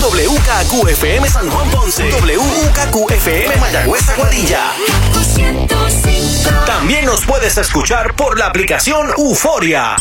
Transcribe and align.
WKQFM 0.00 1.28
San 1.28 1.50
Juan 1.50 1.70
Ponce. 1.70 2.08
WKQFM 2.10 3.56
Mayagüez 3.58 4.08
Aguadilla. 4.08 4.72
También 6.66 7.04
nos 7.04 7.24
puedes 7.24 7.58
escuchar 7.58 8.14
por 8.14 8.38
la 8.38 8.46
aplicación 8.46 9.08
Euforia. 9.16 9.96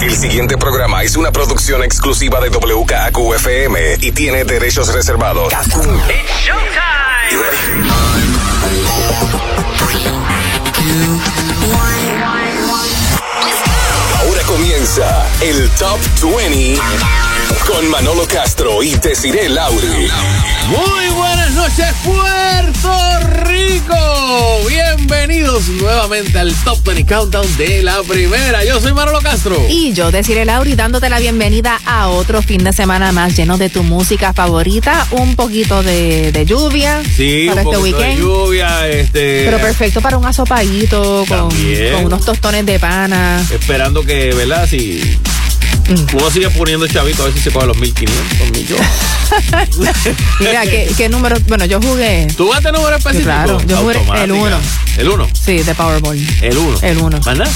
El 0.00 0.16
siguiente 0.16 0.56
programa 0.56 1.02
es 1.02 1.16
una 1.16 1.30
producción 1.30 1.82
exclusiva 1.82 2.40
de 2.40 2.48
WKQFM 2.48 3.96
y 4.00 4.12
tiene 4.12 4.44
derechos 4.44 4.92
reservados. 4.92 5.52
It's 5.52 5.74
Ahora 14.20 14.42
comienza 14.46 15.26
el 15.42 15.68
Top 15.70 15.98
20 16.22 17.23
con 17.66 17.88
Manolo 17.90 18.26
Castro 18.26 18.82
y 18.82 18.94
Desiree 18.94 19.48
Lauri. 19.48 20.08
Muy 20.68 21.06
buenas 21.14 21.50
noches, 21.52 21.86
Puerto 22.04 23.20
Rico. 23.44 23.96
Bienvenidos 24.68 25.68
nuevamente 25.68 26.38
al 26.38 26.54
Top 26.64 26.82
20 26.84 27.04
Countdown 27.06 27.56
de 27.56 27.82
la 27.82 28.02
primera. 28.02 28.64
Yo 28.64 28.80
soy 28.80 28.92
Manolo 28.92 29.20
Castro. 29.20 29.56
Y 29.68 29.92
yo, 29.92 30.10
Desiree 30.10 30.44
Lauri, 30.44 30.74
dándote 30.74 31.08
la 31.10 31.18
bienvenida 31.18 31.80
a 31.86 32.08
otro 32.08 32.42
fin 32.42 32.64
de 32.64 32.72
semana 32.72 33.12
más 33.12 33.36
lleno 33.36 33.56
de 33.58 33.68
tu 33.70 33.82
música 33.82 34.32
favorita. 34.32 35.06
Un 35.12 35.36
poquito 35.36 35.82
de, 35.82 36.32
de 36.32 36.44
lluvia 36.46 37.02
Sí, 37.16 37.46
para 37.48 37.62
un 37.62 37.68
este 37.68 37.78
poquito 37.78 37.98
de 37.98 38.04
weekend. 38.04 38.20
lluvia, 38.20 38.88
este... 38.88 39.44
Pero 39.44 39.58
perfecto 39.58 40.00
para 40.00 40.16
un 40.18 40.26
asopadito 40.26 41.24
con, 41.28 41.48
unos 42.04 42.24
tostones 42.24 42.66
de 42.66 42.78
pana. 42.78 43.44
Esperando 43.50 44.02
que, 44.04 44.32
¿verdad? 44.34 44.66
Si. 44.68 45.18
Uno 46.14 46.30
sigue 46.30 46.50
poniendo 46.50 46.86
chavito, 46.86 47.22
a 47.22 47.26
ver 47.26 47.34
si 47.34 47.40
se 47.40 47.50
coge 47.50 47.66
los 47.66 47.76
1500 47.76 48.50
millones. 48.50 48.86
Mira, 50.40 50.62
¿qué, 50.62 50.90
qué 50.96 51.08
número? 51.08 51.36
Bueno, 51.46 51.64
yo 51.64 51.80
jugué. 51.80 52.26
¿Tú 52.36 52.48
vas 52.48 52.58
a 52.58 52.62
tener 52.62 52.74
número 52.74 52.96
específico? 52.96 53.24
claro, 53.26 53.60
yo 53.66 53.76
jugué 53.78 53.92
el 53.92 53.98
Automática. 53.98 54.34
uno. 54.34 54.56
¿El 54.96 55.08
1? 55.08 55.28
Sí, 55.32 55.58
de 55.62 55.74
Powerball. 55.74 56.26
El 56.40 56.56
1. 56.56 56.78
El 56.82 56.98
uno. 56.98 57.20
¿Más 57.24 57.36
nada? 57.36 57.50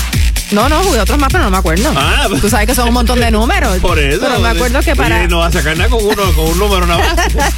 No, 0.51 0.69
no, 0.69 0.83
jugué 0.83 1.01
otros 1.01 1.19
más, 1.19 1.29
pero 1.31 1.45
no 1.45 1.51
me 1.51 1.59
acuerdo. 1.59 1.93
Ah, 1.95 2.27
Tú 2.41 2.49
sabes 2.49 2.67
que 2.67 2.75
son 2.75 2.89
un 2.89 2.95
montón 2.95 3.21
de 3.21 3.31
números. 3.31 3.77
Por 3.83 3.99
eso. 3.99 4.21
Pero 4.21 4.41
me 4.41 4.49
acuerdo 4.49 4.81
que 4.81 4.97
para. 4.97 5.19
Oye, 5.19 5.29
no 5.29 5.43
a 5.43 5.53
sacar 5.53 5.77
nada 5.77 5.91
con 5.91 6.03
uno, 6.05 6.33
con 6.35 6.47
un 6.47 6.59
número 6.59 6.87
nada 6.87 7.15
más. 7.15 7.55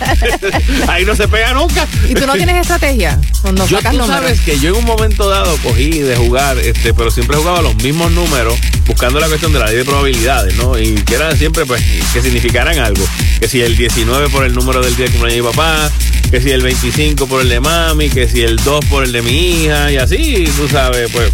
Ahí 0.89 1.05
no 1.05 1.15
se 1.15 1.29
pega 1.29 1.53
nunca. 1.55 1.87
¿Y 2.09 2.15
tú 2.15 2.27
no 2.27 2.35
tienes 2.35 2.57
estrategia? 2.63 3.19
Cuando 3.43 3.67
Yo, 3.67 3.77
sacas 3.77 3.93
tú 3.93 3.99
números. 3.99 4.21
sabes 4.23 4.41
que 4.41 4.59
yo 4.59 4.71
en 4.71 4.77
un 4.77 4.85
momento 4.85 5.29
dado 5.29 5.57
cogí 5.59 6.01
de 6.01 6.17
jugar, 6.17 6.59
este, 6.59 6.93
pero 6.93 7.11
siempre 7.11 7.37
jugaba 7.37 7.63
los 7.63 7.75
mismos 7.77 8.11
números, 8.13 8.55
buscando 8.87 9.21
la 9.21 9.29
cuestión 9.29 9.53
de 9.53 9.61
la 9.61 9.67
ley 9.67 9.77
de 9.77 9.85
probabilidades, 9.85 10.55
¿no? 10.57 10.79
Y 10.79 10.95
que 10.97 11.15
eran 11.15 11.37
siempre, 11.39 11.65
pues, 11.67 11.83
que 12.13 12.21
significaran 12.23 12.79
algo. 12.79 13.05
Que 13.41 13.49
si 13.49 13.61
el 13.63 13.77
19 13.77 14.29
por 14.31 14.45
el 14.45 14.53
número 14.55 14.83
del 14.83 14.97
día 14.97 15.07
de 15.07 15.13
cumpleaños 15.13 15.45
de 15.45 15.51
mi 15.51 15.57
papá, 15.57 15.91
que 16.31 16.41
si 16.41 16.51
el 16.51 16.63
25 16.63 17.27
por 17.27 17.41
el 17.41 17.49
de 17.49 17.61
mami, 17.61 18.11
que 18.11 18.29
si 18.29 18.43
el 18.43 18.57
2 18.57 18.85
por 18.87 19.05
el 19.05 19.13
de 19.13 19.23
mi 19.23 19.65
hija, 19.65 19.91
y 19.91 19.97
así, 19.97 20.45
tú 20.57 20.69
sabes, 20.69 21.11
pues, 21.13 21.33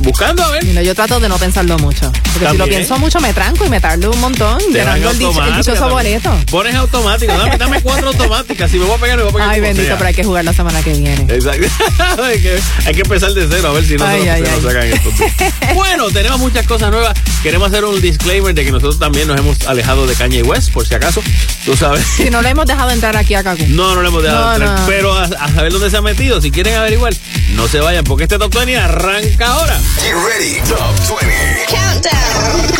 buscando 0.00 0.42
a 0.44 0.50
ver. 0.50 0.64
Mira, 0.64 0.82
yo 0.82 0.94
trato 0.94 1.20
de 1.20 1.28
no 1.28 1.38
pensarlo 1.38 1.78
mucho. 1.78 2.10
Porque 2.32 2.50
si 2.50 2.56
lo 2.56 2.64
pienso 2.66 2.98
mucho, 2.98 3.20
me 3.20 3.32
tranco 3.32 3.64
y 3.64 3.68
me 3.70 3.80
tardo 3.80 4.10
un 4.10 4.20
montón 4.20 4.58
Te 4.58 4.78
llenando 4.78 5.10
el, 5.10 5.18
dicho, 5.18 5.30
el 5.30 5.36
automática 5.38 5.72
dichoso 5.72 5.88
boleto. 5.90 6.36
Pones 6.50 6.74
automático, 6.74 7.32
dame, 7.36 7.56
dame 7.58 7.82
cuatro 7.82 8.08
automáticas. 8.08 8.70
Si 8.70 8.78
me 8.78 8.84
voy 8.86 8.96
a 8.96 8.98
pegar, 8.98 9.16
me 9.18 9.22
voy 9.24 9.30
a 9.30 9.34
pegar. 9.34 9.48
Ay, 9.50 9.60
bendito, 9.60 9.86
sea. 9.86 9.96
pero 9.96 10.08
hay 10.08 10.14
que 10.14 10.24
jugar 10.24 10.44
la 10.44 10.52
semana 10.52 10.82
que 10.82 10.92
viene. 10.92 11.26
Exacto. 11.34 11.66
hay, 12.22 12.40
que, 12.40 12.60
hay 12.86 12.94
que 12.94 13.00
empezar 13.00 13.32
de 13.32 13.46
cero 13.50 13.68
a 13.68 13.72
ver 13.72 13.84
si 13.84 13.96
no 13.96 14.04
Ay, 14.06 14.20
se, 14.22 14.26
nos- 14.26 14.34
ay, 14.34 14.44
se 14.44 14.50
nos 14.50 14.58
ay. 14.58 14.62
sacan 14.62 14.86
estos 14.92 15.18
días. 15.18 15.54
Bueno, 15.74 16.10
tenemos 16.10 16.38
muchas 16.40 16.66
cosas 16.66 16.90
nuevas. 16.90 17.14
Queremos 17.42 17.68
hacer 17.68 17.84
un 17.84 18.00
disclaimer 18.00 18.54
de 18.54 18.64
que 18.64 18.70
nosotros 18.70 18.98
también 18.98 19.26
nos 19.28 19.38
hemos 19.38 19.66
alejado 19.66 20.06
de 20.06 20.14
Kanye 20.14 20.42
West, 20.42 20.72
por 20.72 20.86
si 20.86 20.94
acaso. 20.94 21.22
Tú 21.64 21.76
sabes. 21.76 22.04
Si 22.16 22.30
no 22.30 22.42
le 22.42 22.50
hemos 22.50 22.66
dejado 22.66 22.90
entrar 22.90 23.16
aquí 23.16 23.34
a 23.34 23.42
Cacu. 23.42 23.64
No, 23.68 23.94
no 23.94 24.02
le 24.02 24.08
hemos 24.08 24.22
dejado 24.22 24.46
No, 24.46 24.52
entrar. 24.54 24.80
no. 24.80 24.86
Pero 24.86 25.14
a, 25.16 25.24
a 25.24 25.52
saber 25.52 25.72
dónde 25.72 25.90
se 25.90 25.96
ha 25.96 26.02
metido. 26.02 26.40
Si 26.40 26.50
quieren 26.50 26.74
averiguar, 26.74 27.14
no 27.54 27.66
se 27.68 27.80
vayan, 27.80 28.04
porque 28.04 28.24
este 28.24 28.38
Top 28.38 28.52
20 28.54 28.76
arranca 28.78 29.53
ahora. 29.54 29.78
Get 30.02 30.14
ready, 30.14 30.60
Top 30.68 30.94
20. 31.20 32.74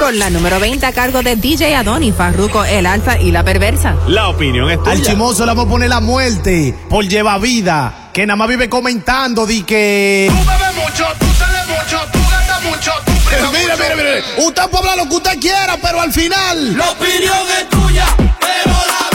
Con 0.00 0.18
la 0.18 0.30
número 0.30 0.58
20 0.58 0.84
a 0.86 0.92
cargo 0.92 1.22
de 1.22 1.36
DJ 1.36 1.76
Adoni, 1.76 2.10
Farruko, 2.12 2.64
El 2.64 2.86
Alfa 2.86 3.18
y 3.18 3.30
La 3.30 3.44
Perversa. 3.44 3.94
La 4.08 4.28
opinión 4.28 4.70
es 4.70 4.78
tuya. 4.78 4.92
Al 4.92 5.02
chimoso 5.02 5.44
le 5.44 5.50
vamos 5.50 5.66
a 5.66 5.68
poner 5.68 5.88
la 5.90 6.00
muerte 6.00 6.74
por 6.88 7.04
lleva 7.06 7.38
vida. 7.38 8.08
Que 8.12 8.26
nada 8.26 8.36
más 8.36 8.48
vive 8.48 8.68
comentando 8.68 9.46
di 9.46 9.62
que. 9.62 10.28
Tú 10.30 10.36
bebes 10.50 10.74
mucho, 10.74 11.06
tú 11.18 11.26
sales 11.38 11.66
mucho, 11.68 12.00
tú 12.12 12.18
gastas 12.30 12.62
mucho, 12.64 12.90
tú 13.04 13.12
Mire, 13.30 13.42
mucho. 13.42 13.82
mire, 13.82 13.96
mire. 13.96 14.24
Usted 14.38 14.62
puede 14.70 14.78
hablar 14.78 14.96
lo 14.96 15.08
que 15.10 15.16
usted 15.16 15.38
quiera, 15.38 15.76
pero 15.80 16.00
al 16.00 16.12
final. 16.12 16.76
La 16.76 16.90
opinión 16.90 17.36
es 17.60 17.68
tuya, 17.68 18.06
pero 18.40 18.72
la 18.72 19.09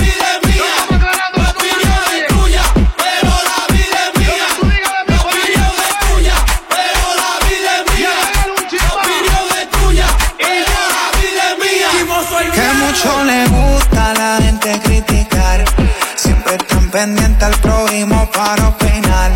Pendientes 16.95 17.43
al 17.43 17.53
prójimo 17.55 18.25
para 18.31 18.69
opinar. 18.69 19.29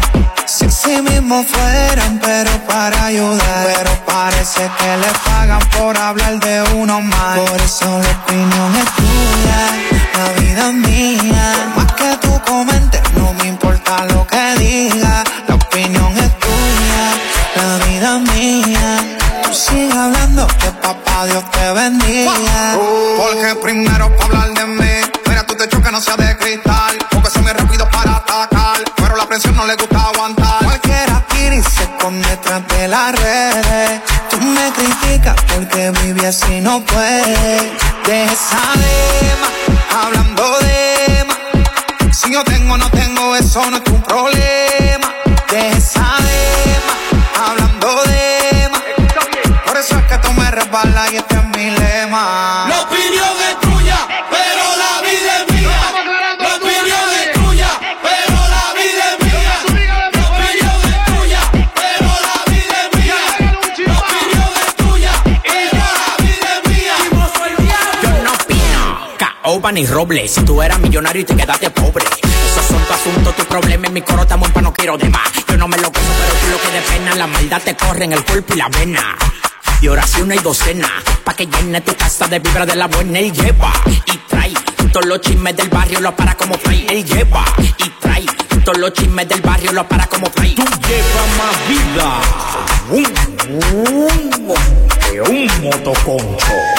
Si 0.45 0.63
así 0.63 1.01
mismo 1.01 1.43
fueran, 1.43 2.17
pero 2.23 2.51
para 2.65 3.07
ayudar. 3.07 3.67
Pero 3.75 3.91
parece 4.05 4.71
que 4.77 4.97
les 4.97 5.17
pagan 5.25 5.59
por 5.77 5.97
hablar 5.97 6.39
de 6.39 6.61
uno 6.75 7.01
más. 7.01 7.37
Por 7.37 7.59
eso 7.59 7.99
la 7.99 8.11
opinión 8.23 8.75
es 8.77 8.89
tuya, 8.95 9.61
la 10.15 10.41
vida 10.41 10.71
mía. 10.71 11.73
Más 11.75 11.91
que 11.95 12.17
tú 12.21 12.39
comentes, 12.47 13.01
no 13.17 13.33
me 13.33 13.49
importa 13.49 14.05
lo 14.05 14.25
que 14.25 14.55
diga. 14.57 15.25
La 15.49 15.55
opinión 15.55 16.17
es 16.17 16.31
tuya, 16.39 17.05
la 17.57 17.85
vida 17.85 18.19
mía. 18.19 19.17
Tú 19.43 19.53
sigue 19.53 19.91
hablando, 19.91 20.47
que 20.47 20.71
papá 20.81 21.25
Dios 21.25 21.43
te 21.51 21.73
bendiga. 21.73 22.77
Porque 23.17 23.53
primero 23.61 24.15
para 24.15 24.43
hablar 24.43 24.53
de 24.53 24.65
mí, 24.65 25.11
mira 25.27 25.45
tú 25.45 25.55
te 25.55 25.67
que 25.67 25.91
no 25.91 25.99
sea 25.99 26.15
de 26.15 26.37
cristal. 26.37 26.98
La 29.19 29.27
presión 29.27 29.55
no 29.55 29.65
le 29.65 29.75
gusta 29.75 30.01
aguantar. 30.01 30.63
Cualquiera 30.63 31.25
y 31.35 31.61
se 31.61 31.83
esconde 31.83 32.27
detrás 32.29 32.65
de 32.67 32.87
las 32.87 33.11
redes. 33.19 34.01
Tú 34.29 34.37
me 34.39 34.71
criticas 34.71 35.35
porque 35.53 35.91
viví 36.01 36.25
así 36.25 36.61
no 36.61 36.81
puede. 36.85 37.77
Deja 38.05 38.33
esa 38.33 38.63
lema, 38.83 39.49
hablando 40.03 40.59
de 40.59 41.25
más. 41.27 42.17
Si 42.17 42.31
yo 42.31 42.43
tengo 42.45 42.77
no 42.77 42.89
tengo, 42.91 43.35
eso 43.35 43.69
no 43.69 43.77
Si 69.79 70.43
tú 70.43 70.61
eras 70.61 70.77
millonario 70.79 71.21
y 71.21 71.23
te 71.23 71.33
quedaste 71.37 71.69
pobre. 71.69 72.03
Esos 72.05 72.65
son 72.65 72.83
tu 72.83 72.93
asunto, 72.93 73.31
tu 73.31 73.45
problema. 73.45 73.87
En 73.87 73.93
mi 73.93 74.01
coro 74.01 74.23
estamos 74.23 74.51
pa' 74.51 74.61
no 74.61 74.73
quiero 74.73 74.97
de 74.97 75.07
más. 75.07 75.31
Yo 75.47 75.55
no 75.55 75.69
me 75.69 75.77
lo 75.77 75.87
gozo, 75.87 76.01
pero 76.19 76.33
tú 76.33 76.47
lo 76.51 76.57
que 76.59 76.69
de 76.69 76.81
pena. 76.81 77.15
La 77.15 77.27
maldad 77.27 77.61
te 77.63 77.77
corre 77.77 78.03
en 78.03 78.11
el 78.11 78.25
cuerpo 78.25 78.55
y 78.55 78.57
la 78.57 78.67
vena. 78.67 79.17
Y 79.81 79.87
oración 79.87 80.31
hay 80.31 80.39
docena. 80.39 80.89
Pa' 81.23 81.33
que 81.33 81.45
llene 81.45 81.79
tu 81.79 81.95
casa 81.95 82.27
de 82.27 82.39
vibra 82.39 82.65
de 82.65 82.75
la 82.75 82.87
buena. 82.87 83.19
Él 83.19 83.31
lleva 83.31 83.71
y 84.05 84.17
trae. 84.27 84.53
Todos 84.91 85.05
los 85.05 85.21
chismes 85.21 85.55
del 85.55 85.69
barrio 85.69 86.01
los 86.01 86.13
para 86.13 86.35
como 86.35 86.57
fly. 86.57 86.85
Él 86.89 87.05
lleva 87.05 87.45
y 87.77 87.89
trae. 88.01 88.25
Todos 88.65 88.79
los 88.79 88.91
chismes 88.91 89.29
del 89.29 89.39
barrio 89.39 89.71
los 89.71 89.85
para 89.85 90.07
como 90.07 90.29
fly. 90.29 90.55
Tú 90.55 90.63
llevas 90.89 91.29
más 91.37 91.55
vida. 91.69 92.21
que 95.09 95.21
un 95.21 95.61
motoconcho. 95.63 96.78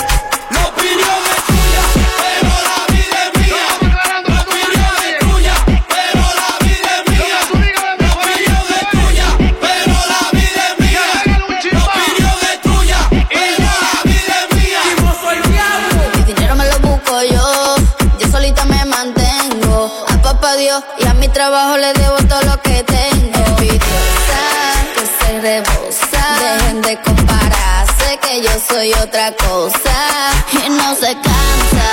Soy 28.70 28.92
otra 28.94 29.32
cosa 29.32 30.30
y 30.52 30.68
no 30.70 30.94
se 30.94 31.12
cansa 31.14 31.90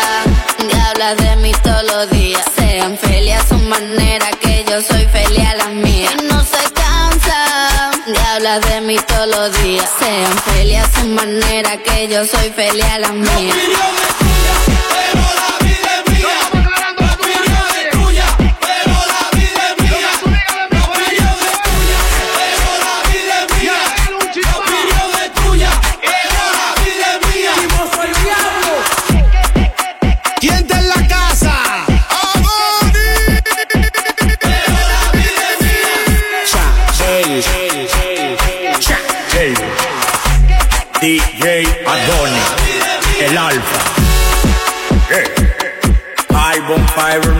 de 0.67 0.79
hablar 0.79 1.17
de 1.17 1.35
mí 1.37 1.51
todos 1.63 1.83
los 1.83 2.09
días. 2.11 2.43
Sean 2.55 2.97
felices 2.97 3.41
a 3.43 3.47
su 3.47 3.57
manera 3.57 4.29
que 4.39 4.63
yo 4.69 4.81
soy 4.81 5.05
feliz 5.07 5.45
a 5.47 5.55
la 5.55 5.67
mía. 5.69 6.09
Y 6.19 6.23
no 6.27 6.43
se 6.43 6.63
cansa 6.73 7.91
de 8.05 8.19
hablar 8.19 8.63
de 8.65 8.81
mí 8.81 8.97
todos 9.07 9.27
los 9.27 9.63
días. 9.63 9.89
Sean 9.99 10.37
felices 10.53 10.85
a 10.85 11.01
su 11.01 11.07
manera 11.07 11.77
que 11.77 12.07
yo 12.07 12.25
soy 12.25 12.49
feliz 12.51 12.85
a 12.85 12.99
la 12.99 13.11
mía. 13.11 13.53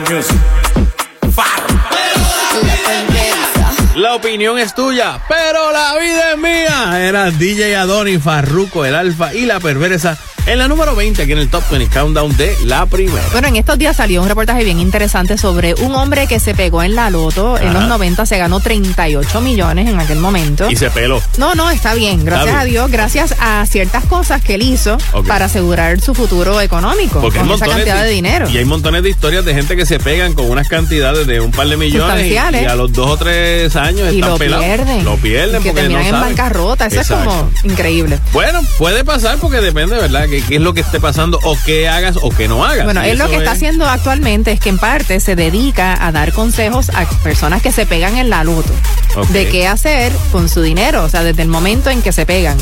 Music. 0.09 0.37
La 3.95 4.13
opinión 4.15 4.59
es 4.59 4.75
tuya, 4.75 5.19
pero 5.27 5.71
la 5.71 5.97
vida 5.97 6.31
es 6.33 6.37
mía. 6.37 7.07
Era 7.07 7.31
DJ 7.31 7.75
Adoni, 7.75 8.19
Farruko, 8.19 8.85
el 8.85 8.95
Alfa 8.95 9.33
y 9.33 9.45
la 9.45 9.59
perversa 9.59 10.17
en 10.47 10.59
la 10.59 10.67
número 10.67 10.95
20 10.95 11.21
aquí 11.21 11.31
en 11.33 11.39
el 11.39 11.49
Top 11.49 11.63
20 11.69 11.93
Countdown 11.93 12.35
de 12.37 12.55
la 12.63 12.85
primera. 12.85 13.21
Bueno, 13.33 13.49
en 13.49 13.57
estos 13.57 13.77
días 13.77 13.97
salió 13.97 14.21
un 14.21 14.29
reportaje 14.29 14.63
bien 14.63 14.79
interesante 14.79 15.37
sobre 15.37 15.73
un 15.75 15.93
hombre 15.95 16.25
que 16.27 16.39
se 16.39 16.55
pegó 16.55 16.83
en 16.83 16.95
la 16.95 17.09
loto. 17.09 17.57
En 17.57 17.73
los 17.73 17.83
90 17.83 18.25
se 18.25 18.37
ganó 18.37 18.59
38 18.61 19.41
millones 19.41 19.89
en 19.89 19.99
aquel 19.99 20.19
momento. 20.19 20.69
Y 20.69 20.75
se 20.75 20.89
peló. 20.89 21.21
No, 21.37 21.53
no, 21.55 21.69
está 21.69 21.93
bien, 21.93 22.23
gracias 22.23 22.47
Está 22.47 22.61
a. 22.61 22.65
Dios, 22.65 22.89
gracias 22.89 23.35
a 23.39 23.65
ciertas 23.65 24.05
cosas 24.05 24.41
que 24.41 24.55
él 24.55 24.61
hizo 24.61 24.97
para 25.27 25.45
asegurar 25.45 25.99
su 25.99 26.13
futuro 26.13 26.61
económico 26.61 27.19
Porque 27.19 27.39
con 27.39 27.51
esa 27.51 27.65
cantidad 27.67 28.03
de, 28.03 28.09
dinero. 28.09 28.49
Y 28.49 28.57
hay 28.57 28.65
montones 28.65 29.03
de 29.03 29.09
historias 29.09 29.43
de 29.43 29.53
gente 29.53 29.75
que 29.75 29.85
se 29.85 29.99
pegan 29.99 30.33
con 30.33 30.49
unas 30.49 30.69
cantidades 30.69 31.27
de 31.27 31.41
un 31.41 31.51
par 31.51 31.67
de 31.67 31.77
millones 31.77 32.31
y, 32.31 32.37
a 32.37 32.75
los 32.75 32.91
dos 32.93 33.09
o 33.11 33.17
tres 33.17 33.75
años 33.75 34.13
Y 34.13 34.15
están 34.15 34.29
lo 34.31 34.37
pelados. 34.37 34.65
pierden. 34.65 35.03
Lo 35.05 35.17
pierden 35.17 35.61
que 35.61 35.69
porque 35.69 35.81
terminan 35.81 36.03
no 36.03 36.07
en 36.07 36.13
saben. 36.15 36.29
bancarrota. 36.29 36.85
Eso 36.87 37.01
Exacto. 37.01 37.29
es 37.29 37.61
como 37.61 37.73
increíble. 37.73 38.19
Bueno, 38.31 38.61
puede 38.77 39.03
pasar 39.03 39.37
porque 39.39 39.59
depende, 39.59 39.97
¿verdad? 39.97 40.27
¿Qué, 40.37 40.43
qué 40.43 40.55
es 40.57 40.61
lo 40.61 40.73
que 40.75 40.81
esté 40.81 40.99
pasando 40.99 41.39
o 41.43 41.57
qué 41.65 41.89
hagas 41.89 42.17
o 42.21 42.29
qué 42.29 42.47
no 42.47 42.63
hagas? 42.63 42.83
Bueno, 42.85 43.01
él 43.01 43.17
lo 43.17 43.27
que 43.27 43.37
está 43.37 43.51
es- 43.53 43.57
haciendo 43.57 43.87
actualmente 43.89 44.51
es 44.51 44.59
que 44.59 44.69
en 44.69 44.77
parte 44.77 45.19
se 45.19 45.35
dedica 45.35 46.05
a 46.05 46.11
dar 46.11 46.31
consejos 46.31 46.89
a 46.89 47.05
personas 47.23 47.61
que 47.63 47.71
se 47.71 47.85
pegan 47.87 48.17
en 48.17 48.29
la 48.29 48.43
loto. 48.43 48.71
De 49.29 49.47
qué 49.49 49.67
hacer 49.67 50.11
con 50.31 50.47
su 50.47 50.61
dinero, 50.61 51.03
o 51.03 51.09
sea, 51.09 51.23
desde 51.23 51.41
el 51.41 51.47
momento 51.47 51.89
en 51.89 52.03
que 52.03 52.11
se 52.11 52.27
pegan, 52.27 52.55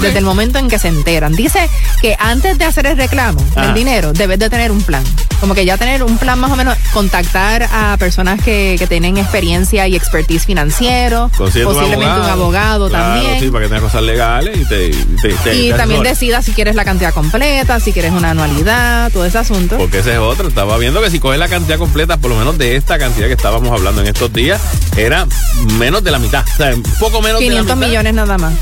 desde 0.00 0.18
el 0.18 0.24
momento 0.24 0.58
en 0.58 0.68
que 0.68 0.80
se 0.80 0.88
enteran. 0.88 1.32
Dice 1.36 1.68
que 2.00 2.16
antes 2.18 2.58
de 2.58 2.64
hacer 2.64 2.86
el 2.86 2.96
reclamo 2.96 3.38
Ajá. 3.54 3.66
del 3.66 3.74
dinero, 3.74 4.12
debes 4.12 4.40
de 4.40 4.50
tener 4.50 4.72
un 4.72 4.82
plan. 4.82 5.04
Como 5.38 5.54
que 5.54 5.64
ya 5.64 5.76
tener 5.76 6.02
un 6.02 6.18
plan 6.18 6.38
más 6.40 6.50
o 6.50 6.56
menos, 6.56 6.76
contactar 6.92 7.68
a 7.72 7.96
personas 7.98 8.40
que, 8.42 8.74
que 8.78 8.86
tienen 8.88 9.16
experiencia 9.16 9.86
y 9.86 9.94
expertise 9.94 10.44
financiero, 10.46 11.24
un 11.24 11.30
posiblemente 11.38 12.20
un 12.20 12.26
abogado 12.26 12.88
Claro, 12.88 13.14
también. 13.20 13.40
Sí, 13.40 13.50
para 13.50 13.64
que 13.64 13.68
tengas 13.68 13.82
cosas 13.84 14.02
legales 14.02 14.56
y 14.56 14.64
te. 14.64 14.90
te- 14.90 15.34
te- 15.34 15.54
y 15.56 15.70
te 15.70 15.76
también 15.76 16.00
asesores. 16.00 16.18
decida 16.20 16.42
si 16.42 16.52
quieres 16.52 16.74
la 16.74 16.84
cantidad 16.84 17.11
completa, 17.12 17.80
si 17.80 17.92
quieres 17.92 18.12
una 18.12 18.30
anualidad, 18.30 19.10
todo 19.12 19.24
ese 19.24 19.38
asunto. 19.38 19.76
Porque 19.76 19.98
ese 19.98 20.12
es 20.12 20.18
otro. 20.18 20.48
Estaba 20.48 20.76
viendo 20.78 21.00
que 21.02 21.10
si 21.10 21.18
coges 21.18 21.38
la 21.38 21.48
cantidad 21.48 21.78
completa, 21.78 22.16
por 22.16 22.30
lo 22.30 22.36
menos 22.36 22.58
de 22.58 22.76
esta 22.76 22.98
cantidad 22.98 23.26
que 23.26 23.34
estábamos 23.34 23.70
hablando 23.70 24.00
en 24.00 24.08
estos 24.08 24.32
días, 24.32 24.60
era 24.96 25.26
menos 25.78 26.02
de 26.04 26.10
la 26.10 26.18
mitad. 26.18 26.44
O 26.52 26.56
sea, 26.56 26.74
un 26.74 26.82
poco 26.82 27.22
menos 27.22 27.40
de 27.40 27.46
la 27.46 27.52
500 27.52 27.76
mitad. 27.76 27.88
millones 27.88 28.14
nada 28.14 28.38
más. 28.38 28.54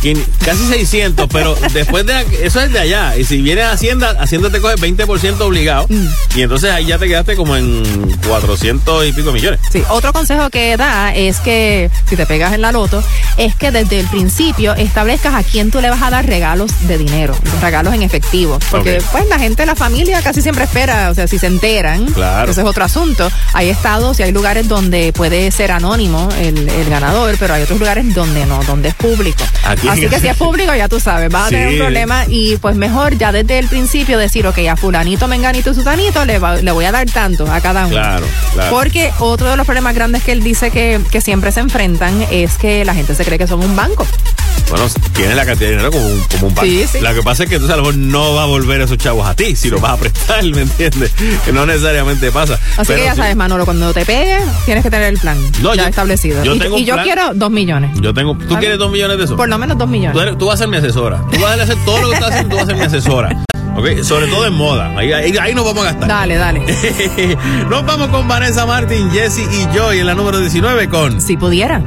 Casi 0.45 0.67
600, 0.67 1.29
pero 1.33 1.57
después 1.73 2.07
de 2.07 2.27
eso 2.43 2.61
es 2.61 2.73
de 2.73 2.79
allá. 2.79 3.17
Y 3.17 3.25
si 3.25 3.41
vienes 3.41 3.65
a 3.65 3.73
Hacienda, 3.73 4.17
Hacienda 4.19 4.51
te 4.51 4.61
coge 4.61 4.77
20% 4.77 5.41
obligado. 5.41 5.87
Mm. 5.89 6.07
Y 6.37 6.43
entonces 6.43 6.71
ahí 6.71 6.87
ya 6.87 6.99
te 6.99 7.09
quedaste 7.09 7.37
como 7.37 7.57
en 7.57 8.19
400 8.27 9.07
y 9.07 9.13
pico 9.13 9.33
millones. 9.33 9.61
Sí, 9.71 9.83
otro 9.89 10.13
consejo 10.13 10.51
que 10.51 10.77
da 10.77 11.15
es 11.15 11.39
que 11.41 11.91
si 12.09 12.17
te 12.17 12.27
pegas 12.27 12.53
en 12.53 12.63
la 12.63 12.73
loto, 12.73 13.03
es 13.37 13.55
que 13.55 13.71
desde 13.71 14.01
el 14.01 14.07
principio 14.07 14.75
establezcas 14.75 15.35
a 15.35 15.43
quién 15.43 15.71
tú 15.71 15.81
le 15.81 15.91
vas 15.91 16.03
a 16.03 16.11
dar 16.11 16.27
regalos 16.27 16.71
de 16.87 16.99
dinero, 16.99 17.37
regalos 17.61 17.95
en 17.95 18.03
efectivo. 18.03 18.40
Porque 18.71 18.99
Ok. 18.99 19.05
pues 19.13 19.29
la 19.29 19.39
gente, 19.39 19.67
la 19.67 19.75
familia 19.77 20.23
casi 20.23 20.41
siempre 20.43 20.65
espera, 20.65 21.11
o 21.11 21.15
sea, 21.15 21.27
si 21.27 21.39
se 21.39 21.47
enteran, 21.47 22.07
Claro. 22.07 22.51
ese 22.51 22.61
es 22.63 22.67
otro 22.67 22.85
asunto. 22.85 23.31
Hay 23.53 23.69
estados 23.69 24.19
y 24.21 24.23
hay 24.23 24.33
lugares 24.33 24.69
donde 24.69 25.13
puede 25.13 25.51
ser 25.51 25.73
anónimo 25.73 26.29
el, 26.41 26.69
el 26.69 26.89
ganador, 26.91 27.37
pero 27.39 27.55
hay 27.55 27.63
otros 27.63 27.79
lugares 27.79 28.15
donde 28.15 28.47
no, 28.47 28.63
donde 28.65 28.89
es 28.91 28.95
público. 28.95 29.43
Aquí 29.65 29.89
Así 29.89 30.07
que 30.09 30.19
si 30.21 30.29
es 30.29 30.37
público, 30.37 30.75
ya 30.75 30.89
tú 30.89 31.01
sabes, 31.01 31.31
vas 31.31 31.47
a 31.47 31.51
tener 31.51 31.69
un 31.69 31.79
problema 31.79 32.25
y 32.29 32.57
pues 32.57 32.77
mejor 32.77 33.17
ya 33.19 33.33
desde 33.33 33.59
el 33.59 33.69
principio 33.69 34.19
decir, 34.19 34.47
ok, 34.47 34.59
a 34.71 34.77
fulanito, 34.77 35.29
menganito 35.29 35.71
y 35.71 35.75
sutanito 35.75 36.25
le, 36.25 36.39
va- 36.39 36.57
le 36.57 36.71
voy 36.73 36.85
a 36.85 36.93
dar 36.93 37.09
tanto 37.11 37.51
a 37.51 37.61
cada 37.61 37.87
uno. 37.87 37.95
Claro, 37.97 38.27
claro. 38.55 38.71
Porque 38.71 39.11
otro 39.19 39.51
de 39.51 39.57
los 39.57 39.67
problemas 39.67 39.95
grandes 39.95 40.23
que 40.23 40.33
él 40.33 40.43
dice 40.43 40.71
que, 40.71 41.01
que 41.11 41.21
siempre 41.21 41.53
se 41.53 41.61
enfrentan 41.61 42.25
es 42.31 42.55
que 42.55 42.85
la 42.85 42.95
gente 42.95 43.15
se 43.15 43.25
cree 43.25 43.39
que 43.39 43.47
son 43.47 43.61
un 43.61 43.75
banco. 43.77 44.07
Bueno, 44.71 44.87
tienes 45.15 45.35
la 45.35 45.45
cantidad 45.45 45.69
de 45.69 45.77
dinero 45.77 45.91
como 45.91 46.07
un, 46.07 46.21
como 46.31 46.47
un 46.49 46.55
banco. 46.55 46.69
Sí, 46.71 46.87
sí. 46.91 47.01
Lo 47.01 47.13
que 47.13 47.23
pasa 47.23 47.43
es 47.43 47.49
que 47.49 47.57
entonces 47.57 47.75
a 47.75 47.77
lo 47.77 47.83
mejor 47.83 47.97
no 47.99 48.30
va 48.35 48.45
a 48.45 48.47
volver 48.47 48.81
esos 48.81 48.99
chavos 48.99 49.27
a 49.27 49.35
ti 49.35 49.55
si 49.57 49.71
los 49.71 49.81
vas 49.81 49.93
a 49.93 49.97
prestar, 49.99 50.43
¿me 50.45 50.63
entiendes? 50.63 51.13
Que 51.45 51.53
no 51.53 51.67
necesariamente 51.67 52.31
pasa. 52.31 52.55
Así 52.77 52.89
Pero 52.89 52.99
que 53.01 53.05
ya 53.05 53.15
sí, 53.15 53.21
sabes, 53.21 53.37
Manolo, 53.37 53.65
cuando 53.65 53.93
te 53.93 54.05
pegues, 54.05 54.43
tienes 54.65 54.83
que 54.83 54.91
tener 54.91 55.09
el 55.09 55.19
plan 55.19 55.37
No, 55.63 55.75
ya 55.75 55.83
yo- 55.85 55.89
establecido. 55.89 56.43
yo 56.45 56.55
y 56.55 56.59
tengo 56.59 56.79
y 56.79 56.85
yo 56.85 56.97
quiero 57.03 57.33
dos 57.35 57.51
millones. 57.51 57.91
Yo 58.01 58.13
tengo. 58.15 58.37
¿Tú 58.37 58.57
quieres 58.57 58.79
dos 58.79 58.91
millones 58.91 59.19
de 59.19 59.25
eso? 59.25 59.37
Por 59.37 59.49
lo 59.49 59.59
menos 59.59 59.77
dos 59.79 59.89
millones. 59.89 60.15
Tú, 60.15 60.21
eres- 60.21 60.39
tú 60.39 60.47
vas 60.47 60.55
a 60.55 60.59
ser 60.59 60.69
mi 60.69 60.77
asesora. 60.77 61.23
Tú 61.33 61.41
vas 61.41 61.59
a 61.59 61.63
hacer 61.63 61.77
todo 61.85 62.01
lo 62.03 62.09
que 62.09 62.15
estás 62.15 62.31
haciendo, 62.31 62.51
tú 62.51 62.57
vas 62.57 62.65
a 62.65 62.67
ser 62.67 62.77
mi 62.77 62.83
asesora. 62.85 63.45
¿Ok? 63.77 64.03
Sobre 64.03 64.27
todo 64.27 64.47
en 64.47 64.55
moda. 64.55 64.93
Ahí, 64.97 65.13
ahí, 65.13 65.37
ahí 65.41 65.55
nos 65.55 65.65
vamos 65.65 65.83
a 65.85 65.91
gastar. 65.93 66.09
Dale, 66.09 66.35
dale. 66.37 66.65
Nos 67.71 67.87
vamos 67.87 68.09
con 68.09 68.27
Vanessa 68.27 68.67
Martin, 68.67 69.11
Jesse 69.13 69.39
y 69.51 69.77
Joy 69.77 70.01
en 70.01 70.07
la 70.07 70.15
número 70.15 70.39
19 70.41 70.89
con. 70.89 71.21
Si 71.21 71.37
pudiera. 71.37 71.79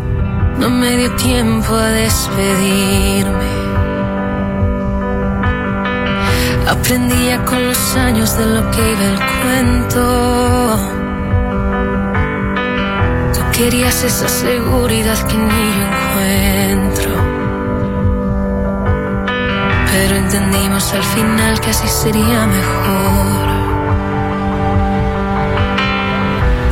No 0.60 0.70
me 0.70 0.96
dio 0.96 1.12
tiempo 1.16 1.76
a 1.76 1.88
despedirme. 1.90 3.63
Aprendía 6.68 7.44
con 7.44 7.68
los 7.68 7.96
años 7.96 8.38
de 8.38 8.46
lo 8.46 8.72
que 8.72 8.92
iba 8.92 9.04
el 9.04 9.20
cuento. 9.42 10.80
Tú 13.34 13.58
querías 13.58 14.04
esa 14.04 14.30
seguridad 14.30 15.18
que 15.28 15.38
ni 15.38 15.50
yo 15.76 15.84
encuentro. 15.92 17.12
Pero 19.92 20.16
entendimos 20.16 20.94
al 20.94 21.04
final 21.04 21.60
que 21.60 21.70
así 21.70 21.88
sería 21.88 22.48
mejor. 22.48 23.48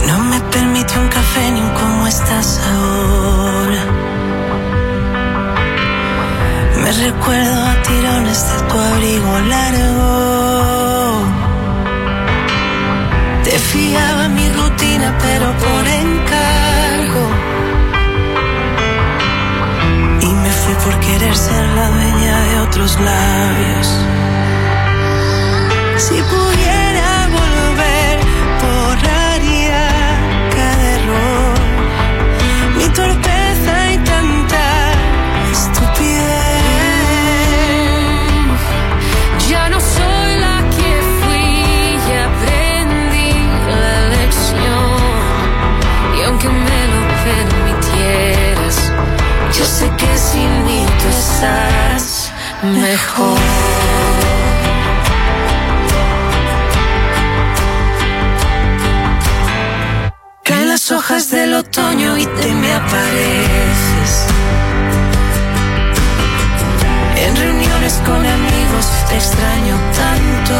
No 0.07 0.19
me 0.23 0.39
permite 0.51 0.99
un 0.99 1.07
café 1.09 1.51
ni 1.51 1.59
un 1.59 1.69
cómo 1.69 2.07
estás 2.07 2.61
ahora. 2.65 4.00
Recuerdo 6.99 7.65
a 7.67 7.81
tirones 7.83 8.45
de 8.49 8.61
tu 8.67 8.77
abrigo 8.77 9.39
largo. 9.39 11.23
Te 13.45 13.57
fiaba 13.57 14.27
mi 14.27 14.49
rutina, 14.49 15.17
pero 15.21 15.53
por 15.53 15.87
encargo. 15.87 17.29
Y 20.19 20.33
me 20.33 20.49
fui 20.49 20.73
por 20.83 20.99
querer 20.99 21.35
ser 21.37 21.65
la 21.69 21.87
dueña 21.91 22.39
de 22.41 22.59
otros 22.59 22.99
labios. 22.99 23.87
Si 25.95 26.15
pudiera 26.23 26.90
sé 49.81 49.89
que 49.97 50.17
sin 50.17 50.51
mí 50.65 50.85
tú 50.99 51.07
estás 51.09 52.31
mejor. 52.61 53.39
Caen 60.43 60.67
las 60.73 60.91
hojas 60.91 61.31
del 61.31 61.53
otoño 61.63 62.09
y 62.23 62.25
te 62.37 62.47
me 62.61 62.71
apareces. 62.81 64.11
En 67.23 67.31
reuniones 67.43 67.93
con 68.07 68.21
amigos 68.39 68.85
extraño 69.19 69.75
tanto. 70.01 70.57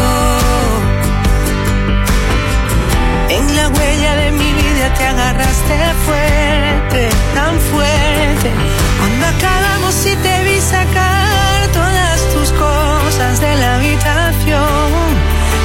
En 3.37 3.45
la 3.57 3.65
huella 3.75 4.15
de 4.21 4.31
mi 4.39 4.51
vida 4.61 4.85
te 4.97 5.03
agarraste 5.13 5.75
fuerte, 6.05 7.01
tan 7.35 7.53
fuerte. 7.69 8.80
Cuando 9.01 9.25
acabamos 9.25 10.05
y 10.05 10.15
te 10.15 10.43
vi 10.43 10.61
sacar 10.61 11.67
todas 11.73 12.19
tus 12.33 12.51
cosas 12.51 13.41
de 13.41 13.55
la 13.55 13.77
habitación, 13.77 14.91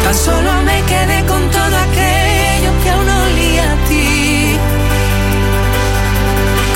tan 0.05 0.15
solo 0.15 0.63
me 0.63 0.81
quedé 0.85 1.19
con 1.27 1.43
todo 1.51 1.77
aquello 1.89 2.71
que 2.83 2.91
aún 2.91 3.09
olía 3.11 3.73
a 3.73 3.77
ti. 3.89 4.57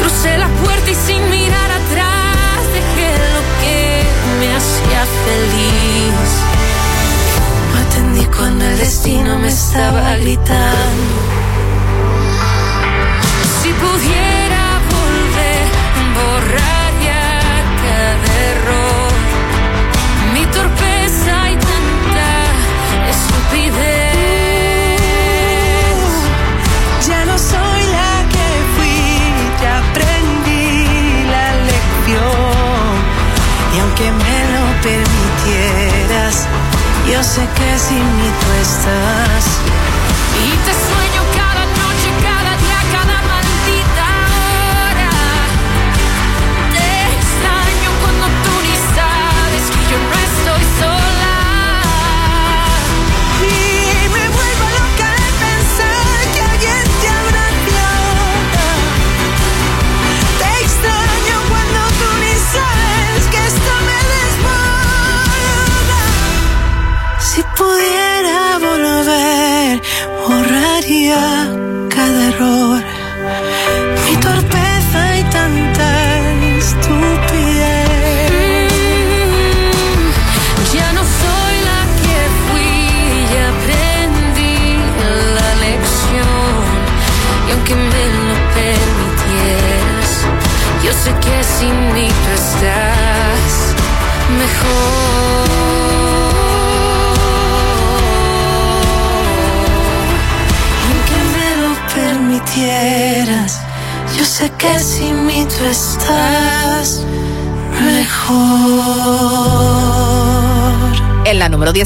Crucé 0.00 0.36
la 0.36 0.48
puerta 0.62 0.90
y 0.90 0.94
sin 1.06 1.30
mirar 1.30 1.70
atrás 1.80 2.60
dejé 2.76 3.10
lo 3.36 3.42
que 3.62 3.80
me 4.38 4.48
hacía 4.58 5.02
feliz. 5.24 6.28
Atendí 7.80 8.24
cuando 8.36 8.66
el 8.66 8.76
destino 8.76 9.38
me 9.38 9.48
estaba 9.48 10.14
gritando. 10.16 11.14
Si 13.62 13.72
pudiera 13.72 14.39
radio 16.50 16.79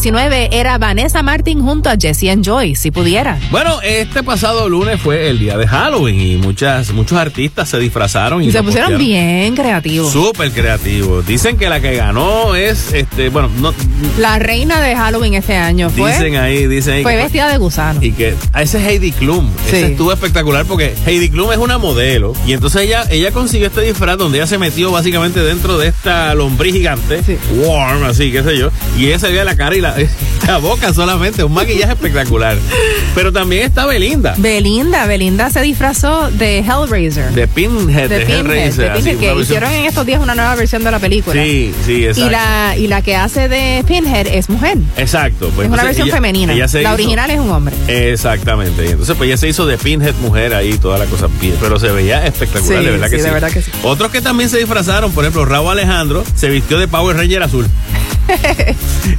era 0.06 0.76
Vanessa 0.76 1.22
Martin 1.22 1.62
junto 1.62 1.88
a 1.88 1.96
Jesse 1.98 2.28
and 2.28 2.44
Joy, 2.44 2.74
si 2.74 2.90
pudiera. 2.90 3.38
Bueno, 3.50 3.80
este 3.82 4.22
pasado 4.22 4.68
lunes 4.68 5.00
fue 5.00 5.30
el 5.30 5.38
día 5.38 5.56
de 5.56 5.66
Halloween 5.66 6.20
y 6.20 6.36
muchas, 6.36 6.92
muchos 6.92 7.16
artistas 7.16 7.70
se 7.70 7.78
disfrazaron 7.78 8.42
y, 8.42 8.52
se 8.52 8.62
pusieron 8.62 8.98
bien 8.98 9.54
creativos. 9.56 10.12
Súper 10.12 10.50
creativos. 10.52 11.26
Dicen 11.26 11.56
que 11.56 11.70
la 11.70 11.80
que 11.80 11.96
ganó 11.96 12.54
es, 12.54 12.92
este, 12.92 13.30
bueno, 13.30 13.50
no, 13.60 13.72
la 14.18 14.38
reina 14.38 14.80
de 14.80 14.94
Halloween 14.96 15.34
este 15.34 15.56
año 15.56 15.90
fue, 15.90 16.12
dicen 16.12 16.36
ahí, 16.36 16.66
dicen 16.66 16.94
ahí. 16.94 17.02
fue 17.02 17.16
vestida 17.16 17.48
de 17.48 17.58
gusano. 17.58 18.02
Y 18.02 18.12
que 18.12 18.34
a 18.52 18.62
ese 18.62 18.78
es 18.78 18.86
Heidi 18.86 19.12
Klum. 19.12 19.50
Sí. 19.68 19.76
Ese 19.76 19.86
estuvo 19.92 20.12
espectacular 20.12 20.64
porque 20.66 20.94
Heidi 21.06 21.28
Klum 21.28 21.52
es 21.52 21.58
una 21.58 21.78
modelo. 21.78 22.32
Y 22.46 22.52
entonces 22.52 22.82
ella, 22.82 23.04
ella 23.10 23.32
consiguió 23.32 23.68
este 23.68 23.82
disfraz 23.82 24.18
donde 24.18 24.38
ella 24.38 24.46
se 24.46 24.58
metió 24.58 24.90
básicamente 24.90 25.40
dentro 25.40 25.78
de 25.78 25.88
esta 25.88 26.34
lombriz 26.34 26.74
gigante. 26.74 27.20
Warm, 27.56 28.04
así, 28.04 28.30
qué 28.30 28.42
sé 28.42 28.58
yo. 28.58 28.70
Y 28.98 29.06
ella 29.06 29.18
se 29.18 29.28
veía 29.28 29.44
la 29.44 29.56
cara 29.56 29.76
y 29.76 29.80
la, 29.80 29.96
la 30.46 30.58
boca 30.58 30.92
solamente. 30.92 31.44
Un 31.44 31.52
maquillaje 31.52 31.92
espectacular. 31.92 32.56
Pero 33.14 33.32
también 33.32 33.62
está 33.64 33.86
Belinda. 33.86 34.34
Belinda, 34.38 35.06
Belinda 35.06 35.50
se 35.50 35.60
disfrazó 35.62 36.30
de 36.30 36.58
Hellraiser. 36.58 37.30
De 37.32 37.46
Pinhead, 37.48 38.08
de, 38.08 38.20
Pinhead, 38.20 38.40
Hellraiser. 38.40 38.92
de 38.92 38.98
Pinhead, 38.98 39.18
que 39.18 39.40
hicieron 39.40 39.70
en 39.72 39.84
estos 39.86 40.04
días 40.06 40.20
una 40.20 40.34
nueva 40.34 40.54
versión 40.54 40.82
de 40.84 40.90
la 40.90 40.98
película. 40.98 41.40
Sí, 41.42 41.72
sí, 41.84 42.04
exacto. 42.06 42.26
Y 42.26 42.30
la, 42.30 42.76
y 42.76 42.86
la 42.88 43.02
que 43.02 43.16
hace 43.16 43.48
de 43.48 43.84
Pinhead 43.86 44.26
es 44.26 44.48
mujer. 44.48 44.78
Exacto. 44.96 45.50
pues 45.54 45.66
es 45.68 45.72
una 45.72 45.84
versión 45.84 46.08
ella- 46.08 46.16
femenina. 46.16 46.52
ella 46.52 46.66
La 46.72 46.80
hizo- 46.80 46.92
original 46.94 47.30
es 47.30 47.38
un 47.40 47.50
hombre. 47.50 47.74
Exactamente. 47.88 48.84
Y 48.84 48.88
entonces, 48.90 49.16
pues 49.16 49.28
ella 49.28 49.36
se 49.36 49.48
hizo 49.48 49.66
de 49.66 49.78
Pinhead 49.78 50.14
mujer 50.16 50.54
ahí, 50.54 50.76
toda 50.78 50.98
la 50.98 51.06
cosa. 51.06 51.28
bien, 51.40 51.54
Pero 51.60 51.78
se 51.78 51.88
veía 51.92 52.26
espectacular, 52.26 52.78
Sí, 52.80 52.84
de 52.84 52.90
verdad 52.90 53.10
que 53.10 53.16
sí, 53.16 53.22
sí. 53.22 53.26
de 53.28 53.34
verdad 53.34 53.50
que 53.50 53.62
sí. 53.62 53.70
Otros 53.82 54.10
que 54.10 54.20
también 54.20 54.48
se 54.50 54.58
disfrazaron, 54.58 55.12
por 55.12 55.24
ejemplo, 55.24 55.44
Raúl 55.44 55.70
Alejandro 55.70 56.24
se 56.34 56.48
vistió 56.48 56.78
de 56.78 56.88
Power 56.88 57.16
Ranger 57.16 57.42
azul. 57.42 57.66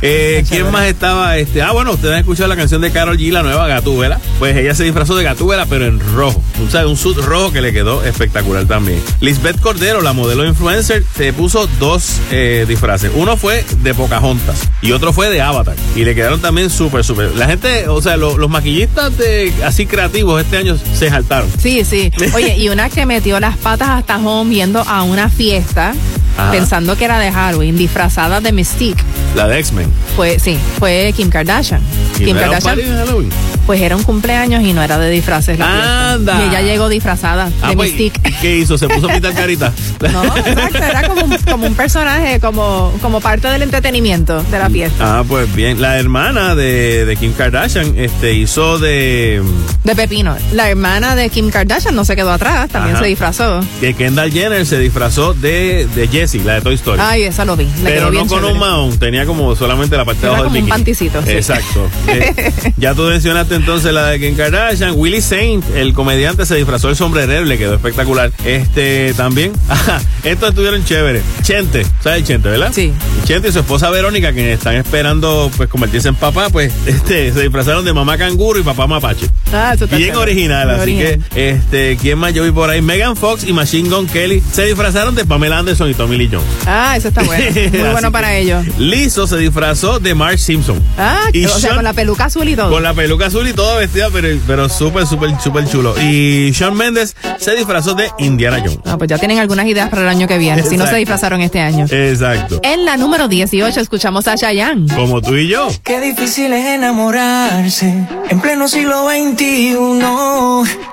Eh, 0.02 0.44
¿Quién 0.50 0.72
más 0.72 0.86
estaba? 0.88 1.15
Este, 1.38 1.62
ah, 1.62 1.72
bueno, 1.72 1.92
ustedes 1.94 2.14
han 2.14 2.20
escuchado 2.20 2.48
la 2.50 2.56
canción 2.56 2.82
de 2.82 2.92
Carol 2.92 3.18
G, 3.18 3.32
la 3.32 3.44
nueva 3.44 3.68
Gatúbela. 3.68 4.20
Pues 4.40 4.56
ella 4.56 4.74
se 4.76 4.84
disfrazó 4.84 5.16
de 5.16 5.24
Gatúbela, 5.24 5.66
pero 5.66 5.86
en 5.86 6.00
rojo. 6.00 6.42
O 6.66 6.70
sea, 6.70 6.88
un 6.88 6.98
suit 6.98 7.18
rojo 7.18 7.52
que 7.52 7.62
le 7.62 7.74
quedó 7.74 8.04
espectacular 8.04 8.66
también. 8.66 9.02
Lisbeth 9.22 9.60
Cordero, 9.60 10.02
la 10.02 10.14
modelo 10.14 10.46
influencer, 10.46 11.04
se 11.16 11.34
puso 11.34 11.68
dos 11.80 12.20
eh, 12.32 12.66
disfraces. 12.68 13.12
Uno 13.16 13.38
fue 13.38 13.66
de 13.82 13.94
Pocahontas 13.94 14.60
y 14.82 14.92
otro 14.92 15.14
fue 15.14 15.30
de 15.30 15.42
Avatar. 15.42 15.76
Y 15.96 16.04
le 16.06 16.16
quedaron 16.16 16.42
también 16.42 16.70
súper, 16.70 17.04
súper. 17.04 17.36
La 17.36 17.48
gente, 17.48 17.88
o 17.88 18.02
sea, 18.02 18.18
lo- 18.18 18.38
los 18.38 18.50
maquillistas 18.50 19.18
de 19.18 19.54
así 19.64 19.86
creativos 19.86 20.42
este 20.42 20.58
año 20.58 20.78
se 20.94 21.10
saltaron. 21.10 21.50
Sí, 21.60 21.84
sí. 21.86 22.12
Oye, 22.34 22.58
y 22.58 22.70
una 22.70 22.90
que 22.90 23.06
metió 23.06 23.40
las 23.40 23.58
patas 23.58 23.90
hasta 23.90 24.18
home 24.18 24.50
viendo 24.50 24.82
a 24.82 25.04
una 25.04 25.30
fiesta, 25.30 25.94
Ajá. 26.38 26.52
pensando 26.52 26.96
que 26.98 27.06
era 27.06 27.20
de 27.20 27.32
Halloween, 27.32 27.78
disfrazada 27.78 28.42
de 28.42 28.52
Mystique. 28.52 29.02
La 29.36 29.48
de 29.48 29.60
X-Men. 29.60 29.90
Fue, 30.16 30.40
sí, 30.40 30.58
fue 30.80 31.14
Kim 31.16 31.30
Kardashian. 31.30 31.82
¿Y 32.20 32.26
Kim 32.26 32.36
no 32.36 32.40
era 32.42 32.50
un 32.50 32.54
Kardashian, 32.56 32.76
party 32.78 32.90
de 32.92 32.98
Halloween? 32.98 33.30
Pues 33.66 33.82
era 33.82 33.96
un 33.96 34.04
cumpleaños 34.04 34.64
y 34.64 34.74
no 34.74 34.82
era 34.84 34.98
de 34.98 35.10
disfraces 35.10 35.58
la 35.60 35.66
fiesta. 35.66 36.12
Anda. 36.14 36.44
Y 36.46 36.50
ella 36.50 36.62
llegó 36.62 36.90
disfrazada 36.90 37.50
Ah, 37.62 37.70
de 37.70 37.76
pues, 37.76 37.90
Mystique. 37.92 38.30
¿y 38.30 38.34
¿Qué 38.34 38.58
hizo? 38.58 38.78
¿Se 38.78 38.88
puso 38.88 39.10
a 39.10 39.14
pintar 39.14 39.34
carita? 39.34 39.74
No, 40.16 40.24
exacto, 40.38 40.78
era 40.78 41.08
como 41.08 41.24
un, 41.26 41.38
como 41.38 41.68
un 41.68 41.74
personaje, 41.74 42.40
como, 42.40 42.94
como 43.02 43.20
parte 43.22 43.48
del 43.48 43.64
entretenimiento 43.64 44.44
de 44.44 44.60
la 44.60 44.70
fiesta. 44.70 45.20
Ah, 45.20 45.24
pues 45.28 45.54
bien. 45.56 45.82
La 45.82 45.98
hermana 45.98 46.54
de, 46.56 47.06
de 47.06 47.16
Kim 47.16 47.34
Kardashian 47.34 47.94
este, 47.98 48.34
hizo 48.34 48.78
de. 48.78 49.42
De 49.84 49.96
Pepino. 49.96 50.36
La 50.54 50.70
hermana 50.70 51.16
de 51.16 51.30
Kim 51.30 51.50
Kardashian 51.50 51.96
no 51.96 52.06
se 52.06 52.16
quedó 52.16 52.32
atrás, 52.32 52.70
también 52.70 52.96
Ajá. 52.96 53.04
se 53.04 53.10
disfrazó. 53.10 53.62
Que 53.80 53.94
Kendall 53.94 54.32
Jenner 54.32 54.66
se 54.66 54.78
disfrazó 54.80 55.34
de, 55.34 55.88
de 55.96 56.08
Jessie, 56.08 56.44
la 56.44 56.56
de 56.56 56.62
Toy 56.62 56.76
Story. 56.76 57.02
Ay, 57.04 57.24
esa 57.24 57.46
lo 57.46 57.56
vi. 57.58 57.66
Le 57.84 57.90
Pero 57.92 58.12
quedó 58.12 58.24
no 58.24 58.28
con 58.28 58.46
un 58.46 58.60
mahón, 58.60 58.98
tenía 59.00 59.26
como 59.26 59.56
solamente 59.56 59.98
la 59.98 60.06
parte 60.06 60.22
de 60.22 60.28
abajo 60.28 60.50
del 60.50 60.64
un 60.64 60.70
panticito, 60.70 61.22
sí. 61.24 61.32
Exacto. 61.32 61.90
Eh, 62.08 62.54
ya 62.78 62.94
tú 62.94 63.02
mencionaste 63.04 63.55
entonces 63.56 63.94
la 63.94 64.08
de 64.08 64.20
Kim 64.20 64.36
Kardashian. 64.36 64.94
Willie 64.96 65.22
Saint, 65.22 65.64
el 65.76 65.94
comediante, 65.94 66.46
se 66.46 66.56
disfrazó 66.56 66.90
el 66.90 66.96
sombrerero 66.96 67.46
y 67.46 67.50
le 67.50 67.58
quedó 67.58 67.76
espectacular. 67.76 68.32
Este 68.46 69.14
también. 69.16 69.52
Ajá, 69.70 70.02
estos 70.24 70.50
estuvieron 70.50 70.84
chéveres. 70.86 71.24
Chente, 71.44 71.86
¿sabes 72.04 72.24
Chente, 72.24 72.50
verdad? 72.50 72.72
Sí. 72.74 72.94
Chente 73.26 73.50
y 73.50 73.52
su 73.52 73.60
esposa 73.60 73.90
Verónica, 73.90 74.34
que 74.34 74.54
están 74.54 74.76
esperando 74.76 75.50
pues 75.58 75.70
convertirse 75.70 76.08
en 76.10 76.16
papá, 76.16 76.50
pues 76.50 76.72
este 76.86 77.34
se 77.34 77.42
disfrazaron 77.42 77.84
de 77.86 77.94
mamá 77.94 78.18
canguro 78.18 78.60
y 78.60 78.64
papá 78.64 78.88
mapache. 78.88 79.28
Ah, 79.54 79.72
eso 79.76 79.86
está 79.86 79.98
Bien 79.98 80.12
chévere. 80.14 80.32
original, 80.32 80.66
Muy 80.68 80.76
así 80.76 80.82
original. 80.84 81.24
que, 81.34 81.52
este, 81.52 81.98
¿quién 82.02 82.18
más 82.20 82.34
yo 82.34 82.44
vi 82.44 82.52
por 82.52 82.70
ahí? 82.70 82.82
Megan 82.82 83.16
Fox 83.16 83.44
y 83.46 83.54
Machine 83.54 83.90
Gun 83.90 84.08
Kelly 84.08 84.44
se 84.52 84.66
disfrazaron 84.66 85.16
de 85.16 85.26
Pamela 85.26 85.60
Anderson 85.60 85.90
y 85.90 85.94
Tommy 85.94 86.18
Lee 86.18 86.30
Jones. 86.32 86.48
Ah, 86.66 86.96
eso 86.98 87.08
está 87.10 87.24
bueno. 87.24 87.46
Muy 87.72 87.90
bueno 87.90 88.12
para 88.12 88.36
ellos. 88.38 88.66
Lizzo 88.78 89.28
se 89.28 89.38
disfrazó 89.38 90.00
de 90.00 90.14
Marge 90.16 90.38
Simpson. 90.38 90.82
Ah, 90.98 91.22
Y 91.34 91.46
o 91.46 91.50
sea, 91.50 91.76
con 91.76 91.84
la 91.84 91.94
peluca 91.94 92.26
azul 92.26 92.48
y 92.50 92.56
todo. 92.56 92.70
Con 92.70 92.84
la 92.84 92.94
peluca 92.94 93.28
azul 93.28 93.45
azul 93.46 93.50
y 93.50 93.54
todo 93.54 93.78
vestida, 93.78 94.10
pero, 94.12 94.28
pero 94.48 94.70
súper, 94.70 95.06
súper, 95.06 95.40
súper 95.42 95.68
chulo. 95.70 95.96
Y 96.02 96.52
Shawn 96.52 96.76
Mendes 96.76 97.16
se 97.40 97.56
disfrazó 97.56 97.94
de 97.94 98.10
Indiana 98.20 98.58
Jones. 98.60 98.80
Ah, 98.86 98.98
pues 98.98 99.10
ya 99.10 99.18
tienen 99.18 99.40
algunas 99.40 99.66
ideas 99.68 99.90
para 99.90 100.04
el 100.04 100.08
año 100.10 100.28
que 100.28 100.38
viene, 100.38 100.62
si 100.64 100.70
no 100.78 100.86
se 100.86 100.92
Exacto. 100.92 100.96
disfrazaron 100.98 101.42
este 101.42 101.60
año. 101.60 101.86
Exacto. 101.90 102.60
En 102.64 102.86
la 102.86 102.98
número 102.98 103.28
18 103.28 103.80
escuchamos 103.80 104.28
a 104.28 104.36
Chayanne. 104.36 104.94
Como 104.94 105.22
tú 105.22 105.36
y 105.36 105.48
yo. 105.48 105.68
Qué 105.84 106.00
difícil 106.02 106.52
es 106.54 106.66
enamorarse 106.66 107.94
en 108.30 108.42
pleno 108.42 108.68
siglo 108.68 109.08
XXI, 109.10 109.68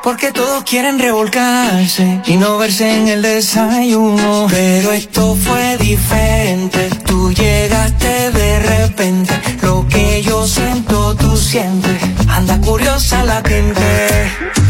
porque 0.02 0.32
todos 0.32 0.64
quieren 0.64 0.98
revolcarse 0.98 2.20
y 2.26 2.36
no 2.36 2.58
verse 2.58 2.94
en 2.96 3.08
el 3.08 3.22
desayuno. 3.22 4.46
Pero 4.50 4.92
esto 4.92 5.34
fue 5.36 5.76
diferente, 5.78 6.88
tú 7.06 7.32
llegaste 7.32 8.30
de 8.30 8.58
repente, 8.60 9.34
lo 9.62 9.86
que 9.88 10.22
yo 10.22 10.46
siento 10.46 11.14
tú 11.16 11.36
sientes, 11.36 11.96
anda 12.42 12.58
curiosa 12.60 13.22
la 13.24 13.40
gente. 13.46 13.88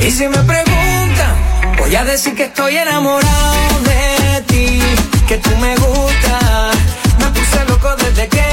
Y 0.06 0.10
si 0.10 0.28
me 0.28 0.38
preguntan, 0.52 1.34
voy 1.78 1.94
a 1.96 2.04
decir 2.04 2.34
que 2.34 2.44
estoy 2.44 2.76
enamorado 2.76 3.80
de 3.90 4.42
ti, 4.42 4.80
que 5.26 5.38
tú 5.38 5.50
me 5.56 5.74
gustas, 5.76 6.76
me 7.18 7.26
puse 7.36 7.64
loco 7.68 7.90
desde 7.96 8.28
que 8.28 8.48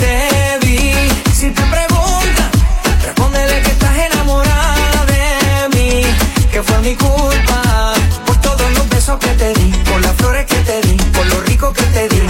te 0.00 0.66
vi. 0.66 0.92
Si 1.32 1.50
te 1.50 1.62
preguntan, 1.74 2.50
respóndele 3.04 3.62
que 3.62 3.70
estás 3.70 3.96
enamorada 4.08 5.00
de 5.14 5.76
mí, 5.76 6.02
que 6.50 6.60
fue 6.62 6.78
mi 6.80 6.94
culpa 6.96 7.94
por 8.26 8.36
todos 8.40 8.68
los 8.76 8.88
besos 8.88 9.18
que 9.20 9.32
te 9.40 9.54
di, 9.54 9.70
por 9.90 10.00
las 10.00 10.14
flores 10.16 10.46
que 10.46 10.60
te 10.68 10.80
di, 10.82 10.96
por 11.16 11.26
lo 11.26 11.40
rico 11.42 11.72
que 11.72 11.84
te 11.96 12.08
di, 12.08 12.22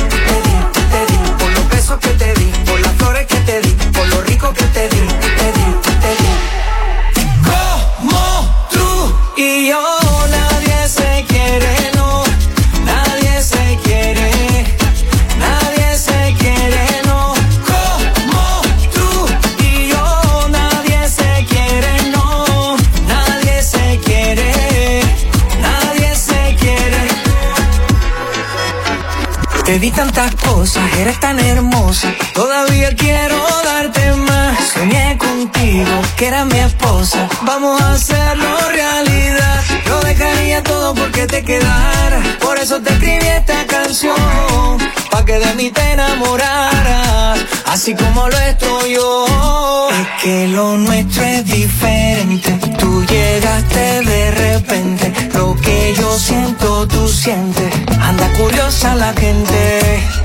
eres 31.04 31.20
tan 31.20 31.38
hermosa. 31.38 32.08
Todavía 32.32 32.94
quiero 32.96 33.36
darte 33.62 34.12
más. 34.12 34.58
Soñé 34.72 35.18
contigo, 35.18 35.94
que 36.16 36.28
era 36.28 36.46
mi 36.46 36.58
esposa. 36.58 37.28
Vamos 37.42 37.80
a 37.82 37.92
hacerlo 37.92 38.48
realidad. 38.72 39.60
Yo 39.86 40.00
dejaría 40.00 40.62
todo 40.62 40.94
porque 40.94 41.26
te 41.26 41.42
quedara. 41.44 42.22
Por 42.40 42.58
eso 42.58 42.80
te 42.80 42.90
escribí 42.94 43.26
esta 43.26 43.66
canción. 43.66 44.78
Pa' 45.10 45.24
que 45.26 45.38
de 45.38 45.54
mí 45.54 45.70
te 45.70 45.92
enamoraras. 45.92 47.38
Así 47.66 47.94
como 47.94 48.26
lo 48.26 48.38
estoy 48.38 48.94
yo. 48.94 49.88
Es 50.00 50.22
que 50.22 50.48
lo 50.48 50.78
nuestro 50.78 51.22
es 51.22 51.44
diferente. 51.44 52.50
Tú 52.78 53.04
llegaste 53.04 54.00
de 54.10 54.30
repente. 54.30 55.12
Lo 55.34 55.54
que 55.56 55.94
yo 55.98 56.18
siento, 56.18 56.88
tú 56.88 57.08
sientes. 57.08 57.70
Anda 58.00 58.26
curiosa 58.38 58.94
la 58.94 59.12
gente. 59.12 60.23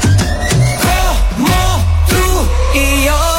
Como 2.70 2.74
tú 2.74 2.80
y 2.80 3.06
yo 3.06 3.39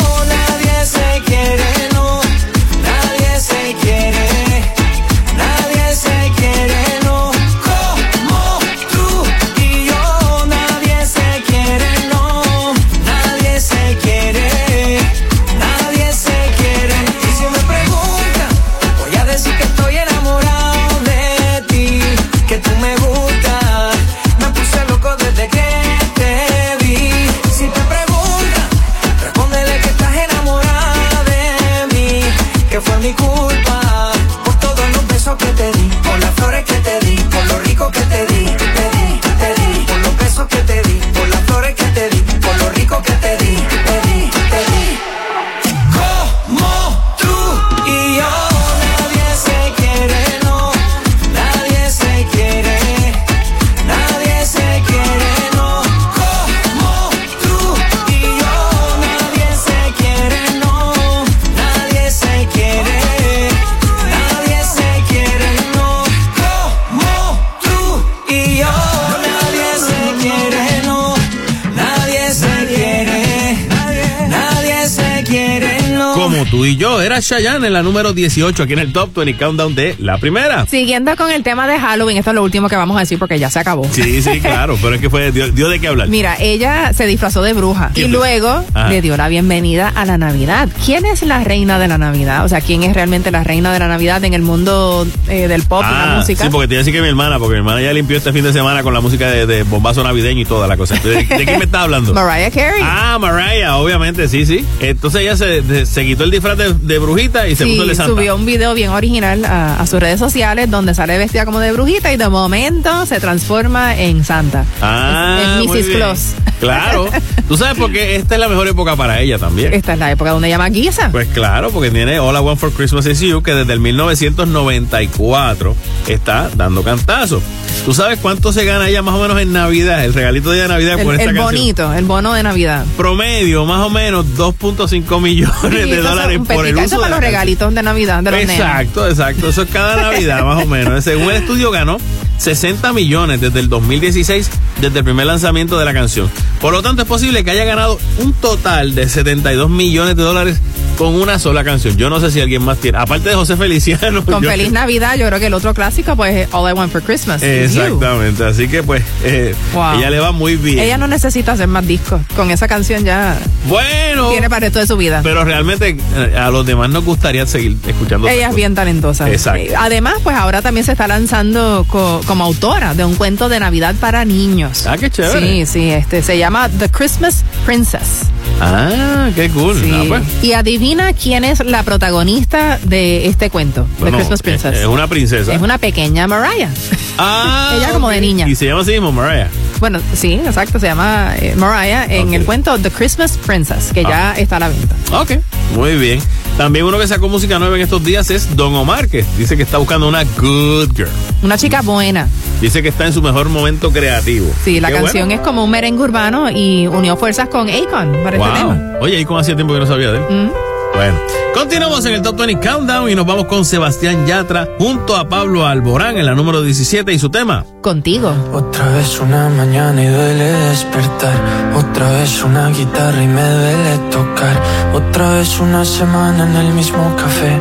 tú 76.61 76.67
y 76.67 76.77
yo. 76.77 77.01
Era 77.01 77.23
Chayanne 77.23 77.69
en 77.69 77.73
la 77.73 77.83
número 77.83 78.13
18 78.13 78.65
aquí 78.65 78.75
en 78.75 78.81
el 78.81 78.93
Top 78.93 79.15
20 79.17 79.39
Countdown 79.43 79.75
de 79.75 79.97
la 79.99 80.19
primera. 80.19 80.67
Siguiendo 80.67 81.17
con 81.17 81.31
el 81.31 81.43
tema 81.43 81.67
de 81.67 81.79
Halloween, 81.79 82.19
esto 82.19 82.33
es 82.33 82.35
lo 82.35 82.43
último 82.43 82.69
que 82.69 82.77
vamos 82.77 82.99
a 82.99 83.01
decir 83.01 83.19
porque 83.19 83.39
ya 83.39 83.49
se 83.49 83.61
acabó. 83.61 83.89
Sí, 83.91 84.21
sí, 84.21 84.41
claro. 84.43 84.77
pero 84.83 84.97
es 84.97 85.01
que 85.01 85.09
fue, 85.09 85.33
dio, 85.33 85.51
dio 85.53 85.71
de 85.71 85.81
qué 85.81 85.89
hablar. 85.89 86.09
Mira, 86.09 86.37
ella 86.39 86.93
se 86.93 87.07
disfrazó 87.07 87.41
de 87.43 87.55
bruja 87.55 87.93
y 87.95 88.09
luego 88.09 88.63
Ajá. 88.75 88.91
le 88.91 89.01
dio 89.01 89.17
la 89.17 89.29
bienvenida 89.29 89.89
a 89.89 90.05
la 90.05 90.19
Navidad. 90.19 90.69
¿Quién 90.85 91.07
es 91.07 91.23
la 91.23 91.43
reina 91.43 91.79
de 91.79 91.89
la 91.89 91.97
Navidad? 91.97 92.45
O 92.45 92.49
sea, 92.51 92.61
¿quién 92.61 92.83
es 92.83 92.93
realmente 92.95 93.31
la 93.31 93.43
reina 93.43 93.73
de 93.73 93.79
la 93.79 93.89
Navidad 93.89 94.23
en 94.25 94.35
el 94.35 94.43
mundo 94.43 95.07
eh, 95.29 95.49
del 95.49 95.63
pop 95.63 95.83
y 95.89 95.91
la 95.91 96.13
Ah, 96.13 96.17
música? 96.19 96.45
sí, 96.45 96.51
porque 96.51 96.69
te 96.69 96.75
iba 96.75 96.81
a 96.81 96.85
decir 96.85 96.93
que 96.93 97.01
mi 97.01 97.09
hermana, 97.09 97.39
porque 97.39 97.53
mi 97.55 97.59
hermana 97.61 97.81
ya 97.81 97.95
limpió 97.95 98.19
este 98.19 98.35
fin 98.35 98.45
de 98.45 98.53
semana 98.53 98.83
con 98.83 98.93
la 98.93 99.01
música 99.01 99.31
de, 99.31 99.47
de 99.47 99.63
bombazo 99.63 100.03
navideño 100.05 100.43
y 100.43 100.45
toda 100.45 100.67
la 100.67 100.77
cosa. 100.77 100.97
Entonces, 100.97 101.27
¿De, 101.27 101.39
de 101.39 101.47
qué 101.47 101.57
me 101.57 101.65
estás 101.65 101.85
hablando? 101.85 102.13
Mariah 102.21 102.51
Carey. 102.51 102.83
Ah, 102.85 103.17
Mariah, 103.19 103.77
obviamente, 103.79 104.29
sí, 104.29 104.45
sí. 104.45 104.63
Entonces 104.81 105.23
ella 105.23 105.39
se, 105.39 105.87
se 105.87 106.05
quitó 106.05 106.25
el 106.25 106.31
disfraz 106.31 106.50
de, 106.57 106.73
de 106.75 106.99
brujita 106.99 107.49
y 107.49 107.57
se 107.57 107.65
Sí, 107.65 107.71
puso 107.71 107.83
el 107.83 107.89
de 107.89 107.95
Santa. 107.95 108.13
subió 108.13 108.37
un 108.37 108.47
video 108.47 108.75
bien 108.75 108.91
original 108.91 109.45
a, 109.45 109.81
a 109.81 109.87
sus 109.87 110.01
redes 110.01 110.19
sociales 110.19 110.71
donde 110.71 110.95
sale 110.95 111.17
vestida 111.19 111.45
como 111.45 111.61
de 111.61 111.73
brujita 111.73 112.13
y 112.13 112.17
de 112.17 112.29
momento 112.29 113.07
se 113.07 113.21
transforma 113.21 113.97
en 113.97 114.25
Santa. 114.25 114.65
Ah, 114.83 115.57
en 115.61 115.67
muy 115.67 115.83
Mrs. 115.83 115.89
Claus. 115.97 116.21
Claro. 116.61 117.07
Tú 117.49 117.57
sabes 117.57 117.79
por 117.79 117.91
qué 117.91 118.17
esta 118.17 118.35
es 118.35 118.41
la 118.41 118.49
mejor 118.49 118.69
época 118.69 118.95
para 118.95 119.21
ella 119.21 119.39
también. 119.39 119.73
Esta 119.73 119.95
es 119.95 119.99
la 119.99 120.11
época 120.11 120.31
donde 120.33 120.49
ella 120.49 120.59
maquilla. 120.59 121.11
Pues 121.11 121.27
claro, 121.29 121.71
porque 121.71 121.91
tiene 121.91 122.19
All 122.19 122.37
I 122.37 122.41
Want 122.41 122.61
for 122.61 122.71
Christmas 122.73 123.07
is 123.07 123.21
You, 123.21 123.43
que 123.43 123.55
desde 123.55 123.73
el 123.73 123.81
1994 123.81 125.75
está 126.07 126.51
dando 126.57 126.83
cantazo. 126.83 127.41
¿Tú 127.85 127.95
sabes 127.95 128.19
cuánto 128.21 128.53
se 128.53 128.65
gana 128.67 128.89
ella 128.89 129.01
más 129.03 129.15
o 129.15 129.19
menos 129.23 129.41
en 129.41 129.53
Navidad? 129.55 130.05
El 130.05 130.13
regalito 130.13 130.51
de 130.51 130.57
ella 130.59 130.63
de 130.65 130.69
Navidad 130.69 130.99
El, 130.99 131.05
por 131.05 131.15
esta 131.15 131.31
el 131.31 131.37
canción. 131.37 131.55
bonito, 131.55 131.95
el 131.95 132.05
bono 132.05 132.35
de 132.35 132.43
Navidad. 132.43 132.85
Promedio, 132.97 133.65
más 133.65 133.81
o 133.81 133.91
menos 133.91 134.27
2.5 134.37 135.21
millones 135.23 135.85
Sí, 135.85 135.91
de 135.91 135.97
dólares 136.03 136.40
por 136.45 136.67
el 136.67 136.75
uso 136.77 136.85
eso 136.85 136.97
de 136.97 137.03
para 137.03 137.17
los 137.17 137.21
regalitos 137.21 137.75
de 137.75 137.83
Navidad 137.83 138.23
de 138.23 138.31
los 138.31 138.41
nenes. 138.41 138.59
Exacto, 138.59 139.09
exacto. 139.09 139.49
Eso 139.49 139.63
es 139.63 139.71
cada 139.71 139.97
Navidad, 140.11 140.45
más 140.45 140.63
o 140.63 140.67
menos. 140.67 141.03
Según 141.05 141.31
el 141.31 141.37
estudio, 141.37 141.71
ganó 141.71 141.99
60 142.39 142.93
millones 142.93 143.41
desde 143.41 143.61
el 143.61 143.69
2016, 143.69 144.51
desde 144.81 144.99
el 144.99 145.05
primer 145.05 145.27
lanzamiento 145.27 145.79
de 145.79 145.85
la 145.85 145.93
canción. 145.93 146.31
Por 146.61 146.73
lo 146.73 146.83
tanto, 146.83 147.03
es 147.03 147.09
posible 147.09 147.45
que 147.45 147.51
haya 147.51 147.65
ganado 147.65 147.99
un 148.19 148.33
total 148.33 148.95
de 148.95 149.09
72 149.09 149.69
millones 149.71 150.17
de 150.17 150.23
dólares 150.23 150.61
con 151.01 151.15
una 151.15 151.39
sola 151.39 151.65
canción. 151.65 151.97
Yo 151.97 152.11
no 152.11 152.21
sé 152.21 152.31
si 152.31 152.43
alguien 152.43 152.63
más 152.63 152.77
tiene. 152.77 152.99
Aparte 152.99 153.31
de 153.31 153.35
José 153.35 153.57
Feliciano. 153.57 154.23
Con 154.27 154.45
Feliz 154.45 154.71
Navidad, 154.71 155.17
yo 155.17 155.27
creo 155.29 155.41
que 155.41 155.47
el 155.47 155.55
otro 155.55 155.73
clásico, 155.73 156.15
pues, 156.15 156.37
es 156.37 156.49
All 156.53 156.69
I 156.69 156.75
Want 156.75 156.93
for 156.93 157.01
Christmas. 157.03 157.43
Exactamente. 157.43 158.45
Así 158.45 158.69
que, 158.69 158.83
pues, 158.83 159.03
eh, 159.25 159.55
Wow. 159.73 159.95
ella 159.99 160.11
le 160.11 160.21
va 160.21 160.33
muy 160.33 160.57
bien. 160.57 160.79
Ella 160.79 160.99
no 160.99 161.09
necesita 161.09 161.53
hacer 161.53 161.69
más 161.69 161.87
discos. 161.87 162.21
Con 162.37 162.51
esa 162.51 162.69
canción 162.69 163.03
ya 163.03 163.39
Bueno. 163.67 164.29
tiene 164.29 164.51
para 164.51 164.59
el 164.67 164.73
resto 164.73 164.81
de 164.81 164.87
su 164.87 164.99
vida. 164.99 165.21
Pero 165.23 165.43
realmente 165.43 165.97
eh, 166.17 166.37
a 166.37 166.51
los 166.51 166.67
demás 166.67 166.91
nos 166.91 167.03
gustaría 167.03 167.47
seguir 167.47 167.79
escuchando. 167.87 168.29
Ella 168.29 168.51
es 168.51 168.55
bien 168.55 168.75
talentosa. 168.75 169.31
Exacto. 169.31 169.73
Además, 169.79 170.17
pues 170.23 170.37
ahora 170.37 170.61
también 170.61 170.85
se 170.85 170.93
está 170.93 171.09
lanzando 171.09 171.87
co- 171.89 172.21
como 172.27 172.45
autora 172.45 172.93
de 172.93 173.07
un 173.07 173.15
cuento 173.15 173.49
de 173.49 173.59
Navidad 173.59 173.95
para 173.99 174.27
niños. 174.27 174.87
Ah, 174.87 174.99
qué 174.99 175.09
chévere. 175.11 175.65
Sí, 175.65 175.65
sí, 175.65 175.91
este 175.91 176.21
se 176.23 176.37
llama 176.37 176.69
The 176.69 176.91
Christmas 176.91 177.43
Princess. 177.65 178.27
Ah, 178.61 179.31
qué 179.35 179.49
cool. 179.49 179.81
Sí. 179.81 179.91
Ah, 179.95 180.05
pues. 180.07 180.23
Y 180.43 180.53
adivina 180.53 180.90
quién 181.23 181.45
es 181.45 181.65
la 181.65 181.83
protagonista 181.83 182.79
de 182.85 183.27
este 183.27 183.51
cuento, 183.51 183.87
Bueno, 183.99 184.17
The 184.17 184.23
Christmas 184.23 184.43
Princess. 184.43 184.75
Es, 184.75 184.81
es 184.81 184.87
una 184.87 185.07
princesa. 185.07 185.53
Es 185.55 185.61
una 185.61 185.79
pequeña 185.79 186.27
Mariah. 186.27 186.71
Ah, 187.23 187.75
Ella 187.77 187.93
como 187.93 188.09
de 188.09 188.19
niña. 188.19 188.49
Y 188.49 188.55
se 188.55 188.65
llama 188.65 188.81
así 188.81 188.93
mismo, 188.93 189.13
Mariah. 189.13 189.49
Bueno, 189.79 190.01
sí, 190.15 190.41
exacto, 190.43 190.81
se 190.81 190.87
llama 190.87 191.35
eh, 191.39 191.55
Mariah 191.55 192.07
en 192.07 192.33
el 192.33 192.47
cuento 192.47 192.79
The 192.79 192.91
Christmas 192.91 193.37
Princess, 193.37 193.91
que 193.93 194.05
ya 194.05 194.33
está 194.39 194.57
a 194.57 194.61
la 194.61 194.69
venta. 194.69 194.95
Ok, 195.21 195.33
muy 195.75 195.97
bien. 195.97 196.19
También 196.57 196.87
uno 196.87 196.99
que 196.99 197.07
sacó 197.07 197.29
música 197.29 197.59
nueva 197.59 197.77
en 197.77 197.83
estos 197.83 198.03
días 198.03 198.31
es 198.31 198.57
Don 198.57 198.75
Omar, 198.75 199.09
que 199.09 199.23
dice 199.37 199.55
que 199.59 199.65
está 199.65 199.77
buscando 199.77 200.09
una 200.09 200.25
good 200.25 200.93
girl. 200.97 201.11
Una 201.43 201.59
chica 201.59 201.83
buena. 201.83 202.27
Dice 202.63 202.83
que 202.83 202.89
está 202.89 203.07
en 203.07 203.13
su 203.13 203.21
mejor 203.21 203.51
momento 203.51 203.91
creativo. 203.93 204.51
Sí, 204.65 204.81
la 204.81 204.89
Qué 204.89 204.95
canción 204.95 205.29
bueno. 205.29 205.43
es 205.43 205.47
como 205.47 205.63
un 205.65 205.71
merengue 205.71 206.03
urbano 206.03 206.51
y 206.51 206.87
unió 206.87 207.19
fuerzas 207.19 207.51
con 207.51 207.69
Akon 207.69 208.13
para 208.25 208.37
este 208.39 208.51
tema. 208.59 208.75
Wow. 208.95 209.03
Oye, 209.03 209.21
¿y 209.21 209.25
cómo 209.27 209.39
hacía 209.41 209.57
tiempo 209.57 209.75
que 209.75 209.81
no 209.81 209.87
sabía 209.87 210.11
de 210.13 210.19
él? 210.21 210.25
Mm. 210.31 210.70
Bueno, 211.01 211.19
continuamos 211.55 212.05
en 212.05 212.13
el 212.13 212.21
Top 212.21 212.37
20 212.37 212.61
Countdown 212.61 213.09
y 213.09 213.15
nos 213.15 213.25
vamos 213.25 213.47
con 213.47 213.65
Sebastián 213.65 214.27
Yatra 214.27 214.69
junto 214.79 215.17
a 215.17 215.27
Pablo 215.31 215.65
Alborán 215.65 216.19
en 216.19 216.27
la 216.27 216.35
número 216.35 216.61
17 216.61 217.11
y 217.11 217.19
su 217.19 217.31
tema. 217.31 217.65
Contigo. 217.81 218.35
Otra 218.53 218.87
vez 218.91 219.19
una 219.19 219.49
mañana 219.49 220.05
y 220.05 220.09
duele 220.09 220.45
despertar. 220.45 221.33
Otra 221.75 222.11
vez 222.11 222.43
una 222.45 222.69
guitarra 222.69 223.23
y 223.23 223.27
me 223.27 223.41
duele 223.41 223.99
tocar. 224.11 224.61
Otra 224.93 225.31
vez 225.37 225.59
una 225.59 225.87
semana 225.87 226.45
en 226.45 226.55
el 226.55 226.75
mismo 226.75 227.17
café. 227.17 227.59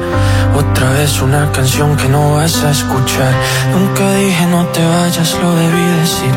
Otra 0.59 0.89
vez 0.91 1.21
una 1.21 1.49
canción 1.53 1.95
que 1.95 2.09
no 2.09 2.33
vas 2.33 2.61
a 2.65 2.71
escuchar. 2.71 3.33
Nunca 3.71 4.13
dije 4.15 4.45
no 4.47 4.65
te 4.65 4.85
vayas, 4.85 5.33
lo 5.41 5.55
debí 5.55 5.85
decir. 6.01 6.33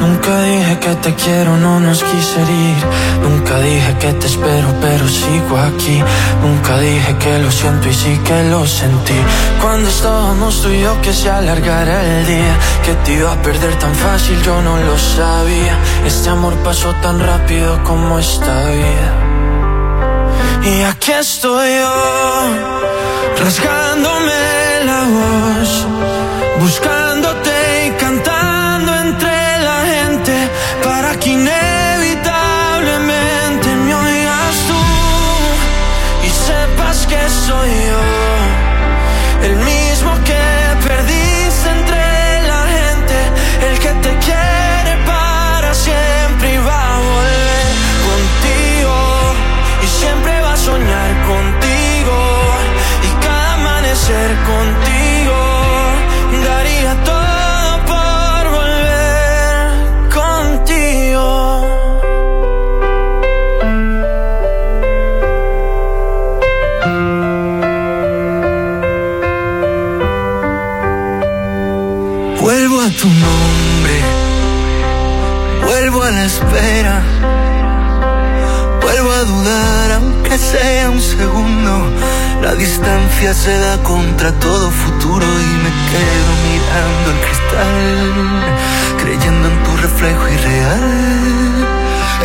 Nunca 0.00 0.40
dije 0.40 0.78
que 0.78 0.94
te 0.94 1.14
quiero, 1.14 1.54
no 1.58 1.78
nos 1.78 2.02
quise 2.02 2.40
herir. 2.42 2.76
Nunca 3.22 3.58
dije 3.60 3.94
que 4.00 4.14
te 4.14 4.26
espero, 4.26 4.68
pero 4.80 5.06
sigo 5.06 5.58
aquí. 5.58 6.02
Nunca 6.42 6.78
dije 6.78 7.14
que 7.18 7.38
lo 7.40 7.50
siento 7.50 7.90
y 7.90 7.92
sí 7.92 8.18
que 8.24 8.44
lo 8.44 8.66
sentí. 8.66 9.20
Cuando 9.60 9.90
estábamos 9.90 10.62
tú 10.62 10.70
y 10.70 10.80
yo 10.80 10.98
que 11.02 11.12
se 11.12 11.28
alargara 11.28 12.02
el 12.04 12.26
día. 12.26 12.54
Que 12.86 12.94
te 13.04 13.12
iba 13.18 13.34
a 13.34 13.42
perder 13.42 13.78
tan 13.78 13.94
fácil, 13.94 14.40
yo 14.44 14.62
no 14.62 14.78
lo 14.78 14.96
sabía. 14.96 15.76
Este 16.06 16.30
amor 16.30 16.54
pasó 16.64 16.94
tan 17.02 17.20
rápido 17.20 17.84
como 17.84 18.18
esta 18.18 18.64
vida. 18.70 19.27
Y 20.70 20.82
aquí 20.82 21.12
estoy 21.12 21.78
yo, 21.80 21.94
rasgándome 23.42 24.84
la 24.84 25.00
voz, 25.14 25.86
buscándote 26.60 27.07
distancia 83.18 83.34
se 83.34 83.58
da 83.58 83.82
contra 83.82 84.32
todo 84.38 84.70
futuro 84.70 85.26
y 85.26 85.52
me 85.64 85.70
quedo 85.90 86.30
mirando 86.46 87.10
el 87.10 87.20
cristal, 87.26 88.14
creyendo 89.02 89.48
en 89.48 89.62
tu 89.64 89.76
reflejo 89.76 90.28
irreal. 90.28 91.66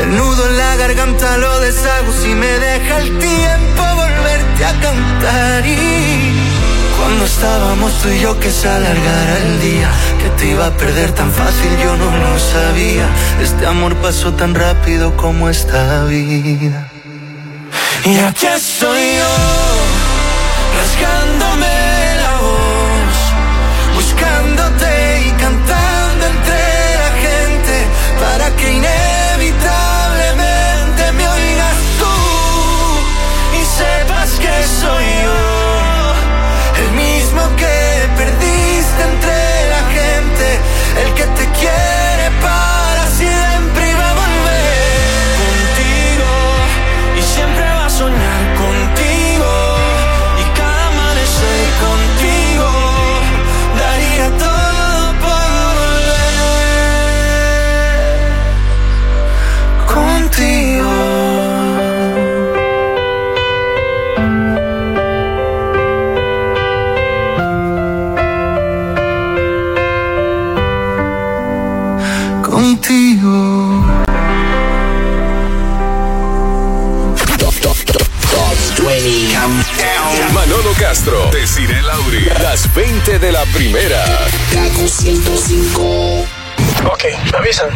El 0.01 0.15
nudo 0.15 0.49
en 0.49 0.57
la 0.57 0.75
garganta 0.75 1.37
lo 1.37 1.59
deshago 1.61 2.11
si 2.11 2.29
me 2.29 2.47
deja 2.47 2.97
el 2.99 3.17
tiempo 3.17 3.83
volverte 3.95 4.65
a 4.65 4.73
cantar. 4.81 5.65
Y 5.65 6.49
cuando 6.97 7.25
estábamos 7.25 7.91
tú 8.01 8.09
y 8.09 8.19
yo 8.19 8.39
que 8.39 8.49
se 8.49 8.69
alargara 8.69 9.37
el 9.39 9.61
día 9.61 9.89
Que 10.21 10.29
te 10.37 10.51
iba 10.51 10.67
a 10.67 10.71
perder 10.71 11.11
tan 11.11 11.31
fácil 11.31 11.71
yo 11.83 11.97
no 11.97 12.05
lo 12.17 12.39
sabía. 12.39 13.07
Este 13.41 13.65
amor 13.65 13.95
pasó 13.95 14.33
tan 14.33 14.53
rápido 14.53 15.17
como 15.17 15.49
esta 15.49 16.05
vida. 16.05 16.87
Y 18.05 18.17
aquí 18.19 18.45
estoy 18.47 19.15
yo 19.17 19.62
Rasgándome 21.03 22.15
la 22.15 22.37
voz 22.39 23.95
Buscándote 23.95 25.23
y 25.27 25.31
cantando 25.31 26.25
entre 26.27 26.95
la 26.97 27.11
gente 27.21 27.87
Para 28.19 28.55
que 28.55 28.71
inevitablemente 28.71 29.12
Castro, 80.83 81.31
Desiree 81.31 81.81
Lauri, 81.81 82.25
las 82.41 82.71
20 82.75 83.17
de 83.17 83.31
la 83.31 83.45
primera. 83.45 84.03
Kaku 84.51 84.85
105. 84.85 86.25
Ok, 86.91 87.03
me 87.31 87.37
avisan. 87.37 87.69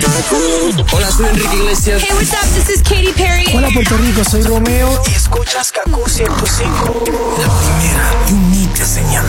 Hola, 0.91 1.09
soy 1.09 1.27
Enrique 1.27 1.55
Iglesias. 1.55 2.03
Hey, 2.03 2.09
what's 2.11 2.33
up? 2.33 2.53
This 2.53 2.69
is 2.69 2.83
Katy 2.83 3.13
Perry. 3.13 3.45
Hola, 3.55 3.69
Puerto 3.73 3.95
Rico, 3.95 4.25
soy 4.25 4.43
Romeo. 4.43 5.01
Y 5.07 5.13
escuchas 5.13 5.71
Kaku 5.71 6.03
105. 6.05 7.03
La 7.39 7.47
primera, 7.47 8.11
you 8.27 8.35
need 8.49 8.73
to 8.73 8.81
enseñar 8.81 9.23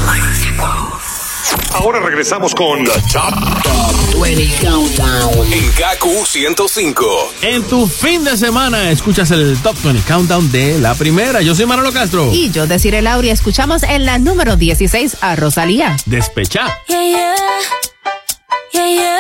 Ahora 1.73 2.01
regresamos 2.01 2.55
con 2.55 2.85
The 2.85 2.93
Top, 3.13 4.21
20 4.21 4.67
Countdown. 4.67 5.53
en 5.53 5.71
Kaku 5.73 6.25
105. 6.27 7.33
En 7.43 7.63
tu 7.65 7.87
fin 7.87 8.25
de 8.25 8.37
semana 8.37 8.91
escuchas 8.91 9.31
el 9.31 9.57
Top 9.63 9.77
20 9.83 10.03
Countdown 10.07 10.51
de 10.53 10.79
la 10.79 10.95
primera. 10.95 11.41
Yo 11.43 11.55
soy 11.55 11.67
Manolo 11.67 11.93
Castro. 11.93 12.31
Y 12.33 12.51
yo, 12.51 12.67
Desiree 12.67 13.03
Lauri, 13.03 13.31
escuchamos 13.31 13.83
en 13.83 14.05
la 14.07 14.19
número 14.19 14.57
16 14.57 15.19
a 15.21 15.37
Rosalía. 15.37 15.97
Despecha. 16.07 16.79
Yeah, 16.89 17.03
yeah. 17.05 17.35
Yeah, 18.73 19.18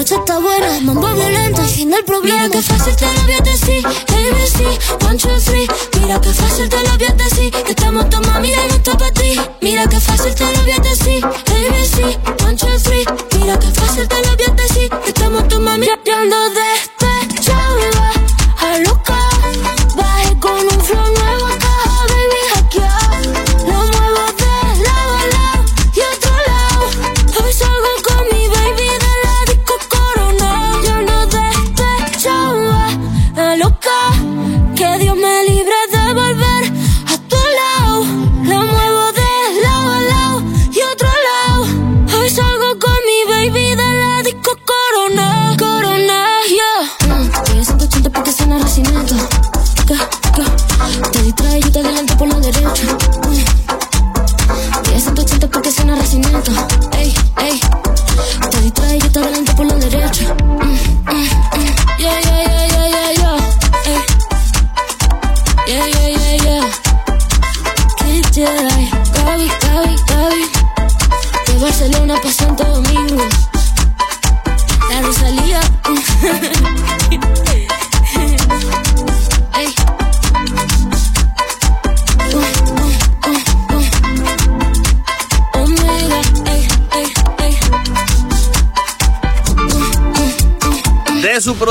noche 0.00 0.14
está 0.14 0.38
buena. 0.38 0.80
Mambo 0.80 1.08
violento, 1.12 1.60
el 1.60 1.68
fin 1.68 1.90
del 1.90 2.04
problema. 2.04 2.44
Mira 2.44 2.48
que 2.48 2.62
fácil 2.62 2.96
te 2.96 3.04
lo 3.04 3.22
voy 3.22 3.34
a 3.34 3.40
decir. 3.40 3.86
ABC, 3.86 5.04
one, 5.06 5.18
two, 5.18 5.40
three. 5.44 5.66
Mira 6.00 6.18
que 6.20 6.32
fácil 6.32 6.68
te 6.70 6.76
lo 6.82 6.96
voy 6.96 7.04
a. 7.04 7.64
Que 7.64 7.70
estamos 7.70 8.08
tu 8.08 8.20
mami 8.22 8.48
y 8.48 8.56
no 8.56 8.74
está 8.74 8.96
para 8.96 9.12
ti. 9.12 9.38
Mira 9.60 9.86
que 9.86 10.00
fácil 10.00 10.34
te 10.34 10.44
lo 10.44 10.62
voy 10.62 10.70
a 10.70 10.78
decir. 10.78 11.24
ABC, 11.24 12.44
one, 12.44 12.56
two, 12.56 12.78
three. 12.82 13.04
Mira 13.38 13.58
que 13.58 13.66
fácil 13.66 14.08
te 14.08 14.16
lo 14.24 14.36
voy 14.36 14.46
a. 14.46 15.00
Que 15.02 15.08
estamos 15.08 15.48
tu 15.48 15.60
mami 15.60 15.86
ya, 15.86 15.98
ya 16.06 16.24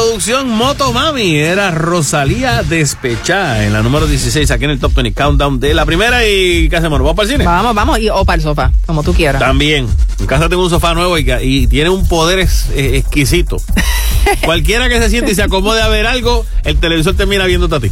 Producción 0.10 0.50
Motomami 0.50 1.36
era 1.38 1.70
Rosalía 1.70 2.64
Despechada 2.64 3.64
en 3.64 3.74
la 3.74 3.84
número 3.84 4.08
16 4.08 4.50
aquí 4.50 4.64
en 4.66 4.72
el 4.72 4.80
Top 4.80 4.92
20 4.96 5.14
Countdown 5.14 5.60
de 5.60 5.76
la 5.76 5.86
primera 5.86 6.28
y 6.28 6.68
¿qué 6.68 6.78
hacemos? 6.78 6.98
¿Vamos 6.98 7.16
para 7.16 7.28
el 7.28 7.32
cine? 7.34 7.46
Vamos, 7.46 7.76
vamos, 7.76 8.00
y, 8.00 8.10
o 8.10 8.26
para 8.26 8.38
el 8.38 8.42
sofá, 8.42 8.72
como 8.88 9.04
tú 9.04 9.14
quieras. 9.14 9.40
También. 9.40 9.88
En 10.20 10.26
casa 10.26 10.50
tengo 10.50 10.64
un 10.64 10.70
sofá 10.72 10.96
nuevo 10.96 11.16
y, 11.20 11.32
y 11.44 11.68
tiene 11.68 11.92
un 11.92 12.08
poder 12.08 12.40
es- 12.40 12.70
eh, 12.74 12.98
exquisito. 12.98 13.62
Cualquiera 14.46 14.90
que 14.90 14.98
se 15.00 15.12
siente 15.12 15.32
y 15.34 15.36
se 15.36 15.44
acomode 15.44 15.80
a 15.84 15.88
ver 15.90 16.08
algo, 16.08 16.44
el 16.64 16.78
televisor 16.78 17.16
termina 17.16 17.46
viéndote 17.46 17.76
a 17.76 17.80
ti. 17.80 17.92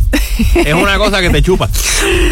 Es 0.55 0.73
una 0.73 0.97
cosa 0.97 1.21
que 1.21 1.29
te 1.29 1.41
chupa. 1.41 1.69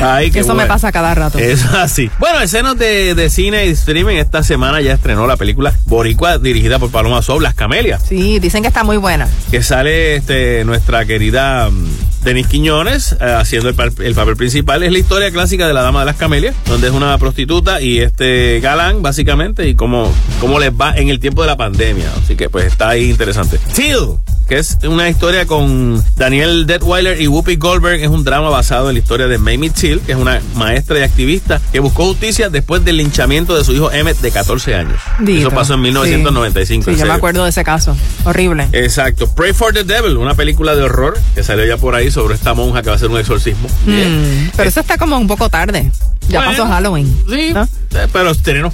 Ay, 0.01 0.31
Eso 0.33 0.53
me 0.53 0.65
pasa 0.65 0.91
cada 0.91 1.13
rato. 1.15 1.37
Es 1.39 1.63
así. 1.65 2.09
Bueno, 2.19 2.39
escenas 2.41 2.77
de, 2.77 3.15
de 3.15 3.29
cine 3.29 3.65
y 3.65 3.69
streaming. 3.69 4.15
Esta 4.15 4.43
semana 4.43 4.81
ya 4.81 4.93
estrenó 4.93 5.27
la 5.27 5.37
película 5.37 5.73
Boricua, 5.85 6.37
dirigida 6.37 6.79
por 6.79 6.91
Paloma 6.91 7.21
Sob, 7.21 7.41
Las 7.41 7.55
Camelias. 7.55 8.03
Sí, 8.07 8.39
dicen 8.39 8.61
que 8.61 8.67
está 8.67 8.83
muy 8.83 8.97
buena. 8.97 9.27
Que 9.51 9.63
sale 9.63 10.15
este, 10.15 10.63
nuestra 10.65 11.05
querida 11.05 11.69
mm, 11.69 12.23
Denis 12.23 12.47
Quiñones 12.47 13.13
eh, 13.19 13.35
haciendo 13.37 13.69
el, 13.69 13.75
el 14.03 14.15
papel 14.15 14.35
principal. 14.35 14.83
Es 14.83 14.91
la 14.91 14.99
historia 14.99 15.31
clásica 15.31 15.67
de 15.67 15.73
la 15.73 15.81
Dama 15.81 16.01
de 16.01 16.05
las 16.07 16.15
Camelias, 16.15 16.55
donde 16.67 16.87
es 16.87 16.93
una 16.93 17.17
prostituta 17.17 17.81
y 17.81 17.99
este 17.99 18.59
galán, 18.61 19.01
básicamente, 19.01 19.67
y 19.67 19.75
cómo, 19.75 20.11
cómo 20.39 20.59
les 20.59 20.71
va 20.71 20.95
en 20.95 21.09
el 21.09 21.19
tiempo 21.19 21.41
de 21.41 21.47
la 21.47 21.57
pandemia. 21.57 22.05
Así 22.23 22.35
que, 22.35 22.49
pues, 22.49 22.65
está 22.65 22.89
ahí 22.89 23.09
interesante. 23.09 23.59
Till, 23.73 24.17
que 24.47 24.57
es 24.57 24.77
una 24.83 25.09
historia 25.09 25.45
con 25.45 26.03
Daniel 26.15 26.65
Detweiler 26.67 27.19
y 27.19 27.27
Whoopi 27.27 27.55
Goldberg. 27.55 28.01
Es 28.01 28.09
un 28.09 28.23
drama 28.23 28.49
basado 28.49 28.89
en 28.89 28.95
la 28.95 28.99
historia 28.99 29.27
de 29.27 29.37
Mamie 29.37 29.69
Till, 29.69 29.99
que 30.01 30.11
es 30.11 30.17
una 30.17 30.41
maestra 30.55 30.99
y 30.99 31.03
activista 31.03 31.61
que 31.71 31.79
buscó 31.79 32.05
justicia 32.05 32.49
después 32.49 32.85
del 32.85 32.97
linchamiento 32.97 33.55
de 33.55 33.63
su 33.63 33.73
hijo 33.73 33.91
Emmett 33.91 34.19
de 34.19 34.31
14 34.31 34.75
años. 34.75 34.99
Dito. 35.19 35.47
Eso 35.47 35.51
pasó 35.51 35.73
en 35.75 35.81
1995. 35.81 36.85
Sí, 36.85 36.91
en 36.91 36.97
yo 36.97 37.05
me 37.05 37.13
acuerdo 37.13 37.43
de 37.43 37.49
ese 37.49 37.63
caso. 37.63 37.95
Horrible. 38.23 38.67
Exacto. 38.71 39.27
Pray 39.33 39.53
for 39.53 39.73
the 39.73 39.83
Devil, 39.83 40.17
una 40.17 40.35
película 40.35 40.75
de 40.75 40.83
horror 40.83 41.19
que 41.33 41.43
salió 41.43 41.65
ya 41.65 41.77
por 41.77 41.95
ahí 41.95 42.11
sobre 42.11 42.35
esta 42.35 42.53
monja 42.53 42.81
que 42.81 42.89
va 42.89 42.93
a 42.93 42.97
hacer 42.97 43.09
un 43.09 43.19
exorcismo. 43.19 43.67
Mm, 43.85 44.49
pero 44.55 44.69
eso 44.69 44.79
está 44.79 44.97
como 44.97 45.17
un 45.17 45.27
poco 45.27 45.49
tarde. 45.49 45.91
Ya 46.27 46.39
Bueno, 46.39 46.51
pasó 46.51 46.65
Halloween. 46.67 47.07
Sí, 47.29 47.53
eh, 47.97 48.07
pero 48.11 48.31
estrenó. 48.31 48.71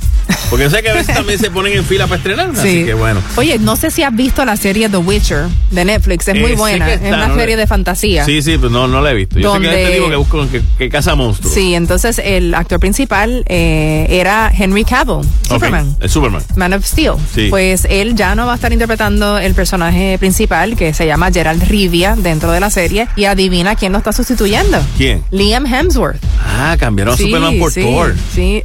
Porque 0.50 0.70
sé 0.70 0.82
que 0.82 0.90
a 0.90 0.94
veces 0.94 1.14
también 1.16 1.38
se 1.40 1.50
ponen 1.52 1.74
en 1.78 1.86
fila 1.86 2.06
para 2.08 2.18
estrenar. 2.18 2.50
Así 2.52 2.80
Sí. 2.80 2.86
que 2.86 2.94
bueno. 2.94 3.22
Oye, 3.36 3.58
no 3.60 3.76
sé 3.76 3.92
si 3.92 4.04
has 4.04 4.14
visto 4.16 4.44
la 4.46 4.58
serie 4.58 4.90
The 4.90 4.98
Witcher 4.98 5.46
de 5.70 5.86
Netflix. 5.86 6.28
Es 6.28 6.36
Eh, 6.36 6.40
muy 6.40 6.50
sé 6.52 6.56
buena. 6.56 6.92
es 6.94 7.02
una 7.02 7.28
no 7.28 7.36
serie 7.36 7.56
le- 7.56 7.62
de 7.62 7.68
fantasía. 7.68 8.26
Sí, 8.26 8.42
sí, 8.42 8.58
pues 8.58 8.72
no, 8.72 8.88
no 8.88 9.02
la 9.02 9.12
he 9.12 9.14
visto. 9.14 9.40
Yo 9.40 9.54
sé 9.54 9.60
que 9.60 9.66
Donde- 9.68 9.84
este 9.84 9.96
tipo 9.96 10.10
que 10.10 10.16
busca 10.16 10.38
que, 10.52 10.62
que 10.78 10.90
caza 10.90 11.16
monstruos. 11.16 11.54
Sí, 11.54 11.76
entonces 11.76 12.20
el 12.24 12.54
actor 12.56 12.80
principal 12.80 13.44
eh, 13.48 14.08
era 14.10 14.52
Henry 14.58 14.84
Cavill, 14.84 15.22
Superman. 15.48 15.96
El 16.00 16.10
Superman. 16.10 16.44
Man 16.56 16.74
of 16.74 16.86
Steel. 16.86 17.14
Sí. 17.34 17.48
Pues 17.50 17.86
él 17.90 18.16
ya 18.16 18.34
no 18.36 18.46
va 18.46 18.54
a 18.54 18.56
estar 18.56 18.74
interpretando 18.74 19.38
el 19.38 19.54
personaje 19.54 20.18
principal 20.20 20.76
que 20.76 20.94
se 20.94 21.06
llama 21.06 21.32
Gerald 21.32 21.64
Rivia 21.64 22.16
dentro 22.18 22.52
de 22.52 22.60
la 22.60 22.70
serie. 22.70 23.08
Y 23.16 23.26
adivina 23.26 23.76
quién 23.76 23.92
lo 23.92 23.98
está 24.00 24.12
sustituyendo. 24.14 24.80
¿Quién? 24.98 25.24
Liam 25.32 25.66
Hemsworth. 25.66 26.18
Ah, 26.44 26.76
cambiaron 26.80 27.16
Sí, 27.16 27.24
Superman 27.26 27.41
por 27.60 27.72
sí, 27.72 27.82
Thor. 27.82 28.16
Sí. 28.34 28.64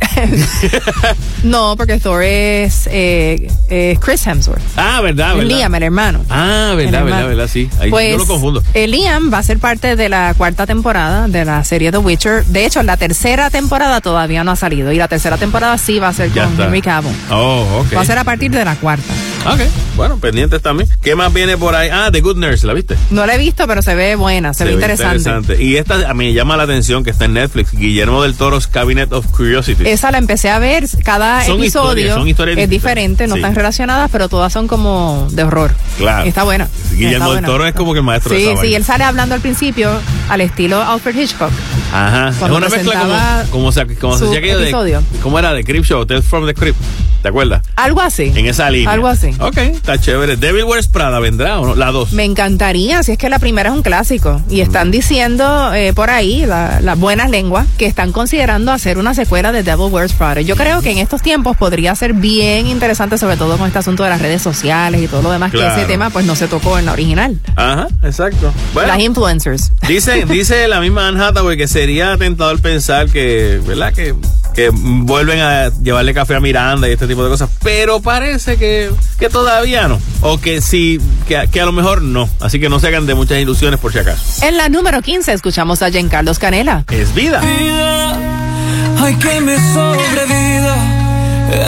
no, 1.44 1.76
porque 1.76 1.98
Thor 1.98 2.22
es 2.22 2.88
eh, 2.90 3.48
eh, 3.70 3.96
Chris 4.00 4.26
Hemsworth. 4.26 4.62
Ah, 4.76 5.00
verdad, 5.00 5.34
verdad. 5.36 5.48
Liam, 5.48 5.74
el 5.74 5.82
hermano. 5.82 6.24
Ah, 6.28 6.74
verdad, 6.76 7.04
verdad, 7.04 7.26
verdad, 7.26 7.48
sí. 7.52 7.68
Ahí 7.80 7.90
Pues, 7.90 8.12
yo 8.12 8.18
lo 8.18 8.26
confundo. 8.26 8.62
eh, 8.74 8.86
Liam 8.86 9.32
va 9.32 9.38
a 9.38 9.42
ser 9.42 9.58
parte 9.58 9.96
de 9.96 10.08
la 10.08 10.34
cuarta 10.36 10.66
temporada 10.66 11.28
de 11.28 11.44
la 11.44 11.62
serie 11.64 11.90
The 11.92 11.98
Witcher. 11.98 12.44
De 12.46 12.66
hecho, 12.66 12.82
la 12.82 12.96
tercera 12.96 13.50
temporada 13.50 14.00
todavía 14.00 14.44
no 14.44 14.50
ha 14.52 14.56
salido. 14.56 14.92
Y 14.92 14.96
la 14.96 15.08
tercera 15.08 15.36
temporada 15.36 15.78
sí 15.78 15.98
va 15.98 16.08
a 16.08 16.12
ser 16.12 16.32
Ya 16.32 16.44
con 16.44 16.52
está. 16.52 16.64
Henry 16.66 16.82
Cavill. 16.82 17.12
Oh, 17.30 17.82
ok. 17.86 17.96
Va 17.96 18.00
a 18.00 18.04
ser 18.04 18.18
a 18.18 18.24
partir 18.24 18.50
de 18.50 18.64
la 18.64 18.76
cuarta. 18.76 19.12
Ok, 19.46 19.60
bueno, 19.96 20.18
pendientes 20.18 20.60
también. 20.60 20.88
¿Qué 21.02 21.14
más 21.14 21.32
viene 21.32 21.56
por 21.56 21.74
ahí? 21.76 21.88
Ah, 21.92 22.08
The 22.10 22.20
Good 22.20 22.36
Nurse, 22.36 22.66
¿la 22.66 22.72
viste? 22.72 22.96
No 23.10 23.26
la 23.26 23.36
he 23.36 23.38
visto, 23.38 23.66
pero 23.68 23.80
se 23.80 23.94
ve 23.94 24.16
buena, 24.16 24.52
se, 24.54 24.64
ve 24.64 24.72
interesante. 24.72 25.62
Y 25.62 25.76
esta 25.76 26.10
a 26.10 26.14
mí 26.14 26.26
me 26.26 26.32
llama 26.32 26.56
la 26.56 26.64
atención 26.64 27.04
que 27.04 27.10
está 27.10 27.26
en 27.26 27.34
Netflix, 27.34 27.70
Guillermo 27.72 28.24
del 28.24 28.34
Cabinet 28.70 29.12
of 29.12 29.26
Curiosities. 29.32 29.86
Esa 29.88 30.10
la 30.10 30.18
empecé 30.18 30.50
a 30.50 30.58
ver. 30.58 30.84
Cada 31.04 31.44
Son 31.44 31.58
episodio 31.60 31.88
historias, 31.90 32.14
son 32.14 32.28
historias 32.28 32.58
es 32.58 32.68
diferente, 32.70 33.26
no 33.26 33.34
Sí. 33.34 33.40
están 33.40 33.54
relacionadas, 33.54 34.10
pero 34.10 34.28
todas 34.28 34.52
son 34.52 34.68
como 34.68 35.26
de 35.30 35.42
horror. 35.44 35.74
Claro. 35.98 36.24
Está 36.26 36.42
buena. 36.44 36.68
Guillermo 36.92 37.12
Está 37.14 37.24
del 37.26 37.32
buena. 37.34 37.46
Toro 37.48 37.66
es 37.66 37.74
como 37.74 37.92
que 37.92 37.98
el 38.00 38.04
maestro 38.04 38.32
de 38.34 38.38
Sí, 38.38 38.44
esa 38.44 38.52
sí, 38.52 38.58
vaina. 38.58 38.76
él 38.76 38.84
sale 38.84 39.04
hablando 39.04 39.34
al 39.34 39.40
principio 39.40 39.90
al 40.28 40.40
estilo 40.40 40.82
Alfred 40.82 41.16
Hitchcock. 41.16 41.50
Ajá. 41.92 42.28
Es 42.30 42.42
una 42.42 42.68
mezcla 42.68 43.00
como, 43.00 43.50
como, 43.50 43.72
se, 43.72 43.86
como 43.96 44.16
se 44.18 44.36
aquello 44.36 44.58
de. 44.58 45.00
¿Cómo 45.22 45.38
era? 45.38 45.52
De 45.52 45.64
Crip 45.64 45.84
Show, 45.84 46.04
Tales 46.06 46.24
from 46.24 46.46
the 46.46 46.54
Crypt. 46.54 46.76
¿Te 47.22 47.28
acuerdas? 47.30 47.62
Algo 47.74 48.00
así. 48.00 48.30
En 48.36 48.46
esa 48.46 48.70
línea. 48.70 48.92
Algo 48.92 49.08
así. 49.08 49.30
Ok, 49.40 49.56
está 49.56 49.98
chévere. 49.98 50.36
Devil 50.36 50.62
Wears 50.64 50.86
Prada 50.86 51.18
vendrá 51.18 51.58
o 51.58 51.66
no? 51.66 51.74
La 51.74 51.90
dos. 51.90 52.12
Me 52.12 52.24
encantaría, 52.24 53.02
si 53.02 53.12
es 53.12 53.18
que 53.18 53.28
la 53.28 53.40
primera 53.40 53.70
es 53.70 53.74
un 53.74 53.82
clásico. 53.82 54.40
Y 54.48 54.58
Mm. 54.58 54.62
están 54.62 54.90
diciendo 54.92 55.72
eh, 55.74 55.92
por 55.92 56.10
ahí, 56.10 56.46
la- 56.46 56.80
las 56.80 56.96
buenas 56.98 57.30
lenguas, 57.30 57.66
que 57.78 57.86
están 57.86 58.12
considerando 58.12 58.70
hacer 58.70 58.98
una 58.98 59.12
secuela 59.14 59.50
de 59.50 59.64
Devil 59.64 59.90
Wears 59.90 60.12
Prada. 60.12 60.40
Yo 60.42 60.54
creo 60.56 60.82
que 60.82 60.92
en 60.92 60.98
estos 60.98 61.20
tiempos 61.22 61.56
podría 61.56 61.94
ser 61.96 62.12
bien 62.12 62.66
interesante, 62.68 63.18
sobre 63.18 63.36
todo 63.36 63.56
con 63.58 63.66
este 63.66 63.78
asunto 63.80 64.04
de 64.04 64.10
las 64.10 64.20
redes 64.22 64.42
sociales 64.42 65.02
y 65.02 65.08
todo 65.08 65.22
lo 65.22 65.30
demás, 65.32 65.50
que 65.50 65.66
ese 65.66 65.84
tema 65.86 66.10
pues 66.10 66.26
no 66.26 66.36
se 66.36 66.46
tocó 66.46 66.78
en 66.78 66.86
la 66.86 66.92
original. 66.92 67.36
Ajá, 67.56 67.88
exacto. 68.04 68.52
Bueno, 68.72 68.88
Las 68.88 69.00
influencers. 69.00 69.72
dice, 69.88 70.26
dice 70.26 70.68
la 70.68 70.80
misma 70.80 71.08
Anne 71.08 71.20
Hathaway 71.24 71.56
que 71.56 71.66
sería 71.76 72.16
tentador 72.16 72.58
pensar 72.62 73.10
que, 73.10 73.60
¿verdad? 73.66 73.92
Que, 73.92 74.14
que 74.54 74.70
vuelven 74.72 75.40
a 75.40 75.68
llevarle 75.82 76.14
café 76.14 76.34
a 76.34 76.40
Miranda 76.40 76.88
y 76.88 76.92
este 76.92 77.06
tipo 77.06 77.22
de 77.22 77.28
cosas. 77.28 77.50
Pero 77.62 78.00
parece 78.00 78.56
que, 78.56 78.90
que 79.18 79.28
todavía 79.28 79.86
no. 79.86 80.00
O 80.22 80.40
que 80.40 80.62
sí, 80.62 80.98
que, 81.28 81.46
que 81.52 81.60
a 81.60 81.66
lo 81.66 81.72
mejor 81.72 82.00
no. 82.00 82.30
Así 82.40 82.58
que 82.58 82.70
no 82.70 82.80
se 82.80 82.86
hagan 82.86 83.04
de 83.04 83.14
muchas 83.14 83.36
ilusiones 83.40 83.78
por 83.78 83.92
si 83.92 83.98
acaso. 83.98 84.46
En 84.46 84.56
la 84.56 84.70
número 84.70 85.02
15 85.02 85.34
escuchamos 85.34 85.82
a 85.82 85.90
Giancarlos 85.90 86.38
Canela. 86.38 86.86
Es 86.90 87.14
vida. 87.14 87.42
Hay 87.42 89.14
que 89.16 89.40
me 89.42 89.58
sobrevida 89.74 90.76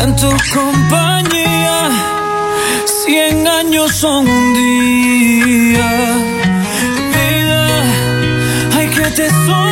en 0.05 0.17
tu 0.17 0.31
compañía. 0.55 1.91
Cien 3.05 3.47
años 3.47 3.93
son 3.95 4.27
un 4.27 4.55
día. 4.55 5.91
Vida, 7.13 7.83
hay 8.75 8.89
que 8.89 9.11
te 9.11 9.29
sobrevida 9.29 9.68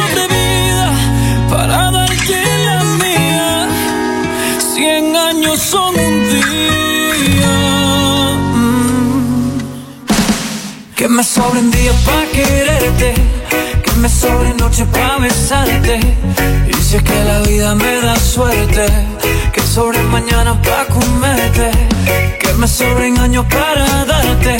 son 5.55 5.95
un 5.95 6.29
día. 6.29 7.57
Mm, 8.55 9.59
que 10.97 11.09
me 11.09 11.23
sobren 11.23 11.71
días 11.71 11.95
para 12.05 12.27
quererte, 12.27 13.15
que 13.85 13.93
me 14.01 14.09
sobren 14.09 14.57
noches 14.57 14.87
para 14.89 15.19
besarte. 15.19 16.01
Y 16.69 16.75
si 16.83 16.97
es 16.97 17.03
que 17.03 17.25
la 17.25 17.41
vida 17.41 17.75
me 17.75 18.01
da 18.01 18.17
suerte, 18.17 18.87
que 19.53 19.61
sobre 19.61 20.03
mañana 20.05 20.61
para 20.63 20.87
comerte, 20.87 21.71
que 22.41 22.53
me 22.55 22.67
sobren 22.67 23.19
años 23.19 23.47
para 23.47 24.05
darte 24.05 24.57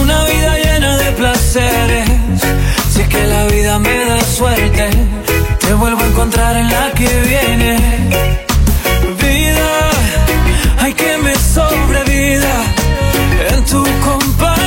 una 0.00 0.24
vida 0.24 0.56
llena 0.64 0.96
de 0.96 1.12
placeres. 1.12 2.08
Si 2.92 3.02
es 3.02 3.08
que 3.08 3.26
la 3.26 3.44
vida 3.46 3.78
me 3.78 4.04
da 4.06 4.20
suerte, 4.24 4.88
te 5.60 5.74
vuelvo 5.74 6.00
a 6.00 6.06
encontrar 6.06 6.56
en 6.56 6.68
la 6.68 6.92
que 6.92 7.08
viene. 7.28 8.47
Vida 12.28 12.74
en 13.52 13.64
tu 13.64 13.82
compañía. 14.04 14.57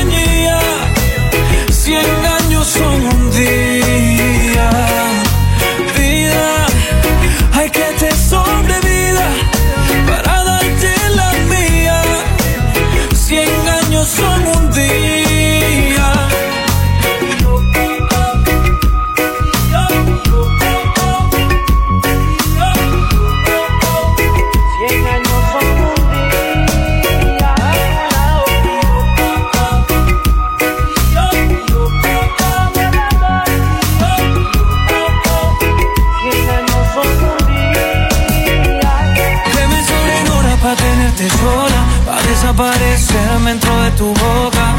Para 42.55 42.71
desaparecerme 42.77 43.51
dentro 43.51 43.81
de 43.83 43.91
tu 43.91 44.07
boca. 44.07 44.75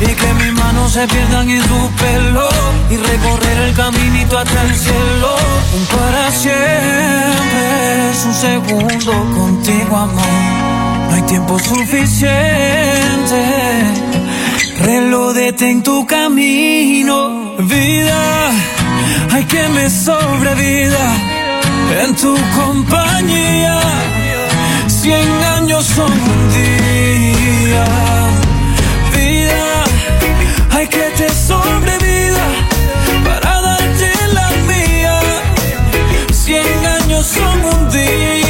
Y 0.00 0.06
que 0.06 0.34
mis 0.34 0.52
manos 0.52 0.92
se 0.92 1.06
pierdan 1.06 1.48
en 1.48 1.62
tu 1.62 1.90
pelo 1.96 2.48
y 2.90 2.96
recorrer 2.96 3.58
el 3.68 3.74
caminito 3.74 4.38
hasta 4.38 4.62
el 4.62 4.74
cielo. 4.74 5.36
Un 5.76 5.86
para 5.86 6.30
siempre 6.32 8.10
es 8.10 8.24
un 8.24 8.34
segundo 8.34 9.12
contigo, 9.38 9.96
amor. 9.96 10.26
No 11.08 11.14
hay 11.14 11.22
tiempo 11.22 11.58
suficiente. 11.58 12.22
Reloj 14.80 15.34
detén 15.34 15.82
tu 15.82 16.04
camino, 16.06 17.54
vida. 17.58 18.50
Hay 19.30 19.44
que 19.44 19.68
me 19.68 19.88
sobrevida 19.88 21.14
en 22.02 22.16
tu 22.16 22.36
compañía. 22.56 23.80
Cien 25.02 25.28
años 25.56 25.84
son 25.84 26.12
un 26.12 26.48
día. 26.50 27.84
Vida, 29.12 29.84
hay 30.70 30.86
que 30.86 31.10
te 31.16 31.28
sobrevida 31.28 32.46
para 33.24 33.62
darte 33.62 34.12
la 34.32 34.48
mía. 34.68 35.20
Cien 36.32 36.86
años 36.86 37.26
son 37.26 37.64
un 37.64 37.90
día. 37.90 38.41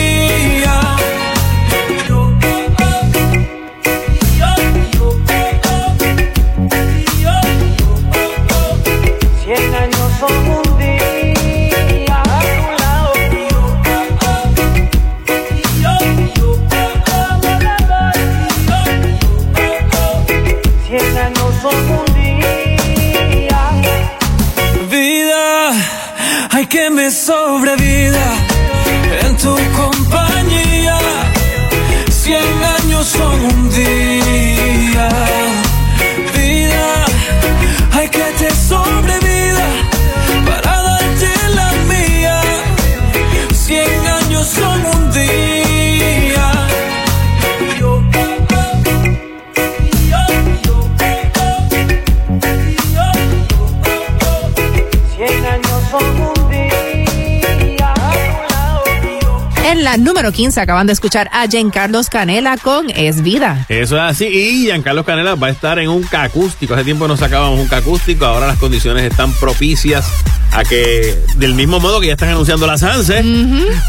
Número 59.96 60.32
15 60.32 60.60
acaban 60.60 60.86
de 60.86 60.92
escuchar 60.92 61.28
a 61.32 61.46
Giancarlos 61.46 62.08
Canela 62.08 62.56
con 62.56 62.90
Es 62.90 63.22
Vida. 63.22 63.66
Eso 63.68 63.96
es 63.96 64.02
así. 64.02 64.26
Y 64.26 64.64
Giancarlo 64.64 65.04
Canela 65.04 65.34
va 65.34 65.48
a 65.48 65.50
estar 65.50 65.78
en 65.78 65.88
un 65.88 66.06
acústico. 66.12 66.74
Hace 66.74 66.84
tiempo 66.84 67.08
no 67.08 67.16
sacábamos 67.16 67.60
un 67.60 67.72
acústico. 67.72 68.24
Ahora 68.24 68.46
las 68.46 68.58
condiciones 68.58 69.04
están 69.04 69.32
propicias 69.34 70.06
a 70.52 70.64
que, 70.64 71.18
del 71.36 71.54
mismo 71.54 71.80
modo 71.80 72.00
que 72.00 72.08
ya 72.08 72.12
están 72.12 72.30
anunciando 72.30 72.66
las 72.66 72.80
Sanse, 72.80 73.24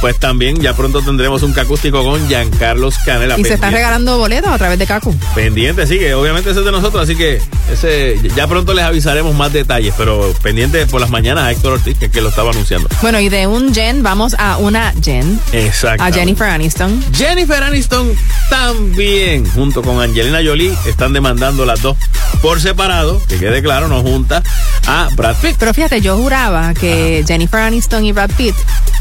pues 0.02 0.18
también 0.18 0.62
ya 0.62 0.74
pronto 0.76 1.02
tendremos 1.02 1.44
un 1.44 1.58
acústico 1.58 2.04
con 2.04 2.28
Giancarlos 2.28 2.98
Canela. 3.06 3.40
Y 3.40 3.44
se 3.44 3.56
están 3.56 3.74
regalando 3.74 4.18
boletos 4.18 4.52
a 4.52 4.58
través 4.58 4.80
de 4.80 4.86
Cacu. 4.86 5.16
Pendiente, 5.36 5.86
sí, 5.88 6.00
que 6.00 6.14
obviamente 6.14 6.52
ese 6.52 6.60
es 6.60 6.66
de 6.66 6.72
nosotros, 6.72 7.04
así 7.04 7.16
que 7.16 7.42
ese 7.72 8.18
ya 8.36 8.48
pronto 8.48 8.74
les 8.74 8.86
avisaremos 8.86 9.36
más 9.36 9.52
detalles, 9.52 9.94
pero 9.98 10.34
pendiente 10.42 10.86
por 10.88 11.02
las 11.02 11.10
mañanas 11.10 11.46
a 11.46 11.52
Héctor 11.52 11.74
Ortiz, 11.74 11.98
que 11.98 12.10
que 12.10 12.22
lo 12.22 12.30
estaba 12.30 12.52
anunciando. 12.52 12.88
Bueno, 13.02 13.20
y 13.20 13.30
de 13.30 13.48
un 13.48 13.74
Jen 13.74 14.04
vamos 14.04 14.36
a 14.38 14.58
una 14.58 14.94
Jen. 15.02 15.40
Exacto. 15.52 16.04
A 16.04 16.12
Jennifer 16.12 16.48
Aniston. 16.48 17.04
Jennifer 17.14 17.62
Aniston 17.64 18.14
también, 18.50 19.50
junto 19.52 19.82
con 19.82 20.00
Angelina 20.00 20.40
Jolie, 20.46 20.74
están 20.86 21.12
demandando 21.12 21.66
las 21.66 21.82
dos 21.82 21.98
por 22.42 22.62
separado, 22.62 23.22
que 23.28 23.38
quede 23.38 23.62
claro, 23.64 23.88
no 23.88 24.02
juntas, 24.02 24.44
a 24.88 25.10
Brad 25.16 25.36
Pitt. 25.38 25.56
Pero 25.58 25.74
fíjate, 25.74 26.02
yo 26.02 26.18
juraba 26.18 26.53
que 26.80 27.24
Jennifer 27.28 27.62
Aniston 27.62 28.06
y 28.06 28.12
Brad 28.12 28.32
Pitt 28.38 28.56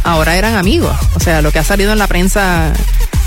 ahora 0.04 0.36
eran 0.36 0.54
amigos. 0.54 0.96
O 1.14 1.20
sea, 1.20 1.42
lo 1.42 1.52
que 1.52 1.58
ha 1.58 1.64
salido 1.64 1.92
en 1.92 1.98
la 1.98 2.06
prensa 2.06 2.72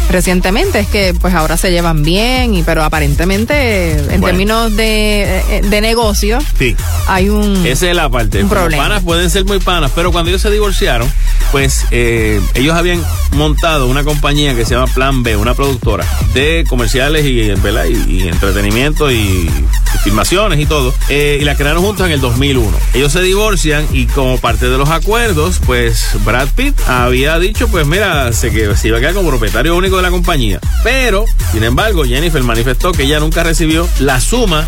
recientemente 0.09 0.79
es 0.79 0.87
que 0.87 1.13
pues 1.19 1.33
ahora 1.33 1.57
se 1.57 1.71
llevan 1.71 2.03
bien, 2.03 2.53
y 2.55 2.63
pero 2.63 2.83
aparentemente 2.83 3.91
en 3.93 4.05
Bueno. 4.07 4.25
términos 4.27 4.75
de, 4.75 5.23
eh, 5.49 5.61
de 5.63 5.81
negocio 5.81 6.39
Sí. 6.57 6.75
hay 7.07 7.29
un... 7.29 7.65
Esa 7.65 7.89
es 7.89 7.95
la 7.95 8.09
parte. 8.09 8.43
Un 8.43 8.49
problema. 8.49 8.83
panas 8.83 9.03
pueden 9.03 9.29
ser 9.29 9.45
muy 9.45 9.59
panas, 9.59 9.91
pero 9.95 10.11
cuando 10.11 10.29
ellos 10.29 10.41
se 10.41 10.51
divorciaron, 10.51 11.11
pues 11.51 11.85
eh, 11.91 12.39
ellos 12.53 12.75
habían 12.75 13.03
montado 13.31 13.87
una 13.87 14.03
compañía 14.03 14.55
que 14.55 14.65
se 14.65 14.75
llama 14.75 14.87
Plan 14.87 15.23
B, 15.23 15.35
una 15.35 15.53
productora 15.53 16.05
de 16.33 16.65
comerciales 16.69 17.25
y, 17.25 17.49
¿verdad? 17.61 17.85
y, 17.85 18.21
y 18.23 18.27
entretenimiento 18.27 19.11
y, 19.11 19.15
y 19.15 19.97
filmaciones 20.03 20.59
y 20.59 20.65
todo. 20.65 20.93
eh, 21.09 21.39
y 21.41 21.45
la 21.45 21.55
crearon 21.55 21.83
juntos 21.83 22.05
en 22.05 22.13
el 22.13 22.21
2001. 22.21 22.71
Ellos 22.93 23.11
se 23.11 23.21
divorcian 23.21 23.85
y 23.91 24.05
como 24.07 24.37
parte 24.37 24.69
de 24.69 24.77
los 24.77 24.89
acuerdos, 24.89 25.59
pues 25.65 26.05
Brad 26.25 26.47
Pitt 26.55 26.75
había 26.87 27.37
dicho, 27.39 27.67
pues 27.67 27.85
mira, 27.87 28.31
se, 28.33 28.51
que 28.51 28.75
se 28.75 28.87
iba 28.89 28.97
a 28.97 28.99
quedar 29.01 29.13
como 29.13 29.29
propietario 29.29 29.75
único 29.75 29.94
de 29.97 30.01
la 30.03 30.11
compañía. 30.11 30.59
Pero, 30.83 31.25
sin 31.51 31.63
embargo, 31.63 32.03
Jennifer 32.05 32.41
manifestó 32.43 32.91
que 32.91 33.03
ella 33.03 33.19
nunca 33.19 33.43
recibió 33.43 33.87
la 33.99 34.19
suma 34.21 34.65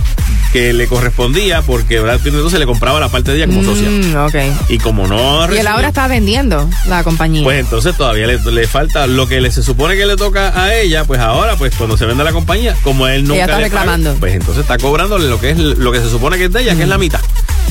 que 0.53 0.71
le 0.71 0.87
correspondía 0.87 1.61
porque 1.61 1.99
Brad 1.99 2.19
Pitt 2.21 2.33
entonces 2.33 2.57
le 2.59 2.65
compraba 2.65 2.99
la 3.01 3.09
parte 3.09 3.31
de 3.31 3.37
ella 3.37 3.47
como 3.47 3.63
socia. 3.63 3.89
Mm, 3.89 4.15
ok. 4.27 4.69
Y 4.69 4.77
como 4.77 5.05
no 5.07 5.41
Y 5.41 5.43
él 5.43 5.47
recibió, 5.49 5.69
ahora 5.71 5.87
está 5.89 6.07
vendiendo 6.07 6.69
la 6.87 7.03
compañía. 7.03 7.43
pues 7.43 7.59
entonces 7.59 7.95
todavía 7.97 8.27
le, 8.27 8.39
le 8.39 8.67
falta 8.67 9.07
lo 9.07 9.27
que 9.27 9.41
le, 9.41 9.51
se 9.51 9.61
supone 9.61 9.95
que 9.97 10.05
le 10.05 10.15
toca 10.15 10.59
a 10.61 10.73
ella, 10.73 11.03
pues 11.03 11.19
ahora, 11.19 11.57
pues 11.57 11.75
cuando 11.75 11.97
se 11.97 12.05
venda 12.05 12.23
la 12.23 12.31
compañía, 12.31 12.75
como 12.83 13.07
él 13.07 13.23
nunca 13.23 13.35
Ella 13.35 13.43
está 13.45 13.57
le 13.59 13.63
paga, 13.69 13.81
reclamando. 13.81 14.13
pues 14.19 14.33
entonces 14.35 14.61
está 14.61 14.77
cobrándole 14.77 15.27
lo 15.27 15.39
que 15.39 15.49
es 15.51 15.57
lo 15.57 15.91
que 15.91 15.99
se 15.99 16.09
supone 16.09 16.37
que 16.37 16.45
es 16.45 16.53
de 16.53 16.61
ella, 16.61 16.75
que 16.75 16.83
es 16.83 16.89
la 16.89 16.97
mitad. 16.97 17.19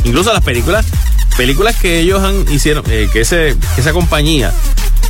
Incluso 0.05 0.33
las 0.33 0.45
películas, 0.45 0.85
películas 1.37 1.77
que 1.77 2.01
ellos 2.01 2.23
han 2.23 2.45
hicieron, 2.53 2.85
eh, 2.91 3.09
que 3.11 3.23
ese, 3.23 3.57
que 3.75 3.81
esa 3.81 3.93
compañía 3.95 4.53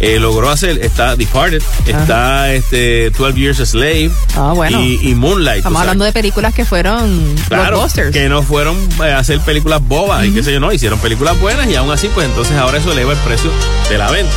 eh, 0.01 0.19
logró 0.19 0.51
hacer, 0.51 0.79
está 0.85 1.17
Departed, 1.17 1.63
está 1.87 2.53
este 2.53 3.11
12 3.11 3.39
Years 3.39 3.61
a 3.61 3.67
Slave 3.67 4.11
Ah, 4.37 4.53
bueno. 4.55 4.81
y, 4.81 4.99
y 5.11 5.15
Moonlight. 5.15 5.59
Estamos 5.59 5.79
sea, 5.79 5.83
hablando 5.83 6.05
de 6.05 6.13
películas 6.13 6.55
que 6.55 6.65
fueron 6.65 7.35
Claro, 7.49 7.77
blockbusters. 7.79 8.11
que 8.13 8.29
no 8.29 8.43
fueron 8.43 8.77
eh, 9.05 9.13
a 9.13 9.19
hacer 9.19 9.41
películas 9.41 9.81
bobas 9.87 10.25
y 10.27 10.33
qué 10.33 10.43
sé 10.43 10.53
yo, 10.53 10.61
no, 10.61 10.73
hicieron 10.73 10.99
películas 10.99 11.39
buenas 11.41 11.67
y 11.69 11.75
aún 11.77 11.91
así, 11.91 12.09
pues 12.15 12.27
entonces 12.27 12.57
ahora 12.57 12.79
eso 12.79 12.93
eleva 12.93 13.13
el 13.13 13.19
precio 13.19 13.51
de 13.89 13.99
la 13.99 14.11
venta. 14.11 14.33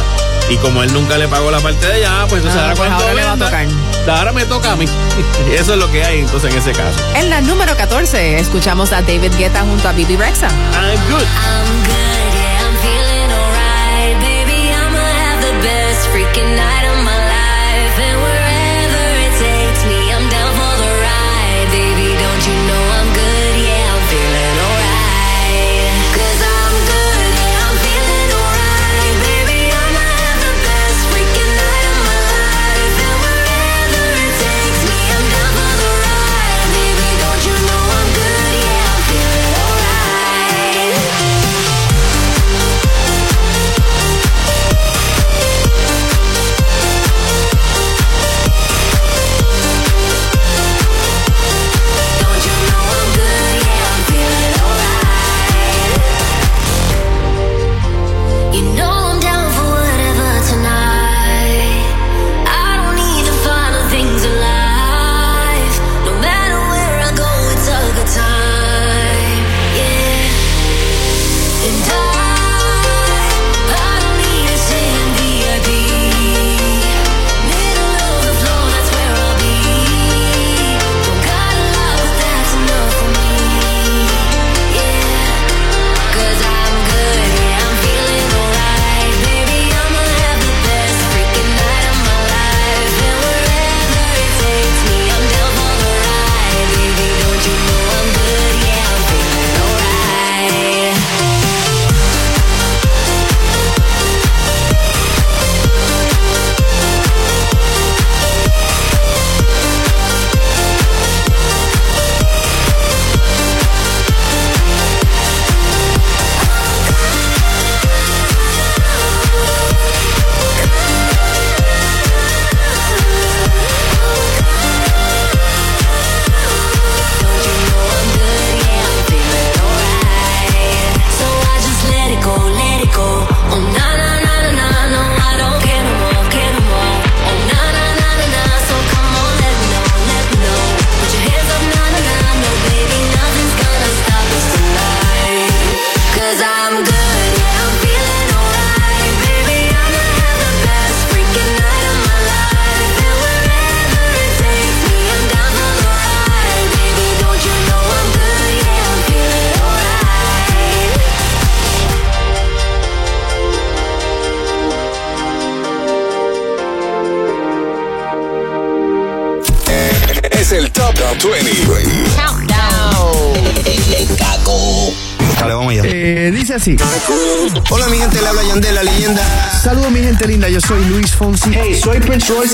Y 0.50 0.56
como 0.58 0.82
él 0.82 0.92
nunca 0.94 1.16
le 1.20 1.28
pagó 1.28 1.52
la 1.52 1.60
parte 1.60 1.86
de 1.86 2.04
ah, 2.08 2.26
pues 2.28 2.42
entonces 2.44 2.60
Ah, 2.60 2.64
ahora 2.72 2.76
pues 2.76 2.90
ahora 2.92 3.14
le 3.14 3.22
va 3.24 3.28
a 3.28 3.36
venda, 3.36 3.46
tocar. 3.46 4.18
Ahora 4.18 4.32
me 4.32 4.46
toca 4.46 4.72
a 4.72 4.76
mí. 4.76 4.86
Eso 5.54 5.74
es 5.74 5.80
lo 5.80 5.92
que 5.92 6.04
hay 6.04 6.20
entonces 6.22 6.52
en 6.52 6.58
ese 6.58 6.72
caso. 6.72 7.00
En 7.16 7.30
la 7.30 7.40
número 7.42 7.76
14 7.78 8.40
escuchamos 8.40 8.92
a 8.92 9.02
David 9.04 9.32
Guetta 9.38 9.62
junto 9.62 9.88
a 9.88 9.92
Bibi 9.92 10.16
Rexa. 10.16 10.48
I'm 10.48 11.00
good. 11.12 11.22
I'm 11.22 11.84
good, 11.86 12.29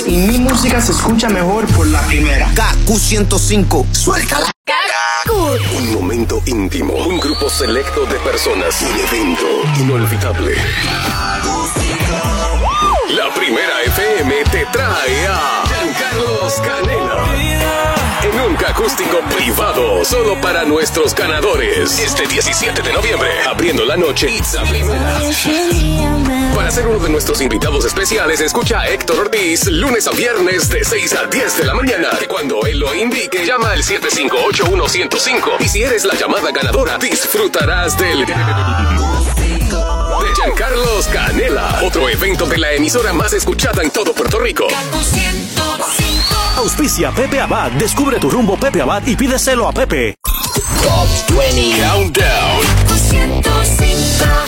Y 0.07 0.17
mi 0.17 0.37
música 0.37 0.79
se 0.79 0.93
escucha 0.93 1.27
mejor 1.27 1.65
por 1.73 1.85
la 1.87 2.01
primera. 2.03 2.49
KQ105. 2.55 3.85
Suéltala. 3.93 4.49
Un 5.75 5.93
momento 5.93 6.41
íntimo. 6.45 6.93
Un 6.93 7.19
grupo 7.19 7.49
selecto 7.49 8.05
de 8.05 8.15
personas. 8.19 8.81
Un 8.81 8.97
evento 8.97 9.45
inolvidable. 9.81 10.55
La 13.09 13.33
primera 13.33 13.81
FM 13.85 14.43
te 14.49 14.65
trae 14.71 15.27
a 15.27 15.63
Giancarlos 15.67 16.53
Canela. 16.53 17.25
En 18.23 18.39
un 18.39 18.55
acústico 18.65 19.19
privado, 19.35 20.05
solo 20.05 20.39
para 20.39 20.63
nuestros 20.63 21.13
ganadores. 21.13 21.99
Este 21.99 22.25
17 22.27 22.81
de 22.81 22.93
noviembre, 22.93 23.29
abriendo 23.45 23.83
la 23.83 23.97
noche. 23.97 24.27
Pizza 24.27 24.63
Primera. 24.63 25.19
Para 26.55 26.71
ser 26.71 26.87
uno 26.87 26.99
de 26.99 27.09
nuestros 27.09 27.41
invitados 27.41 27.83
especiales, 27.83 28.39
escucha 28.39 28.79
a 28.79 28.87
Héctor 28.87 29.19
Ortiz 29.19 29.67
lunes 29.67 30.07
a 30.07 30.11
viernes 30.11 30.69
de 30.69 30.85
6 30.85 31.13
a 31.13 31.27
10 31.27 31.57
de 31.57 31.65
la 31.65 31.75
mañana. 31.75 32.07
Cuando 32.29 32.65
él 32.65 32.79
lo 32.79 32.95
indique, 32.95 33.45
llama 33.45 33.71
al 33.71 33.83
758-1105. 33.83 35.57
Y 35.59 35.67
si 35.67 35.83
eres 35.83 36.05
la 36.05 36.15
llamada 36.15 36.51
ganadora, 36.51 36.97
disfrutarás 36.97 37.97
del... 37.97 38.25
De 38.25 38.33
Giancarlos 40.35 41.07
Canela, 41.07 41.81
otro 41.83 42.07
evento 42.07 42.45
de 42.45 42.57
la 42.57 42.71
emisora 42.71 43.11
más 43.11 43.33
escuchada 43.33 43.83
en 43.83 43.91
todo 43.91 44.13
Puerto 44.13 44.39
Rico. 44.39 44.67
Auspicia 46.55 47.11
Pepe 47.11 47.41
Abad. 47.41 47.73
Descubre 47.73 48.17
tu 48.17 48.29
rumbo 48.29 48.57
Pepe 48.57 48.81
Abad 48.81 49.05
y 49.05 49.17
pídeselo 49.17 49.67
a 49.67 49.73
Pepe. 49.73 50.15
Top 50.81 51.09
20 51.37 51.81
Countdown. 51.81 54.04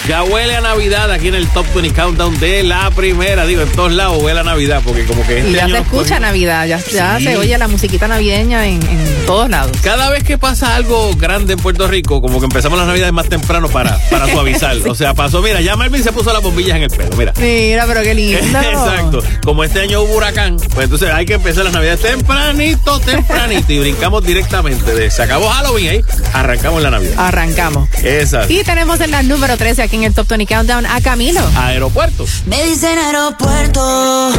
Ya 0.07 0.23
huele 0.23 0.55
a 0.55 0.61
Navidad 0.61 1.11
aquí 1.11 1.27
en 1.27 1.35
el 1.35 1.47
Top 1.49 1.65
20 1.75 1.93
Countdown 1.93 2.39
de 2.39 2.63
la 2.63 2.89
primera. 2.91 3.45
Digo, 3.45 3.61
en 3.61 3.69
todos 3.73 3.91
lados 3.91 4.23
huele 4.23 4.39
a 4.39 4.43
Navidad 4.43 4.81
porque 4.85 5.03
como 5.03 5.25
que 5.27 5.39
este 5.39 5.49
Y 5.51 5.53
ya 5.55 5.65
año 5.65 5.75
se 5.75 5.81
escucha 5.81 6.19
Navidad, 6.21 6.65
ya, 6.65 6.79
ya 6.79 7.17
Sí. 7.17 7.25
se 7.25 7.35
oye 7.37 7.57
la 7.57 7.67
musiquita 7.67 8.07
navideña 8.07 8.65
en, 8.67 8.81
en 8.87 9.25
todos 9.25 9.49
lados. 9.49 9.75
Cada 9.83 10.09
vez 10.09 10.23
que 10.23 10.37
pasa 10.37 10.77
algo 10.77 11.13
grande 11.17 11.53
en 11.53 11.59
Puerto 11.59 11.89
Rico, 11.89 12.21
como 12.21 12.39
que 12.39 12.45
empezamos 12.45 12.77
las 12.79 12.87
navidades 12.87 13.11
más 13.11 13.27
temprano 13.27 13.67
para, 13.67 13.97
para 14.09 14.27
suavizar. 14.31 14.77
O 14.87 14.95
sea, 14.95 15.13
pasó, 15.13 15.41
mira, 15.41 15.59
ya 15.59 15.75
Melvin 15.75 16.01
se 16.01 16.13
puso 16.13 16.31
las 16.31 16.41
bombillas 16.41 16.77
en 16.77 16.83
el 16.83 16.89
pelo, 16.89 17.09
mira. 17.17 17.33
Mira, 17.37 17.85
pero 17.85 18.01
qué 18.01 18.13
lindo. 18.13 18.37
Exacto. 18.39 19.21
Como 19.43 19.65
este 19.65 19.81
año 19.81 20.01
hubo 20.03 20.15
huracán, 20.15 20.55
pues 20.73 20.85
entonces 20.85 21.09
hay 21.11 21.25
que 21.25 21.33
empezar 21.33 21.65
las 21.65 21.73
navidades 21.73 21.99
tempranito, 22.01 22.97
tempranito. 23.01 23.73
y 23.73 23.79
brincamos 23.79 24.23
directamente 24.23 24.95
de 24.95 25.11
se 25.11 25.21
acabó 25.21 25.49
Halloween 25.49 25.89
ahí, 25.89 26.01
arrancamos 26.31 26.81
la 26.81 26.91
Navidad. 26.91 27.13
Arrancamos. 27.17 27.89
Exacto. 28.03 28.53
Y 28.53 28.63
tenemos 28.63 29.01
en 29.01 29.11
la 29.11 29.21
número 29.21 29.57
13 29.57 29.81
aquí 29.83 29.96
en 29.97 30.03
el 30.03 30.13
Top 30.13 30.27
20 30.27 30.45
Countdown 30.45 30.85
a 30.85 31.01
Camilo. 31.01 31.41
Aeropuerto. 31.55 32.25
Me 32.45 32.63
dicen 32.65 32.97
aeropuerto, 32.99 34.31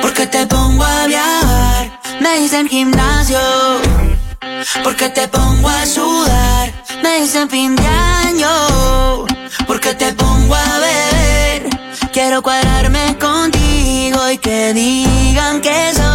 porque 0.00 0.26
te 0.26 0.46
pongo 0.46 0.84
a 0.84 1.06
viajar. 1.06 2.00
Me 2.20 2.38
dicen 2.40 2.68
gimnasio, 2.68 3.40
porque 4.84 5.08
te 5.08 5.26
pongo 5.28 5.68
a 5.68 5.84
sudar. 5.86 6.72
Me 7.02 7.20
dicen 7.22 7.50
fin 7.50 7.74
de 7.74 7.86
año, 7.86 9.26
porque 9.66 9.94
te 9.94 10.12
pongo 10.12 10.54
a 10.54 10.78
beber. 10.78 11.68
Quiero 12.12 12.42
cuadrarme 12.42 13.16
contigo 13.18 14.30
y 14.30 14.38
que 14.38 14.72
digan 14.74 15.60
que 15.60 15.92
soy 15.94 16.11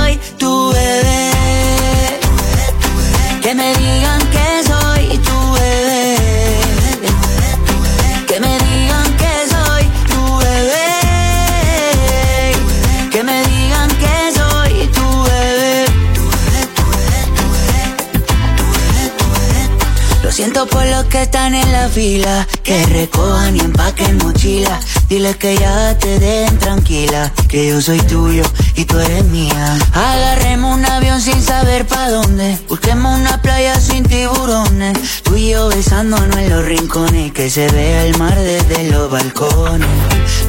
siento 20.58 20.76
por 20.76 20.86
los 20.88 21.04
que 21.06 21.24
están 21.24 21.54
en 21.54 21.72
la 21.72 21.88
fila, 21.88 22.48
que 22.64 22.84
recojan 22.88 23.56
y 23.56 23.60
empaquen 23.60 24.18
mochila. 24.18 24.80
Dile 25.08 25.36
que 25.36 25.56
ya 25.56 25.96
te 25.98 26.20
den 26.20 26.58
tranquila, 26.58 27.32
que 27.48 27.68
yo 27.68 27.82
soy 27.82 28.00
tuyo 28.00 28.44
y 28.76 28.86
tú 28.86 28.98
eres 29.00 29.24
mía. 29.26 29.78
Agarremos 29.94 30.76
un 30.76 30.86
avión 30.86 31.22
sin 31.22 31.42
saber 31.44 31.86
pa' 31.86 32.10
dónde, 32.10 32.58
busquemos 32.68 33.20
una 33.20 33.42
playa 33.42 33.80
sin 33.80 34.04
tiburones. 34.04 35.22
Tú 35.24 35.36
y 35.36 35.50
yo 35.50 35.70
besándonos 35.70 36.36
en 36.38 36.50
los 36.50 36.66
rincones, 36.66 37.32
que 37.34 37.50
se 37.50 37.68
vea 37.68 38.06
el 38.06 38.18
mar 38.18 38.36
desde 38.36 38.90
los 38.90 39.12
balcones. 39.12 39.88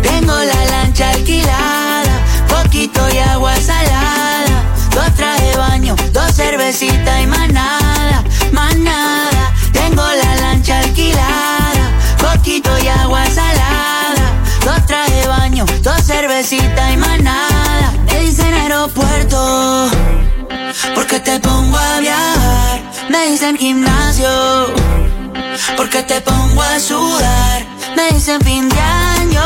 Tengo 0.02 0.34
la 0.38 0.64
lancha 0.70 1.10
alquilada, 1.10 2.24
poquito 2.48 3.00
y 3.12 3.18
agua 3.18 3.54
salada. 3.56 4.64
Dos 4.94 5.14
traje 5.16 5.44
de 5.44 5.56
baño, 5.56 5.96
dos 6.12 6.32
cervecitas 6.34 7.22
y 7.22 7.26
más 7.26 7.48
nada, 7.50 8.24
poquito 12.38 12.70
y 12.78 12.88
agua 12.88 13.24
salada. 13.26 14.26
Dos 14.64 14.86
traje 14.86 15.12
de 15.12 15.28
baño, 15.28 15.64
dos 15.82 16.02
cervecitas 16.04 16.92
y 16.92 16.96
más 16.96 17.20
nada. 17.22 17.92
Me 18.06 18.20
dicen 18.20 18.54
aeropuerto, 18.54 19.88
porque 20.94 21.20
te 21.20 21.40
pongo 21.40 21.76
a 21.76 22.00
viajar. 22.00 22.80
Me 23.10 23.30
dicen 23.30 23.56
gimnasio, 23.56 24.30
porque 25.76 26.02
te 26.02 26.20
pongo 26.20 26.62
a 26.62 26.78
sudar. 26.78 27.66
Me 27.96 28.10
dicen 28.12 28.40
fin 28.42 28.68
de 28.68 28.80
año, 28.80 29.44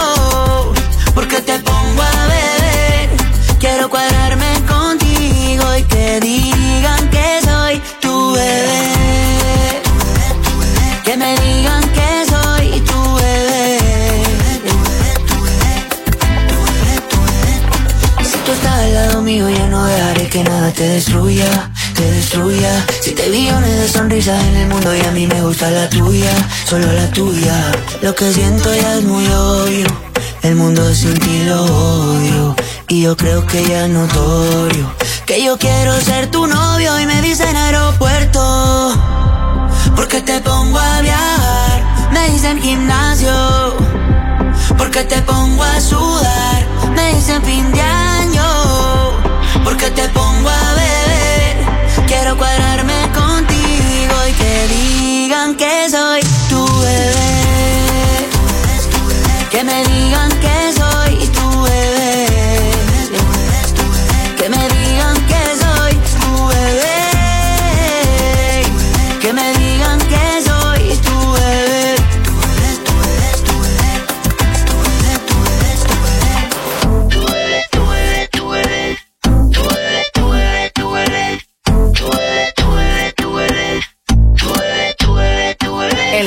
porque 1.15 1.41
te 1.41 1.59
pongo 1.61 2.03
a 2.03 2.27
beber. 2.33 3.11
Quiero 3.59 3.89
cuadrarme 3.89 4.53
contigo 4.67 5.77
y 5.79 5.83
que 5.85 6.21
digan 6.21 7.09
que 7.11 7.41
soy 7.45 7.83
tu 8.01 8.33
bebé. 8.33 8.72
Mío 19.33 19.49
ya 19.49 19.67
no 19.69 19.83
dejaré 19.85 20.29
que 20.29 20.45
nada 20.45 20.71
te 20.73 20.87
destruya, 20.87 21.71
te 21.95 22.05
destruya. 22.13 22.85
Si 23.01 23.13
te 23.13 23.31
billones 23.31 23.79
de 23.81 23.89
sonrisas 23.89 24.39
en 24.49 24.57
el 24.57 24.69
mundo 24.69 24.95
y 24.95 25.01
a 25.01 25.11
mí 25.11 25.27
me 25.27 25.41
gusta 25.41 25.71
la 25.71 25.89
tuya, 25.89 26.35
solo 26.69 26.93
la 26.93 27.07
tuya. 27.11 27.57
Lo 28.03 28.15
que 28.15 28.31
siento 28.31 28.75
ya 28.75 28.97
es 28.99 29.05
muy 29.05 29.27
obvio, 29.27 29.87
el 30.43 30.55
mundo 30.55 30.83
sin 30.95 31.15
ti 31.19 31.45
lo 31.45 31.65
odio. 31.65 32.57
Y 32.89 33.03
yo 33.03 33.17
creo 33.17 33.47
que 33.47 33.65
ya 33.65 33.87
es 33.87 33.91
notorio 33.91 34.87
que 35.25 35.43
yo 35.43 35.57
quiero 35.57 35.99
ser 36.01 36.31
tu 36.31 36.47
novio 36.47 37.01
y 37.01 37.07
me 37.07 37.23
dicen 37.23 37.57
aeropuerto. 37.57 38.93
Porque 39.97 40.21
te 40.21 40.41
pongo 40.41 40.79
a 40.79 41.01
viajar, 41.01 42.11
me 42.13 42.29
dicen 42.29 42.61
gimnasio. 42.61 43.33
Porque 44.77 45.05
te 45.05 45.23
pongo 45.23 45.63
a 45.63 45.81
sudar, 45.81 46.67
me 46.95 47.15
dicen 47.15 47.43
fin 47.43 47.73
de 47.73 47.81
año. 47.81 49.22
Porque 49.65 49.91
te 49.91 50.09
pongo 50.09 50.49
a 50.49 50.75
beber, 50.75 51.57
quiero 52.07 52.37
cuadrarme 52.37 53.11
contigo 53.13 54.15
y 54.29 54.33
que 54.33 54.69
digan 54.69 55.55
que 55.57 55.89
soy 55.91 56.21
tu 56.49 56.65
bebé. 56.81 58.29
Que 59.51 59.65
me 59.65 59.85
digan 59.85 60.31
que 60.41 60.62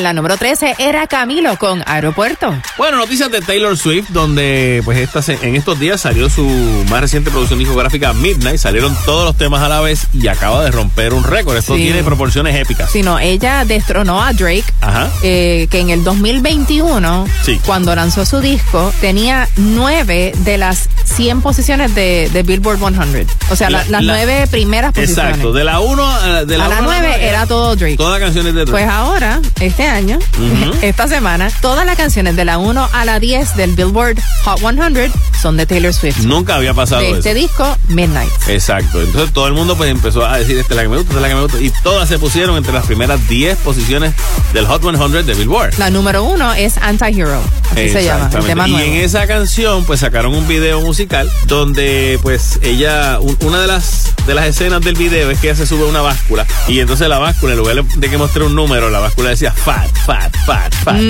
la 0.05 0.13
número 0.13 0.37
13 0.37 0.75
era 0.77 1.07
Camilo 1.07 1.57
con 1.57 1.83
Aeropuerto. 1.87 2.53
Bueno, 2.77 2.97
noticias 2.97 3.31
de 3.31 3.41
Taylor 3.41 3.75
Swift, 3.75 4.09
donde 4.09 4.81
pues 4.85 4.99
esta, 4.99 5.19
en 5.41 5.55
estos 5.55 5.79
días 5.79 5.99
salió 6.01 6.29
su 6.29 6.45
más 6.91 7.01
reciente 7.01 7.31
producción 7.31 7.57
discográfica 7.57 8.13
Midnight, 8.13 8.59
salieron 8.59 8.95
todos 9.05 9.25
los 9.25 9.35
temas 9.35 9.63
a 9.63 9.67
la 9.69 9.81
vez 9.81 10.05
y 10.13 10.27
acaba 10.27 10.63
de 10.63 10.69
romper 10.69 11.13
un 11.13 11.23
récord. 11.23 11.57
Esto 11.57 11.75
Sí. 11.75 11.81
tiene 11.81 12.03
proporciones 12.03 12.55
épicas. 12.55 12.91
Sino 12.91 13.17
ella 13.19 13.65
destronó 13.65 14.23
a 14.23 14.31
Drake, 14.33 14.63
Ajá. 14.81 15.09
eh, 15.23 15.67
que 15.71 15.79
en 15.79 15.89
el 15.89 16.03
2021, 16.03 17.25
Sí. 17.43 17.59
cuando 17.65 17.95
lanzó 17.95 18.25
su 18.25 18.39
disco, 18.41 18.93
tenía 19.01 19.47
nueve 19.55 20.31
de 20.37 20.57
las 20.59 20.87
100 21.05 21.41
posiciones 21.41 21.95
de, 21.95 22.29
de 22.31 22.43
Billboard 22.43 22.77
100. 22.77 23.27
O 23.49 23.55
sea, 23.55 23.69
la- 23.71 23.79
La- 23.85 23.89
las 23.89 24.03
la- 24.03 24.13
nueve 24.13 24.47
primeras 24.51 24.93
posiciones. 24.93 25.29
Exacto, 25.31 25.51
de 25.53 25.63
la 25.63 25.79
1 25.79 26.07
a, 26.07 26.45
de 26.45 26.57
la 26.57 26.65
a 26.65 26.69
la 26.69 26.75
uno 26.79 26.83
9 26.91 27.17
era 27.27 27.45
todo 27.47 27.75
Drake. 27.75 27.97
Todas 27.97 28.19
canciones 28.19 28.53
de 28.53 28.61
Drake. 28.65 28.71
Pues 28.71 28.87
ahora, 28.87 29.39
este 29.59 29.83
año, 29.87 29.94
Ujú. 30.03 30.73
esta 30.81 31.07
semana, 31.07 31.49
todas 31.61 31.85
las 31.85 31.95
canciones 31.95 32.35
de 32.35 32.45
la 32.45 32.57
1 32.57 32.89
a 32.91 33.05
la 33.05 33.19
10 33.19 33.55
del 33.55 33.75
Billboard 33.75 34.17
Hot 34.43 34.59
100 34.59 35.11
son 35.41 35.57
de 35.57 35.65
Taylor 35.65 35.93
Swift. 35.93 36.19
Nunca 36.19 36.55
había 36.55 36.73
pasado 36.73 37.01
de 37.01 37.09
eso. 37.09 37.17
este 37.19 37.33
disco, 37.33 37.77
Midnight. 37.87 38.31
Exacto. 38.47 39.01
Entonces 39.01 39.31
todo 39.33 39.47
el 39.47 39.53
mundo 39.53 39.75
pues 39.77 39.89
empezó 39.89 40.25
a 40.25 40.37
decir 40.37 40.57
esta 40.57 40.73
es 40.73 40.75
la 40.77 40.81
que 40.83 40.89
me 40.89 40.97
gusta, 40.97 41.11
esta 41.13 41.17
es 41.17 41.21
la 41.21 41.27
que 41.29 41.35
me 41.35 41.41
gusta. 41.41 41.61
Y 41.61 41.71
todas 41.83 42.09
se 42.09 42.19
pusieron 42.19 42.57
entre 42.57 42.73
las 42.73 42.85
primeras 42.85 43.27
10 43.27 43.57
posiciones 43.59 44.13
del 44.53 44.65
Hot 44.67 44.81
100 44.81 45.25
de 45.25 45.33
Billboard. 45.33 45.75
La 45.77 45.89
número 45.89 46.23
uno 46.23 46.53
es 46.53 46.77
Anti-Hero. 46.77 47.41
Así 47.71 47.89
se 47.89 48.03
llama, 48.03 48.21
el 48.21 48.25
Exactamente. 48.27 48.47
tema 48.47 48.67
y 48.67 48.71
nuevo. 48.71 48.87
en 48.87 48.93
esa 49.01 49.27
canción 49.27 49.83
pues 49.85 49.99
sacaron 49.99 50.33
un 50.35 50.47
video 50.47 50.81
musical 50.81 51.29
donde 51.47 52.19
pues 52.21 52.59
ella 52.61 53.19
un- 53.19 53.37
una 53.41 53.59
de 53.61 53.67
las 53.67 54.13
de 54.25 54.33
las 54.33 54.45
escenas 54.47 54.81
del 54.81 54.95
video 54.95 55.29
es 55.29 55.39
que 55.39 55.49
ella 55.49 55.55
se 55.57 55.67
sube 55.67 55.83
a 55.83 55.87
una 55.87 56.01
báscula 56.01 56.45
y 56.67 56.79
entonces 56.79 57.07
la 57.09 57.19
báscula 57.19 57.53
en 57.53 57.59
lugar 57.59 57.83
de 57.83 58.09
que 58.09 58.17
mostrar 58.17 58.45
un 58.45 58.55
número 58.55 58.89
la 58.89 58.99
báscula 58.99 59.29
decía 59.29 59.51
fat 60.05 60.35
fat 60.45 60.73
fat 60.73 60.73
fat 60.73 61.01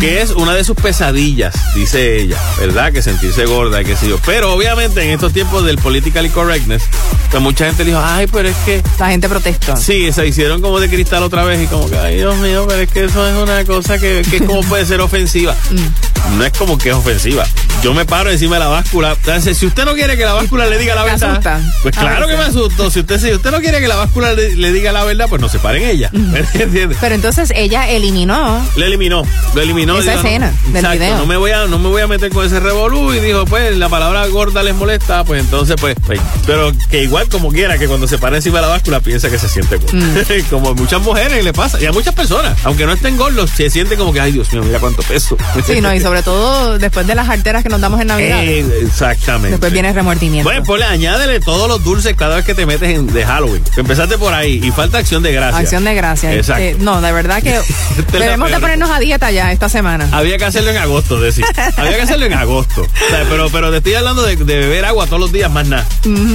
que 0.00 0.20
es 0.22 0.30
una 0.30 0.54
de 0.54 0.64
sus 0.64 0.76
pesadillas 0.76 1.54
dice 1.74 2.16
ella 2.20 2.36
verdad 2.58 2.92
que 2.92 3.02
sentirse 3.02 3.44
gorda 3.46 3.80
y 3.82 3.84
qué 3.84 3.96
sé 3.96 4.08
yo 4.08 4.18
pero 4.26 4.52
obviamente 4.52 5.02
en 5.02 5.10
estos 5.10 5.32
tiempos 5.32 5.64
del 5.64 5.78
politically 5.78 6.28
correctness 6.30 6.82
pues 7.30 7.42
mucha 7.42 7.66
gente 7.66 7.84
dijo 7.84 8.00
ay 8.02 8.26
pero 8.26 8.48
es 8.48 8.56
que 8.64 8.82
la 8.98 9.08
gente 9.10 9.28
protestó 9.28 9.76
sí 9.76 10.12
se 10.12 10.26
hicieron 10.26 10.60
como 10.60 10.80
de 10.80 10.88
cristal 10.88 11.22
otra 11.22 11.44
vez 11.44 11.62
y 11.62 11.66
como 11.66 11.88
que 11.88 11.96
ay 11.98 12.16
Dios 12.16 12.36
mío 12.38 12.66
pero 12.68 12.80
es 12.82 12.90
que 12.90 13.04
eso 13.04 13.26
es 13.28 13.36
una 13.36 13.64
cosa 13.64 13.98
que, 13.98 14.22
que 14.30 14.44
como 14.44 14.62
puede 14.62 14.84
ser 14.86 15.00
ofensiva 15.00 15.54
Mm. 15.70 16.38
no 16.38 16.44
es 16.44 16.52
como 16.52 16.76
que 16.78 16.88
es 16.90 16.94
ofensiva. 16.94 17.46
Yo 17.82 17.94
me 17.94 18.04
paro 18.04 18.30
encima 18.30 18.56
de 18.56 18.60
la 18.60 18.66
báscula. 18.68 19.12
Entonces, 19.12 19.56
si 19.56 19.66
usted 19.66 19.84
no 19.84 19.94
quiere 19.94 20.16
que 20.16 20.24
la 20.24 20.32
báscula 20.32 20.66
le 20.66 20.76
diga 20.78 20.94
la 20.96 21.04
¿Te 21.04 21.10
verdad, 21.12 21.30
asusta? 21.30 21.60
pues 21.82 21.96
A 21.96 22.00
claro 22.00 22.26
que 22.26 22.36
me 22.36 22.42
asusto. 22.42 22.90
Si 22.90 23.00
usted, 23.00 23.20
si 23.20 23.30
usted 23.32 23.50
no 23.52 23.60
quiere 23.60 23.80
que 23.80 23.86
la 23.86 23.94
báscula 23.96 24.32
le, 24.34 24.56
le 24.56 24.72
diga 24.72 24.90
la 24.92 25.04
verdad, 25.04 25.26
pues 25.28 25.40
no 25.40 25.48
se 25.48 25.58
pare 25.60 25.78
en 25.82 25.88
ella. 25.90 26.10
¿Me 26.12 26.40
entiende? 26.40 26.96
Pero 27.00 27.14
entonces 27.14 27.52
ella 27.54 27.87
eliminó 27.88 28.64
Le 28.76 28.86
eliminó, 28.86 29.22
lo 29.54 29.60
eliminó. 29.60 29.98
Esa 29.98 30.12
dijo, 30.12 30.22
no, 30.22 30.28
escena 30.28 30.52
del 30.66 30.76
exacto, 30.76 30.98
video. 30.98 31.18
No 31.18 31.26
me 31.26 31.36
voy 31.36 31.50
a, 31.50 31.66
no 31.66 31.78
me 31.78 31.88
voy 31.88 32.02
a 32.02 32.06
meter 32.06 32.30
con 32.30 32.46
ese 32.46 32.60
revolú 32.60 33.12
y 33.12 33.20
dijo, 33.20 33.44
pues 33.46 33.76
la 33.76 33.88
palabra 33.88 34.26
gorda 34.26 34.62
les 34.62 34.74
molesta, 34.74 35.24
pues 35.24 35.40
entonces 35.40 35.76
pues, 35.80 35.96
pues, 36.06 36.20
pero 36.46 36.72
que 36.90 37.02
igual 37.02 37.28
como 37.28 37.50
quiera 37.50 37.78
que 37.78 37.88
cuando 37.88 38.06
se 38.06 38.18
para 38.18 38.36
encima 38.36 38.58
de 38.58 38.62
la 38.62 38.68
báscula 38.68 39.00
piensa 39.00 39.30
que 39.30 39.38
se 39.38 39.48
siente 39.48 39.76
gordo. 39.76 39.96
Mm. 39.96 40.42
como 40.50 40.70
a 40.70 40.74
muchas 40.74 41.00
mujeres 41.02 41.44
le 41.44 41.52
pasa 41.52 41.80
y 41.80 41.86
a 41.86 41.92
muchas 41.92 42.14
personas, 42.14 42.58
aunque 42.64 42.86
no 42.86 42.92
estén 42.92 43.16
gordos, 43.16 43.50
se 43.50 43.70
siente 43.70 43.96
como 43.96 44.12
que 44.12 44.20
ay 44.20 44.32
Dios 44.32 44.52
mío, 44.52 44.62
mira 44.62 44.78
cuánto 44.78 45.02
peso. 45.02 45.36
Sí, 45.66 45.80
no, 45.80 45.94
y 45.94 46.00
sobre 46.00 46.22
todo 46.28 46.78
después 46.78 47.06
de 47.06 47.14
las 47.14 47.28
arteras 47.28 47.62
que 47.62 47.68
nos 47.68 47.80
damos 47.80 48.00
en 48.00 48.08
Navidad. 48.08 48.42
Eh, 48.42 48.64
exactamente. 48.82 49.50
Después 49.50 49.72
viene 49.72 49.88
el 49.88 49.94
remordimiento. 49.94 50.48
Bueno, 50.48 50.64
ponle, 50.64 50.84
añádele 50.84 51.40
todos 51.40 51.68
los 51.68 51.82
dulces 51.82 52.14
cada 52.16 52.36
vez 52.36 52.44
que 52.44 52.54
te 52.54 52.66
metes 52.66 52.88
en, 52.90 53.06
de 53.06 53.24
Halloween. 53.24 53.62
Empezaste 53.76 54.18
por 54.18 54.34
ahí 54.34 54.60
y 54.62 54.70
falta 54.70 54.98
acción 54.98 55.22
de 55.22 55.32
gracia. 55.32 55.58
Acción 55.58 55.84
de 55.84 55.94
gracias. 55.94 56.34
Exacto. 56.34 56.62
Eh, 56.62 56.76
no, 56.80 57.00
de 57.00 57.12
verdad 57.12 57.42
que 57.42 57.58
debemos 58.12 58.50
de 58.50 58.60
ponernos 58.60 58.90
a 58.90 58.98
dieta 58.98 59.30
ya 59.30 59.52
esta 59.52 59.68
semana. 59.68 60.08
Había 60.12 60.38
que 60.38 60.44
hacerlo 60.44 60.70
en 60.70 60.78
agosto, 60.78 61.20
decir. 61.20 61.44
Había 61.76 61.96
que 61.96 62.02
hacerlo 62.02 62.26
en 62.26 62.34
agosto. 62.34 62.82
O 62.82 63.10
sea, 63.10 63.24
pero, 63.28 63.50
pero 63.50 63.70
te 63.70 63.78
estoy 63.78 63.94
hablando 63.94 64.22
de, 64.22 64.36
de 64.36 64.58
beber 64.58 64.84
agua 64.84 65.06
todos 65.06 65.20
los 65.20 65.32
días, 65.32 65.50
más 65.50 65.66
nada. 65.66 65.86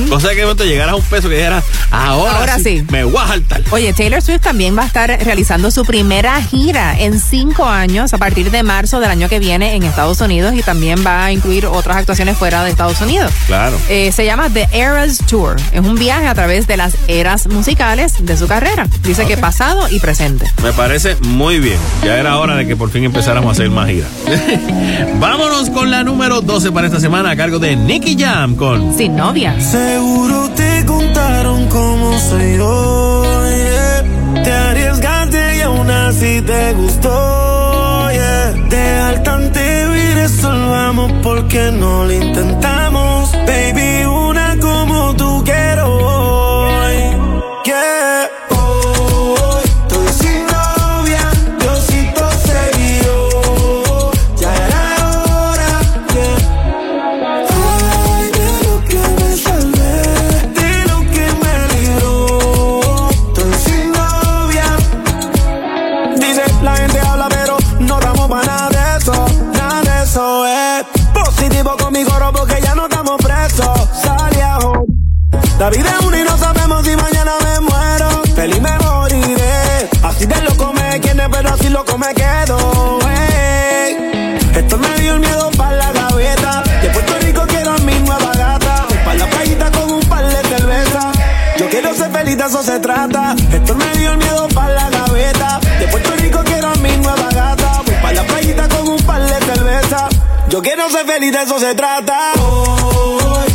Cosa 0.09 0.29
que 0.29 0.35
de 0.35 0.43
momento 0.43 0.65
llegaras 0.65 0.93
a 0.93 0.95
un 0.95 1.03
peso 1.03 1.29
que 1.29 1.35
dijeras, 1.35 1.63
ahora, 1.91 2.37
Ahora 2.37 2.59
sí. 2.59 2.85
Me 2.89 3.03
voy 3.03 3.21
a 3.21 3.27
saltar. 3.27 3.61
Oye, 3.71 3.93
Taylor 3.93 4.21
Swift 4.21 4.41
también 4.41 4.77
va 4.77 4.83
a 4.83 4.87
estar 4.87 5.09
realizando 5.23 5.71
su 5.71 5.85
primera 5.85 6.41
gira 6.41 6.99
en 6.99 7.19
cinco 7.19 7.65
años 7.65 8.13
a 8.13 8.17
partir 8.17 8.51
de 8.51 8.63
marzo 8.63 8.99
del 8.99 9.09
año 9.09 9.29
que 9.29 9.39
viene 9.39 9.75
en 9.75 9.83
Estados 9.83 10.21
Unidos 10.21 10.53
y 10.55 10.61
también 10.63 11.03
va 11.05 11.25
a 11.25 11.31
incluir 11.31 11.65
otras 11.65 11.97
actuaciones 11.97 12.37
fuera 12.37 12.63
de 12.63 12.71
Estados 12.71 13.01
Unidos. 13.01 13.31
Claro. 13.47 13.77
Eh, 13.89 14.11
se 14.11 14.25
llama 14.25 14.49
The 14.49 14.67
Eras 14.71 15.19
Tour. 15.27 15.55
Es 15.71 15.81
un 15.81 15.95
viaje 15.95 16.27
a 16.27 16.33
través 16.35 16.67
de 16.67 16.77
las 16.77 16.95
eras 17.07 17.47
musicales 17.47 18.15
de 18.19 18.37
su 18.37 18.47
carrera. 18.47 18.87
Dice 19.03 19.25
que 19.25 19.37
pasado 19.37 19.87
y 19.89 19.99
presente. 19.99 20.51
Me 20.61 20.73
parece 20.73 21.15
muy 21.23 21.59
bien. 21.59 21.77
Ya 22.03 22.17
era 22.17 22.37
hora 22.37 22.55
de 22.55 22.67
que 22.67 22.75
por 22.75 22.89
fin 22.89 23.03
empezáramos 23.03 23.49
a 23.49 23.51
hacer 23.51 23.69
más 23.69 23.89
giras. 23.89 24.09
Vámonos 25.19 25.69
con 25.69 25.89
la 25.91 26.03
número 26.03 26.41
12 26.41 26.71
para 26.71 26.87
esta 26.87 26.99
semana 26.99 27.31
a 27.31 27.35
cargo 27.35 27.59
de 27.59 27.75
Nicky 27.75 28.15
Jam 28.17 28.55
con 28.55 28.95
Sin 28.97 29.15
novia. 29.15 29.59
Seguro 29.59 30.49
te 30.55 30.85
contaron 30.85 31.67
cómo 31.67 32.17
soy 32.19 32.57
yo. 32.57 33.23
yeah. 33.45 34.43
Te 34.43 34.51
arriesgaste 34.51 35.57
y 35.57 35.61
aún 35.61 35.89
así 35.89 36.41
te 36.41 36.73
gustó. 36.73 38.09
Yeah. 38.11 38.51
Dejar 38.69 39.23
tanto 39.23 39.59
y 39.59 40.13
resolvamos 40.13 41.11
porque 41.23 41.71
no 41.71 42.05
lo 42.05 42.11
intentamos. 42.11 43.31
Baby, 43.47 43.92
La 75.63 75.69
vida 75.69 75.95
es 75.97 76.05
una 76.05 76.19
y 76.19 76.23
no 76.25 76.37
sabemos 76.37 76.85
si 76.85 76.93
mañana 76.93 77.31
me 77.41 77.59
muero. 77.61 78.09
Feliz 78.35 78.61
me 78.61 78.77
moriré. 78.79 79.89
Así 80.03 80.25
de 80.25 80.41
loco 80.41 80.73
me 80.73 80.99
quiere, 80.99 81.29
pero 81.29 81.49
así 81.53 81.69
loco 81.69 81.97
me 81.97 82.13
quedo. 82.13 82.99
ey. 83.09 84.41
Esto 84.55 84.77
me 84.77 84.99
dio 84.99 85.13
el 85.13 85.21
miedo 85.21 85.49
para 85.51 85.77
la 85.77 85.91
gaveta. 85.93 86.63
De 86.81 86.89
Puerto 86.89 87.13
Rico 87.21 87.43
quiero 87.47 87.77
mi 87.79 87.97
nueva 87.99 88.33
gata. 88.33 88.85
Para 89.05 89.15
la 89.15 89.25
playita 89.27 89.71
con 89.71 89.89
un 89.89 90.01
par 90.01 90.25
de 90.25 90.49
cerveza. 90.49 91.11
Yo 91.57 91.69
quiero 91.69 91.93
ser 91.93 92.11
feliz, 92.11 92.37
de 92.37 92.43
eso 92.43 92.61
se 92.61 92.79
trata. 92.81 93.33
Esto 93.53 93.75
me 93.75 93.89
dio 93.97 94.11
el 94.11 94.17
miedo 94.17 94.49
para 94.53 94.73
la 94.73 94.89
gaveta. 94.89 95.61
De 95.79 95.87
Puerto 95.87 96.11
Rico 96.17 96.41
quiero 96.43 96.75
mi 96.81 96.97
nueva 96.97 97.29
gata. 97.33 97.81
Para 98.01 98.13
la 98.15 98.23
playita 98.23 98.67
con 98.67 98.89
un 98.89 99.01
par 99.03 99.21
de 99.21 99.45
cerveza. 99.45 100.09
Yo 100.49 100.61
quiero 100.61 100.89
ser 100.89 101.05
feliz, 101.05 101.31
de 101.31 101.41
eso 101.41 101.57
se 101.57 101.73
trata. 101.73 102.33
Sin 103.47 103.52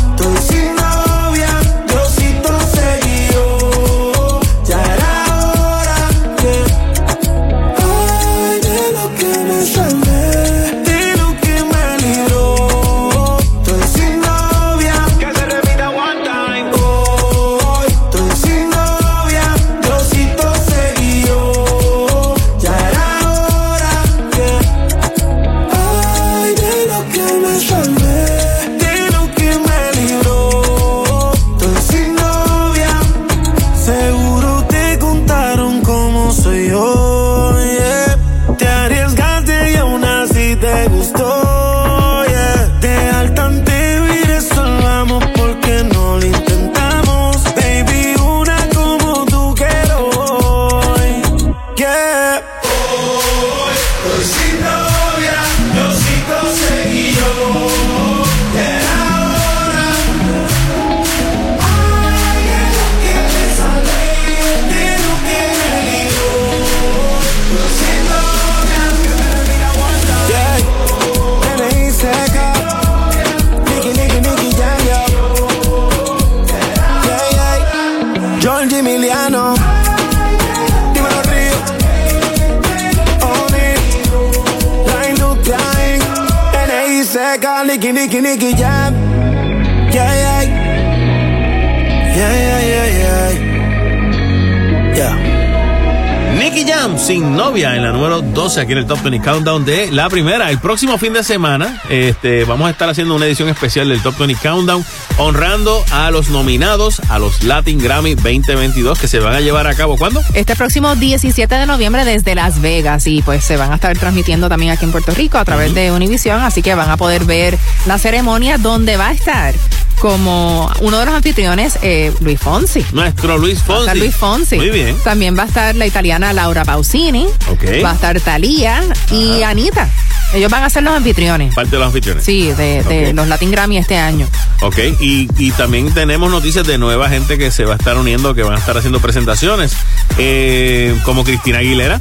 número 98.49 98.61
12 98.61 98.61
aquí 98.61 98.71
en 98.71 98.77
el 98.79 98.87
Top 98.87 99.01
20 99.03 99.19
Countdown 99.23 99.65
de 99.65 99.91
la 99.91 100.09
primera. 100.09 100.49
El 100.49 100.59
próximo 100.59 100.97
fin 100.97 101.13
de 101.13 101.23
semana 101.23 101.81
este, 101.89 102.45
vamos 102.45 102.67
a 102.67 102.71
estar 102.71 102.89
haciendo 102.89 103.15
una 103.15 103.25
edición 103.25 103.47
especial 103.49 103.89
del 103.89 104.01
Top 104.01 104.17
20 104.17 104.41
Countdown 104.41 104.83
honrando 105.17 105.83
a 105.91 106.09
los 106.09 106.29
nominados 106.29 106.99
a 107.09 107.19
los 107.19 107.43
Latin 107.43 107.77
Grammy 107.77 108.15
2022 108.15 108.97
que 108.97 109.07
se 109.07 109.19
van 109.19 109.35
a 109.35 109.41
llevar 109.41 109.67
a 109.67 109.75
cabo. 109.75 109.97
¿Cuándo? 109.97 110.21
Este 110.33 110.55
próximo 110.55 110.95
17 110.95 111.53
de 111.53 111.65
noviembre 111.65 112.05
desde 112.05 112.33
Las 112.33 112.59
Vegas 112.59 113.05
y 113.07 113.21
pues 113.21 113.43
se 113.43 113.57
van 113.57 113.71
a 113.71 113.75
estar 113.75 113.97
transmitiendo 113.97 114.49
también 114.49 114.71
aquí 114.71 114.85
en 114.85 114.91
Puerto 114.91 115.11
Rico 115.11 115.37
a 115.37 115.45
través 115.45 115.73
de 115.75 115.91
Univision, 115.91 116.41
así 116.41 116.61
que 116.61 116.73
van 116.73 116.89
a 116.89 116.97
poder 116.97 117.25
ver 117.25 117.57
la 117.85 117.99
ceremonia 117.99 118.57
donde 118.57 118.97
va 118.97 119.09
a 119.09 119.11
estar 119.11 119.53
como 119.99 120.71
uno 120.81 120.99
de 120.99 121.05
los 121.05 121.13
anfitriones 121.13 121.77
eh, 121.81 122.11
Luis 122.21 122.39
Fonsi. 122.39 122.85
Nuestro 122.93 123.37
Luis 123.37 123.59
Va 123.59 123.61
a 123.61 123.65
Fonsi. 123.65 123.81
estar 123.81 123.97
Luis 123.97 124.15
Fonsi. 124.15 124.55
Muy 124.55 124.69
bien. 124.69 124.97
También 125.03 125.37
va 125.37 125.43
a 125.43 125.47
estar 125.47 125.75
la 125.75 125.85
italiana 125.85 126.33
Laura 126.33 126.63
Pausini. 126.65 127.25
Ok. 127.51 127.63
Va 127.83 127.91
a 127.91 127.93
estar 127.93 128.19
Thalía 128.21 128.81
y 129.11 129.43
Anita. 129.43 129.89
Ellos 130.33 130.51
van 130.51 130.63
a 130.63 130.69
ser 130.69 130.83
los 130.83 130.93
anfitriones. 130.93 131.55
Parte 131.55 131.71
de 131.71 131.77
los 131.77 131.87
anfitriones. 131.87 132.23
Sí, 132.23 132.51
de, 132.51 133.13
los 133.13 133.27
Latin 133.27 133.51
Grammy 133.51 133.77
este 133.77 133.97
año. 133.97 134.27
Ok, 134.61 134.77
y, 134.99 135.27
y 135.37 135.51
también 135.51 135.91
tenemos 135.93 136.29
noticias 136.29 136.67
de 136.67 136.77
nueva 136.77 137.09
gente 137.09 137.37
que 137.37 137.51
se 137.51 137.65
va 137.65 137.73
a 137.73 137.77
estar 137.77 137.97
uniendo, 137.97 138.35
que 138.35 138.43
van 138.43 138.53
a 138.53 138.57
estar 138.57 138.77
haciendo 138.77 138.99
presentaciones, 138.99 139.73
eh, 140.17 140.95
como 141.03 141.23
Cristina 141.23 141.59
Aguilera, 141.59 141.99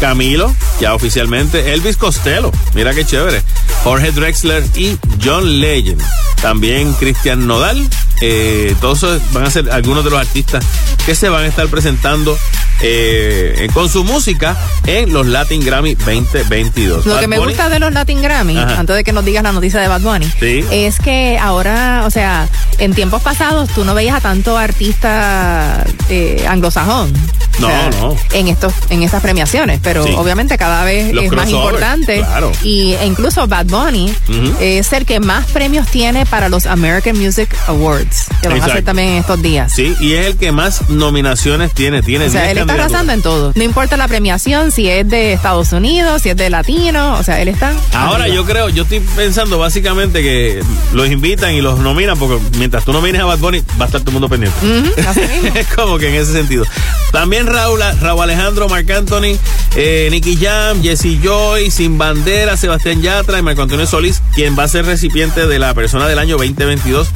Camilo, 0.00 0.54
ya 0.80 0.94
oficialmente, 0.94 1.72
Elvis 1.72 1.96
Costello, 1.96 2.50
mira 2.74 2.92
qué 2.94 3.04
chévere, 3.04 3.42
Jorge 3.84 4.12
Drexler 4.12 4.64
y 4.74 4.98
John 5.24 5.60
Legend. 5.60 6.02
También 6.40 6.92
Cristian 6.94 7.46
Nodal, 7.46 7.88
eh, 8.24 8.74
todos 8.80 9.04
van 9.32 9.44
a 9.44 9.50
ser 9.50 9.68
algunos 9.72 10.04
de 10.04 10.10
los 10.10 10.20
artistas 10.20 10.64
que 11.04 11.14
se 11.16 11.28
van 11.28 11.42
a 11.42 11.46
estar 11.48 11.66
presentando 11.66 12.38
eh, 12.80 13.68
con 13.74 13.88
su 13.88 14.04
música 14.04 14.56
en 14.86 15.12
los 15.12 15.26
Latin 15.26 15.64
Grammy 15.64 15.94
2022. 15.96 17.04
Lo 17.04 17.14
Bad 17.14 17.20
que 17.20 17.26
me 17.28 17.38
Bunny, 17.38 17.52
gusta 17.52 17.68
de 17.68 17.78
los 17.80 17.92
Latin 17.92 18.22
Grammy, 18.22 18.56
Ajá. 18.56 18.78
antes 18.80 18.94
de 18.96 19.02
que 19.04 19.12
nos 19.12 19.24
digas 19.24 19.42
la 19.42 19.50
noticia 19.52 19.80
de 19.80 19.88
Bad 19.88 20.00
Bunny, 20.02 20.26
Sí. 20.40 20.64
es 20.70 20.98
que 21.00 21.36
ahora, 21.38 22.04
o 22.06 22.10
sea, 22.10 22.48
en 22.78 22.94
tiempos 22.94 23.22
pasados 23.22 23.68
tú 23.70 23.84
no 23.84 23.94
veías 23.94 24.14
a 24.16 24.20
tanto 24.20 24.56
artista 24.56 25.84
eh, 26.08 26.44
anglosajón. 26.48 27.12
No, 27.58 27.66
O 27.66 27.70
sea, 27.70 27.90
no. 28.00 28.16
En 28.32 28.48
estos, 28.48 28.72
en 28.88 29.02
estas 29.02 29.20
premiaciones, 29.22 29.78
pero 29.82 30.04
Sí. 30.04 30.14
obviamente 30.16 30.56
cada 30.56 30.84
vez 30.84 31.12
Los 31.12 31.24
es 31.24 31.32
más 31.32 31.48
importante. 31.50 32.18
claro. 32.18 32.50
Y 32.62 32.94
e 32.94 33.04
incluso 33.06 33.46
Bad 33.46 33.66
Bunny 33.66 34.12
es 34.58 34.92
el 34.94 35.04
que 35.04 35.20
más 35.20 35.46
premios 35.50 35.86
tiene 35.88 36.24
para 36.24 36.48
los 36.48 36.64
American 36.66 37.16
Music 37.18 37.54
Awards, 37.68 38.11
que 38.40 38.48
van 38.48 38.52
a 38.52 38.56
Exacto. 38.56 38.72
hacer 38.72 38.84
también 38.84 39.08
en 39.08 39.14
estos 39.18 39.42
días. 39.42 39.72
Sí, 39.72 39.94
y 40.00 40.12
es 40.14 40.26
el 40.26 40.36
que 40.36 40.52
más 40.52 40.88
nominaciones 40.88 41.72
tiene, 41.72 42.02
tiene 42.02 42.26
O 42.26 42.30
sea, 42.30 42.42
10 42.42 42.52
él 42.52 42.58
está 42.58 42.72
arrasando 42.74 43.12
en 43.12 43.22
todo. 43.22 43.52
No 43.54 43.62
importa 43.62 43.96
la 43.96 44.08
premiación, 44.08 44.70
si 44.72 44.88
es 44.88 45.08
de 45.08 45.32
Estados 45.32 45.72
Unidos, 45.72 46.22
si 46.22 46.30
es 46.30 46.36
de 46.36 46.50
latino, 46.50 47.14
o 47.18 47.22
sea, 47.22 47.40
él 47.40 47.48
está. 47.48 47.72
Ahora 47.92 48.24
arriba. 48.24 48.36
yo 48.36 48.44
creo, 48.44 48.68
yo 48.68 48.82
estoy 48.84 49.00
pensando 49.00 49.58
básicamente 49.58 50.22
que 50.22 50.62
los 50.92 51.08
invitan 51.08 51.52
y 51.54 51.60
los 51.60 51.78
nominan 51.78 52.18
porque 52.18 52.38
mientras 52.58 52.84
tú 52.84 52.92
nomines 52.92 53.20
a 53.20 53.24
Bad 53.24 53.38
Bunny 53.38 53.60
va 53.80 53.84
a 53.84 53.86
estar 53.86 54.00
todo 54.00 54.10
el 54.10 54.12
mundo 54.14 54.28
pendiente. 54.28 54.58
Ujú, 54.66 55.08
así 55.08 55.20
mismo. 55.42 55.58
es 55.58 55.66
como 55.68 55.98
que 55.98 56.08
en 56.08 56.14
ese 56.14 56.32
sentido. 56.32 56.64
También 57.12 57.46
Raúl, 57.46 57.80
Raúl 58.00 58.22
Alejandro, 58.22 58.68
Marc 58.68 58.90
Anthony, 58.90 59.36
eh, 59.76 60.08
Nicky 60.10 60.36
Jam, 60.36 60.82
Jesse 60.82 61.18
Joy, 61.22 61.70
Sin 61.70 61.98
Bandera, 61.98 62.56
Sebastián 62.56 63.02
Yatra 63.02 63.38
y 63.38 63.42
Marco 63.42 63.62
Antonio 63.62 63.86
Solís, 63.86 64.22
quien 64.34 64.58
va 64.58 64.64
a 64.64 64.68
ser 64.68 64.86
recipiente 64.86 65.46
de 65.46 65.58
la 65.58 65.74
persona 65.74 66.08
del 66.08 66.18
año 66.18 66.36
2022 66.38 67.08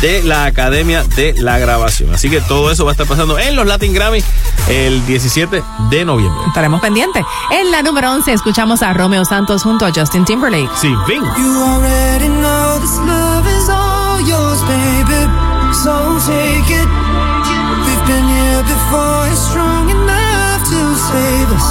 de 0.00 0.22
la 0.24 0.43
Academia 0.46 1.04
de 1.16 1.34
la 1.38 1.58
Grabación. 1.58 2.12
Así 2.14 2.30
que 2.30 2.40
todo 2.40 2.70
eso 2.70 2.84
va 2.84 2.90
a 2.90 2.94
estar 2.94 3.06
pasando 3.06 3.38
en 3.38 3.56
los 3.56 3.66
Latin 3.66 3.92
Grammy 3.92 4.22
el 4.68 5.04
17 5.06 5.62
de 5.90 6.04
noviembre. 6.04 6.42
Estaremos 6.46 6.80
pendientes. 6.80 7.24
En 7.50 7.70
la 7.70 7.82
número 7.82 8.12
11 8.12 8.32
escuchamos 8.32 8.82
a 8.82 8.92
Romeo 8.92 9.24
Santos 9.24 9.62
junto 9.62 9.86
a 9.86 9.92
Justin 9.92 10.24
Timberlake. 10.24 10.70
Sí, 10.76 10.94
Ving. 11.06 11.22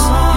You 0.06 0.33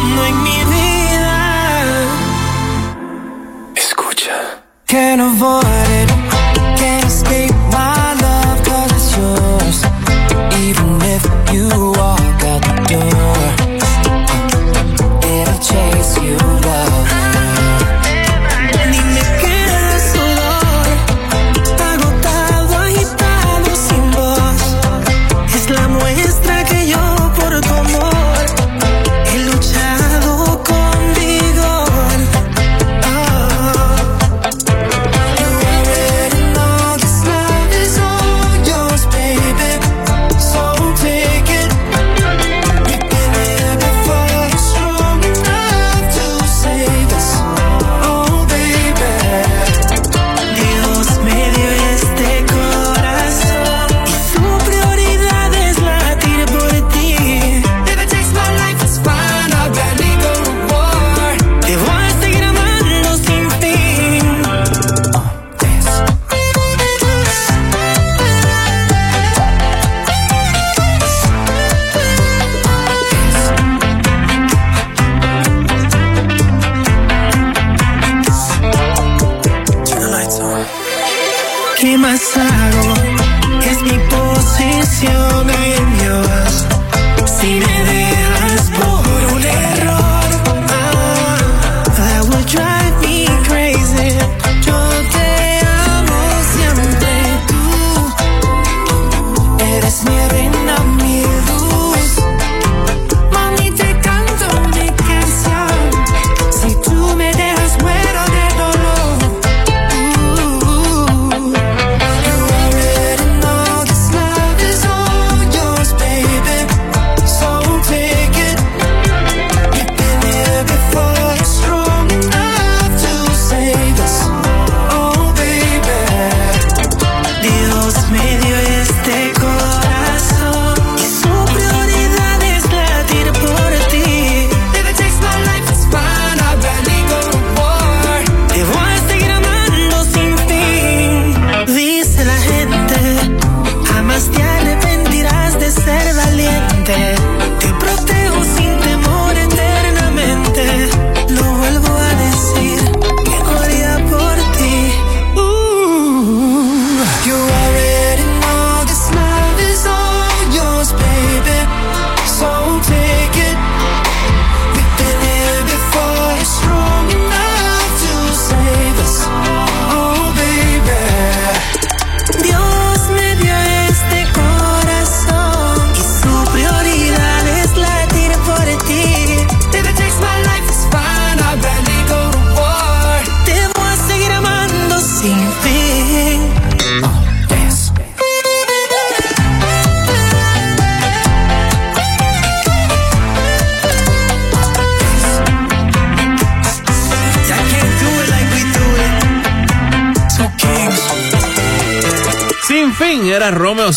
fondo 0.00 0.24
en 0.24 0.42
mi 0.42 0.64
vida. 0.64 1.36
Escucha. 3.74 4.62
Can't 4.86 5.20
avoid 5.20 5.64
it, 5.64 5.89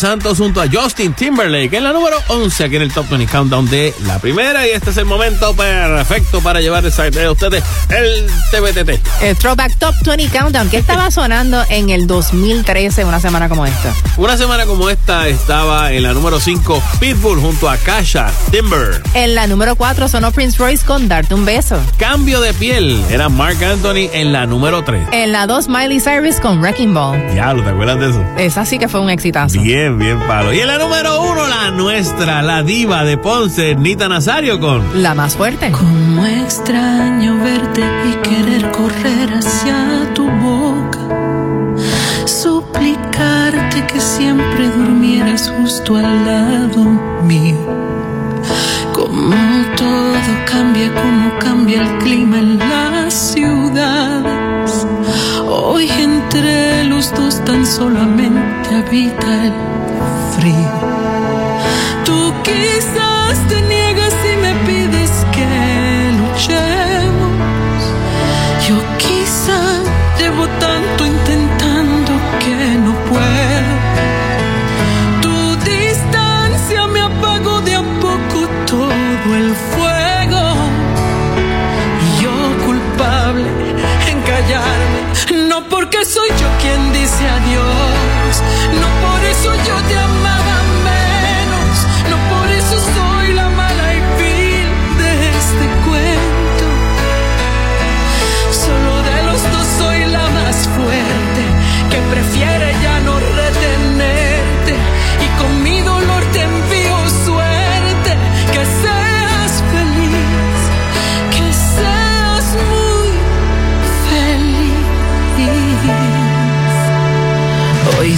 Santos 0.04 0.36
junto 0.36 0.60
a 0.60 0.66
Justin 0.70 1.14
Timberlake 1.14 1.78
en 1.78 1.82
la 1.82 1.90
número 1.94 2.18
11 2.28 2.64
aquí 2.64 2.76
en 2.76 2.82
el 2.82 2.92
Top 2.92 3.08
20 3.08 3.26
Countdown 3.26 3.70
de 3.70 3.94
la 4.06 4.18
primera 4.18 4.66
y 4.66 4.70
este 4.70 4.90
es 4.90 4.98
el 4.98 5.06
momento 5.06 5.56
perfecto 5.56 6.42
para 6.42 6.60
llevarles 6.60 6.98
a 6.98 7.08
ustedes 7.30 7.64
el 7.88 8.26
TBTT. 8.50 9.22
El 9.22 9.34
Throwback 9.38 9.78
Top 9.78 9.94
20 10.04 10.28
Countdown, 10.28 10.68
que 10.68 10.76
estaba 10.76 11.10
sonando 11.10 11.64
en 11.70 11.88
el 11.88 12.06
2013, 12.06 13.06
una 13.06 13.18
semana 13.18 13.48
como 13.48 13.64
esta. 13.64 13.94
Una 14.18 14.36
semana 14.36 14.66
como 14.66 14.90
esta 14.90 15.26
estaba 15.26 15.90
en 15.90 16.02
la 16.02 16.12
número 16.12 16.38
5 16.38 16.82
Pitbull 17.00 17.40
junto 17.40 17.70
a 17.70 17.78
Kasha 17.78 18.30
Timber. 18.50 19.02
En 19.14 19.34
la 19.34 19.46
número 19.46 19.74
4 19.74 20.08
sonó 20.08 20.32
Prince 20.32 20.58
Royce 20.58 20.84
con 20.84 21.08
Darte 21.08 21.34
un 21.34 21.46
beso. 21.46 21.80
Cambio 21.96 22.42
de 22.42 22.52
piel 22.52 23.02
era 23.08 23.30
Mark 23.30 23.64
Anthony 23.64 24.10
en 24.12 24.34
la 24.34 24.44
número 24.44 24.84
3. 24.84 25.08
En 25.12 25.32
la 25.32 25.46
2 25.46 25.68
Miley 25.68 26.00
Cyrus 26.00 26.40
con 26.40 26.60
Wrecking 26.60 26.92
Ball. 26.92 27.32
Diablo, 27.32 27.62
¿te 27.62 27.70
acuerdas 27.70 27.98
de 28.00 28.10
eso? 28.10 28.24
Esa 28.36 28.66
sí 28.66 28.78
que 28.78 28.88
fue 28.88 29.00
un 29.00 29.08
exitazo. 29.08 29.58
Bien, 29.62 29.93
bien, 29.98 30.18
palo. 30.20 30.52
Y 30.52 30.60
en 30.60 30.66
la 30.66 30.78
número 30.78 31.22
1, 31.22 31.46
la 31.48 31.70
nuestra, 31.70 32.42
la 32.42 32.62
diva 32.62 33.04
de 33.04 33.16
Ponce, 33.18 33.74
Nita 33.74 34.08
Nazario 34.08 34.60
con 34.60 35.02
La 35.02 35.14
más 35.14 35.36
fuerte. 35.36 35.70
Como 35.70 36.24
extraño 36.26 37.42
verte 37.42 37.82
y 37.82 38.28
querer 38.28 38.70
correr 38.70 39.34
hacia 39.34 40.12
tu 40.14 40.28
boca. 40.30 40.98
Suplicarte 42.26 43.86
que 43.86 44.00
siempre 44.00 44.68
durmieras 44.68 45.52
justo 45.58 45.96
al 45.96 46.24
lado 46.26 46.84
mío. 47.24 47.58
Como 48.92 49.36
todo 49.76 50.04
cambia, 50.46 50.92
como 50.94 51.38
cambia 51.38 51.82
el 51.82 51.98
clima 51.98 52.38
en 52.38 52.58
las 52.58 53.12
ciudades. 53.12 54.86
Hoy 55.46 55.88
entre 55.90 56.84
los 56.84 57.12
dos 57.14 57.44
tan 57.44 57.66
solamente 57.66 58.74
habita 58.74 59.46
el 59.46 59.83
Tú 62.04 62.34
quizás 62.42 63.38
te 63.48 63.62
niegas 63.62 64.14
y 64.30 64.36
me 64.36 64.54
pides 64.66 65.24
que 65.32 66.12
luchemos. 66.20 67.32
Yo 68.68 68.76
quizás 68.98 69.80
llevo 70.18 70.46
tanto 70.60 71.06
intentando 71.06 72.12
que 72.40 72.56
no 72.84 72.92
puedo. 73.08 73.74
Tu 75.22 75.56
distancia 75.70 76.86
me 76.88 77.00
apagó 77.00 77.62
de 77.62 77.76
a 77.76 77.82
poco 78.02 78.46
todo 78.66 79.34
el 79.34 79.54
fuego. 79.72 80.42
Y 82.04 82.22
yo 82.22 82.34
culpable 82.66 83.48
en 84.10 84.20
callarme, 84.20 85.48
no 85.48 85.66
porque 85.70 86.04
soy 86.04 86.28
yo 86.28 86.48
quien 86.60 86.92
dice 86.92 87.26
adiós. 87.28 87.83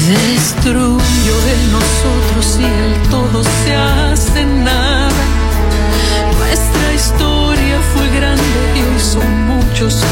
Destruyo 0.07 1.35
el 1.53 1.73
nosotros 1.73 2.59
y 2.61 2.65
el 2.65 3.09
todo 3.11 3.43
se 3.43 3.75
hace 3.75 4.45
nada. 4.45 5.11
Nuestra 6.39 6.95
historia 6.95 7.81
fue 7.93 8.09
grande 8.17 8.45
y 8.77 8.81
hoy 8.81 9.01
son 9.01 9.47
muchos 9.47 10.03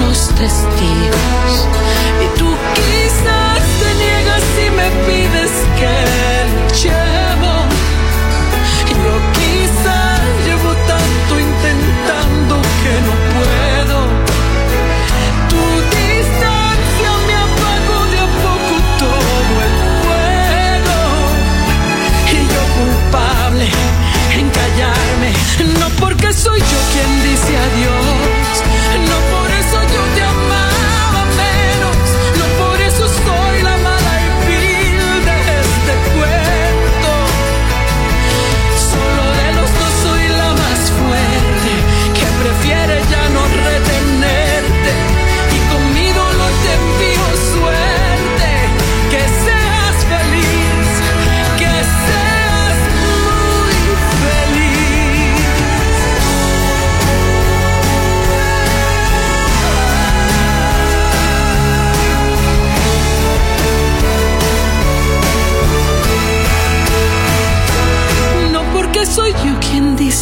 los 0.00 0.28
testigos. 0.28 1.68
Y 2.24 2.38
tú 2.38 2.48
quizás 2.74 3.41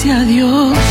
quien 0.02 0.26
dice 0.26 0.40
adiós. 0.40 0.89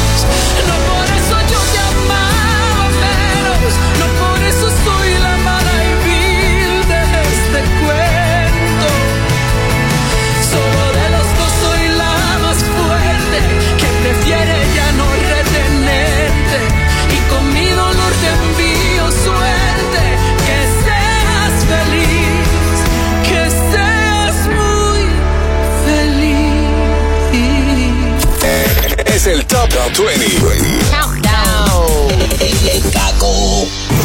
20. 30.04 30.39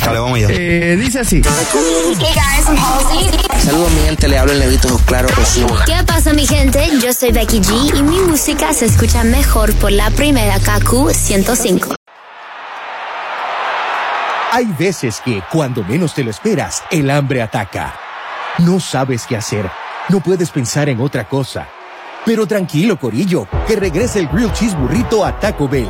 Dale, 0.04 0.18
vamos 0.18 0.40
ya. 0.40 0.48
Eh, 0.50 0.96
dice 0.96 1.20
así. 1.20 1.40
Hey 2.18 2.34
guys, 2.34 2.66
I'm 2.66 2.76
Halsey. 2.76 3.30
Saludos 3.60 3.92
mi 3.92 4.00
gente, 4.02 4.28
le 4.28 4.38
hablo 4.38 4.52
el 4.52 4.58
negrito 4.58 5.00
claro 5.06 5.28
¿Qué 5.86 6.04
pasa 6.04 6.32
mi 6.32 6.46
gente? 6.46 6.90
Yo 7.02 7.12
soy 7.12 7.32
Becky 7.32 7.60
G 7.60 7.96
y 7.96 8.02
mi 8.02 8.18
música 8.18 8.72
se 8.74 8.86
escucha 8.86 9.24
mejor 9.24 9.72
por 9.74 9.92
la 9.92 10.10
primera 10.10 10.58
KQ 10.58 11.12
105. 11.12 11.94
Hay 14.52 14.66
veces 14.78 15.20
que, 15.24 15.42
cuando 15.50 15.82
menos 15.84 16.14
te 16.14 16.22
lo 16.22 16.30
esperas, 16.30 16.82
el 16.90 17.10
hambre 17.10 17.40
ataca. 17.40 17.94
No 18.58 18.80
sabes 18.80 19.26
qué 19.26 19.36
hacer, 19.36 19.70
no 20.08 20.20
puedes 20.20 20.50
pensar 20.50 20.88
en 20.88 21.00
otra 21.00 21.28
cosa 21.28 21.66
pero 22.26 22.46
tranquilo, 22.46 22.98
Corillo, 22.98 23.46
que 23.66 23.76
regrese 23.76 24.18
el 24.18 24.28
Grilled 24.28 24.52
Cheese 24.54 24.76
Burrito 24.76 25.26
a 25.26 25.38
Taco 25.38 25.68
Bell. 25.68 25.88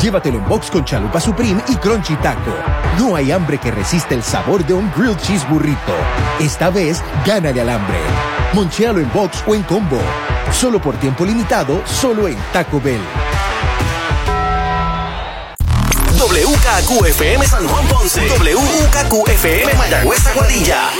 Llévatelo 0.00 0.38
en 0.38 0.48
box 0.48 0.70
con 0.70 0.82
chalupa 0.82 1.20
supreme 1.20 1.62
y 1.68 1.76
crunchy 1.76 2.16
taco. 2.16 2.52
No 2.98 3.14
hay 3.14 3.30
hambre 3.32 3.58
que 3.58 3.70
resista 3.70 4.14
el 4.14 4.22
sabor 4.22 4.64
de 4.64 4.72
un 4.72 4.90
Grilled 4.96 5.18
Cheese 5.18 5.46
Burrito. 5.46 5.92
Esta 6.40 6.70
vez, 6.70 7.02
gánale 7.26 7.60
al 7.60 7.68
hambre. 7.68 7.98
Monchealo 8.54 9.00
en 9.00 9.12
box 9.12 9.44
o 9.46 9.54
en 9.54 9.62
combo. 9.64 9.98
Solo 10.52 10.80
por 10.80 10.96
tiempo 10.96 11.26
limitado, 11.26 11.82
solo 11.84 12.28
en 12.28 12.36
Taco 12.52 12.80
Bell. 12.80 13.02
WKQFM 16.64 17.46
San 17.46 17.68
Juan 17.68 17.86
Ponce. 17.88 18.26
WKQFM 18.26 19.74
Mayagüez 19.76 20.26
Aguadilla. 20.28 20.90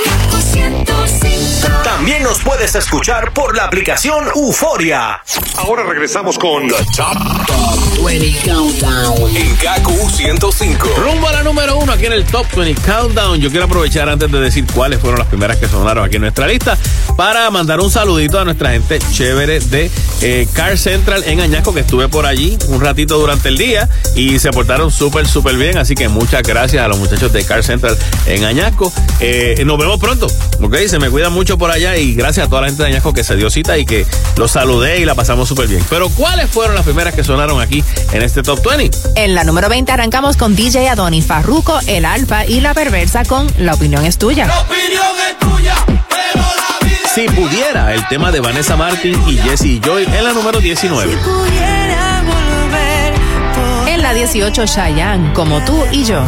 También 1.83 2.23
nos 2.23 2.41
puedes 2.41 2.75
escuchar 2.75 3.33
por 3.33 3.57
la 3.57 3.65
aplicación 3.65 4.27
Euforia. 4.35 5.23
Ahora 5.57 5.85
regresamos 5.85 6.39
con 6.39 6.69
The 6.69 6.75
Top, 6.95 8.05
20 8.05 8.51
Countdown 8.51 9.37
en 9.37 9.57
KQ 9.57 10.11
105. 10.11 10.89
Rumbo 10.97 11.29
a 11.29 11.33
la 11.33 11.43
número 11.43 11.79
uno 11.79 11.93
aquí 11.93 12.07
en 12.07 12.13
el 12.13 12.25
Top 12.27 12.47
20 12.55 12.83
Countdown. 12.83 13.41
Yo 13.41 13.51
quiero 13.51 13.65
aprovechar 13.65 14.09
antes 14.09 14.31
de 14.31 14.41
decir 14.41 14.67
cuáles 14.75 15.01
fueron 15.01 15.19
las 15.19 15.29
primeras 15.29 15.57
que 15.57 15.67
sonaron 15.67 16.05
aquí 16.05 16.17
en 16.17 16.23
nuestra 16.23 16.47
lista 16.47 16.77
para 17.17 17.51
mandar 17.51 17.81
un 17.81 17.91
saludito 17.91 18.39
a 18.39 18.45
nuestra 18.45 18.73
gente 18.73 18.99
chévere 19.13 19.61
de 19.61 19.91
eh, 20.21 20.49
Car 20.53 20.77
Central 20.77 21.23
en 21.27 21.41
Añasco 21.41 21.73
que 21.73 21.81
estuve 21.81 22.09
por 22.09 22.27
allí 22.27 22.59
un 22.69 22.81
ratito 22.81 23.19
durante 23.19 23.49
el 23.49 23.57
día 23.57 23.89
y 24.17 24.39
se 24.39 24.51
portaron 24.51 24.91
súper, 24.91 25.27
súper 25.27 25.54
bien. 25.57 25.79
Así 25.79 25.95
que 25.95 26.09
muchas 26.09 26.43
gracias 26.43 26.85
a 26.85 26.89
los 26.89 26.99
muchachos 26.99 27.33
de 27.33 27.45
Car 27.45 27.63
Central 27.63 27.97
en 28.27 28.45
Añasco. 28.45 28.93
Eh, 29.21 29.63
nos 29.65 29.79
vemos 29.79 29.99
pronto, 29.99 30.27
¿ok? 30.63 30.77
Se 30.87 30.99
me 30.99 31.11
cuidan 31.11 31.33
mucho 31.33 31.59
por 31.59 31.71
allá 31.71 31.97
y 31.97 32.15
gracias 32.15 32.47
a 32.47 32.49
toda 32.49 32.63
la 32.63 32.69
gente 32.69 32.83
de 32.83 32.91
Añasco 32.91 33.13
que 33.13 33.25
se 33.25 33.37
dio 33.37 33.51
cita 33.51 33.79
y 33.79 33.85
que 33.85 34.07
los 34.37 34.51
saludé 34.51 35.01
y 35.01 35.05
la 35.05 35.15
pasamos 35.15 35.49
súper 35.49 35.69
bien. 35.69 35.85
Pero 35.91 36.09
¿cuáles 36.11 36.51
fueron 36.51 36.75
las 36.75 36.85
primeras 36.85 37.15
que 37.15 37.25
sonaron 37.25 37.61
aquí 37.61 37.83
en 38.13 38.23
este 38.23 38.43
Top 38.43 38.65
20? 38.65 38.99
En 39.17 39.35
la 39.35 39.45
número 39.45 39.69
20 39.69 39.91
arrancamos 39.93 40.37
con 40.37 40.57
DJ 40.57 40.89
Adoni, 40.89 41.23
Farruko, 41.23 41.79
El 41.87 42.05
Alfa 42.05 42.45
y 42.47 42.61
La 42.61 42.75
Perversa 42.75 43.25
con 43.25 43.47
La 43.59 43.75
Opinión 43.75 44.05
es 44.05 44.19
Tuya. 44.19 44.49
Si 47.15 47.29
pudiera, 47.29 47.95
el 47.95 48.07
tema 48.09 48.33
de 48.33 48.41
Vanessa 48.41 48.77
Martin 48.77 49.17
y 49.29 49.37
Jesse 49.37 49.81
Joy 49.81 50.03
en 50.03 50.25
la 50.25 50.33
número 50.33 50.59
19. 50.59 51.13
En 51.13 51.19
la 54.05 54.13
18, 54.13 54.67
Chayanne, 54.67 55.33
Como 55.33 55.65
tú 55.65 55.83
y 55.91 56.05
yo. 56.05 56.23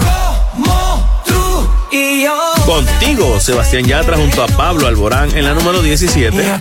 Y 1.91 2.25
yo. 2.25 2.35
Contigo, 2.65 3.39
Sebastián 3.39 3.85
Yatra 3.85 4.17
junto 4.17 4.43
a 4.43 4.47
Pablo 4.47 4.87
Alborán 4.87 5.37
en 5.37 5.45
la 5.45 5.53
número 5.53 5.83
17. 5.83 6.59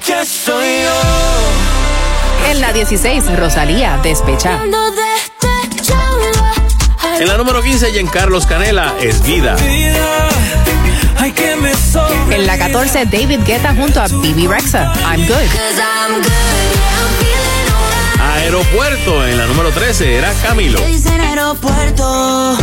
En 2.50 2.60
la 2.60 2.74
16, 2.74 3.40
Rosalía, 3.40 3.98
Despecha. 4.04 4.60
En 7.18 7.28
la 7.30 7.38
número 7.38 7.62
15, 7.62 7.94
Giancarlos 7.94 8.46
Canela, 8.46 8.94
Es 9.00 9.24
Vida. 9.24 9.56
En 12.30 12.46
la 12.46 12.58
14, 12.58 13.06
David 13.06 13.40
Guetta 13.46 13.74
junto 13.74 14.02
a 14.02 14.08
Bibi 14.10 14.48
Rexa, 14.48 14.94
I'm 15.10 15.26
Good. 15.26 16.75
Aeropuerto, 18.36 19.26
en 19.26 19.38
la 19.38 19.46
número 19.46 19.72
13, 19.72 20.18
era 20.18 20.34
Camilo. 20.44 20.80
Dicen 20.82 21.22
aeropuerto. 21.22 22.58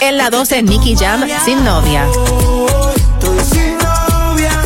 En 0.00 0.18
la 0.18 0.28
12, 0.28 0.62
Nicky 0.62 0.94
Jam, 0.96 1.24
Sin 1.44 1.64
Novia. 1.64 2.06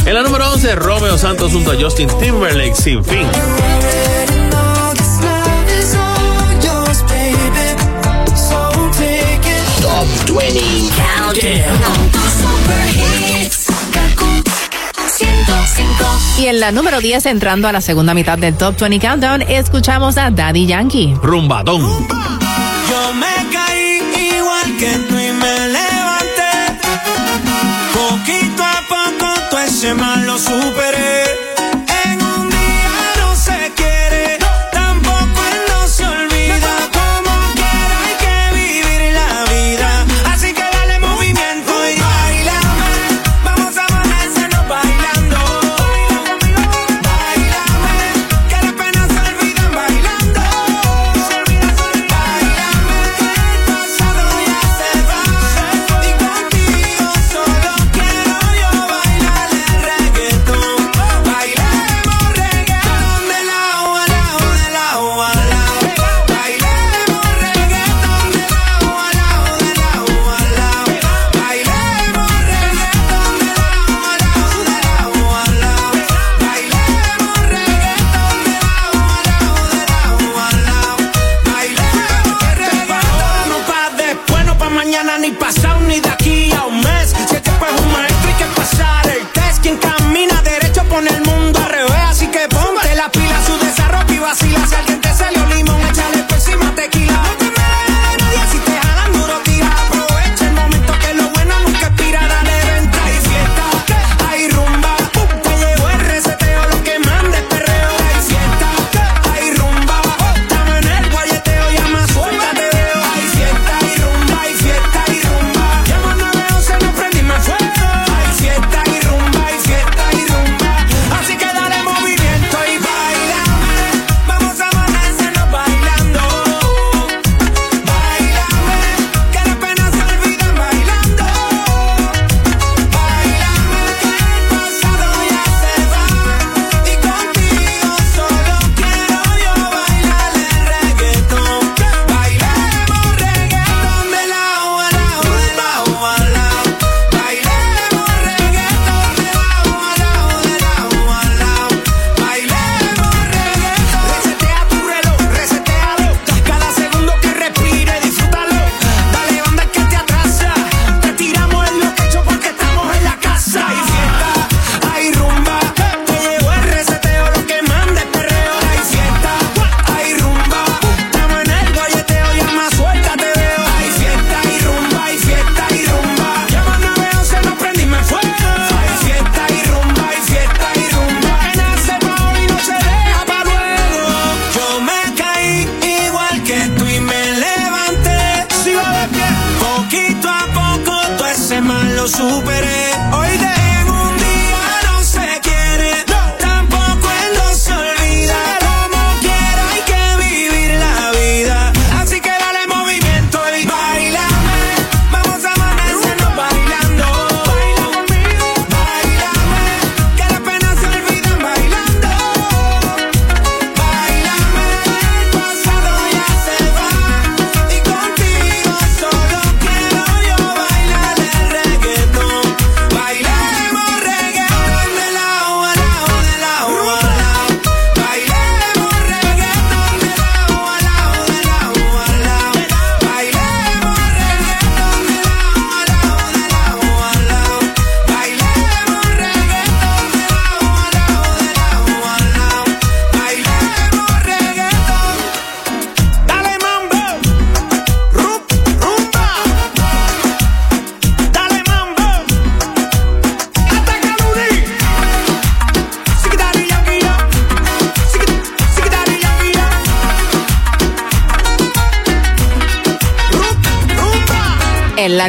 En 0.04 0.14
la 0.14 0.22
número 0.22 0.50
11, 0.52 0.74
Romeo 0.74 1.16
Santos 1.16 1.52
junto 1.52 1.70
a 1.70 1.76
Justin 1.76 2.08
Timberlake, 2.18 2.74
Sin 2.74 3.04
Fin. 3.04 3.28
Top 9.80 10.06
20 10.36 10.60
Countdown. 10.96 13.15
Y 16.38 16.46
en 16.46 16.60
la 16.60 16.70
número 16.70 17.00
10, 17.00 17.26
entrando 17.26 17.66
a 17.66 17.72
la 17.72 17.80
segunda 17.80 18.12
mitad 18.12 18.36
del 18.36 18.56
Top 18.56 18.78
20 18.78 18.98
Countdown, 19.06 19.42
escuchamos 19.42 20.18
a 20.18 20.30
Daddy 20.30 20.66
Yankee. 20.66 21.14
Rumbadón. 21.22 21.80
Yo 21.80 23.14
me 23.14 23.50
caí 23.52 24.36
igual 24.36 24.76
que 24.78 24.92
tú 25.08 25.14
y 25.18 25.32
me 25.32 25.68
levanté. 25.68 26.78
Poquito 27.94 28.62
a 28.62 28.82
poco 28.88 29.40
todo 29.50 29.60
ese 29.60 29.94
mal 29.94 30.26
lo 30.26 30.38
superé. 30.38 31.45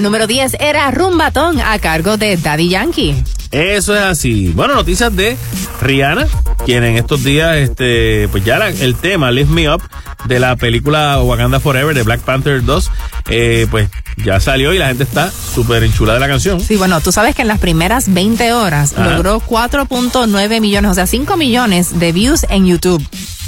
número 0.07 0.25
10 0.25 0.55
era 0.61 0.89
Rumbatón 0.89 1.59
a 1.59 1.77
cargo 1.79 2.15
de 2.15 2.37
Daddy 2.37 2.69
Yankee. 2.69 3.13
Eso 3.51 3.93
es 3.93 4.01
así. 4.01 4.53
Bueno, 4.55 4.73
noticias 4.73 5.13
de 5.13 5.35
Rihanna, 5.81 6.25
quien 6.65 6.85
en 6.85 6.95
estos 6.95 7.25
días, 7.25 7.57
este, 7.57 8.29
pues 8.29 8.45
ya 8.45 8.57
la, 8.57 8.69
el 8.69 8.95
tema 8.95 9.31
Lift 9.31 9.49
Me 9.49 9.69
Up 9.69 9.81
de 10.23 10.39
la 10.39 10.55
película 10.55 11.21
Wakanda 11.21 11.59
Forever 11.59 11.93
de 11.93 12.03
Black 12.03 12.21
Panther 12.21 12.63
2, 12.63 12.91
eh, 13.31 13.67
pues 13.69 13.89
ya 14.23 14.39
salió 14.39 14.73
y 14.73 14.77
la 14.77 14.87
gente 14.87 15.03
está 15.03 15.29
súper 15.29 15.83
enchulada 15.83 16.19
de 16.19 16.21
la 16.21 16.31
canción. 16.31 16.61
Sí, 16.61 16.77
bueno, 16.77 17.01
tú 17.01 17.11
sabes 17.11 17.35
que 17.35 17.41
en 17.41 17.49
las 17.49 17.59
primeras 17.59 18.13
20 18.13 18.53
horas 18.53 18.95
logró 18.97 19.41
4.9 19.41 20.61
millones, 20.61 20.91
o 20.91 20.93
sea, 20.93 21.05
5 21.05 21.35
millones 21.35 21.99
de 21.99 22.13
views 22.13 22.45
en 22.49 22.65
YouTube. 22.65 23.05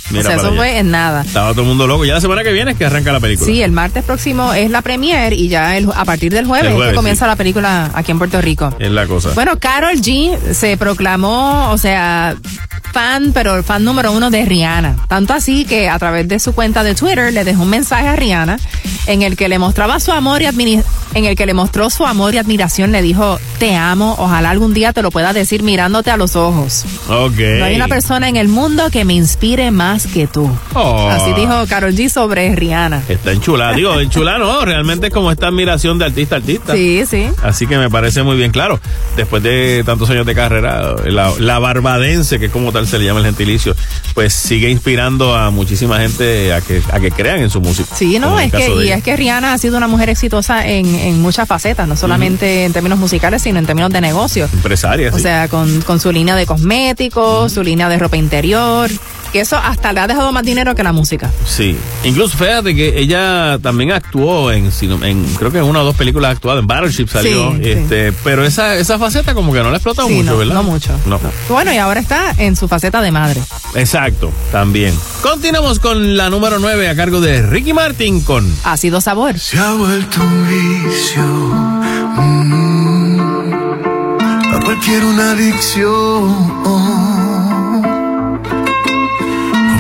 Mira 0.09 0.21
o 0.21 0.25
sea, 0.27 0.35
eso 0.35 0.47
allá. 0.47 0.55
fue 0.57 0.77
en 0.79 0.91
nada. 0.91 1.21
Estaba 1.21 1.51
todo 1.51 1.61
el 1.61 1.67
mundo 1.67 1.87
loco. 1.87 2.05
Ya 2.05 2.13
la 2.13 2.21
semana 2.21 2.43
que 2.43 2.51
viene 2.51 2.71
es 2.71 2.77
que 2.77 2.85
arranca 2.85 3.11
la 3.11 3.19
película. 3.19 3.45
Sí, 3.51 3.61
el 3.61 3.71
martes 3.71 4.03
próximo 4.03 4.53
es 4.53 4.69
la 4.71 4.81
premier 4.81 5.33
y 5.33 5.47
ya 5.49 5.77
el- 5.77 5.89
a 5.95 6.05
partir 6.05 6.31
del 6.33 6.45
jueves, 6.45 6.73
es 6.73 6.89
que 6.89 6.95
comienza 6.95 7.25
sí. 7.25 7.29
la 7.29 7.35
película 7.35 7.91
aquí 7.93 8.11
en 8.11 8.17
Puerto 8.17 8.41
Rico. 8.41 8.73
Es 8.79 8.91
la 8.91 9.05
cosa. 9.07 9.29
Bueno, 9.35 9.57
Carol 9.59 9.95
G 9.97 10.37
se 10.53 10.77
proclamó, 10.77 11.69
o 11.71 11.77
sea, 11.77 12.35
fan, 12.93 13.31
pero 13.33 13.55
el 13.57 13.63
fan 13.63 13.83
número 13.83 14.11
uno 14.11 14.29
de 14.29 14.45
Rihanna. 14.45 14.95
Tanto 15.07 15.33
así 15.33 15.65
que 15.65 15.89
a 15.89 15.99
través 15.99 16.27
de 16.27 16.39
su 16.39 16.53
cuenta 16.53 16.83
de 16.83 16.95
Twitter 16.95 17.31
le 17.33 17.43
dejó 17.43 17.63
un 17.63 17.69
mensaje 17.69 18.07
a 18.07 18.15
Rihanna 18.15 18.57
en 19.07 19.21
el 19.21 19.35
que 19.37 19.47
le 19.49 19.59
mostraba 19.59 19.99
su 19.99 20.11
amor 20.11 20.41
y 20.41 20.45
en 20.45 21.25
el 21.25 21.35
que 21.35 21.45
le 21.45 21.53
mostró 21.53 21.89
su 21.89 22.05
amor 22.05 22.33
y 22.33 22.37
admiración. 22.37 22.91
Le 22.91 23.01
dijo, 23.01 23.39
te 23.59 23.75
amo, 23.75 24.15
ojalá 24.19 24.49
algún 24.49 24.73
día 24.73 24.93
te 24.93 25.01
lo 25.01 25.11
pueda 25.11 25.33
decir 25.33 25.63
mirándote 25.63 26.11
a 26.11 26.17
los 26.17 26.35
ojos. 26.35 26.85
Ok. 27.07 27.37
No 27.59 27.65
hay 27.65 27.75
una 27.75 27.87
persona 27.87 28.27
en 28.29 28.35
el 28.37 28.47
mundo 28.47 28.89
que 28.91 29.05
me 29.05 29.13
inspire 29.13 29.71
más 29.71 29.98
que 30.07 30.27
tú. 30.27 30.49
Oh. 30.73 31.09
Así 31.09 31.33
dijo 31.33 31.65
Carol 31.67 31.93
G 31.93 32.09
sobre 32.09 32.55
Rihanna. 32.55 33.03
Está 33.07 33.31
enchulada. 33.31 33.73
Digo, 33.73 33.99
enchulada 33.99 34.37
no, 34.39 34.65
realmente 34.65 35.07
es 35.07 35.13
como 35.13 35.31
esta 35.31 35.47
admiración 35.47 35.97
de 35.99 36.05
artista 36.05 36.35
a 36.35 36.37
artista. 36.39 36.73
Sí, 36.73 37.03
sí. 37.09 37.27
Así 37.43 37.67
que 37.67 37.77
me 37.77 37.89
parece 37.89 38.23
muy 38.23 38.37
bien 38.37 38.51
claro. 38.51 38.79
Después 39.15 39.41
de 39.43 39.83
tantos 39.85 40.09
años 40.09 40.25
de 40.25 40.35
carrera, 40.35 40.95
la, 41.05 41.31
la 41.39 41.59
barbadense, 41.59 42.39
que 42.39 42.45
es 42.47 42.51
como 42.51 42.71
tal 42.71 42.87
se 42.87 42.99
le 42.99 43.05
llama 43.05 43.19
el 43.19 43.25
gentilicio, 43.25 43.75
pues 44.13 44.33
sigue 44.33 44.69
inspirando 44.69 45.35
a 45.35 45.49
muchísima 45.51 45.99
gente 45.99 46.53
a 46.53 46.61
que, 46.61 46.81
a 46.91 46.99
que 46.99 47.11
crean 47.11 47.39
en 47.39 47.49
su 47.49 47.61
música. 47.61 47.95
Sí, 47.95 48.19
no, 48.19 48.39
es 48.39 48.51
que, 48.51 48.85
y 48.85 48.89
es 48.89 49.03
que 49.03 49.15
Rihanna 49.15 49.53
ha 49.53 49.57
sido 49.57 49.77
una 49.77 49.87
mujer 49.87 50.09
exitosa 50.09 50.67
en, 50.67 50.85
en 50.95 51.21
muchas 51.21 51.47
facetas, 51.47 51.87
no 51.87 51.95
solamente 51.95 52.65
en 52.65 52.73
términos 52.73 52.99
musicales, 52.99 53.41
sino 53.41 53.59
en 53.59 53.65
términos 53.65 53.91
de 53.91 54.01
negocio. 54.01 54.47
Empresaria, 54.53 55.09
O 55.13 55.17
sí. 55.17 55.23
sea, 55.23 55.47
con, 55.47 55.81
con 55.81 55.99
su 55.99 56.11
línea 56.11 56.35
de 56.35 56.45
cosméticos, 56.45 57.51
su 57.51 57.63
línea 57.63 57.89
de 57.89 57.97
ropa 57.99 58.17
interior, 58.17 58.89
que 59.31 59.41
eso 59.41 59.57
hasta 59.57 59.93
le 59.93 59.99
ha 59.99 60.07
dejado 60.07 60.31
más 60.31 60.43
dinero 60.43 60.73
que 60.75 60.83
la 60.83 60.91
música. 60.93 61.31
Sí, 61.45 61.77
incluso 62.03 62.37
fíjate 62.37 62.73
que 62.75 62.99
ella 62.99 63.59
también 63.61 63.91
actuó 63.91 64.51
en, 64.51 64.71
sino- 64.71 65.03
en 65.05 65.23
creo 65.35 65.51
que 65.51 65.59
en 65.59 65.65
una 65.65 65.81
o 65.81 65.85
dos 65.85 65.95
películas 65.95 66.29
ha 66.29 66.31
actuado, 66.33 66.59
en 66.59 66.67
Battleship 66.67 67.07
salió, 67.07 67.51
Sí, 67.53 67.57
sí. 67.63 67.69
este, 67.71 68.11
pero 68.23 68.43
esa, 68.45 68.75
esa 68.75 68.97
faceta 68.97 69.33
como 69.33 69.53
que 69.53 69.59
no 69.59 69.65
la 69.65 69.71
ha 69.73 69.77
explotado 69.77 70.07
Sí, 70.07 70.15
mucho, 70.15 70.31
no, 70.31 70.37
¿verdad? 70.37 70.53
no 70.55 70.63
mucho. 70.63 70.91
No. 71.05 71.19
Bueno, 71.49 71.71
y 71.73 71.77
ahora 71.77 71.99
está 71.99 72.33
en 72.37 72.55
su 72.55 72.67
faceta 72.67 73.01
de 73.01 73.11
madre. 73.11 73.41
Exacto, 73.75 74.31
también. 74.51 74.93
Continuamos 75.21 75.79
con 75.79 76.17
la 76.17 76.29
número 76.29 76.59
9 76.59 76.89
a 76.89 76.95
cargo 76.95 77.21
de 77.21 77.41
Ricky 77.43 77.73
Martin 77.73 78.21
con 78.21 78.51
Ácido 78.63 79.01
sabor. 79.01 79.37
Se 79.39 79.57
ha 79.59 79.73
vuelto 79.73 80.21
un 80.21 80.47
vicio. 80.47 81.21
mm, 82.49 83.53
a 84.55 84.59
cualquier 84.63 85.03
una 85.05 85.31
adicción. 85.31 86.59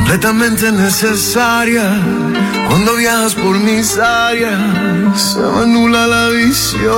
Completamente 0.09 0.71
necesaria. 0.71 1.87
Cuando 2.67 2.95
viajas 2.95 3.35
por 3.35 3.55
mis 3.59 3.95
áreas, 3.99 5.21
se 5.21 5.37
me 5.37 5.61
anula 5.61 6.07
la 6.07 6.29
visión. 6.29 6.89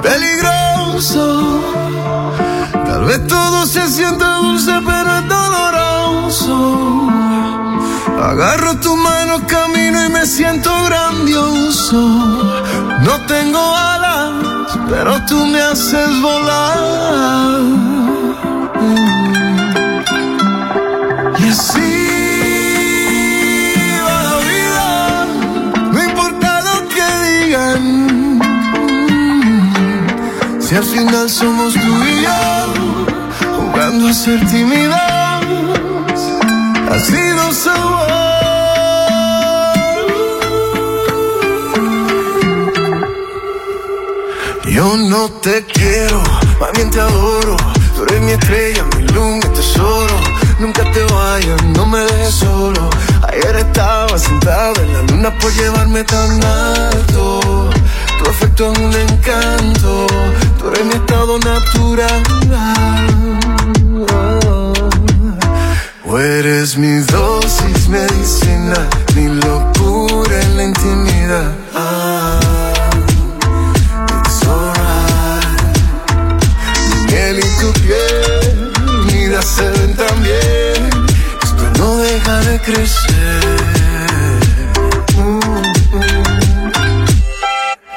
Peligroso. 0.00 1.60
Tal 2.86 3.04
vez 3.04 3.26
todo 3.26 3.66
se 3.66 3.88
sienta 3.88 4.36
dulce, 4.36 4.70
pero 4.86 5.12
es 5.18 5.26
doloroso. 5.28 7.08
Agarro 8.22 8.78
tu 8.78 8.96
mano, 8.96 9.44
camino 9.48 10.06
y 10.06 10.08
me 10.08 10.24
siento 10.24 10.70
grandioso. 10.84 11.98
No 13.02 13.26
tengo 13.26 13.58
alas, 13.58 14.78
pero 14.88 15.20
tú 15.26 15.46
me 15.46 15.60
haces 15.60 16.20
volar. 16.22 18.17
Si 30.60 30.74
al 30.76 30.84
final 30.84 31.30
somos 31.30 31.72
tú 31.72 31.80
y 31.80 32.22
yo, 32.22 32.30
jugando 33.56 34.08
a 34.08 34.12
ser 34.12 34.46
tímidos, 34.50 34.94
así 36.90 37.16
no 37.34 37.52
somos. 37.52 38.08
Yo 44.66 44.96
no 44.98 45.30
te 45.40 45.64
quiero, 45.64 46.22
más 46.60 46.72
bien 46.74 46.90
te 46.90 47.00
adoro. 47.00 47.56
Tú 47.96 48.02
eres 48.02 48.20
mi 48.20 48.32
estrella, 48.32 48.84
mi 48.98 49.04
luz, 49.08 49.36
mi 49.36 49.54
tesoro. 49.54 50.37
Nunca 50.58 50.82
te 50.92 51.02
vayas, 51.04 51.62
no 51.76 51.86
me 51.86 51.98
dejes 52.00 52.34
solo. 52.34 52.90
Ayer 53.28 53.56
estaba 53.56 54.18
sentado 54.18 54.74
en 54.82 54.92
la 54.92 55.02
luna 55.02 55.38
por 55.38 55.52
llevarme 55.52 56.02
tan 56.04 56.44
alto. 56.44 57.70
Tu 58.18 58.30
afecto 58.30 58.72
es 58.72 58.78
un 58.78 58.92
encanto, 58.94 60.06
tú 60.58 60.68
eres 60.68 60.84
mi 60.84 60.94
estado 60.94 61.38
natural. 61.38 62.22
Eres 66.18 66.76
mi 66.76 66.98
dosis 67.00 67.88
medicina, 67.88 68.74
mi 69.14 69.28
locura 69.28 70.40
en 70.42 70.56
la 70.56 70.64
intimidad. 70.64 71.52
Crecer. 82.72 83.40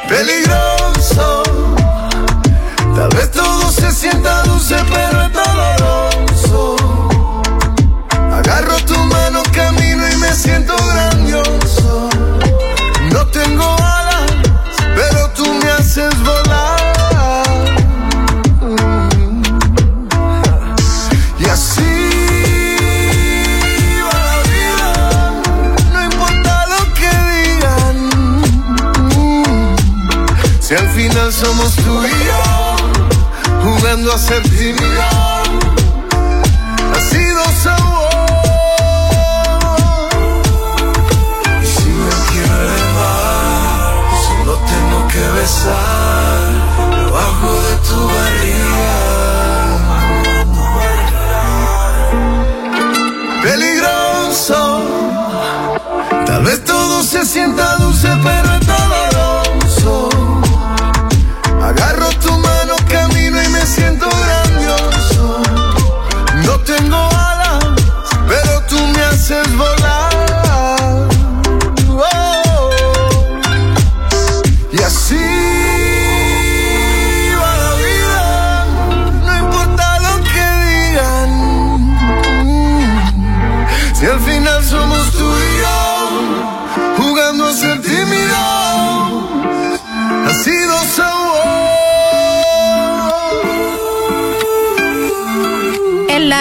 Peligroso. 0.08 1.44
Tal 2.96 3.10
vez 3.10 3.32
todo 3.32 3.72
se 3.72 3.92
sienta 3.92 4.44
dulce, 4.44 4.76
pero 4.90 5.21
somos 31.52 31.76
tú 31.76 32.06
y 32.06 32.26
yo, 32.26 32.76
jugando 33.62 34.14
a 34.14 34.18
ser 34.18 34.42
tímidos, 34.44 35.31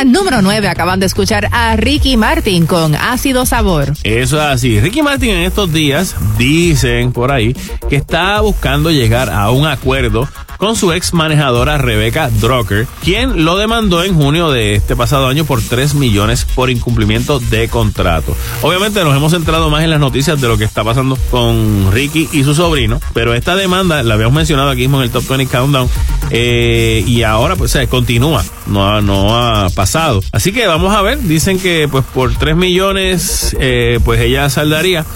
número 0.04 0.42
9 0.42 0.68
acaban 0.68 1.00
de 1.00 1.06
escuchar 1.06 1.48
a 1.52 1.76
Ricky 1.76 2.16
Martin 2.16 2.66
con 2.66 2.94
Ácido 2.94 3.46
Sabor. 3.46 3.92
Eso 4.02 4.36
es 4.36 4.42
así. 4.42 4.80
Ricky 4.80 5.02
Martin 5.02 5.30
en 5.30 5.42
estos 5.42 5.72
días 5.72 6.14
dicen 6.38 7.12
por 7.12 7.32
ahí 7.32 7.54
que 7.88 7.96
está 7.96 8.40
buscando 8.40 8.90
llegar 8.90 9.30
a 9.30 9.50
un 9.50 9.66
acuerdo 9.66 10.28
con 10.60 10.76
su 10.76 10.92
ex 10.92 11.14
manejadora 11.14 11.78
Rebecca 11.78 12.28
Drucker, 12.28 12.86
quien 13.02 13.46
lo 13.46 13.56
demandó 13.56 14.04
en 14.04 14.14
junio 14.14 14.50
de 14.50 14.74
este 14.74 14.94
pasado 14.94 15.26
año 15.26 15.46
por 15.46 15.62
3 15.62 15.94
millones 15.94 16.44
por 16.44 16.68
incumplimiento 16.68 17.40
de 17.40 17.68
contrato. 17.68 18.36
Obviamente 18.60 19.02
nos 19.02 19.16
hemos 19.16 19.32
centrado 19.32 19.70
más 19.70 19.82
en 19.82 19.90
las 19.90 20.00
noticias 20.00 20.38
de 20.38 20.48
lo 20.48 20.58
que 20.58 20.64
está 20.64 20.84
pasando 20.84 21.16
con 21.30 21.90
Ricky 21.90 22.28
y 22.30 22.44
su 22.44 22.54
sobrino, 22.54 23.00
pero 23.14 23.32
esta 23.32 23.56
demanda 23.56 24.02
la 24.02 24.14
habíamos 24.14 24.34
mencionado 24.34 24.68
aquí 24.68 24.82
mismo 24.82 24.98
en 24.98 25.04
el 25.04 25.10
Top 25.10 25.26
20 25.26 25.46
Countdown 25.46 25.88
eh, 26.28 27.02
y 27.06 27.22
ahora 27.22 27.56
pues 27.56 27.70
se 27.70 27.88
continúa, 27.88 28.44
no 28.66 28.86
ha, 28.86 29.00
no 29.00 29.34
ha 29.34 29.70
pasado. 29.70 30.22
Así 30.30 30.52
que 30.52 30.66
vamos 30.66 30.94
a 30.94 31.00
ver, 31.00 31.22
dicen 31.22 31.58
que 31.58 31.88
pues 31.90 32.04
por 32.04 32.34
3 32.34 32.54
millones 32.54 33.56
eh, 33.58 33.98
pues 34.04 34.20
ella 34.20 34.50
saldaría. 34.50 35.06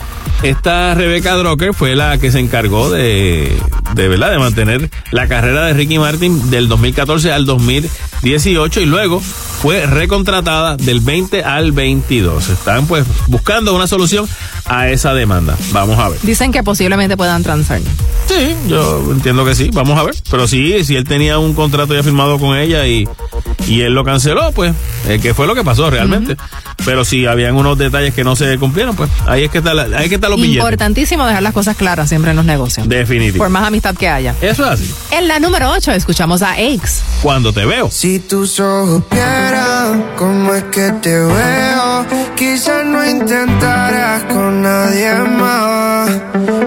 Esta 0.43 0.95
Rebecca 0.95 1.35
Drucker 1.35 1.75
fue 1.75 1.97
la 1.97 2.19
que 2.19 2.31
se 2.31 2.39
encargó 2.39 2.91
de, 2.91 3.57
de 3.95 4.09
verdad 4.09 4.31
de 4.31 4.39
mantener 4.39 4.91
la 5.11 5.27
carrera 5.27 5.67
de 5.67 5.73
Ricky 5.73 5.99
Martin 5.99 6.51
del 6.51 6.69
2014 6.69 7.33
al 7.33 7.47
2018 7.47 8.81
y 8.81 8.87
luego 8.87 9.23
fue 9.65 9.87
recontratada 9.87 10.77
del 10.77 11.01
20 11.01 11.43
al 11.43 11.73
22. 11.73 12.51
Están 12.51 12.87
pues 12.87 13.07
buscando 13.29 13.75
una 13.75 13.87
solución 13.87 14.29
a 14.67 14.91
esa 14.91 15.15
demanda. 15.15 15.57
Vamos 15.73 15.99
a 15.99 16.11
ver. 16.11 16.21
Dicen 16.21 16.53
que 16.53 16.63
posiblemente 16.63 17.17
puedan 17.17 17.43
transar. 17.43 17.81
Sí, 18.29 18.55
yo 18.69 19.03
entiendo 19.11 19.43
que 19.47 19.55
sí. 19.55 19.71
Vamos 19.73 19.99
a 19.99 20.03
ver. 20.03 20.15
Pero 20.31 20.47
sí, 20.47 20.85
si 20.85 20.97
él 20.97 21.05
tenía 21.05 21.39
un 21.39 21.55
contrato 21.55 21.95
ya 21.95 22.03
firmado 22.03 22.39
con 22.39 22.55
ella 22.59 22.87
y, 22.87 23.09
y 23.67 23.81
él 23.81 23.95
lo 23.95 24.05
canceló, 24.05 24.53
pues, 24.53 24.75
eh, 25.09 25.19
que 25.23 25.33
fue 25.33 25.47
lo 25.47 25.55
que 25.55 25.65
pasó 25.65 25.89
realmente. 25.89 26.37
Pero 26.85 27.07
si 27.07 27.25
habían 27.25 27.57
unos 27.57 27.79
detalles 27.79 28.13
que 28.13 28.23
no 28.23 28.37
se 28.37 28.59
cumplieron, 28.59 28.95
pues 28.95 29.09
ahí 29.27 29.45
es 29.45 29.51
que 29.51 29.59
está, 29.59 29.73
la- 29.73 29.85
ahí 29.97 30.05
es 30.05 30.11
que 30.11 30.19
los 30.19 30.37
billetes. 30.37 30.57
Importantísimo 30.57 31.27
dejar 31.27 31.43
las 31.43 31.55
cosas 31.55 31.75
claras 31.75 32.11
siempre 32.11 32.33
en 32.33 32.37
los 32.37 32.45
negocios. 32.45 32.87
Definitivo. 32.87 33.39
Por 33.45 33.49
más 33.51 33.67
amistad 33.67 33.95
que 33.97 34.11
haya. 34.11 34.35
Eso 34.43 34.65
es 34.65 34.71
así. 34.81 34.95
En 35.11 35.27
la 35.27 35.39
número 35.39 35.71
8 35.71 35.93
escuchamos 35.93 36.43
a 36.43 36.51
Aix. 36.53 37.01
Cuando 37.23 37.51
te 37.55 37.65
veo. 37.65 37.91
Si 37.91 38.19
tus 38.19 38.61
ojos 38.61 39.03
vieran 39.55 40.05
cómo 40.17 40.55
es 40.55 40.65
que 40.65 40.91
te 41.03 41.17
veo, 41.17 42.07
quizás 42.37 42.85
no 42.85 43.05
intentaras 43.05 44.25
con 44.25 44.63
nadie 44.63 45.15
más. 45.15 46.11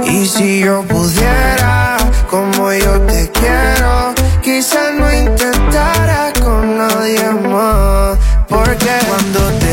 Y 0.06 0.26
si 0.26 0.60
yo 0.62 0.84
pudiera, 0.84 1.98
como 2.30 2.72
yo 2.74 3.02
te 3.02 3.30
quiero, 3.32 4.14
quizás 4.42 4.94
no 4.98 5.12
intentaras 5.14 6.34
con 6.40 6.78
nadie 6.78 7.30
más. 7.52 8.18
Porque 8.48 8.94
cuando 9.08 9.40
te 9.60 9.67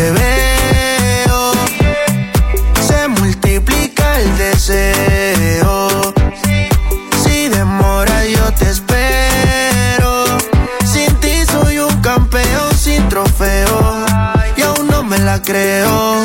la 15.35 15.43
creo. 15.43 16.25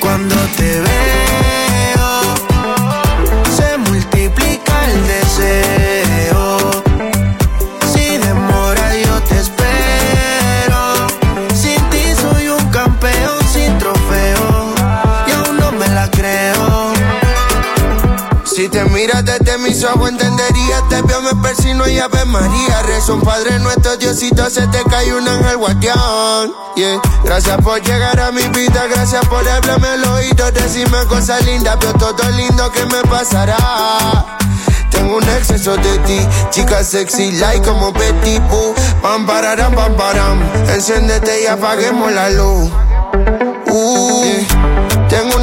Cuando 0.00 0.34
te 0.56 0.80
veo, 0.80 2.10
se 3.56 3.78
multiplica 3.78 4.74
el 4.92 5.06
deseo. 5.06 6.82
Si 7.92 8.18
demora 8.18 8.86
yo 8.96 9.14
te 9.28 9.36
espero. 9.44 10.80
Sin 11.54 11.80
ti 11.90 12.04
soy 12.20 12.48
un 12.48 12.64
campeón 12.70 13.38
sin 13.52 13.78
trofeo. 13.78 14.74
Y 15.28 15.30
aún 15.38 15.56
no 15.58 15.70
me 15.72 15.86
la 15.88 16.10
creo. 16.10 16.92
Si 18.44 18.68
te 18.68 18.84
miras 18.86 19.24
desde 19.24 19.56
mis 19.58 19.84
ojos 19.84 20.10
Te 20.88 21.02
veo, 21.02 21.20
me 21.22 21.34
persino 21.42 21.86
y 21.88 21.98
Ave 21.98 22.24
María 22.24 22.82
Rezo 22.82 23.14
un 23.14 23.20
Padre 23.22 23.58
Nuestro, 23.58 23.96
Diosito, 23.96 24.48
se 24.48 24.66
te 24.68 24.82
cae 24.84 25.12
un 25.14 25.26
ángel 25.28 25.56
guardián 25.56 26.52
yeah. 26.76 27.00
Gracias 27.24 27.56
por 27.58 27.80
llegar 27.82 28.18
a 28.20 28.30
mi 28.32 28.42
vida, 28.48 28.86
gracias 28.86 29.26
por 29.26 29.46
hablarme 29.46 29.88
al 29.88 30.04
oído 30.04 30.50
Decirme 30.52 31.04
cosas 31.06 31.44
lindas, 31.44 31.78
veo 31.80 31.92
todo 31.94 32.30
lindo 32.30 32.70
que 32.72 32.84
me 32.86 33.02
pasará 33.08 34.38
tengo 34.90 35.16
un 35.16 35.28
exceso 35.28 35.76
de 35.76 35.98
ti, 35.98 36.18
chica 36.50 36.82
sexy 36.82 37.32
like 37.32 37.64
como 37.64 37.92
Betty 37.92 38.38
Boo. 38.50 38.74
Pam 39.00 39.26
pararam, 39.26 39.72
pam 39.72 39.94
param. 39.96 40.40
Enciéndete 40.74 41.42
y 41.42 41.46
apaguemos 41.46 42.10
la 42.10 42.30
luz. 42.30 42.70
Uh, 43.70 44.24
yeah. 44.24 44.57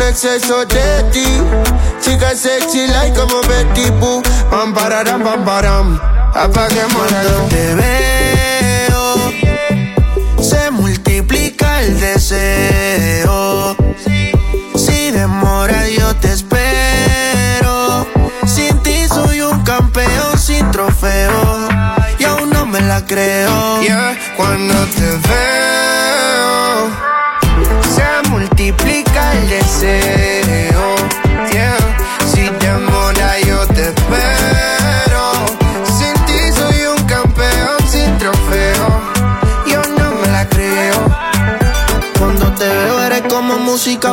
Exceso 0.08 0.66
de 0.66 1.04
ti, 1.12 1.26
chica 2.00 2.36
sexy 2.36 2.88
like 2.88 3.20
como 3.20 3.42
Betty 3.42 3.90
Boo. 4.00 4.22
Pam 4.52 4.74
pararam, 4.74 5.22
pam 5.24 5.44
param. 5.44 6.00
Apaguemos 6.34 7.12
la 7.12 7.24
luz. 7.24 7.50
Te 7.50 7.76
veo, 7.76 9.32
se 10.42 10.72
multiplica 10.72 11.82
el 11.82 12.00
deseo. 12.00 13.76
Si 14.76 15.12
demora 15.12 15.88
yo 15.90 16.16
te 16.18 16.32
espero. 16.32 18.06
Sin 18.46 18.78
ti 18.84 19.08
soy 19.08 19.42
un 19.42 19.64
campeón 19.64 20.38
sin 20.38 20.70
trofeo. 20.72 21.68
Y 22.20 22.24
aún 22.26 22.52
no 22.52 22.66
me 22.66 22.80
la 22.80 23.06
creo. 23.06 23.82
Yeah, 23.82 24.16
cuando 24.38 24.76
te 24.96 25.10
veo, 25.28 26.92
multiplica 29.62 30.35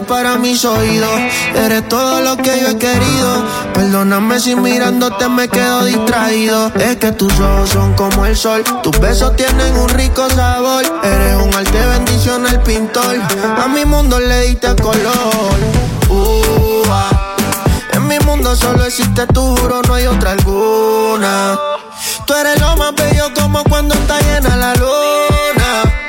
para 0.06 0.36
mis 0.36 0.66
oídos. 0.66 1.18
Eres 1.54 1.88
todo 1.88 2.20
lo 2.20 2.36
que 2.36 2.60
yo 2.60 2.68
he 2.68 2.78
querido. 2.78 3.46
Perdóname 3.72 4.38
si 4.38 4.54
mirándote 4.54 5.28
me 5.30 5.48
quedo 5.48 5.86
distraído. 5.86 6.70
Es 6.74 6.96
que 6.96 7.10
tus 7.12 7.32
ojos 7.40 7.70
son 7.70 7.94
como 7.94 8.26
el 8.26 8.36
sol. 8.36 8.62
Tus 8.82 8.98
besos 9.00 9.34
tienen 9.34 9.74
un 9.78 9.88
rico 9.88 10.28
sabor. 10.28 10.84
Eres 11.02 11.36
un 11.36 11.54
arte 11.54 11.86
bendición 11.86 12.46
el 12.46 12.60
pintor. 12.60 13.16
A 13.56 13.66
mi 13.68 13.86
mundo 13.86 14.20
le 14.20 14.42
diste 14.48 14.76
color. 14.76 15.56
Uh. 16.10 16.82
En 17.94 18.06
mi 18.06 18.18
mundo 18.20 18.54
solo 18.54 18.84
existe 18.84 19.26
tu 19.28 19.56
juro, 19.56 19.80
no 19.88 19.94
hay 19.94 20.06
otra 20.06 20.32
alguna. 20.32 21.58
Tú 22.26 22.34
eres 22.34 22.60
lo 22.60 22.76
más 22.76 22.94
bello 22.94 23.32
como 23.34 23.64
cuando 23.64 23.94
está 23.94 24.20
llena 24.20 24.54
la 24.54 24.74
luna. 24.74 26.01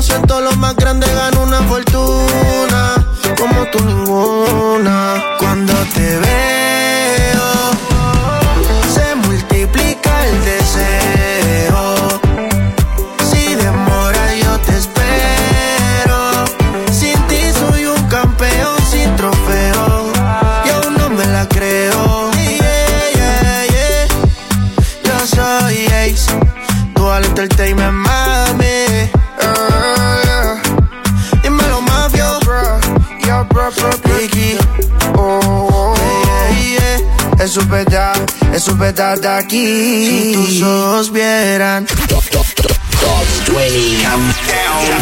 Siento 0.00 0.40
lo 0.40 0.52
más 0.52 0.76
grande, 0.76 1.06
gano 1.12 1.42
una 1.42 1.62
fortuna. 1.62 2.94
Como 3.38 3.66
tú 3.70 3.82
ninguna. 3.82 5.36
Cuando 5.38 5.72
te 5.94 6.18
veo, 6.18 6.77
es 37.68 37.84
verdad, 37.84 38.14
eso 38.54 38.70
es 38.70 38.78
verdad 38.78 39.18
de 39.18 39.28
aquí. 39.28 40.06
Si 40.06 40.32
tus 40.32 40.62
ojos 40.62 41.12
vieran. 41.12 41.86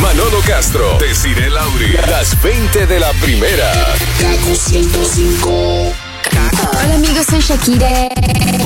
Manolo 0.01 0.41
Castro, 0.47 0.99
Desiree 0.99 1.51
Lauri, 1.51 1.93
las 2.09 2.41
20 2.43 2.87
de 2.87 3.01
la 3.01 3.13
primera. 3.15 3.73
Kaku 4.21 4.57
105. 4.57 6.06
Hola 6.53 6.95
amigos, 6.95 7.27
soy 7.29 7.41
Shakira. 7.41 8.09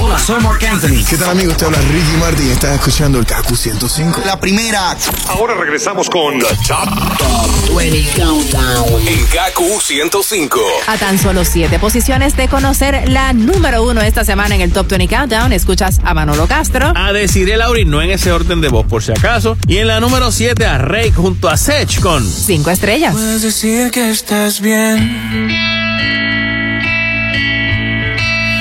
Hola, 0.01 0.19
soy 0.19 0.41
Mark 0.43 0.65
Anthony. 0.65 1.05
¿Qué 1.09 1.17
tal 1.17 1.31
amigos? 1.31 1.57
Te 1.57 1.65
habla 1.65 1.79
Ricky 1.79 2.17
Martin 2.19 2.47
y 2.49 2.51
estás 2.51 2.75
escuchando 2.75 3.19
el 3.19 3.27
Kaku 3.27 3.57
105. 3.57 4.23
La 4.27 4.39
primera. 4.39 4.97
Ahora 5.29 5.55
regresamos 5.55 6.09
con 6.11 6.39
The 6.39 6.47
Top, 6.67 7.77
20 7.77 8.21
Countdown. 8.21 9.09
en 9.09 9.25
KQ 9.27 9.81
105. 9.83 10.61
A 10.89 10.97
tan 10.99 11.19
solo 11.19 11.45
siete 11.45 11.79
posiciones 11.79 12.37
de 12.37 12.49
conocer 12.49 13.09
la 13.09 13.33
número 13.33 13.83
uno 13.85 14.01
esta 14.03 14.25
semana 14.25 14.55
en 14.55 14.61
el 14.61 14.73
Top 14.73 14.89
20 14.89 15.09
Countdown, 15.09 15.53
escuchas 15.53 16.01
a 16.05 16.13
Manolo 16.15 16.47
Castro. 16.47 16.93
A 16.95 17.13
Desiree 17.13 17.57
Lauri, 17.57 17.85
no 17.85 18.03
en 18.03 18.11
ese 18.11 18.33
orden 18.33 18.61
de 18.61 18.69
voz 18.69 18.87
por 18.87 19.03
si 19.03 19.13
acaso. 19.13 19.57
Y 19.67 19.79
en 19.79 19.87
la 19.89 20.01
número 20.01 20.31
7 20.33 20.67
a 20.67 20.79
Rake 20.79 21.13
junto 21.13 21.49
a 21.49 21.57
Sech 21.57 22.01
con 22.01 22.27
Cinco 22.29 22.71
estrellas. 22.71 23.13
Puedes 23.13 23.43
decir 23.43 23.91
que 23.91 24.11
estás 24.11 24.61
bien. 24.61 25.49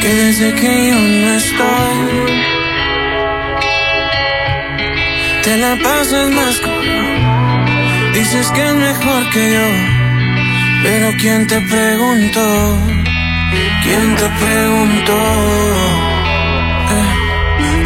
Que 0.02 0.14
desde 0.14 0.54
que 0.56 0.90
yo 0.90 0.96
no 0.96 1.34
estoy, 1.34 2.08
te 5.44 5.58
la 5.58 5.78
pasas 5.84 6.30
más 6.30 6.60
con 6.60 8.14
Dices 8.14 8.52
que 8.52 8.68
es 8.68 8.76
mejor 8.76 9.30
que 9.32 9.54
yo, 9.54 9.68
pero 10.84 11.12
¿quién 11.20 11.48
te 11.48 11.60
preguntó? 11.62 12.78
¿Quién 13.84 14.16
te 14.16 14.30
preguntó? 14.30 15.18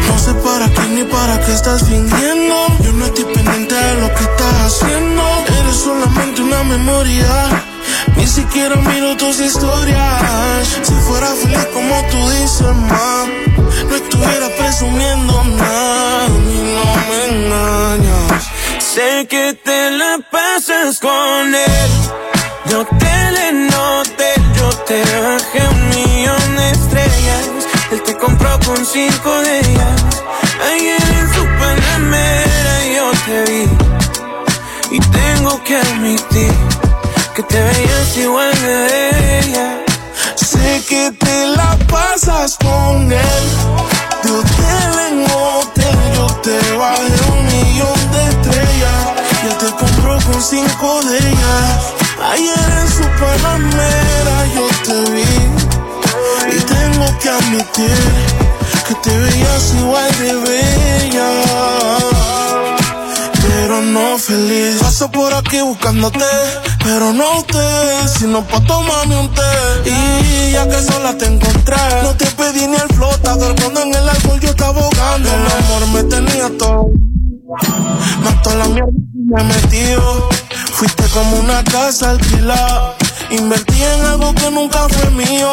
No 0.08 0.18
sé 0.18 0.34
para 0.34 0.68
qué 0.70 0.82
ni 0.94 1.04
para 1.04 1.40
qué 1.40 1.52
estás 1.52 1.88
fingiendo. 1.88 2.66
Yo 2.82 2.92
no 2.92 3.04
estoy 3.06 3.24
pendiente 3.24 3.74
de 3.74 4.00
lo 4.00 4.08
que 4.14 4.22
estás 4.24 4.54
haciendo. 4.66 5.22
Eres 5.60 5.76
solamente 5.76 6.42
una 6.42 6.62
memoria. 6.64 7.73
Ni 8.16 8.26
siquiera 8.26 8.76
miro 8.76 9.16
tus 9.16 9.40
historias. 9.40 10.68
Si 10.82 10.94
fuera 11.06 11.28
feliz 11.28 11.66
como 11.72 11.94
tú 12.10 12.30
dices, 12.30 12.74
ma, 12.90 13.26
no 13.88 13.96
estuviera 13.96 14.48
presumiendo 14.58 15.44
nada. 15.44 16.28
Ni 16.46 16.58
no 16.74 16.84
me 17.08 17.18
engañas. 17.36 18.44
Sé 18.78 19.26
que 19.28 19.54
te 19.64 19.90
la 19.90 20.18
pasas 20.30 20.98
con 21.00 21.54
él. 21.54 21.90
Yo 22.70 22.84
te 22.98 23.30
le 23.32 23.52
noté, 23.70 24.32
yo 24.56 24.68
te 24.88 25.02
bajé 25.02 25.68
un 25.68 25.88
millón 25.90 26.56
de 26.56 26.70
estrellas. 26.70 27.44
Él 27.90 28.02
te 28.02 28.16
compró 28.16 28.58
con 28.64 28.84
cinco 28.86 29.30
de 29.42 29.58
ellas. 29.58 30.00
Ayer 30.72 31.02
en 31.20 31.34
su 31.34 31.44
panamera 31.60 32.74
yo 32.96 33.10
te 33.26 33.52
vi. 33.52 33.68
Y 34.96 35.00
tengo 35.00 35.62
que 35.64 35.76
admitir 35.76 36.33
que 37.34 37.42
te 37.42 37.60
veías 37.60 38.16
igual 38.16 38.52
de 38.62 39.40
ella. 39.40 39.84
Sé 40.36 40.84
que 40.88 41.10
te 41.10 41.46
la 41.48 41.76
pasas 41.88 42.56
con 42.58 43.10
él. 43.10 43.44
De 44.22 44.30
hotel 44.30 44.92
en 45.08 45.24
hotel, 45.24 45.96
yo 46.14 46.26
te 46.42 46.56
bajé 46.76 47.16
un 47.32 47.46
millón 47.46 48.10
de 48.12 48.24
estrellas. 48.28 49.00
Y 49.42 49.46
él 49.48 49.56
te 49.58 49.66
compró 49.66 50.18
con 50.26 50.40
cinco 50.40 51.02
de 51.02 51.18
ellas. 51.18 51.92
Ayer 52.32 52.70
en 52.82 52.88
su 52.88 53.04
panamera 53.20 54.36
yo 54.54 54.66
te 54.84 55.10
vi. 55.10 56.56
Y 56.56 56.60
tengo 56.60 57.18
que 57.18 57.28
admitir 57.30 57.98
que 58.86 58.94
te 58.94 59.18
veías 59.18 59.74
igual 59.74 60.18
de 60.18 60.34
bella 60.34 61.94
pero 63.64 63.80
no 63.80 64.18
feliz. 64.18 64.76
Paso 64.80 65.10
por 65.10 65.32
aquí 65.32 65.60
buscándote, 65.60 66.24
pero 66.84 67.12
no 67.14 67.38
usted, 67.38 68.08
sino 68.18 68.44
pa' 68.46 68.60
tomarme 68.60 69.16
un 69.18 69.28
té. 69.30 69.90
Y 69.90 70.52
ya 70.52 70.68
que 70.68 70.80
sola 70.82 71.16
te 71.16 71.26
encontré, 71.26 71.76
no 72.02 72.14
te 72.14 72.26
pedí 72.26 72.66
ni 72.66 72.76
el 72.76 72.88
flotador 72.94 73.54
cuando 73.60 73.80
en 73.82 73.94
el 73.94 74.08
alcohol 74.08 74.38
yo 74.40 74.50
estaba 74.50 74.80
ahogando. 74.80 75.28
El 75.30 75.64
amor 75.64 75.86
me 75.94 76.02
tenía 76.04 76.50
todo. 76.58 76.90
Toda 78.42 78.56
la 78.56 78.64
mierda 78.66 78.90
que 78.90 79.34
me 79.34 79.44
metió. 79.44 80.28
Fuiste 80.72 81.04
como 81.14 81.38
una 81.38 81.64
casa 81.64 82.10
alquilada. 82.10 82.94
Invertí 83.30 83.82
en 83.82 84.04
algo 84.04 84.34
que 84.34 84.50
nunca 84.50 84.86
fue 84.90 85.10
mío. 85.12 85.50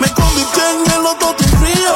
Me 0.00 0.08
convirtió 0.08 0.62
en 0.70 0.92
el 0.92 1.06
otro 1.06 1.34
tu 1.36 1.44
frío. 1.58 1.94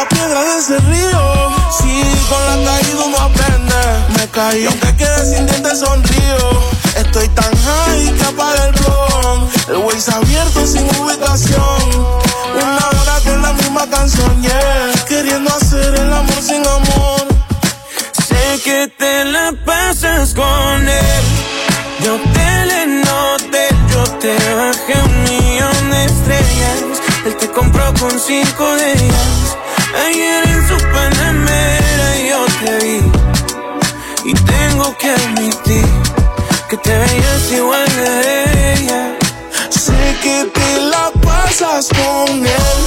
La 0.00 0.08
piedra 0.08 0.42
de 0.42 0.58
ese 0.58 0.78
río. 0.78 1.50
Sí, 1.78 2.02
con 2.30 2.64
la 2.64 2.70
caída 2.70 3.04
uno 3.04 3.18
aprende. 3.18 3.74
Me 4.16 4.26
caí, 4.28 4.64
aunque 4.64 4.96
quede 4.96 5.26
sin 5.26 5.44
dientes 5.44 5.80
sonrío. 5.80 6.60
Estoy 6.96 7.28
tan 7.28 7.52
high 7.54 8.14
que 8.16 8.24
apaga 8.24 8.64
el 8.64 8.72
blog. 8.72 9.48
El 9.68 9.76
Waze 9.76 10.10
abierto 10.10 10.66
sin 10.66 10.88
ubicación. 10.96 11.82
Una 12.54 12.88
hora 12.88 13.20
con 13.24 13.42
la 13.42 13.52
misma 13.52 13.90
canción, 13.90 14.40
yeah. 14.40 14.90
Queriendo 15.06 15.54
hacer 15.54 15.94
el 15.94 16.10
amor 16.10 16.42
sin 16.42 16.66
amor. 16.66 17.26
Sé 18.26 18.58
que 18.64 18.88
te 18.96 19.26
la 19.26 19.52
pasas 19.66 20.32
con 20.32 20.88
él. 20.88 21.24
Yo 22.02 22.18
te 22.32 22.66
le 22.70 22.86
noté, 23.04 23.68
yo 23.92 24.02
te 24.18 24.32
bajé 24.54 24.94
un 25.04 25.22
millón 25.24 25.90
de 25.90 26.04
estrellas. 26.06 27.02
Él 27.26 27.36
te 27.36 27.50
compró 27.50 27.92
con 28.00 28.18
cinco 28.18 28.64
de 28.76 28.92
ellas. 28.92 29.58
Ayer 29.94 30.44
en 30.46 30.68
su 30.68 30.76
panamera 30.92 32.08
yo 32.28 32.46
te 32.60 32.84
vi. 32.84 33.02
Y 34.24 34.34
tengo 34.34 34.96
que 34.98 35.10
admitir 35.10 35.86
que 36.68 36.76
te 36.76 36.96
veías 36.96 37.52
igual 37.52 37.86
de 37.96 38.72
ella. 38.74 39.18
Sé 39.70 40.16
que 40.22 40.44
te 40.54 40.80
la 40.82 41.10
pasas 41.20 41.88
con 41.88 42.30
él. 42.30 42.80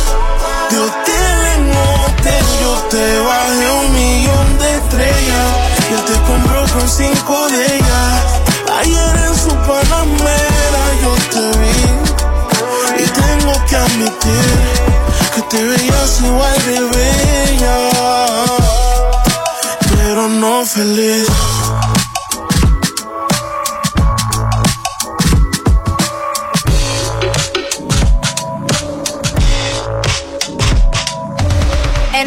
De 0.70 0.80
hotel 0.80 1.38
en 1.56 1.72
hotel, 1.72 2.46
yo 2.62 2.74
te 2.90 3.20
bajé 3.20 3.72
un 3.82 3.94
millón 3.94 4.60
de 4.60 4.76
estrellas. 4.78 5.50
Y 5.90 5.94
él 5.94 6.04
te 6.06 6.32
compró 6.32 6.66
con 6.74 6.88
cinco 6.88 7.48
de 7.50 7.76
ellas. 7.76 8.24
Ayer 8.80 9.16
en 9.28 9.36
su 9.36 9.54
panamera 9.68 10.84
yo 11.02 11.14
te 11.34 11.58
vi. 11.60 13.04
Y 13.04 13.08
tengo 13.08 13.66
que 13.66 13.76
admitir 13.76 14.93
que 15.36 15.42
te 15.44 15.64
veías 15.64 16.22
igual 16.22 16.66
de 16.66 16.80
bella. 16.80 17.78
Pero 19.96 20.28
no 20.28 20.66
feliz. 20.66 21.28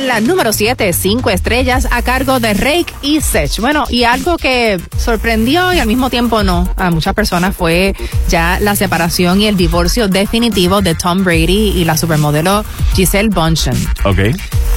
La 0.06 0.20
número 0.20 0.52
7, 0.52 0.92
cinco 0.92 1.30
estrellas 1.30 1.88
a 1.90 2.02
cargo 2.02 2.38
de 2.38 2.54
Rake 2.54 2.86
y 3.02 3.20
Sech. 3.20 3.58
Bueno, 3.58 3.84
y 3.88 4.04
algo 4.04 4.36
que 4.36 4.80
sorprendió 4.96 5.72
y 5.72 5.80
al 5.80 5.86
mismo 5.88 6.10
tiempo 6.10 6.44
no 6.44 6.72
a 6.76 6.90
muchas 6.90 7.14
personas 7.14 7.56
fue 7.56 7.94
ya 8.28 8.58
la 8.60 8.76
separación 8.76 9.40
y 9.40 9.46
el 9.46 9.56
divorcio 9.56 10.06
definitivo 10.08 10.80
de 10.80 10.94
Tom 10.94 11.24
Brady 11.24 11.72
y 11.76 11.84
la 11.84 11.96
supermodelo 11.96 12.64
Giselle 12.94 13.30
Bundchen. 13.30 13.76
Ok. 14.04 14.18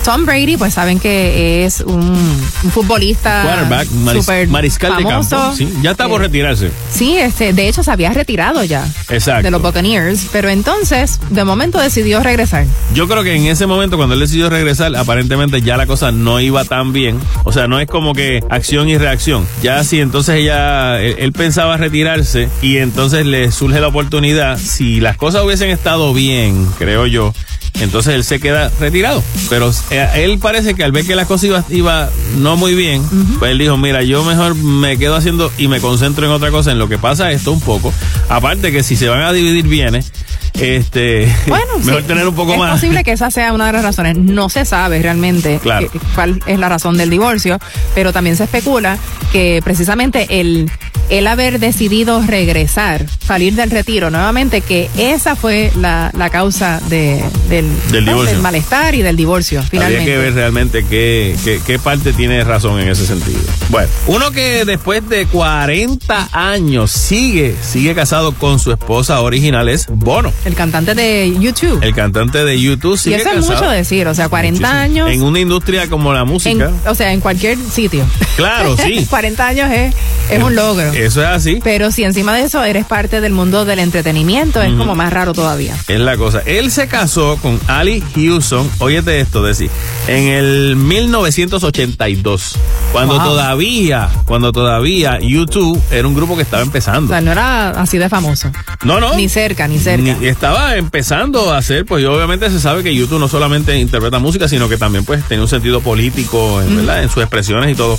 Tom 0.10 0.26
Brady, 0.26 0.58
pues 0.58 0.74
saben 0.74 1.00
que 1.00 1.66
es 1.66 1.82
un, 1.82 2.02
un 2.02 2.72
futbolista 2.72 3.44
Quarterback, 3.44 3.88
maris- 3.90 4.22
super 4.24 4.48
mariscal 4.48 4.98
de 4.98 5.04
famoso. 5.04 5.30
campo. 5.38 5.56
Sí, 5.56 5.72
ya 5.84 5.92
está 5.92 6.08
por 6.08 6.22
Eh, 6.22 6.24
retirarse. 6.24 6.72
Sí, 6.92 7.16
este, 7.16 7.54
de 7.54 7.68
hecho 7.68 7.84
se 7.84 7.92
había 7.92 8.10
retirado 8.10 8.64
ya 8.64 8.88
Exacto. 9.10 9.44
de 9.44 9.52
los 9.52 9.62
Buccaneers, 9.62 10.26
pero 10.32 10.50
entonces 10.50 11.20
de 11.30 11.44
momento 11.44 11.78
decidió 11.80 12.22
regresar. 12.24 12.66
Yo 12.96 13.08
creo 13.08 13.22
que 13.24 13.36
en 13.36 13.46
ese 13.46 13.68
momento, 13.68 13.98
cuando 13.98 14.16
él 14.16 14.22
decidió 14.22 14.50
regresar, 14.50 14.96
aparentemente 14.96 15.62
ya 15.62 15.78
la 15.78 15.86
cosa 15.86 16.12
no 16.12 16.40
iba 16.40 16.66
tan 16.66 16.92
bien. 16.92 17.20
O 17.44 17.52
sea, 17.52 17.68
no 17.68 17.80
es 17.80 17.88
como 17.88 18.14
que 18.14 18.44
acción 18.50 18.90
y 18.90 18.98
reacción. 18.98 19.46
Ya 19.62 19.84
sí, 19.84 20.00
entonces 20.00 20.38
ella, 20.38 21.00
él, 21.00 21.18
él 21.20 21.34
pensaba 21.34 21.78
retirarse 21.78 22.50
y 22.64 22.78
entonces 22.78 23.28
le 23.28 23.52
surge 23.52 23.80
la 23.80 23.90
oportunidad. 23.90 24.58
Si 24.58 25.00
las 25.02 25.18
cosas 25.18 25.44
hubiesen 25.44 25.70
estado 25.70 26.16
bien, 26.16 26.68
creo 26.80 27.06
yo, 27.06 27.32
entonces 27.80 28.16
él 28.16 28.24
se 28.24 28.40
queda 28.40 28.72
retirado. 28.80 29.24
Pero 29.50 29.72
eh, 29.92 30.08
él 30.16 30.40
parece 30.40 30.74
que 30.76 30.84
al 30.84 30.92
ver 30.92 31.06
que 31.06 31.16
las 31.16 31.28
cosas 31.28 31.46
iba, 31.46 31.66
iba 31.70 32.10
no 32.38 32.58
muy 32.58 32.76
bien, 32.76 33.04
pues 33.40 33.52
él 33.52 33.58
dijo, 33.58 33.78
mira, 33.78 34.04
yo 34.04 34.24
mejor 34.24 34.56
me 34.56 34.98
quedo 34.98 35.16
haciendo 35.16 35.52
y 35.58 35.68
me 35.68 35.80
concentro 35.80 36.26
en 36.26 36.32
otra 36.32 36.52
cosa, 36.52 36.72
en 36.72 36.80
lo 36.80 36.90
que 36.90 36.98
pasa 36.98 37.32
esto 37.32 37.52
un 37.52 37.62
poco. 37.62 37.94
Aparte 38.28 38.72
que 38.72 38.84
si 38.84 38.96
se 38.96 39.08
van 39.08 39.22
a 39.22 39.34
dividir 39.34 39.68
bienes, 39.68 40.12
este, 40.54 41.34
Bueno, 41.48 41.66
mejor 41.84 42.02
sí, 42.02 42.08
tener 42.08 42.28
un 42.28 42.36
poco 42.36 42.54
es 42.54 42.60
más. 42.60 42.72
posible 42.74 43.04
que 43.04 43.12
esa 43.12 43.32
sea 43.32 43.54
una 43.54 43.68
de 43.68 43.74
las 43.74 43.84
razones. 43.84 44.18
No 44.18 44.50
se 44.50 44.66
sabe 44.66 45.02
realmente 45.02 45.60
Claro. 45.62 45.90
qué- 45.92 46.00
cuál 46.16 46.42
es 46.46 46.60
la 46.60 46.70
razón 46.70 46.98
del 46.98 47.10
divorcio, 47.10 47.58
pero 47.96 48.12
también 48.14 48.36
se 48.36 48.44
especula 48.46 48.98
que 49.32 49.62
precisamente 49.64 50.40
el, 50.40 50.70
el 51.10 51.28
haber 51.28 51.60
decidido 51.60 52.22
regresar, 52.26 53.06
salir 53.26 53.54
del 53.56 53.72
retiro 53.72 54.10
nuevamente, 54.10 54.62
que 54.62 54.90
esa 54.98 55.36
fue 55.36 55.72
la, 55.80 56.12
la 56.18 56.30
causa 56.30 56.80
de, 56.90 57.24
del, 57.50 57.68
Del 57.92 58.40
malestar 58.42 58.96
y 58.96 59.02
del 59.02 59.16
divorcio, 59.16 59.60
Habría 59.60 59.70
finalmente. 59.70 60.06
que 60.12 60.18
ver 60.18 60.34
realmente 60.34 60.86
qué, 60.86 61.36
qué, 61.44 61.60
qué 61.66 61.80
parte 61.80 62.14
tiene 62.14 62.44
razón 62.44 62.80
en 62.80 62.90
ese 62.90 63.06
sentido. 63.06 63.40
Bueno, 63.70 63.88
uno 64.08 64.32
que 64.32 64.66
después 64.66 65.08
de 65.10 65.26
40 65.28 66.30
años 66.32 66.92
sigue, 66.92 67.56
sigue 67.62 67.94
casado 67.96 68.34
con 68.34 68.60
su 68.60 68.72
esposa 68.72 69.22
original 69.22 69.70
es 69.70 69.88
Bono. 69.90 70.32
El 70.46 70.56
cantante 70.56 70.96
de 70.96 71.36
YouTube. 71.40 71.80
El 71.84 71.94
cantante 71.94 72.44
de 72.46 72.60
YouTube 72.60 72.96
y 72.96 72.98
sigue 72.98 73.16
eso 73.18 73.32
es 73.32 73.46
mucho 73.46 73.70
decir, 73.70 74.08
o 74.08 74.14
sea, 74.16 74.30
40 74.30 74.82
años. 74.82 75.10
En 75.12 75.22
una 75.24 75.40
industria 75.40 75.88
como 75.90 76.14
la 76.14 76.22
en- 76.22 76.28
música. 76.28 76.72
o 76.88 76.96
sea, 76.96 77.12
en 77.14 77.20
cualquier 77.20 77.58
sitio. 77.58 78.06
Claro, 78.38 78.76
sí. 78.78 79.06
40 79.10 79.46
años 79.48 79.72
es, 79.72 79.94
es 80.32 80.42
un 80.42 80.56
logro. 80.56 80.92
Eso 80.94 81.22
es 81.22 81.28
así. 81.28 81.60
Pero 81.64 81.92
si 81.92 82.04
encima 82.04 82.34
de 82.36 82.44
eso 82.44 82.64
eres 82.64 82.86
parte 82.86 83.20
del 83.22 83.34
mundo 83.34 83.66
del 83.66 83.80
entretenimiento, 83.80 84.62
es 84.62 84.74
como 84.76 84.96
más 84.96 85.12
raro 85.12 85.34
todavía. 85.34 85.76
Es 85.88 86.00
la 86.00 86.16
cosa. 86.18 86.42
Él 86.46 86.72
se 86.72 86.88
casó 86.88 87.38
con 87.42 87.60
Ali 87.68 88.02
Houston, 88.16 88.70
óyete 88.80 89.20
esto, 89.20 89.44
decir, 89.44 89.70
en 90.08 90.28
el 90.30 90.76
1982, 90.78 92.56
cuando 92.92 93.16
Wow. 93.16 93.24
todavía, 93.24 94.10
cuando 94.26 94.52
todavía 94.52 95.20
YouTube 95.20 95.82
era 95.92 96.08
un 96.08 96.16
grupo 96.16 96.36
que 96.36 96.44
estaba 96.44 96.64
O 96.64 96.66
empezando. 96.66 97.10
sea, 97.10 97.22
no 97.22 97.32
era 97.32 97.70
así 97.72 97.98
de 97.98 98.10
famoso. 98.10 98.52
No, 98.84 99.00
no. 99.00 99.16
Ni 99.16 99.28
cerca, 99.30 99.68
ni 99.68 99.80
cerca. 99.80 100.02
Ni- 100.20 100.29
que 100.30 100.34
estaba 100.34 100.76
empezando 100.76 101.52
a 101.52 101.58
hacer, 101.58 101.88
pues 101.88 102.06
obviamente 102.06 102.52
se 102.52 102.60
sabe 102.60 102.84
que 102.84 102.94
YouTube 102.94 103.20
no 103.20 103.28
solamente 103.28 103.76
interpreta 103.80 104.20
música, 104.20 104.48
sino 104.48 104.70
que 104.70 104.78
también 104.78 105.04
pues 105.04 105.28
tiene 105.28 105.42
un 105.42 105.50
sentido 105.50 105.82
político, 105.82 106.62
en, 106.62 106.76
¿verdad? 106.76 107.02
En 107.02 107.10
sus 107.10 107.24
expresiones 107.24 107.72
y 107.72 107.76
todo. 107.76 107.98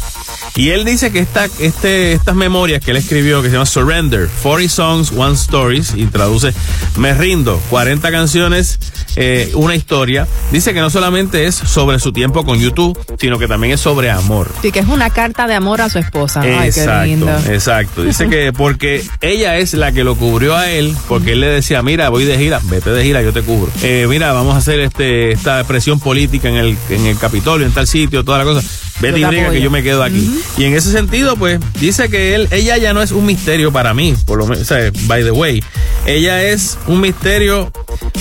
Y 0.55 0.70
él 0.70 0.85
dice 0.85 1.11
que 1.11 1.19
esta, 1.19 1.47
este, 1.59 2.12
estas 2.12 2.36
memorias 2.36 2.85
que 2.85 2.93
él 2.93 2.98
escribió, 2.98 3.43
que 3.43 3.48
se 3.48 3.55
llama 3.55 3.66
Surrender, 3.66 4.28
40 4.43 4.73
Songs, 4.73 5.12
One 5.16 5.35
Stories, 5.35 5.94
y 5.97 6.07
traduce 6.07 6.55
Me 6.97 7.15
rindo, 7.15 7.61
40 7.70 8.11
canciones, 8.12 8.78
eh, 9.16 9.51
una 9.55 9.74
historia, 9.74 10.28
dice 10.52 10.73
que 10.73 10.81
no 10.81 10.90
solamente 10.90 11.47
es 11.47 11.57
sobre 11.57 11.98
su 11.98 12.12
tiempo 12.12 12.44
con 12.44 12.61
YouTube, 12.61 12.97
sino 13.19 13.40
que 13.40 13.48
también 13.48 13.73
es 13.73 13.81
sobre 13.81 14.09
amor. 14.09 14.52
Sí, 14.62 14.70
que 14.70 14.78
es 14.78 14.86
una 14.86 15.11
carta 15.11 15.48
de 15.48 15.55
amor 15.55 15.81
a 15.81 15.90
su 15.90 15.98
esposa. 15.98 16.43
Ay, 16.43 16.70
qué 16.73 16.86
lindo. 17.07 17.28
Exacto, 17.28 17.52
exacto. 17.52 18.02
Dice 18.05 18.28
que 18.28 18.52
porque 18.57 19.05
ella 19.20 19.57
es 19.59 19.74
la 19.74 19.90
que 19.90 20.05
lo 20.05 20.15
cubrió 20.15 20.57
a 20.57 20.70
él, 20.70 20.94
porque 21.09 21.32
él 21.32 21.40
le 21.40 21.48
decía, 21.48 21.82
mira, 21.82 22.09
voy 22.09 22.20
de 22.25 22.39
gira, 22.39 22.61
vete 22.65 22.91
de 22.91 23.03
gira, 23.03 23.23
yo 23.23 23.33
te 23.33 23.43
cubro. 23.43 23.71
Eh, 23.83 24.07
mira, 24.09 24.33
vamos 24.33 24.55
a 24.55 24.59
hacer 24.59 24.81
este 24.81 25.33
esta 25.33 25.65
presión 25.65 26.01
política 26.01 26.49
en 26.49 26.57
el, 26.57 26.77
en 26.91 27.07
el 27.07 27.19
Capitolio, 27.19 27.67
en 27.67 27.73
tal 27.73 27.87
sitio, 27.87 28.25
toda 28.25 28.39
la 28.39 28.45
cosa. 28.45 28.63
Vete 29.01 29.18
y 29.18 29.22
Yo 29.22 29.28
te 29.28 29.36
briga 29.36 29.51
que 29.51 29.60
yo 29.60 29.70
me 29.70 29.82
quedo 29.82 30.02
aquí. 30.02 30.31
Y 30.56 30.64
en 30.64 30.74
ese 30.74 30.90
sentido, 30.93 31.36
pues, 31.36 31.59
dice 31.81 32.09
que 32.09 32.35
él, 32.35 32.48
ella 32.51 32.77
ya 32.77 32.93
no 32.93 33.02
es 33.02 33.12
un 33.12 33.27
misterio 33.27 33.72
para 33.72 33.94
mí, 33.94 34.14
por 34.27 34.39
lo 34.39 34.47
menos, 34.47 34.62
o 34.62 34.64
sea, 34.64 34.90
by 35.06 35.22
the 35.24 35.31
way. 35.31 35.62
Ella 36.06 36.43
es 36.43 36.78
un 36.86 37.01
misterio 37.01 37.70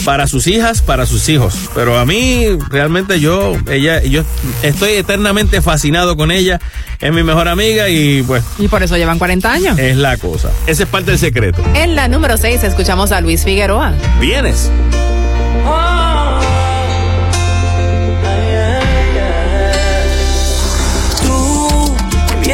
para 0.05 0.27
sus 0.27 0.47
hijas, 0.47 0.81
para 0.81 1.05
sus 1.05 1.27
hijos. 1.29 1.55
Pero 1.73 1.97
a 1.97 2.05
mí, 2.05 2.45
realmente 2.69 3.19
yo, 3.19 3.57
ella, 3.69 4.01
yo 4.03 4.23
estoy 4.63 4.91
eternamente 4.93 5.61
fascinado 5.61 6.15
con 6.17 6.31
ella. 6.31 6.59
Es 6.99 7.13
mi 7.13 7.23
mejor 7.23 7.47
amiga 7.47 7.89
y 7.89 8.21
pues 8.23 8.43
Y 8.57 8.67
por 8.67 8.83
eso 8.83 8.97
llevan 8.97 9.17
40 9.19 9.51
años. 9.51 9.79
es 9.79 9.95
la 9.95 10.17
cosa. 10.17 10.51
Ese 10.67 10.83
es 10.83 10.89
parte 10.89 11.11
del 11.11 11.19
secreto. 11.19 11.63
En 11.73 11.95
la 11.95 12.07
número 12.07 12.37
6 12.37 12.63
escuchamos 12.63 13.11
a 13.11 13.21
Luis 13.21 13.43
Figueroa. 13.43 13.93
Vienes. 14.19 14.69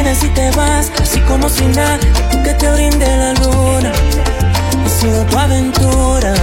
Vienes 0.02 0.22
y 0.24 0.28
te 0.28 0.50
vas, 0.50 0.92
así 1.00 1.20
como 1.20 1.48
si 1.48 1.64
nada, 1.68 1.98
tú 2.30 2.42
que 2.42 2.52
te 2.52 2.70
brinde 2.70 3.06
la 3.06 3.32
luna. 3.32 3.92
Ha 4.84 4.88
sido 4.90 5.24
tu 5.24 5.38
aventura. 5.38 6.34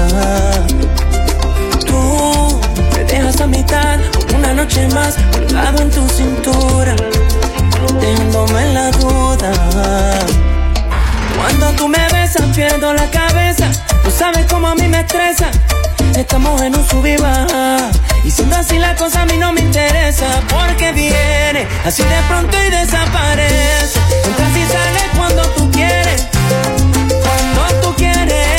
Tú 1.86 2.60
me 2.94 3.04
dejas 3.04 3.40
a 3.42 3.46
mitad, 3.46 4.00
una 4.36 4.54
noche 4.56 4.88
más, 4.88 5.14
colgado 5.32 5.84
en 5.84 5.92
tu 5.92 6.04
cintura, 6.10 6.96
dejándome 8.02 8.60
en 8.60 8.74
la 8.74 8.90
duda. 8.90 9.52
Cuando 11.38 11.68
tú 11.74 11.88
me 11.88 12.04
besas, 12.12 12.48
pierdo 12.56 12.92
la 12.92 13.08
cabeza. 13.12 13.70
Tú 14.04 14.10
sabes 14.10 14.48
cómo 14.48 14.70
a 14.70 14.74
mí 14.74 14.88
me 14.88 15.02
estresa. 15.02 15.52
Estamos 16.16 16.60
en 16.64 16.76
un 16.76 16.84
sub. 16.88 17.04
Y 18.24 18.32
siendo 18.32 18.56
así 18.56 18.80
la 18.80 18.96
cosa 18.96 19.24
a 19.24 19.26
mí 19.26 19.38
no 19.38 19.52
me 19.52 19.62
interesa. 19.62 20.42
Porque 20.50 20.92
viene 20.94 21.68
así 21.86 22.04
de 22.04 22.22
pronto 22.28 22.58
y 22.66 22.70
desaparece. 22.70 24.00
Entras 24.26 24.58
y 24.58 24.66
sales 24.66 25.04
cuando 25.16 25.42
tú 25.52 25.70
quieres. 25.72 26.28
Cuando 27.54 27.82
tú 27.82 27.96
quieres. 27.96 28.53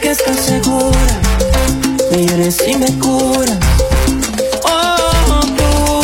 Que 0.00 0.10
estás 0.10 0.36
segura. 0.40 1.20
Me 2.10 2.24
hieres 2.24 2.56
y 2.66 2.76
me 2.76 2.86
curas. 2.98 3.58
Oh, 4.64 5.40
tú 5.56 6.02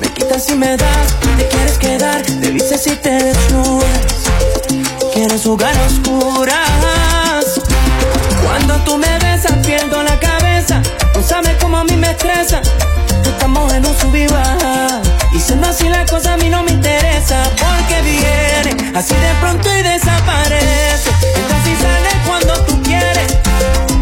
me 0.00 0.08
quitas 0.14 0.48
y 0.48 0.54
me 0.54 0.76
das. 0.76 1.14
Te 1.36 1.48
quieres 1.48 1.78
quedar. 1.78 2.22
Te 2.22 2.50
vistes 2.50 2.86
y 2.86 2.96
te 2.96 3.10
desnudas. 3.10 3.88
Quieres 5.12 5.42
jugar 5.42 5.76
a 5.76 5.86
oscuras. 5.86 7.60
Cuando 8.42 8.76
tú 8.84 8.96
me 8.96 9.18
besas, 9.18 9.58
pierdo 9.66 10.02
la 10.02 10.18
cabeza. 10.18 10.80
No 11.14 11.22
sabes 11.22 11.56
cómo 11.60 11.78
a 11.78 11.84
mí 11.84 11.96
me 11.96 12.12
estresa. 12.12 12.62
Estamos 13.24 13.72
en 13.74 13.84
un 13.84 13.98
sub 13.98 14.14
y 14.16 15.40
siendo 15.40 15.68
así 15.68 15.88
la 15.88 16.06
cosa 16.06 16.34
a 16.34 16.36
mí 16.36 16.48
no 16.48 16.62
me 16.62 16.70
interesa. 16.70 17.42
Porque 17.58 18.00
viene 18.02 18.96
así 18.96 19.14
de 19.14 19.34
pronto 19.40 19.68
y 19.76 19.82
desaparece. 19.82 21.10
Entras 21.36 21.66
y 21.66 21.82
sales 21.82 22.14
cuando 22.26 22.54
tú 22.64 22.73
quieres. 22.98 23.93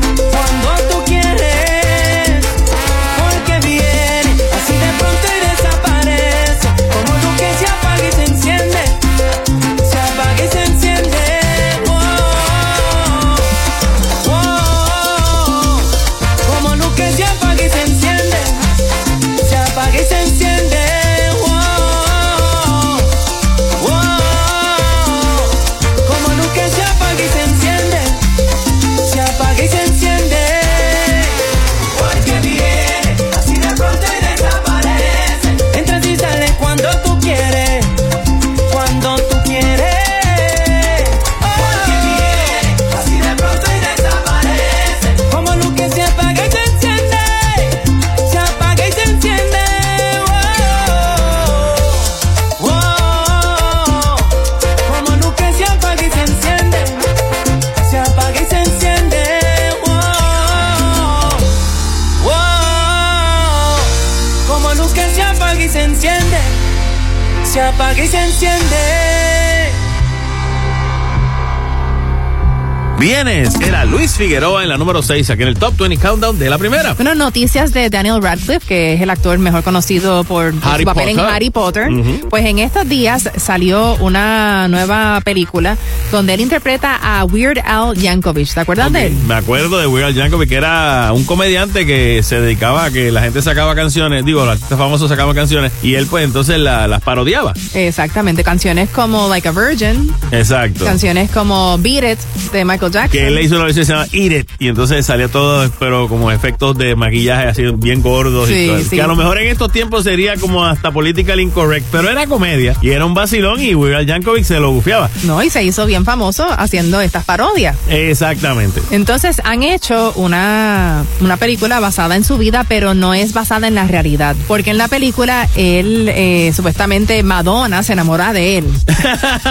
Figueroa 74.33 74.63
en 74.63 74.71
la 74.71 74.79
número 74.79 75.03
6, 75.03 75.29
aquí 75.29 75.43
en 75.43 75.49
el 75.49 75.59
Top 75.59 75.77
20 75.77 75.99
Countdown 75.99 76.39
de 76.39 76.49
la 76.49 76.57
primera. 76.57 76.95
Bueno, 76.95 77.15
noticias 77.15 77.75
de 77.75 77.91
Daniel 77.91 78.23
Radcliffe, 78.23 78.67
que 78.67 78.95
es 78.95 79.03
el 79.03 79.11
actor 79.11 79.39
mejor 79.39 79.63
conocido 79.63 80.25
por 80.25 80.55
Harry 80.63 80.85
su 80.85 80.87
papel 80.87 81.11
en 81.11 81.17
Potter. 81.17 81.35
Harry 81.35 81.51
Potter. 81.51 81.89
Pues 82.31 82.47
en 82.47 82.59
estos 82.59 82.89
días 82.89 83.31
salió 83.37 83.95
una 83.97 84.69
nueva 84.69 85.21
película 85.23 85.77
donde 86.13 86.35
él 86.35 86.41
interpreta 86.41 86.97
a 87.03 87.25
Weird 87.25 87.59
Al 87.65 87.97
Yankovic. 87.97 88.53
¿Te 88.55 88.61
acuerdas 88.61 88.93
de 88.93 89.07
él? 89.09 89.15
Me 89.27 89.35
acuerdo 89.35 89.79
de 89.79 89.87
Weird 89.89 90.07
Al 90.09 90.15
Yankovic, 90.15 90.49
que 90.49 90.55
era 90.57 91.11
un 91.13 91.25
comediante 91.25 91.85
que 91.87 92.23
se 92.23 92.41
dedicaba 92.41 92.85
a 92.85 92.91
que 92.91 93.11
la 93.11 93.23
gente 93.23 93.43
sacaba 93.43 93.75
canciones, 93.75 94.25
digo, 94.25 94.41
los 94.45 94.51
artistas 94.55 94.79
famosos 94.79 95.09
sacaban 95.09 95.35
canciones, 95.35 95.73
y 95.83 95.95
él 95.95 96.07
pues 96.09 96.25
entonces 96.25 96.59
la- 96.59 96.87
las 96.87 97.03
parodiaba. 97.03 97.55
Exactamente, 97.75 98.45
canciones 98.45 98.89
como 98.91 99.29
Like 99.29 99.49
a 99.49 99.53
Virgin, 99.53 100.13
Exacto. 100.31 100.85
canciones 100.85 101.31
como 101.31 101.79
Beat 101.79 102.05
It 102.13 102.19
de 102.53 102.65
Michael 102.65 102.93
Jackson. 102.93 103.11
Que 103.11 103.27
él 103.29 103.35
le 103.35 103.43
hizo 103.43 103.57
una 103.57 103.65
versión 103.65 103.83
que 103.83 103.87
se 103.87 103.93
llama 103.93 104.07
Eat 104.13 104.33
It. 104.43 104.51
Y 104.59 104.69
entonces 104.69 105.05
salía 105.07 105.29
todo, 105.29 105.71
pero 105.79 106.09
como 106.09 106.31
efectos 106.31 106.77
de 106.77 106.95
maquillaje 106.95 107.47
así 107.49 107.63
bien 107.77 108.03
gordos. 108.03 108.51
y 108.51 108.55
Sí, 108.55 108.67
todo. 108.69 108.81
sí. 108.83 108.89
Que 108.97 109.03
a 109.03 109.07
lo 109.07 109.17
mejor 109.17 109.39
en 109.39 109.49
estos 109.49 109.73
tiempos 109.73 110.05
sería 110.05 110.37
como 110.37 110.65
hasta 110.65 110.91
political 110.91 111.41
incorrect. 111.41 111.87
Pero 111.91 112.09
era 112.11 112.27
comedia. 112.27 112.77
Y 112.83 112.91
era 112.91 113.05
un 113.07 113.15
vacilón 113.15 113.61
y 113.61 113.75
Weird 113.75 113.97
Al 113.97 114.07
Yankovic 114.07 114.45
se 114.45 114.61
lo 114.61 114.71
bufiaba. 114.73 115.09
No, 115.25 115.43
y 115.43 115.51
se 115.51 115.63
hizo 115.65 115.87
bien 115.87 116.02
famoso 116.05 116.47
haciendo 116.57 117.01
estas 117.01 117.25
parodias. 117.25 117.77
Exactamente. 117.89 118.81
Entonces 118.91 119.41
han 119.45 119.63
hecho 119.63 120.13
una, 120.17 121.05
una 121.21 121.37
película 121.37 121.81
basada 121.81 122.17
en 122.17 122.25
su 122.25 122.39
vida, 122.39 122.65
pero 122.69 122.95
no 122.95 123.15
es 123.15 123.33
basada 123.33 123.69
en 123.69 123.75
la 123.75 123.87
realidad. 123.87 124.37
Porque 124.49 124.71
en 124.71 124.79
la 124.79 124.89
película 124.89 125.49
él, 125.57 126.11
eh, 126.15 126.53
supuestamente 126.55 127.23
Madonna 127.23 127.83
se 127.83 127.93
enamora 127.95 128.33
de 128.33 128.59
él. 128.59 128.65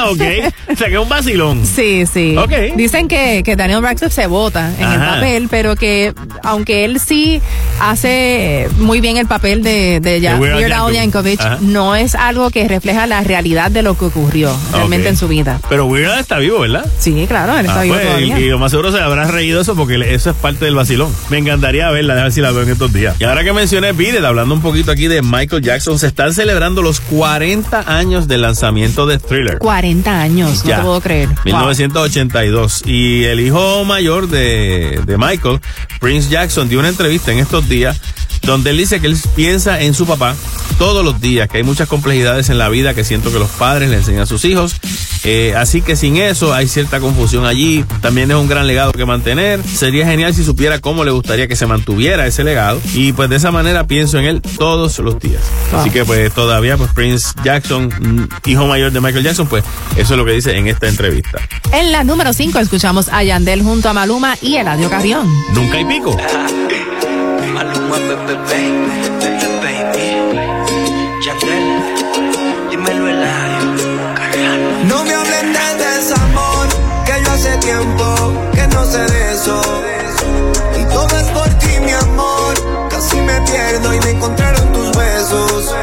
ok. 0.09 0.21
O 0.71 0.75
sea 0.75 0.87
que 0.87 0.93
es 0.93 0.99
un 0.99 1.09
vacilón. 1.09 1.65
Sí, 1.65 2.05
sí. 2.11 2.35
Ok. 2.37 2.51
Dicen 2.75 3.07
que, 3.07 3.41
que 3.43 3.55
Daniel 3.55 3.81
Radcliffe 3.81 4.13
se 4.13 4.27
vota 4.27 4.71
en 4.79 4.87
el 4.91 4.99
papel, 4.99 5.47
pero 5.49 5.75
que 5.75 6.13
aunque 6.43 6.85
él 6.85 6.99
sí 6.99 7.41
hace 7.79 8.69
muy 8.77 9.01
bien 9.01 9.17
el 9.17 9.27
papel 9.27 9.63
de, 9.63 9.99
de 9.99 10.21
ya- 10.21 10.33
De 10.35 10.39
Weird 10.39 10.53
Al 10.55 10.59
Weird 10.61 10.73
Al 10.73 10.93
Yankovic. 10.93 11.01
Yankovic, 11.01 11.41
Ajá. 11.41 11.57
no 11.61 11.95
es 11.95 12.15
algo 12.15 12.49
que 12.49 12.67
refleja 12.67 13.07
la 13.07 13.21
realidad 13.21 13.71
de 13.71 13.81
lo 13.81 13.97
que 13.97 14.05
ocurrió 14.05 14.55
realmente 14.71 15.09
en 15.09 15.17
su 15.17 15.27
vida. 15.27 15.59
Pero 15.69 15.85
Weird 15.85 16.11
Al 16.11 16.19
está 16.19 16.37
vivo, 16.41 16.59
¿verdad? 16.59 16.85
Sí, 16.99 17.25
claro, 17.27 17.57
él 17.57 17.65
está 17.65 17.79
Ah, 17.79 17.83
vivo 17.83 17.95
pues, 17.95 18.07
todavía. 18.07 18.39
y, 18.39 18.43
y 18.43 18.49
lo 18.49 18.59
más 18.59 18.71
seguro 18.71 18.91
se 18.91 18.99
habrá 18.99 19.25
reído 19.25 19.61
eso 19.61 19.75
porque 19.75 19.95
eso 20.13 20.29
es 20.31 20.35
parte 20.35 20.65
del 20.65 20.75
vacilón. 20.75 21.11
Me 21.29 21.37
encantaría 21.37 21.89
verla, 21.89 22.13
a 22.19 22.23
ver 22.23 22.31
si 22.31 22.41
la 22.41 22.51
veo 22.51 22.63
en 22.63 22.69
estos 22.69 22.91
días. 22.93 23.15
Y 23.19 23.23
ahora 23.23 23.43
que 23.43 23.53
mencioné 23.53 23.91
Beat 23.93 24.15
It, 24.19 24.23
hablando 24.25 24.53
un 24.53 24.61
poquito 24.61 24.91
aquí 24.91 25.07
de 25.07 25.21
Michael 25.21 25.61
Jackson, 25.61 25.97
se 25.99 26.07
están 26.07 26.33
celebrando 26.33 26.81
los 26.81 26.99
40 26.99 27.83
años 27.87 28.27
del 28.27 28.41
lanzamiento 28.41 29.05
de 29.05 29.17
Thriller. 29.19 29.57
40 29.59 30.21
años, 30.21 30.63
no 30.63 30.69
Ya. 30.69 30.75
te 30.77 30.81
puedo 30.83 31.01
creer. 31.01 31.29
Wow. 31.29 31.45
1982. 31.45 32.83
Y 32.85 33.23
el 33.25 33.39
hijo 33.39 33.85
mayor 33.85 34.27
de, 34.29 35.01
de 35.05 35.17
Michael, 35.17 35.59
Prince 35.99 36.29
Jackson, 36.29 36.67
dio 36.69 36.79
una 36.79 36.89
entrevista 36.89 37.31
en 37.31 37.39
estos 37.39 37.67
días 37.69 37.99
donde 38.43 38.71
él 38.71 38.77
dice 38.77 38.99
que 38.99 39.07
él 39.07 39.15
piensa 39.35 39.81
en 39.81 39.93
su 39.93 40.07
papá 40.07 40.35
todos 40.79 41.05
los 41.05 41.21
días, 41.21 41.47
que 41.47 41.57
hay 41.57 41.63
muchas 41.63 41.87
complejidades 41.87 42.49
en 42.49 42.57
la 42.57 42.69
vida 42.69 42.93
que 42.95 43.03
siento 43.03 43.31
que 43.31 43.37
los 43.37 43.49
padres 43.51 43.89
le 43.89 43.97
enseñan 43.97 44.21
a 44.21 44.25
sus 44.25 44.43
hijos. 44.45 44.75
Eh, 45.23 45.53
así 45.55 45.81
que 45.81 45.95
sin 45.95 46.17
eso 46.17 46.53
hay 46.53 46.67
cierta 46.67 46.99
confusión 46.99 47.45
allí. 47.45 47.85
También 48.01 48.31
es 48.31 48.37
un 48.37 48.47
gran 48.47 48.67
legado 48.67 48.91
que 48.91 49.05
mantener. 49.05 49.61
Sería 49.63 50.05
genial 50.05 50.33
si 50.33 50.43
supiera 50.43 50.79
cómo 50.79 51.03
le 51.03 51.11
gustaría 51.11 51.47
que 51.47 51.55
se 51.55 51.65
mantuviera 51.67 52.25
ese 52.25 52.43
legado. 52.43 52.79
Y 52.93 53.13
pues 53.13 53.29
de 53.29 53.35
esa 53.35 53.51
manera 53.51 53.85
pienso 53.85 54.17
en 54.19 54.25
él 54.25 54.41
todos 54.41 54.99
los 54.99 55.19
días. 55.19 55.41
Así 55.73 55.89
que 55.89 56.05
pues 56.05 56.33
todavía 56.33 56.77
pues 56.77 56.91
Prince 56.93 57.29
Jackson, 57.43 57.87
mm, 57.87 58.49
hijo 58.49 58.67
mayor 58.67 58.91
de 58.91 59.01
Michael 59.01 59.23
Jackson, 59.23 59.47
pues 59.47 59.63
eso 59.95 60.13
es 60.13 60.17
lo 60.17 60.25
que 60.25 60.31
dice 60.31 60.57
en 60.57 60.67
esta 60.67 60.87
entrevista. 60.87 61.39
En 61.71 61.91
la 61.91 62.03
número 62.03 62.33
5 62.33 62.59
escuchamos 62.59 63.09
a 63.09 63.23
Yandel 63.23 63.61
junto 63.61 63.89
a 63.89 63.93
Maluma 63.93 64.37
y 64.41 64.55
Eladio 64.55 64.89
Carrión. 64.89 65.27
Nunca 65.53 65.77
hay 65.77 65.85
pico. 65.85 66.17
Maluma, 67.53 67.97
Y 79.43 80.83
todo 80.93 81.07
es 81.17 81.27
por 81.29 81.49
ti, 81.57 81.79
mi 81.79 81.91
amor. 81.91 82.53
Casi 82.91 83.17
me 83.21 83.41
pierdo 83.41 83.91
y 83.91 83.99
me 84.01 84.11
encontraron 84.11 84.71
tus 84.71 84.95
besos. 84.95 85.73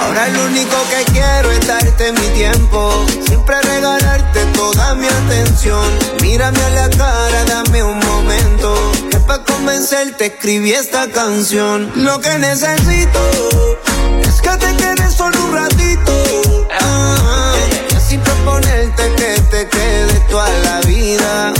Ahora 0.00 0.28
lo 0.28 0.44
único 0.44 0.76
que 0.88 1.12
quiero 1.12 1.50
es 1.50 1.66
darte 1.66 2.12
mi 2.12 2.28
tiempo. 2.28 3.04
Siempre 3.26 3.60
regalarte 3.62 4.44
toda 4.54 4.94
mi 4.94 5.08
atención. 5.08 5.90
Mírame 6.20 6.62
a 6.62 6.70
la 6.70 6.90
cara, 6.90 7.44
dame 7.46 7.82
un 7.82 7.98
momento. 7.98 8.92
Que 9.10 9.18
para 9.18 9.42
convencerte 9.42 10.26
escribí 10.26 10.72
esta 10.72 11.08
canción. 11.08 11.90
Lo 11.96 12.20
que 12.20 12.38
necesito 12.38 13.78
es 14.22 14.40
que 14.40 14.50
te 14.50 14.76
quedes 14.76 15.14
solo 15.14 15.36
un 15.46 15.52
ratito. 15.52 16.12
Ah, 16.80 17.56
y 17.90 17.94
así 17.96 18.18
proponerte 18.18 19.12
que 19.16 19.40
te 19.50 19.68
quede 19.68 20.20
toda 20.30 20.48
la 20.60 20.80
vida. 20.82 21.52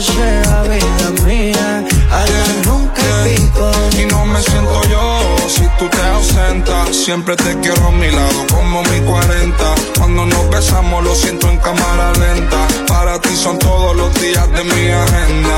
Sea 0.00 0.62
vida 0.62 1.24
mía. 1.24 1.84
Ahora 2.10 2.44
nunca 2.64 3.02
pico. 3.24 3.70
Y 3.98 4.06
no 4.06 4.26
me 4.26 4.40
siento 4.42 4.82
yo 4.90 5.20
si 5.48 5.66
tú 5.78 5.88
te 5.88 6.02
ausentas. 6.02 6.94
Siempre 6.94 7.36
te 7.36 7.58
quiero 7.60 7.88
a 7.88 7.92
mi 7.92 8.10
lado 8.10 8.46
como 8.52 8.82
mi 8.82 9.00
40. 9.00 9.74
Cuando 9.98 10.26
nos 10.26 10.50
besamos 10.50 11.02
lo 11.04 11.14
siento 11.14 11.48
en 11.48 11.58
cámara 11.58 12.12
lenta. 12.12 12.66
Para 12.86 13.20
ti 13.20 13.34
son 13.34 13.58
todos 13.58 13.96
los 13.96 14.12
días 14.20 14.46
de 14.52 14.64
mi 14.64 14.90
agenda. 14.90 15.56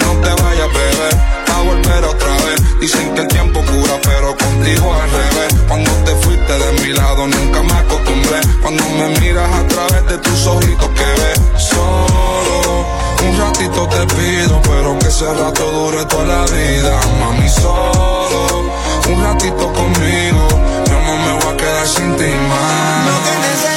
No 0.00 0.12
te 0.20 0.42
vayas, 0.42 0.68
bebé, 0.68 1.10
a 1.54 1.62
volver 1.62 2.04
otra 2.04 2.34
vez. 2.46 2.80
Dicen 2.80 3.14
que 3.14 3.22
el 3.22 3.28
tiempo 3.28 3.60
cura, 3.60 3.94
pero 4.02 4.36
contigo 4.36 4.94
al 4.94 5.10
revés. 5.10 5.54
Cuando 5.68 5.90
te 6.04 6.14
fuiste 6.16 6.52
de 6.52 6.72
mi 6.82 6.92
lado 6.92 7.26
nunca 7.26 7.62
me 7.62 7.72
acostumbré. 7.72 8.40
Cuando 8.60 8.82
me 8.90 9.20
miras 9.20 9.50
a 9.50 9.66
través 9.68 10.06
de 10.06 10.18
tus 10.18 10.46
ojitos 10.46 10.88
que 10.88 11.04
ves 11.04 11.62
solo. 11.62 13.09
Un 13.28 13.38
ratito 13.38 13.86
te 13.88 14.06
pido, 14.14 14.60
pero 14.62 14.98
que 14.98 15.08
ese 15.08 15.32
rato 15.34 15.70
dure 15.70 16.04
toda 16.06 16.24
la 16.24 16.44
vida. 16.46 17.00
Mami, 17.20 17.48
solo 17.48 18.70
un 19.08 19.22
ratito 19.22 19.72
conmigo. 19.72 20.48
Yo 20.86 21.00
no 21.00 21.16
me 21.16 21.44
voy 21.44 21.54
a 21.54 21.56
quedar 21.56 21.86
sin 21.86 22.16
ti 22.16 22.24
más. 22.48 23.69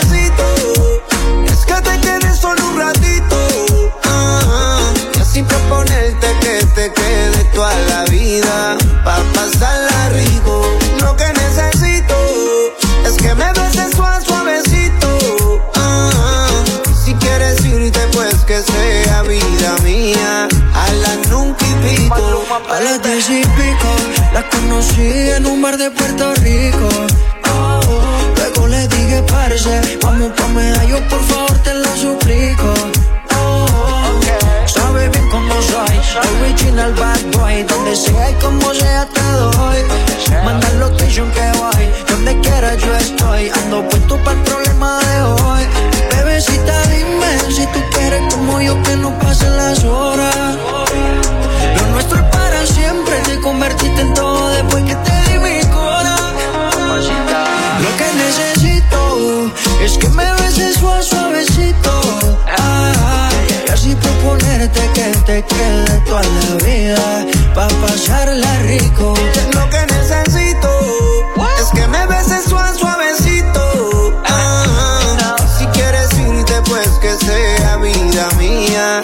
Pico. 22.03 22.45
A 22.69 22.79
las 22.79 23.01
diez 23.01 23.29
y 23.29 23.41
pico, 23.41 23.91
la 24.33 24.47
conocí 24.49 25.29
en 25.35 25.45
un 25.45 25.61
bar 25.61 25.77
de 25.77 25.89
Puerto 25.91 26.33
Rico. 26.35 26.89
Oh, 27.51 27.79
luego 28.37 28.67
le 28.67 28.87
dije, 28.87 29.23
parce, 29.23 29.97
vamos 30.01 30.31
pa' 30.37 30.47
medallo, 30.47 30.99
por 31.09 31.23
favor, 31.23 31.57
te 31.63 31.73
lo 31.73 31.95
suplico. 31.95 32.73
Oh, 33.35 33.65
sabe 34.65 35.09
bien 35.09 35.29
cómo 35.29 35.53
soy, 35.61 35.95
original 36.41 36.93
bad 36.93 37.21
boy, 37.37 37.63
donde 37.63 37.95
sea 37.95 38.31
y 38.31 38.33
como 38.35 38.73
sea 38.73 39.07
te 39.07 39.21
doy. 39.21 39.77
Manda 40.43 40.67
el 40.69 40.79
location 40.79 41.31
que 41.31 41.51
voy, 41.57 41.89
donde 42.09 42.39
quiera 42.41 42.75
yo 42.75 42.95
estoy, 42.95 43.49
ando 43.49 43.87
puesto 43.89 44.17
para 44.23 44.37
el 44.37 44.43
problema 44.43 44.99
de 44.99 45.21
hoy. 45.21 45.63
Bebecita, 46.11 46.81
dime 46.87 47.39
si 47.55 47.65
tú 47.67 47.79
quieres 47.91 48.21
como 48.33 48.61
yo 48.61 48.81
que 48.83 48.95
no 48.97 49.17
pasen 49.19 49.55
las 49.55 49.83
horas. 49.83 50.57
Nuestro 51.93 52.17
es 52.17 52.25
para 52.25 52.65
siempre, 52.65 53.19
te 53.25 53.39
convertiste 53.39 54.01
en 54.01 54.13
todo 54.15 54.49
después 54.49 54.83
que 54.83 54.95
te 54.95 55.31
di 55.31 55.39
mi 55.39 55.61
cora. 55.71 56.15
Lo 57.83 57.97
que 57.97 58.07
necesito 58.17 59.51
es 59.79 59.97
que 59.99 60.09
me 60.09 60.25
beses 60.33 60.77
suave, 60.77 61.03
suavecito. 61.03 62.01
Ah, 62.57 63.29
y 63.67 63.71
así 63.71 63.95
proponerte 63.95 64.81
que 64.95 65.11
te 65.25 65.43
quede 65.43 65.97
toda 66.07 66.23
la 66.23 66.65
vida, 66.65 67.25
pa' 67.53 67.67
pasarla 67.85 68.59
rico. 68.63 69.13
Lo 69.53 69.69
que 69.69 69.85
necesito 69.93 70.69
es 71.61 71.69
que 71.75 71.87
me 71.87 72.07
beses 72.07 72.45
suave, 72.45 72.75
suavecito. 72.75 74.21
Ah, 74.25 75.35
si 75.59 75.65
quieres 75.67 76.11
irte, 76.17 76.55
pues 76.65 76.87
que 77.01 77.13
sea 77.23 77.77
vida 77.77 78.29
mía. 78.39 79.01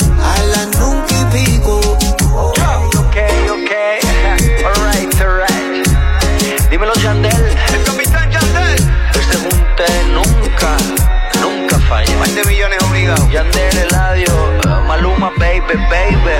Baby, 15.38 15.76
baby. 15.90 16.38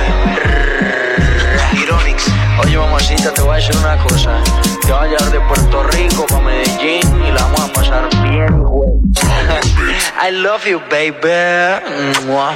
Ironix. 1.82 2.26
Oye, 2.62 2.76
mamacita, 2.76 3.32
te 3.32 3.42
voy 3.42 3.52
a 3.52 3.56
decir 3.56 3.76
una 3.76 3.96
cosa. 3.98 4.42
Te 4.86 4.92
voy 4.92 5.06
a 5.06 5.06
llevar 5.06 5.30
de 5.30 5.40
Puerto 5.40 5.82
Rico 5.84 6.26
para 6.26 6.40
Medellín 6.40 7.24
y 7.24 7.30
la 7.30 7.42
vamos 7.42 7.60
a 7.60 7.72
pasar 7.72 8.08
bien. 8.22 8.79
I 10.22 10.32
love 10.32 10.66
you, 10.66 10.80
baby. 10.90 11.30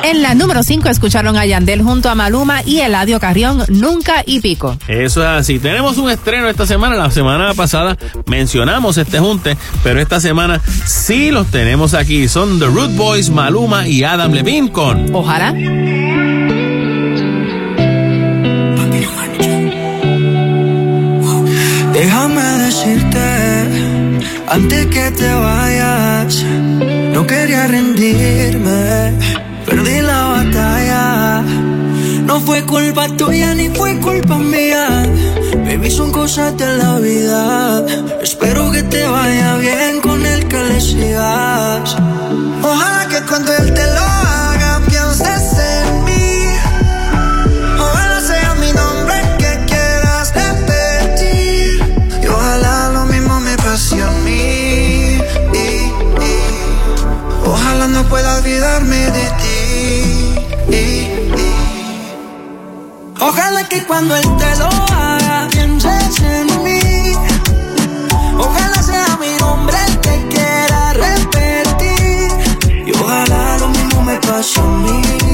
En 0.03 0.23
la 0.23 0.35
número 0.35 0.63
5 0.63 0.89
escucharon 0.89 1.37
a 1.37 1.47
Yandel 1.47 1.83
junto 1.83 2.11
a 2.11 2.15
Maluma 2.15 2.63
y 2.63 2.81
Eladio 2.81 3.19
Carrión, 3.21 3.65
Nunca 3.69 4.23
y 4.27 4.41
Pico. 4.41 4.77
Eso 4.87 5.23
es 5.23 5.29
así. 5.29 5.59
Tenemos 5.59 5.97
un 5.99 6.11
estreno 6.11 6.49
esta 6.49 6.67
semana. 6.67 6.97
La 6.97 7.11
semana 7.11 7.55
pasada 7.55 7.97
mencionamos 8.27 8.99
este 8.99 9.19
junte, 9.19 9.57
pero 9.83 10.01
esta 10.01 10.21
semana 10.21 10.61
sí 10.87 11.31
los 11.31 11.47
tenemos 11.47 11.95
aquí. 11.95 12.29
Son 12.29 12.59
The 12.59 12.67
Root 12.67 12.97
Boys, 12.97 13.31
Maluma 13.31 13.89
y 13.89 14.05
Adam 14.05 14.33
Levine 14.33 14.71
con 14.71 15.15
Ojalá. 15.15 15.55
Déjame 21.95 22.43
decirte, 22.43 23.65
antes 24.49 24.87
que 24.87 25.11
te 25.13 25.33
vayas, 25.33 26.45
no 27.15 27.25
quería 27.25 27.69
rendirme, 27.69 29.13
perdí 29.65 30.01
la 30.01 30.25
batalla. 30.35 31.43
No 32.27 32.41
fue 32.41 32.63
culpa 32.67 33.07
tuya 33.17 33.55
ni 33.55 33.69
fue 33.69 34.01
culpa 34.01 34.37
mía, 34.37 35.07
baby, 35.65 35.91
son 35.93 36.11
cosas 36.11 36.57
de 36.57 36.77
la 36.77 36.99
vida. 36.99 37.87
Espero 38.21 38.73
que 38.73 38.83
te 38.83 39.05
vaya 39.07 39.57
bien 39.59 40.01
con 40.01 40.27
el 40.27 40.49
que 40.49 40.61
le 40.65 40.81
sigas. 40.81 41.97
Ojalá 42.63 43.07
que 43.09 43.21
cuando 43.29 43.53
que 63.69 63.85
cuando 63.87 64.17
él 64.17 64.25
te 64.39 64.57
lo 64.57 64.67
haga 64.67 65.49
pienses 65.51 66.21
en 66.21 66.47
mí. 66.63 67.17
Ojalá 68.39 68.83
sea 68.83 69.17
mi 69.21 69.35
nombre 69.39 69.77
el 69.87 70.01
que 70.01 70.29
quiera 70.29 70.93
repetir. 70.93 72.33
Y 72.87 72.93
ojalá 72.93 73.59
lo 73.59 73.69
mismo 73.69 74.03
me 74.03 74.17
pase 74.19 74.61
a 74.61 74.63
mí. 74.63 75.34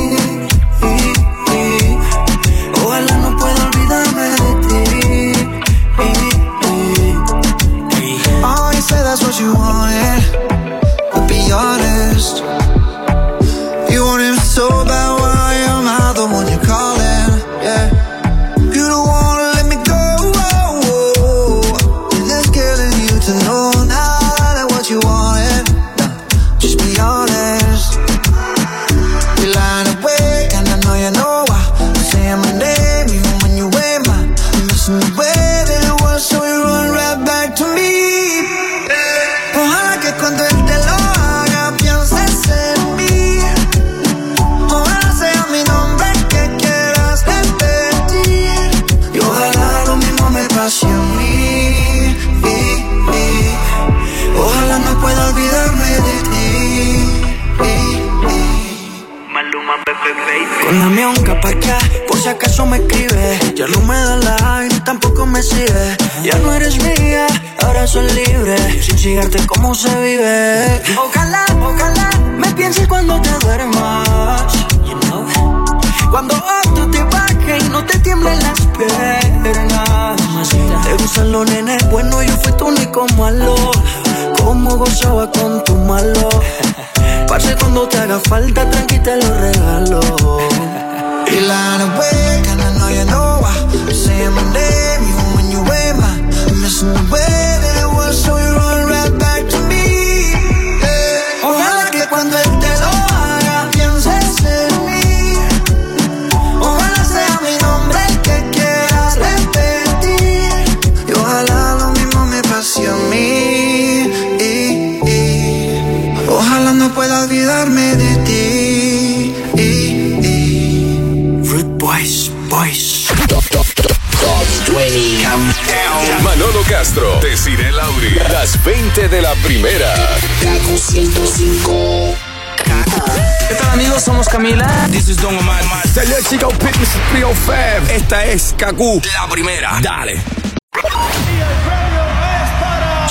Chico 136.30 136.48
Fitness 136.48 136.96
305. 137.10 137.92
Esta 137.92 138.24
es 138.24 138.54
Kaku. 138.56 139.02
La 139.20 139.28
primera. 139.28 139.80
Dale. 139.82 140.39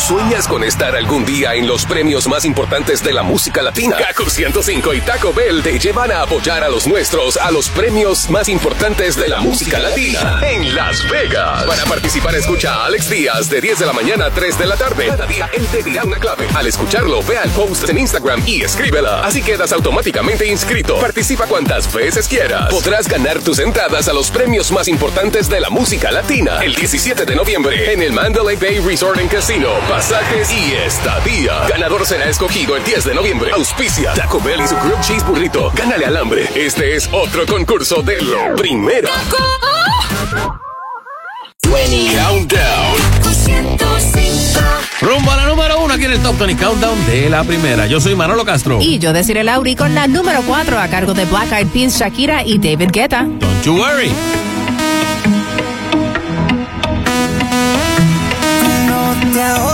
¿Sueñas 0.09 0.47
con 0.47 0.63
estar 0.63 0.95
algún 0.95 1.23
día 1.23 1.53
en 1.53 1.67
los 1.67 1.85
premios 1.85 2.27
más 2.27 2.43
importantes 2.43 3.03
de 3.03 3.13
la 3.13 3.21
música 3.21 3.61
latina? 3.61 3.95
Kaku 3.95 4.27
105 4.27 4.95
y 4.95 5.01
Taco 5.01 5.31
Bell 5.31 5.61
te 5.61 5.77
llevan 5.77 6.11
a 6.11 6.23
apoyar 6.23 6.63
a 6.63 6.67
los 6.67 6.87
nuestros 6.87 7.37
a 7.37 7.51
los 7.51 7.69
premios 7.69 8.27
más 8.27 8.49
importantes 8.49 9.15
de 9.15 9.27
la 9.27 9.39
música 9.39 9.77
latina 9.77 10.41
en 10.41 10.73
Las 10.73 11.07
Vegas. 11.11 11.63
Para 11.65 11.83
participar, 11.83 12.33
escucha 12.33 12.73
a 12.73 12.85
Alex 12.85 13.07
Díaz 13.07 13.51
de 13.51 13.61
10 13.61 13.77
de 13.77 13.85
la 13.85 13.93
mañana 13.93 14.25
a 14.25 14.31
3 14.31 14.57
de 14.57 14.65
la 14.65 14.77
tarde. 14.77 15.05
Cada 15.05 15.27
día 15.27 15.47
él 15.53 15.67
te 15.67 15.83
dirá 15.83 16.03
una 16.03 16.17
clave. 16.17 16.47
Al 16.55 16.65
escucharlo, 16.65 17.21
ve 17.21 17.37
al 17.37 17.51
post 17.51 17.87
en 17.87 17.99
Instagram 17.99 18.41
y 18.47 18.63
escríbela. 18.63 19.21
Así 19.21 19.43
quedas 19.43 19.71
automáticamente 19.73 20.47
inscrito. 20.47 20.99
Participa 20.99 21.45
cuantas 21.45 21.93
veces 21.93 22.27
quieras. 22.27 22.71
Podrás 22.71 23.07
ganar 23.07 23.41
tus 23.41 23.59
entradas 23.59 24.07
a 24.07 24.13
los 24.13 24.31
premios 24.31 24.71
más 24.71 24.87
importantes 24.87 25.47
de 25.49 25.59
la 25.59 25.69
música 25.69 26.09
latina 26.09 26.63
el 26.63 26.73
17 26.73 27.25
de 27.25 27.35
noviembre 27.35 27.93
en 27.93 28.01
el 28.01 28.11
Mandalay 28.11 28.55
Bay 28.55 28.79
Resort 28.79 29.19
and 29.19 29.29
Casino. 29.29 29.69
Pasajes 29.99 30.49
y 30.53 30.75
estadía. 30.75 31.67
Ganador 31.67 32.05
será 32.05 32.29
escogido 32.29 32.77
el 32.77 32.85
10 32.85 33.03
de 33.03 33.13
noviembre. 33.15 33.51
Auspicia 33.51 34.13
Taco 34.13 34.39
Bell 34.39 34.61
y 34.61 34.65
su 34.65 34.77
Grilled 34.77 35.01
Cheese 35.01 35.25
Burrito. 35.25 35.73
Gánale 35.75 36.05
al 36.05 36.15
hambre. 36.15 36.49
Este 36.55 36.95
es 36.95 37.09
otro 37.11 37.45
concurso 37.45 38.01
de 38.01 38.21
lo 38.21 38.55
primero. 38.55 39.09
Countdown. 41.59 42.95
Rumbo 45.01 45.31
a 45.31 45.35
la 45.35 45.45
número 45.47 45.81
uno 45.81 45.93
aquí 45.93 46.05
en 46.05 46.11
el 46.13 46.21
Top 46.21 46.37
20 46.37 46.63
Countdown 46.63 47.05
de 47.05 47.29
la 47.29 47.43
primera. 47.43 47.85
Yo 47.85 47.99
soy 47.99 48.15
Manolo 48.15 48.45
Castro. 48.45 48.79
Y 48.81 48.99
yo 48.99 49.11
deciré 49.11 49.43
Lauri 49.43 49.75
con 49.75 49.93
la 49.95 50.07
número 50.07 50.43
4 50.43 50.79
a 50.79 50.87
cargo 50.87 51.13
de 51.13 51.25
Black 51.25 51.51
Eyed 51.51 51.67
Peas, 51.67 51.99
Shakira 51.99 52.45
y 52.45 52.57
David 52.57 52.91
Guetta. 52.93 53.23
Don't 53.23 53.65
you 53.65 53.75
worry. 53.75 54.13
No 58.87 59.13
te 59.33 59.68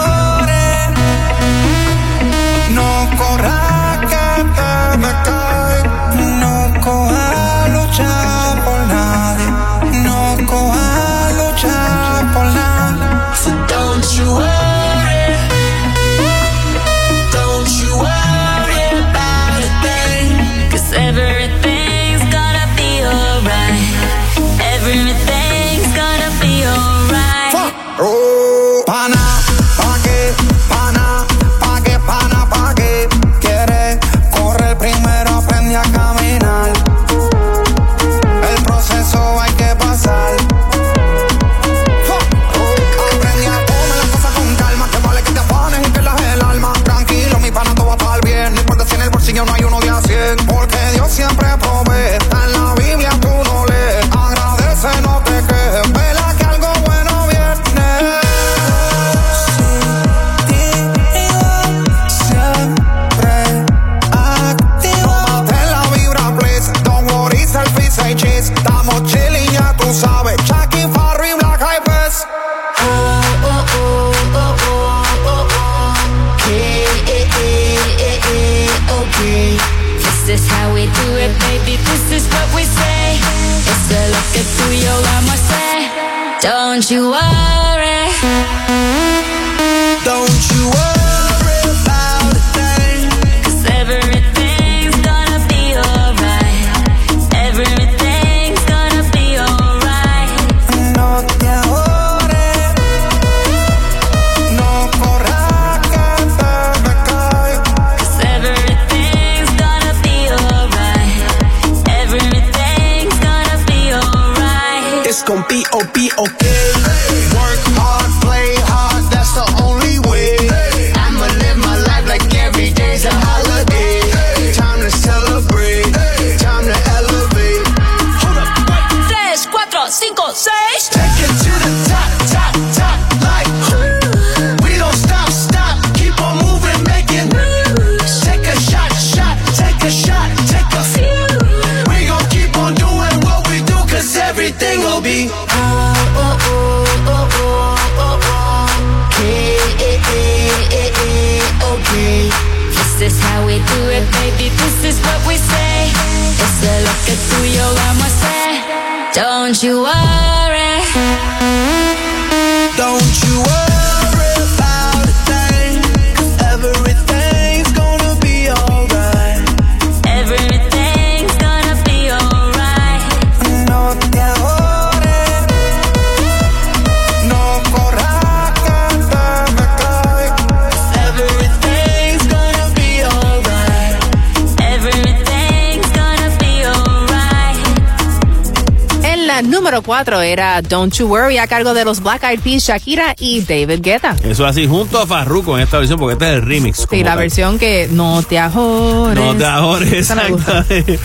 número 189.76 189.88
4 189.88 190.22
era 190.22 190.62
Don't 190.62 190.94
You 190.94 191.08
Worry 191.08 191.38
a 191.38 191.48
cargo 191.48 191.74
de 191.74 191.84
los 191.84 192.02
Black 192.02 192.24
Eyed 192.24 192.40
Peas, 192.40 192.64
Shakira 192.64 193.14
y 193.20 193.42
David 193.42 193.82
Guetta. 193.82 194.16
Eso 194.24 194.46
así, 194.46 194.68
junto 194.68 195.02
a 195.02 195.06
Farruko 195.06 195.58
en 195.58 195.64
esta 195.64 195.80
versión, 195.80 196.00
porque 196.00 196.14
este 196.14 196.30
es 196.30 196.36
el 196.36 196.42
remix. 196.44 196.88
Sí, 196.90 197.04
la 197.04 197.10
tal. 197.12 197.20
versión 197.20 197.60
que 197.60 197.90
no 197.92 198.24
te 198.24 198.40
ajores. 198.40 199.22
No 199.22 199.36
te 199.36 199.98
exactamente. 199.98 200.98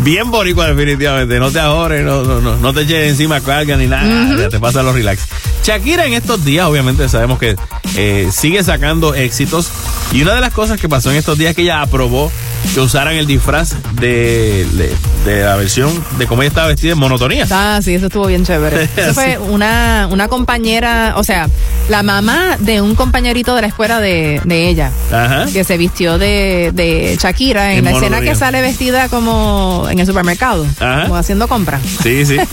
Bien 0.00 0.30
boricua, 0.30 0.66
definitivamente. 0.66 1.38
No 1.38 1.50
te 1.50 1.58
ahorres, 1.58 2.04
no, 2.04 2.22
no, 2.22 2.42
no, 2.42 2.56
no 2.56 2.74
te 2.74 2.82
eches 2.82 3.08
encima 3.08 3.40
carga 3.40 3.78
ni 3.78 3.86
nada. 3.86 4.36
Ya 4.36 4.50
te 4.50 4.60
pasa 4.60 4.82
los 4.82 4.94
relax. 4.94 5.26
Shakira 5.64 6.04
en 6.04 6.12
estos 6.12 6.44
días, 6.44 6.66
obviamente 6.66 7.08
sabemos 7.08 7.38
que 7.38 7.56
eh, 7.96 8.28
sigue 8.30 8.62
sacando 8.62 9.14
éxitos. 9.14 9.70
Y 10.12 10.20
una 10.20 10.34
de 10.34 10.42
las 10.42 10.52
cosas 10.52 10.78
que 10.78 10.88
pasó 10.88 11.10
en 11.10 11.16
estos 11.16 11.38
días 11.38 11.50
es 11.50 11.56
que 11.56 11.62
ella 11.62 11.80
aprobó 11.80 12.30
que 12.74 12.80
usaran 12.80 13.14
el 13.14 13.26
disfraz 13.26 13.74
de, 13.94 14.66
de, 14.72 14.94
de 15.24 15.42
la 15.44 15.56
versión 15.56 15.90
de 16.18 16.26
cómo 16.26 16.42
ella 16.42 16.48
estaba 16.48 16.68
vestida 16.68 16.92
en 16.92 16.98
monotonía. 16.98 17.46
Ah, 17.50 17.80
sí, 17.82 17.94
eso 17.94 18.06
estuvo 18.06 18.26
bien 18.26 18.44
chévere. 18.44 18.88
Eso 18.96 19.14
fue 19.14 19.38
una, 19.38 20.08
una 20.10 20.28
compañera, 20.28 21.14
o 21.16 21.24
sea, 21.24 21.48
la 21.88 22.02
mamá 22.02 22.56
de 22.60 22.80
un 22.82 22.94
compañerito 22.94 23.54
de 23.54 23.62
la 23.62 23.66
escuela 23.68 24.00
de, 24.00 24.40
de 24.44 24.68
ella, 24.68 24.90
Ajá. 25.12 25.46
que 25.52 25.64
se 25.64 25.76
vistió 25.78 26.18
de, 26.18 26.70
de 26.74 27.16
Shakira 27.20 27.72
en, 27.72 27.78
En 27.78 27.84
la 27.86 27.90
escena 27.92 28.20
que 28.20 28.34
sale 28.34 28.60
vestida 28.60 29.08
como 29.08 29.86
en 29.90 29.98
el 29.98 30.06
supermercado, 30.06 30.66
Ajá. 30.80 31.02
como 31.04 31.16
haciendo 31.16 31.48
compras. 31.48 31.80
Sí, 32.02 32.24
sí. 32.26 32.36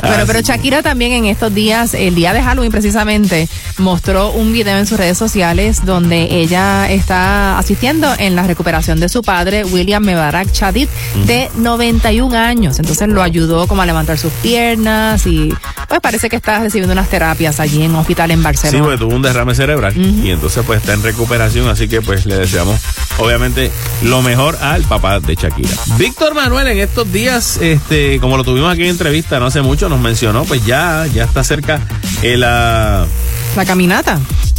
Bueno, 0.00 0.16
Ah, 0.22 0.24
pero 0.26 0.38
sí. 0.40 0.44
Shakira 0.46 0.82
también 0.82 1.12
en 1.12 1.24
estos 1.26 1.52
días, 1.52 1.92
el 1.94 2.14
día 2.14 2.32
de 2.32 2.40
Halloween 2.40 2.70
precisamente, 2.70 3.48
mostró 3.78 4.30
un 4.30 4.52
video 4.52 4.78
en 4.78 4.86
sus 4.86 4.96
redes 4.96 5.18
sociales 5.18 5.84
donde 5.84 6.28
ella 6.38 6.88
está 6.90 7.58
asistiendo 7.58 8.14
en 8.18 8.36
la 8.36 8.44
recuperación 8.44 9.00
de 9.00 9.08
su 9.08 9.17
padre, 9.22 9.64
William 9.64 10.02
Mebarak 10.04 10.50
Chadid, 10.52 10.88
de 11.26 11.50
91 11.56 12.36
años. 12.36 12.78
Entonces 12.78 13.08
lo 13.08 13.22
ayudó 13.22 13.66
como 13.66 13.82
a 13.82 13.86
levantar 13.86 14.18
sus 14.18 14.32
piernas 14.34 15.26
y 15.26 15.52
pues 15.88 16.00
parece 16.00 16.28
que 16.28 16.36
está 16.36 16.60
recibiendo 16.60 16.92
unas 16.92 17.08
terapias 17.08 17.60
allí 17.60 17.82
en 17.82 17.90
un 17.92 17.96
hospital 17.96 18.30
en 18.30 18.38
Sí, 18.38 18.44
Barcelona. 18.44 18.84
porque 18.84 18.98
tuvo 18.98 19.14
un 19.14 19.22
derrame 19.22 19.54
cerebral 19.54 19.96
y 19.96 20.30
entonces 20.30 20.62
pues 20.66 20.80
está 20.80 20.92
en 20.94 21.02
recuperación, 21.02 21.68
así 21.68 21.88
que 21.88 22.02
pues 22.02 22.26
le 22.26 22.36
deseamos 22.36 22.78
obviamente 23.18 23.70
lo 24.02 24.22
mejor 24.22 24.56
al 24.60 24.82
papá 24.82 25.20
de 25.20 25.34
Shakira. 25.34 25.70
Víctor 25.96 26.34
Manuel 26.34 26.68
en 26.68 26.78
estos 26.78 27.10
días, 27.12 27.58
este, 27.60 28.18
como 28.20 28.36
lo 28.36 28.44
tuvimos 28.44 28.72
aquí 28.72 28.82
en 28.82 28.88
entrevista 28.90 29.38
no 29.40 29.46
hace 29.46 29.62
mucho, 29.62 29.88
nos 29.88 30.00
mencionó, 30.00 30.44
pues 30.44 30.64
ya, 30.66 31.06
ya 31.12 31.24
está 31.24 31.42
cerca 31.44 31.80
el 32.22 32.44
ah, 32.44 33.06
La 33.56 33.64
caminata. 33.64 34.18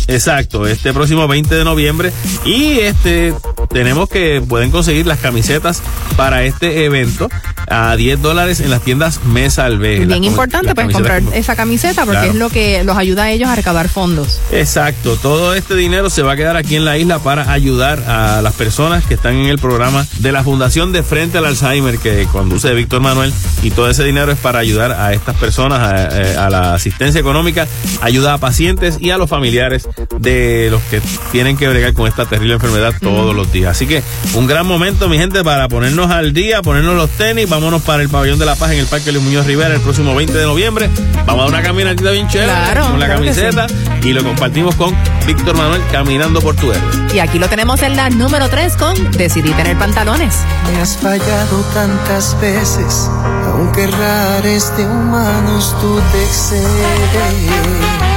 Exacto, 0.10 0.68
este 0.68 0.94
próximo 0.94 1.28
20 1.28 1.56
de 1.56 1.64
noviembre. 1.64 2.12
Y 2.46 2.80
este 2.80 3.34
tenemos 3.72 4.10
que 4.10 4.42
pueden 4.48 4.72
conseguir 4.72 5.06
las 5.06 5.20
camisetas 5.20 5.82
para 6.18 6.44
este 6.44 6.86
evento 6.86 7.30
a 7.68 7.96
10 7.96 8.22
dólares 8.22 8.60
en 8.62 8.72
las 8.72 8.82
tiendas 8.82 9.24
Mesa 9.26 9.66
Alve. 9.66 10.06
Bien 10.06 10.24
importante 10.24 10.74
pues 10.74 10.92
comprar 10.92 11.22
esa 11.34 11.56
camiseta 11.56 12.06
porque 12.06 12.20
Claro. 12.20 12.32
es 12.32 12.38
lo 12.38 12.50
que 12.50 12.84
los 12.84 12.98
ayuda 12.98 13.24
a 13.26 13.32
ellos 13.32 13.48
a 13.48 13.56
recaudar 13.56 13.88
fondos. 13.90 14.40
Exacto, 14.52 15.16
todo 15.18 15.54
este 15.54 15.76
dinero 15.76 16.10
se 16.10 16.24
va 16.24 16.32
a 16.34 16.36
quedar 16.36 16.58
aquí 16.58 16.76
en 16.76 16.84
la 16.86 16.98
isla 16.98 17.20
para 17.20 17.52
ayudar 17.52 18.00
a 18.08 18.42
las 18.42 18.54
personas 18.56 19.06
que 19.06 19.14
están 19.14 19.36
en 19.36 19.46
el 19.46 19.60
programa 19.60 20.08
de 20.18 20.32
la 20.32 20.44
Fundación 20.44 20.92
de 20.92 21.04
Frente 21.04 21.38
al 21.38 21.46
Alzheimer 21.46 22.00
que 22.00 22.26
conduce 22.32 22.74
Víctor 22.74 23.02
Manuel 23.02 23.32
y 23.62 23.70
todo 23.72 23.90
ese 23.90 24.04
dinero 24.04 24.32
es 24.32 24.40
para 24.40 24.60
ayudar 24.60 24.94
a 24.94 25.14
estas 25.14 25.36
personas, 25.36 25.80
a, 25.80 26.22
eh, 26.22 26.36
a 26.38 26.50
la 26.50 26.74
asistencia 26.74 27.22
económica, 27.22 27.68
ayuda 28.02 28.34
a 28.34 28.38
pacientes 28.40 28.98
y 29.00 29.12
a 29.12 29.18
los 29.18 29.30
familiares 29.30 29.88
de 30.20 30.68
los 30.72 30.82
que 30.84 31.02
tienen 31.32 31.58
que 31.58 31.68
bregar 31.68 31.94
con 31.94 32.08
esta 32.08 32.26
terrible 32.26 32.54
enfermedad 32.56 32.94
todos 33.02 33.36
los 33.36 33.52
días. 33.52 33.72
Así 33.72 33.88
que 33.88 34.04
un 34.36 34.48
gran 34.48 34.66
momento, 34.66 35.08
mi 35.10 35.18
gente, 35.18 35.44
para 35.44 35.68
ponernos 35.68 36.10
al 36.12 36.34
día, 36.34 36.62
ponernos 36.62 36.96
los 36.96 37.10
tenis, 37.12 37.50
vámonos 37.50 37.82
para 37.82 38.02
el 38.04 38.10
Pabellón 38.10 38.40
de 38.40 38.46
la 38.46 38.56
Paz 38.56 38.72
en 38.72 38.80
el 38.80 38.86
Parque 38.86 39.12
Luis 39.12 39.24
Muñoz 39.24 39.46
Rivera 39.46 39.74
el 39.74 39.82
próximo 39.82 40.16
20 40.16 40.38
de 40.38 40.46
noviembre. 40.46 40.90
Vamos 41.26 41.42
a 41.42 41.44
dar 41.46 41.50
una 41.50 41.62
caminatita 41.62 42.12
bien 42.12 42.28
chévere 42.28 42.52
Claro, 42.52 42.88
con 42.90 43.00
la 43.00 43.06
claro 43.08 43.22
que 43.24 43.34
sí. 43.34 43.42
camiseta 43.42 43.68
y 44.04 44.14
lo 44.14 44.24
compartimos 44.24 44.76
con 44.76 44.96
Víctor 45.28 45.56
Manuel 45.58 45.82
caminando 45.92 46.42
por 46.42 46.56
tu 46.56 46.72
héroe. 46.72 46.84
Y 47.14 47.20
aquí 47.20 47.38
lo 47.40 47.48
tenemos 47.50 47.82
en 47.82 47.96
la 47.96 48.10
número 48.10 48.50
3 48.50 48.76
con 48.78 49.12
Decidí 49.12 49.52
tener 49.54 49.78
pantalones. 49.78 50.36
Me 50.74 50.82
has 50.82 50.98
fallado 50.98 51.62
tantas 51.74 52.40
veces, 52.42 53.10
aunque 53.48 53.88
rares 53.88 54.72
de 54.78 54.86
humanos 54.86 55.76
tú 55.82 56.00
te 56.12 56.24
excedes. 56.24 58.09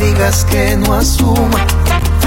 digas 0.00 0.44
que 0.46 0.76
no 0.76 0.94
asuma, 0.94 1.66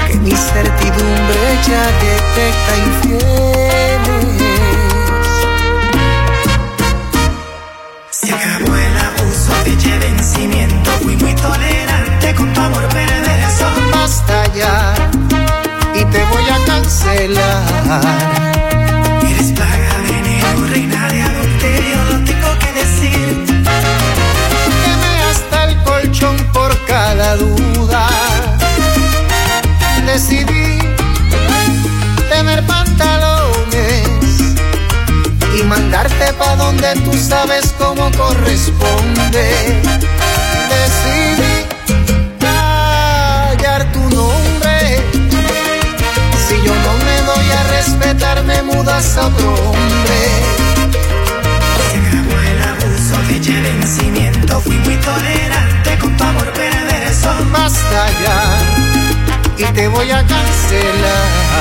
que 0.06 0.14
mi 0.14 0.30
certidumbre 0.30 1.58
ya 1.66 1.82
detecta 2.06 2.72
infieles. 2.86 4.44
Se 8.10 8.32
acabó 8.32 8.76
el 8.76 8.96
abuso 9.08 9.52
de 9.64 9.76
ya 9.76 9.98
vencimiento, 9.98 10.90
fui 11.02 11.16
muy 11.16 11.34
tolerante 11.34 12.34
con 12.36 12.52
tu 12.52 12.60
amor 12.60 12.88
perverso. 12.88 13.66
Basta 13.92 14.44
ya, 14.54 14.94
y 15.94 16.04
te 16.04 16.24
voy 16.30 16.48
a 16.50 16.58
cancelar 16.66 18.73
duda. 27.36 28.08
Decidí 30.06 30.78
tener 32.28 32.62
pantalones 32.66 34.06
y 35.58 35.62
mandarte 35.64 36.32
pa' 36.34 36.56
donde 36.56 36.94
tú 37.04 37.12
sabes 37.14 37.74
cómo 37.78 38.10
corresponde. 38.12 39.80
Decidí 40.74 41.54
callar 42.40 43.90
tu 43.92 44.00
nombre. 44.10 45.02
Si 46.46 46.56
yo 46.62 46.74
no 46.74 46.92
me 47.04 47.16
doy 47.22 47.50
a 47.50 47.62
respetar, 47.76 48.44
me 48.44 48.62
mudas 48.62 49.16
a 49.16 49.26
otro 49.26 49.54
hombre. 49.54 50.20
Acabó 51.94 52.36
el 52.50 52.62
abuso, 52.62 53.14
fecha 53.28 53.52
de 53.52 53.60
vencimiento, 53.62 54.60
fui 54.60 54.76
muy 54.78 54.96
tolerante 54.96 55.98
con 55.98 56.16
tu 56.16 56.24
amor 56.24 56.52
perverso. 56.52 56.93
Basta 57.52 58.06
ya 58.22 58.42
y 59.56 59.64
te 59.72 59.88
voy 59.88 60.10
a 60.10 60.26
cancelar. 60.26 61.54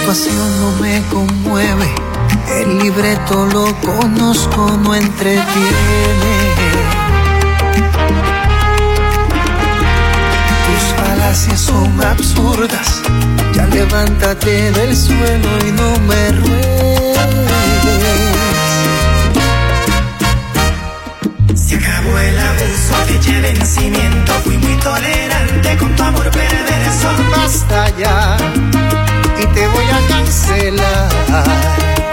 Actuación 0.00 0.60
no 0.60 0.70
me 0.80 1.02
conmueve, 1.08 1.94
el 2.60 2.78
libreto 2.78 3.46
lo 3.46 3.74
conozco, 3.80 4.70
no 4.82 4.94
entretiene. 4.94 6.43
Tus 10.66 10.84
falacias 10.96 11.60
son 11.60 12.00
absurdas, 12.02 13.02
ya 13.54 13.66
levántate 13.66 14.72
del 14.72 14.96
suelo 14.96 15.48
y 15.66 15.72
no 15.72 15.98
me 16.08 16.32
ruegues. 16.32 17.18
Se 21.54 21.76
acabó 21.76 22.18
el 22.18 22.38
abuso, 22.38 22.94
fecha 23.06 23.32
de 23.32 23.40
vencimiento, 23.40 24.32
fui 24.44 24.56
muy 24.58 24.76
tolerante 24.76 25.76
con 25.76 25.94
tu 25.96 26.02
amor 26.02 26.30
perverso. 26.30 27.08
Basta 27.30 27.88
ya 27.98 28.36
y 29.38 29.46
te 29.54 29.66
voy 29.68 29.84
a 29.84 30.08
cancelar. 30.08 32.03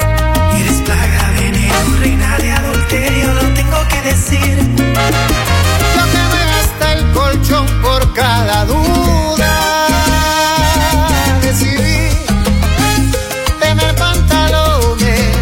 Reina 2.01 2.35
de 2.39 2.51
adulterio, 2.51 3.31
lo 3.35 3.53
tengo 3.53 3.77
que 3.87 4.01
decir. 4.01 4.57
Yo 4.57 6.03
quemé 6.13 6.41
hasta 6.59 6.93
el 6.93 7.11
colchón 7.11 7.67
por 7.83 8.11
cada 8.13 8.65
duda. 8.65 9.87
Decidí 11.43 12.09
tener 13.59 13.93
pantalones 13.93 15.35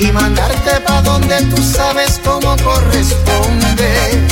y 0.00 0.12
mandarte 0.12 0.80
pa' 0.86 1.00
donde 1.00 1.42
tú 1.46 1.62
sabes 1.62 2.20
cómo 2.22 2.54
corresponde. 2.58 4.25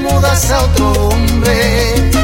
Mudas 0.00 0.50
a 0.50 0.62
otro 0.62 0.92
hombre. 0.92 2.19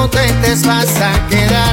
Motetes 0.00 0.64
vas 0.64 0.96
a 1.02 1.28
quedar. 1.28 1.69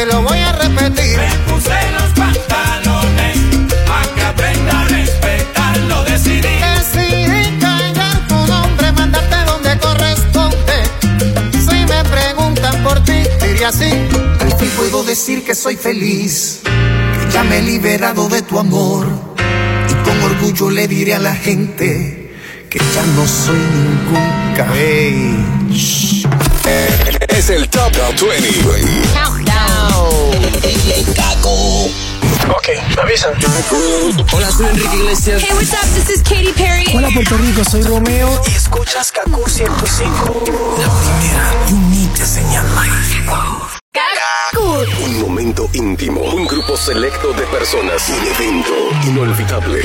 Te 0.00 0.06
lo 0.06 0.22
voy 0.22 0.38
a 0.38 0.52
repetir. 0.52 1.18
Me 1.18 1.52
puse 1.52 1.78
los 1.98 2.10
pantalones 2.14 3.38
pa' 3.86 4.14
que 4.14 4.22
aprenda 4.22 4.80
a 4.80 4.84
respetarlo. 4.88 6.04
Decidí 6.04 6.54
Decidí 6.76 7.58
callar 7.58 8.26
tu 8.28 8.34
nombre, 8.46 8.92
mandarte 8.92 9.36
donde 9.44 9.78
corresponde. 9.78 10.76
Si 11.52 11.84
me 11.92 12.02
preguntan 12.04 12.82
por 12.82 13.04
ti, 13.04 13.18
diré 13.42 13.64
así. 13.66 13.92
Al 14.40 14.52
fin 14.58 14.70
puedo 14.76 15.02
decir 15.04 15.44
que 15.44 15.54
soy 15.54 15.76
feliz, 15.76 16.60
que 16.64 17.32
ya 17.32 17.44
me 17.44 17.58
he 17.58 17.62
liberado 17.62 18.28
de 18.28 18.40
tu 18.40 18.58
amor. 18.58 19.06
Y 19.90 19.94
con 20.04 20.22
orgullo 20.22 20.70
le 20.70 20.88
diré 20.88 21.14
a 21.14 21.18
la 21.18 21.34
gente 21.34 22.30
que 22.70 22.78
ya 22.78 23.04
no 23.16 23.26
soy 23.26 23.58
ningún 23.58 24.54
cabey. 24.56 25.60
Es 27.28 27.50
el 27.50 27.68
Top 27.68 27.92
20. 27.92 29.39
Ok, 32.48 32.68
me 32.96 33.02
avisan. 33.02 33.32
Hola, 34.32 34.50
soy 34.50 34.66
Enrique 34.66 34.96
Iglesias. 34.96 35.42
Hey, 35.42 35.50
what's 35.54 35.72
up? 35.72 35.88
This 35.94 36.10
is 36.10 36.22
Katy 36.22 36.52
Perry. 36.52 36.84
Hola 36.94 37.08
Puerto 37.14 37.36
Rico, 37.38 37.64
soy 37.64 37.82
Romeo 37.82 38.40
y 38.50 38.54
escuchas 38.54 39.12
Kaku 39.12 39.48
105. 39.48 40.44
La 40.78 40.88
primera 40.88 41.54
y 41.68 41.72
única 41.72 42.26
señal 42.26 42.66
Un 44.98 45.20
momento 45.20 45.68
íntimo. 45.72 46.20
Un 46.20 46.46
grupo 46.46 46.76
selecto 46.76 47.32
de 47.32 47.42
personas. 47.46 48.08
Un 48.08 48.26
evento 48.26 48.74
inolvidable. 49.06 49.82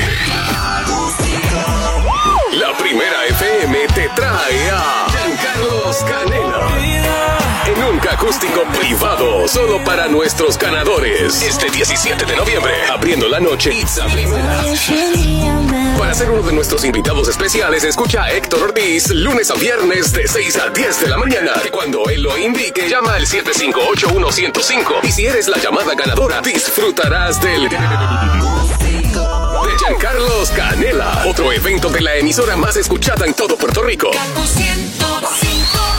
La 2.52 2.76
primera 2.78 3.24
FM 3.28 3.86
te 3.94 4.08
trae 4.14 4.70
a 4.70 5.06
Giancarlos 5.10 5.96
Canela 6.04 7.35
en 7.66 7.84
un 7.84 7.98
acústico 8.08 8.62
privado 8.78 9.48
solo 9.48 9.82
para 9.84 10.06
nuestros 10.08 10.56
ganadores. 10.58 11.42
Este 11.42 11.68
17 11.70 12.24
de 12.24 12.36
noviembre, 12.36 12.72
abriendo 12.90 13.28
la 13.28 13.40
noche. 13.40 13.72
Para 15.98 16.14
ser 16.14 16.30
uno 16.30 16.42
de 16.42 16.52
nuestros 16.52 16.84
invitados 16.84 17.28
especiales, 17.28 17.82
escucha 17.84 18.22
a 18.24 18.32
Héctor 18.32 18.62
Ortiz 18.62 19.10
lunes 19.10 19.50
a 19.50 19.54
viernes 19.54 20.12
de 20.12 20.28
6 20.28 20.56
a 20.58 20.70
10 20.70 21.00
de 21.00 21.08
la 21.08 21.18
mañana. 21.18 21.52
Cuando 21.72 22.08
él 22.08 22.22
lo 22.22 22.38
indique, 22.38 22.88
llama 22.88 23.14
al 23.14 23.26
758-1105. 23.26 25.00
Y 25.02 25.10
si 25.12 25.26
eres 25.26 25.48
la 25.48 25.58
llamada 25.58 25.94
ganadora, 25.94 26.40
disfrutarás 26.40 27.40
del 27.40 27.68
de 27.68 27.78
Giancarlos 29.78 30.50
Canela, 30.50 31.24
otro 31.26 31.52
evento 31.52 31.88
de 31.88 32.00
la 32.00 32.14
emisora 32.16 32.56
más 32.56 32.76
escuchada 32.76 33.26
en 33.26 33.34
todo 33.34 33.56
Puerto 33.56 33.82
Rico. 33.82 34.10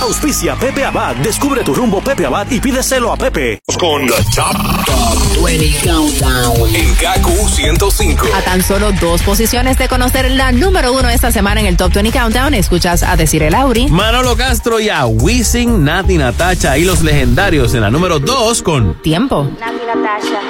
Auspicia 0.01 0.55
Pepe 0.55 0.85
Abad. 0.85 1.15
Descubre 1.17 1.63
tu 1.63 1.73
rumbo 1.73 2.01
Pepe 2.01 2.25
Abad 2.25 2.49
y 2.51 2.59
pídeselo 2.59 3.11
a 3.11 3.17
Pepe. 3.17 3.59
Con 3.79 4.05
la 4.07 4.17
top, 4.35 4.85
top 4.85 5.45
20 5.45 5.79
Countdown 5.83 6.75
en 6.75 6.93
KQ 6.95 7.49
105. 7.49 8.27
A 8.35 8.41
tan 8.41 8.61
solo 8.63 8.91
dos 8.93 9.21
posiciones 9.23 9.77
de 9.77 9.87
conocer 9.87 10.29
la 10.31 10.51
número 10.51 10.93
uno 10.93 11.09
esta 11.09 11.31
semana 11.31 11.61
en 11.61 11.67
el 11.67 11.77
Top 11.77 11.93
20 11.93 12.11
Countdown, 12.11 12.53
escuchas 12.53 13.03
a 13.03 13.15
decir 13.15 13.43
el 13.43 13.55
Auri. 13.55 13.87
Manolo 13.87 14.35
Castro 14.37 14.79
y 14.79 14.89
a 14.89 15.05
Wisin, 15.05 15.83
Nati 15.83 16.17
Natacha 16.17 16.77
y 16.77 16.85
los 16.85 17.01
legendarios 17.01 17.73
en 17.73 17.81
la 17.81 17.89
número 17.89 18.19
dos 18.19 18.61
con 18.61 19.01
Tiempo. 19.01 19.49
Nati 19.59 19.85
Natacha. 19.85 20.41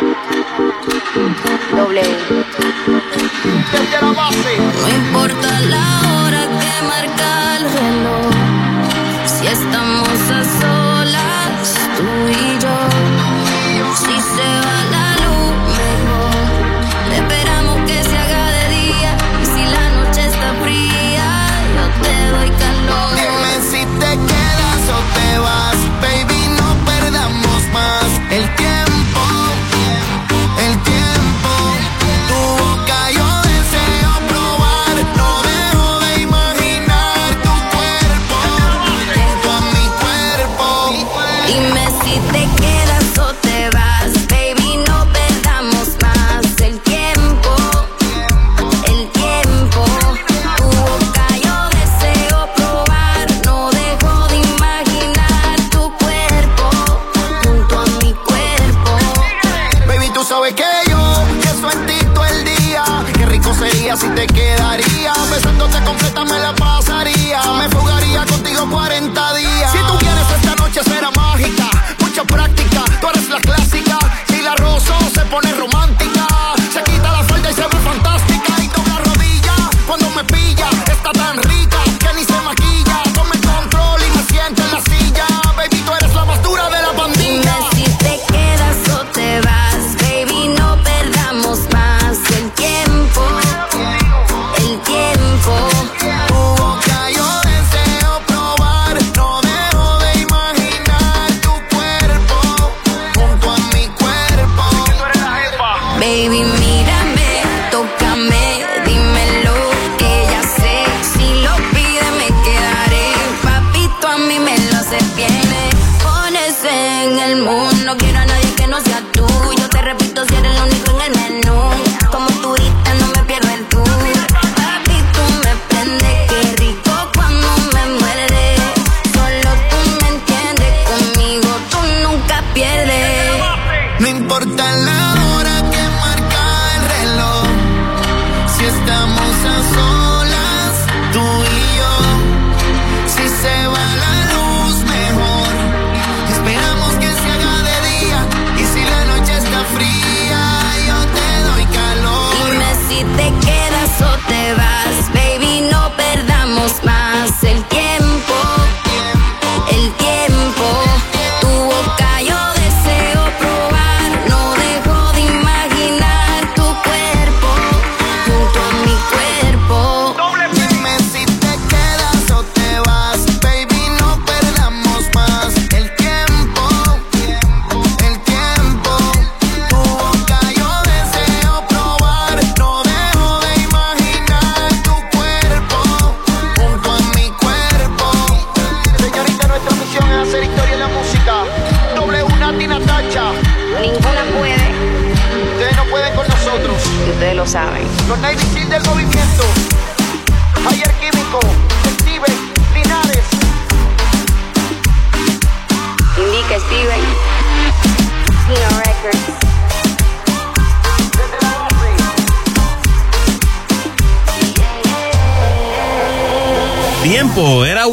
Doble. 1.75 2.01
No 4.81 4.89
importa 4.89 5.59
la 5.61 6.06
estamos 9.69 10.31
a 10.31 10.43
solas. 10.43 10.76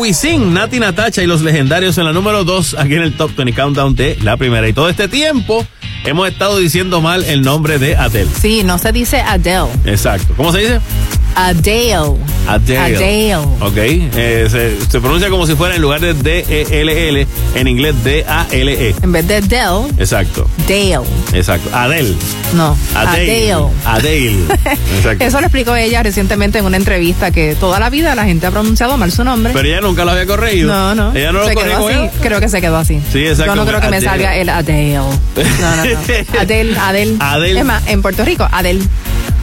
Wisin, 0.04 0.52
Nati 0.52 0.80
Natacha 0.80 1.22
y 1.22 1.26
los 1.26 1.40
legendarios 1.40 1.96
en 1.96 2.04
la 2.04 2.12
número 2.12 2.44
2 2.44 2.76
aquí 2.78 2.94
en 2.94 3.00
el 3.00 3.16
Top 3.16 3.34
20 3.34 3.54
Countdown 3.54 3.94
de 3.94 4.18
la 4.20 4.36
primera. 4.36 4.68
Y 4.68 4.74
todo 4.74 4.90
este 4.90 5.08
tiempo 5.08 5.66
hemos 6.04 6.28
estado 6.28 6.58
diciendo 6.58 7.00
mal 7.00 7.24
el 7.24 7.40
nombre 7.40 7.78
de 7.78 7.96
Adele. 7.96 8.28
Sí, 8.38 8.64
no 8.64 8.76
se 8.76 8.92
dice 8.92 9.22
Adele. 9.22 9.68
Exacto. 9.86 10.34
¿Cómo 10.36 10.52
se 10.52 10.58
dice? 10.58 10.80
Adele. 11.34 12.18
Adele. 12.46 12.96
Adele. 12.96 13.36
Ok. 13.60 13.76
Eh, 13.76 14.76
se, 14.90 15.00
pronuncia 15.00 15.30
como 15.30 15.46
si 15.46 15.54
fuera 15.54 15.74
en 15.74 15.82
lugar 15.82 16.00
de 16.00 16.14
D-E-L-L, 16.14 17.26
en 17.54 17.68
inglés 17.68 17.94
D-A-L-E. 18.04 18.94
En 19.02 19.12
vez 19.12 19.26
de 19.26 19.40
Dell. 19.40 19.86
Exacto. 19.98 20.48
Dale. 20.68 21.06
Exacto. 21.32 21.70
Adele. 21.72 22.14
No. 22.54 22.76
Adele. 22.94 23.52
Adele. 23.52 23.70
Adele. 23.84 24.44
Exacto. 24.96 25.24
Eso 25.24 25.40
lo 25.40 25.46
explicó 25.46 25.74
ella 25.74 26.02
recientemente 26.02 26.58
en 26.58 26.64
una 26.64 26.76
entrevista 26.76 27.30
que 27.30 27.56
toda 27.58 27.80
la 27.80 27.90
vida 27.90 28.14
la 28.14 28.24
gente 28.24 28.46
ha 28.46 28.50
pronunciado 28.50 28.96
mal 28.96 29.10
su 29.12 29.24
nombre. 29.24 29.52
Pero 29.52 29.68
ella 29.68 29.80
nunca 29.80 30.04
lo 30.04 30.12
había 30.12 30.26
corregido. 30.26 30.72
No, 30.72 30.94
no. 30.94 31.14
Ella 31.14 31.32
no 31.32 31.44
se 31.44 31.54
lo 31.54 31.60
quedó 31.60 31.88
así. 31.88 32.10
Creo 32.20 32.40
que 32.40 32.48
se 32.48 32.60
quedó 32.60 32.76
así. 32.76 33.00
Sí, 33.12 33.26
exacto. 33.26 33.54
Yo 33.54 33.56
no 33.56 33.66
creo 33.66 33.80
que 33.80 33.88
me 33.88 34.00
salga 34.00 34.36
el 34.36 34.48
Adele. 34.48 34.94
No, 34.94 35.06
no, 35.06 35.76
no. 35.76 35.82
Adele, 36.40 36.78
Adele. 36.78 37.16
Adele. 37.18 37.60
Es 37.60 37.66
más, 37.66 37.86
en 37.88 38.02
Puerto 38.02 38.24
Rico, 38.24 38.46
Adele. 38.50 38.80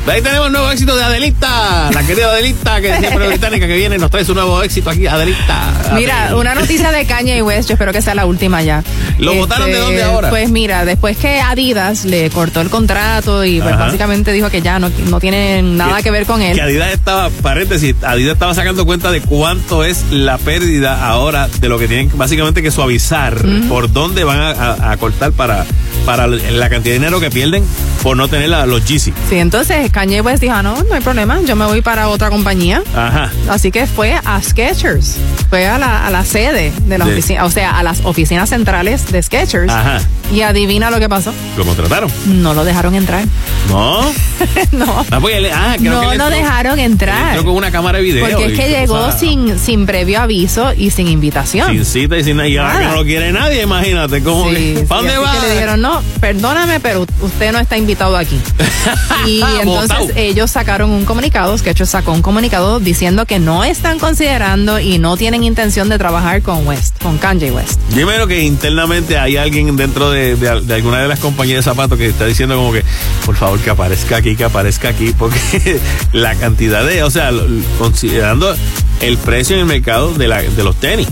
De 0.06 0.11
ahí 0.14 0.22
tenemos 0.23 0.48
el 0.48 0.53
nuevo 0.53 0.72
éxito 0.72 0.95
de 0.95 1.03
Adelita, 1.03 1.91
la 1.91 2.03
querida 2.03 2.32
Adelita, 2.32 2.82
que 2.82 2.98
siempre 2.98 3.28
británica 3.28 3.68
que 3.68 3.76
viene, 3.76 3.98
y 3.98 3.99
nos 3.99 4.10
trae 4.10 4.26
su 4.26 4.34
nuevo 4.34 4.64
éxito 4.64 4.90
aquí, 4.90 5.06
Adelita. 5.06 5.94
Mira, 5.94 6.36
una 6.36 6.56
noticia 6.56 6.91
de 6.91 7.06
Kanye 7.06 7.44
West, 7.44 7.69
yo 7.69 7.73
espero 7.73 7.94
que 7.94 8.02
sea 8.02 8.15
la 8.15 8.26
última 8.26 8.64
ya. 8.64 8.84
¿Lo 9.19 9.36
votaron 9.36 9.68
de 9.68 9.73
este, 9.73 9.84
dónde 9.84 10.03
ahora? 10.03 10.30
Pues 10.32 10.49
mira, 10.49 10.86
después 10.86 11.18
que 11.18 11.40
Adidas 11.40 12.06
le 12.06 12.32
cortó 12.32 12.61
el 12.61 12.69
contrato 12.72 13.45
y 13.45 13.61
pues, 13.61 13.78
básicamente 13.78 14.32
dijo 14.34 14.49
que 14.49 14.64
ya 14.64 14.80
no, 14.80 14.90
no 15.10 15.19
tiene 15.19 15.61
nada 15.61 16.02
que, 16.02 16.10
ver 16.10 16.26
con 16.26 16.41
él. 16.41 16.56
Que 16.56 16.61
Adidas 16.64 16.94
estaba, 16.94 17.30
paréntesis, 17.30 17.95
Adidas 18.02 18.34
estaba 18.34 18.56
sacando 18.56 18.86
cuenta 18.86 19.11
de 19.11 19.22
cuánto 19.22 19.84
es 19.84 20.06
la 20.10 20.40
pérdida 20.40 21.07
ahora 21.07 21.48
de 21.48 21.69
lo 21.69 21.78
que 21.78 21.88
tienen 21.88 22.10
básicamente 22.15 22.64
que 22.64 22.72
suavizar, 22.72 23.36
por 23.69 23.91
dónde 23.91 24.23
van 24.23 24.40
a 24.41 24.98
cortar 24.98 25.32
para 25.32 25.64
para 26.06 26.28
la 26.28 26.69
cantidad 26.69 26.94
de 26.95 26.99
dinero 26.99 27.19
que 27.19 27.30
pierden 27.30 27.64
por 28.03 28.18
no 28.18 28.28
tener 28.28 28.49
la- 28.49 28.65
los 28.65 28.84
Yeezy. 28.86 29.14
Sí, 29.30 29.38
entonces 29.38 29.91
Kanye 29.91 30.22
West 30.22 30.41
dijo, 30.41 30.53
"Ah, 30.56 30.64
no, 30.64 30.82
no 30.84 30.94
hay 30.95 31.02
problema, 31.02 31.40
yo 31.45 31.56
me 31.56 31.65
voy 31.65 31.82
para 31.82 32.07
otra 32.10 32.30
compañía. 32.30 32.82
Ajá. 32.95 33.32
Así 33.49 33.72
que 33.72 33.86
fue 33.88 34.14
a 34.26 34.41
Skechers, 34.41 35.18
fue 35.49 35.68
a 35.68 35.78
la, 35.78 36.06
a 36.07 36.10
la 36.10 36.26
sede 36.26 36.72
de 36.86 36.98
las 36.98 37.07
Sí. 37.07 37.14
oficinas, 37.14 37.45
o 37.45 37.49
sea, 37.52 37.78
a 37.78 37.84
las 37.84 38.02
oficinas 38.03 38.49
centrales 38.49 39.11
de 39.11 39.22
Skechers. 39.22 39.72
Ajá. 39.72 39.99
Y 40.31 40.41
adivina 40.41 40.89
lo 40.89 40.99
que 40.99 41.09
pasó. 41.09 41.33
Lo 41.57 41.65
contrataron. 41.65 42.09
No 42.25 42.53
lo 42.53 42.63
dejaron 42.63 42.95
entrar. 42.95 43.25
No. 43.69 44.01
no. 44.71 45.05
Ah, 45.11 45.19
ah, 45.53 45.75
creo 45.77 46.01
No 46.01 46.09
que 46.11 46.17
lo 46.17 46.29
dejaron 46.29 46.79
entrar. 46.79 47.37
con 47.43 47.55
una 47.55 47.71
cámara 47.71 47.97
de 47.97 48.03
video. 48.03 48.27
Porque 48.29 48.53
es 48.53 48.59
que 48.59 48.69
llegó 48.69 49.11
sin, 49.11 49.59
sin 49.59 49.85
previo 49.85 50.21
aviso 50.21 50.73
y 50.75 50.89
sin 50.91 51.07
invitación. 51.07 51.69
Sin 51.71 51.85
cita 51.85 52.17
y 52.17 52.23
sin 52.23 52.37
nada. 52.37 52.47
Y 52.47 52.57
ahora 52.57 52.73
que 52.73 52.79
Nada. 52.79 52.91
no 52.91 52.95
lo 52.97 53.05
quiere 53.05 53.31
nadie, 53.31 53.61
imagínate. 53.63 54.23
¿Cómo 54.23 54.49
Sí, 54.49 54.55
que, 54.55 54.77
sí, 54.79 54.85
¿Para 54.87 55.01
dónde 55.01 55.17
va? 55.17 55.31
que 55.33 55.47
le 55.47 55.53
dijeron, 55.53 55.81
no, 55.81 56.01
perdóname, 56.19 56.79
pero 56.79 57.05
usted 57.21 57.51
no 57.51 57.59
está 57.59 57.77
invitado 57.77 58.17
aquí. 58.17 58.39
y 59.27 59.41
entonces 59.61 60.11
ellos 60.15 60.49
sacaron 60.51 60.91
un 60.91 61.05
comunicado, 61.05 61.57
Skechers 61.57 61.89
sacó 61.89 62.11
un 62.11 62.21
comunicado 62.21 62.79
diciendo 62.79 63.25
que 63.25 63.39
no 63.39 63.63
están 63.63 63.99
considerando 63.99 64.79
y 64.79 64.97
no 64.97 65.17
tienen 65.17 65.43
intención 65.43 65.89
de 65.89 65.97
trabajar 65.97 66.41
con 66.41 66.65
West, 66.67 67.01
con 67.01 67.17
Kanye 67.17 67.51
West. 67.51 67.79
Yo 67.93 68.01
imagino 68.01 68.27
que 68.27 68.41
internamente 68.43 69.17
hay 69.17 69.37
alguien 69.37 69.75
dentro 69.75 70.09
de, 70.11 70.20
de- 70.35 70.61
de 70.61 70.73
alguna 70.73 71.02
de 71.02 71.07
las 71.07 71.19
compañías 71.19 71.57
de 71.57 71.64
zapatos 71.64 71.98
que 71.98 72.07
está 72.07 72.26
diciendo 72.26 72.56
como 72.56 72.72
que, 72.72 72.84
por 73.26 73.35
favor, 73.35 73.60
que 73.60 73.69
aparezca 73.69 74.18
aquí, 74.18 74.35
que 74.35 74.43
aparezca 74.43 74.89
aquí, 74.89 75.14
porque 75.18 75.80
la 76.14 76.35
cantidad 76.35 76.85
de, 76.85 77.03
o 77.03 77.10
sea, 77.10 77.31
considerando 77.77 78.56
el 79.02 79.18
precio 79.18 79.56
en 79.56 79.61
el 79.61 79.65
mercado 79.68 80.14
de, 80.14 80.27
la, 80.27 80.41
de 80.41 80.64
los 80.64 80.76
tenis. 80.80 81.07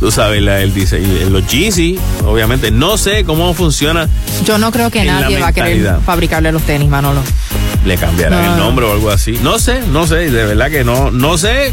Tú 0.00 0.10
sabes, 0.10 0.42
la- 0.42 0.60
el 0.60 0.74
diseño, 0.74 1.06
los 1.30 1.46
Yeezy, 1.46 1.98
obviamente, 2.26 2.70
no 2.70 2.98
sé 2.98 3.24
cómo 3.24 3.54
funciona, 3.54 4.08
Yo 4.44 4.58
no 4.58 4.70
creo 4.70 4.90
que 4.90 5.04
nadie 5.04 5.38
va 5.38 5.48
a 5.48 5.52
querer 5.52 5.96
fabricarle 6.04 6.52
los 6.52 6.62
tenis, 6.62 6.88
Manolo. 6.88 7.22
le 7.86 7.96
cambiarán 7.96 8.42
No, 8.44 8.52
el 8.52 8.58
no. 8.58 8.64
nombre 8.64 8.84
o 8.86 8.92
algo 8.92 9.10
así. 9.10 9.38
No 9.42 9.58
sé, 9.58 9.80
no 9.92 10.06
sé, 10.06 10.30
de 10.30 10.44
verdad 10.44 10.70
que 10.70 10.84
no, 10.84 11.10
no 11.10 11.38
sé. 11.38 11.72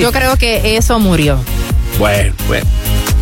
Yo 0.00 0.10
creo 0.12 0.36
que 0.36 0.76
eso 0.76 0.98
murió. 0.98 1.38
Bueno, 1.98 2.34
pues 2.46 2.62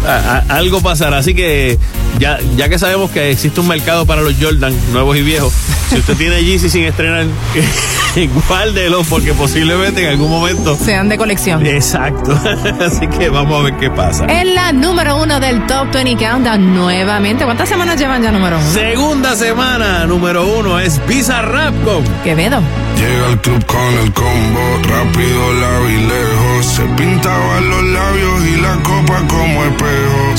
a- 0.07 0.43
a- 0.49 0.57
algo 0.57 0.81
pasará. 0.81 1.19
Así 1.19 1.35
que 1.35 1.79
ya, 2.19 2.39
ya 2.57 2.69
que 2.69 2.79
sabemos 2.79 3.11
que 3.11 3.31
existe 3.31 3.61
un 3.61 3.69
mercado 3.69 4.07
para 4.07 4.23
los 4.23 4.35
Jordan 4.41 4.75
nuevos 4.93 5.17
y 5.17 5.23
viejos, 5.23 5.53
si 5.91 5.97
usted 5.99 6.17
tiene 6.17 6.43
Yeezy 6.45 6.69
sin 6.71 6.85
estrenar, 6.85 7.27
guárdelo 8.49 9.03
porque 9.05 9.33
posiblemente 9.35 10.03
en 10.03 10.09
algún 10.11 10.31
momento. 10.31 10.77
Sean 10.77 11.09
de 11.09 11.17
colección. 11.19 11.65
Exacto. 11.67 12.39
Así 12.87 13.07
que 13.09 13.29
vamos 13.29 13.61
a 13.61 13.63
ver 13.65 13.77
qué 13.79 13.91
pasa. 13.91 14.27
En 14.27 14.55
la 14.55 14.73
número 14.73 15.17
uno 15.23 15.41
del 15.41 15.67
Top 15.67 15.91
20 15.93 16.17
Countdown 16.25 16.75
nuevamente. 16.75 17.45
¿Cuántas 17.45 17.69
semanas 17.69 17.99
llevan 17.99 18.23
ya 18.23 18.31
número 18.31 18.59
uno? 18.59 18.71
Segunda 18.73 19.35
semana, 19.37 20.07
número 20.07 20.47
uno 20.47 20.79
es 20.79 21.01
Visa 21.07 21.43
Rap 21.43 21.75
con 21.85 22.05
Quevedo. 22.23 22.61
Llega 22.97 23.27
al 23.29 23.41
club 23.41 23.65
con 23.67 23.99
el 24.05 24.13
combo, 24.13 24.61
rápido 24.89 25.53
la 25.55 25.79
vi 25.81 25.97
lejos. 26.07 26.67
Se 26.67 26.83
pintaban 26.97 27.69
los 27.69 27.83
labios 27.85 28.47
y 28.47 28.61
la 28.61 28.75
copa 28.83 29.21
como 29.29 29.65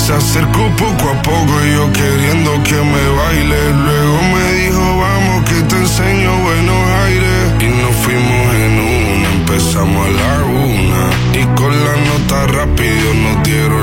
Se 0.05 0.13
acercó 0.13 0.69
poco 0.77 1.09
a 1.09 1.21
poco 1.23 1.53
y 1.65 1.71
yo 1.73 1.91
queriendo 1.91 2.51
que 2.63 2.75
me 2.75 3.05
baile. 3.17 3.73
Luego 3.85 4.21
me 4.33 4.53
dijo, 4.53 4.97
vamos 4.99 5.49
que 5.49 5.61
te 5.63 5.75
enseño 5.77 6.37
buenos 6.43 6.89
aires. 7.05 7.53
Y 7.59 7.67
nos 7.81 7.95
fuimos 8.03 8.55
en 8.55 8.73
una, 8.79 9.29
empezamos 9.31 10.07
a 10.07 10.11
la 10.11 10.43
una. 10.45 11.03
Y 11.41 11.43
con 11.55 11.71
la 11.71 11.95
nota 12.09 12.47
rápido 12.47 13.13
nos 13.23 13.43
dieron 13.43 13.74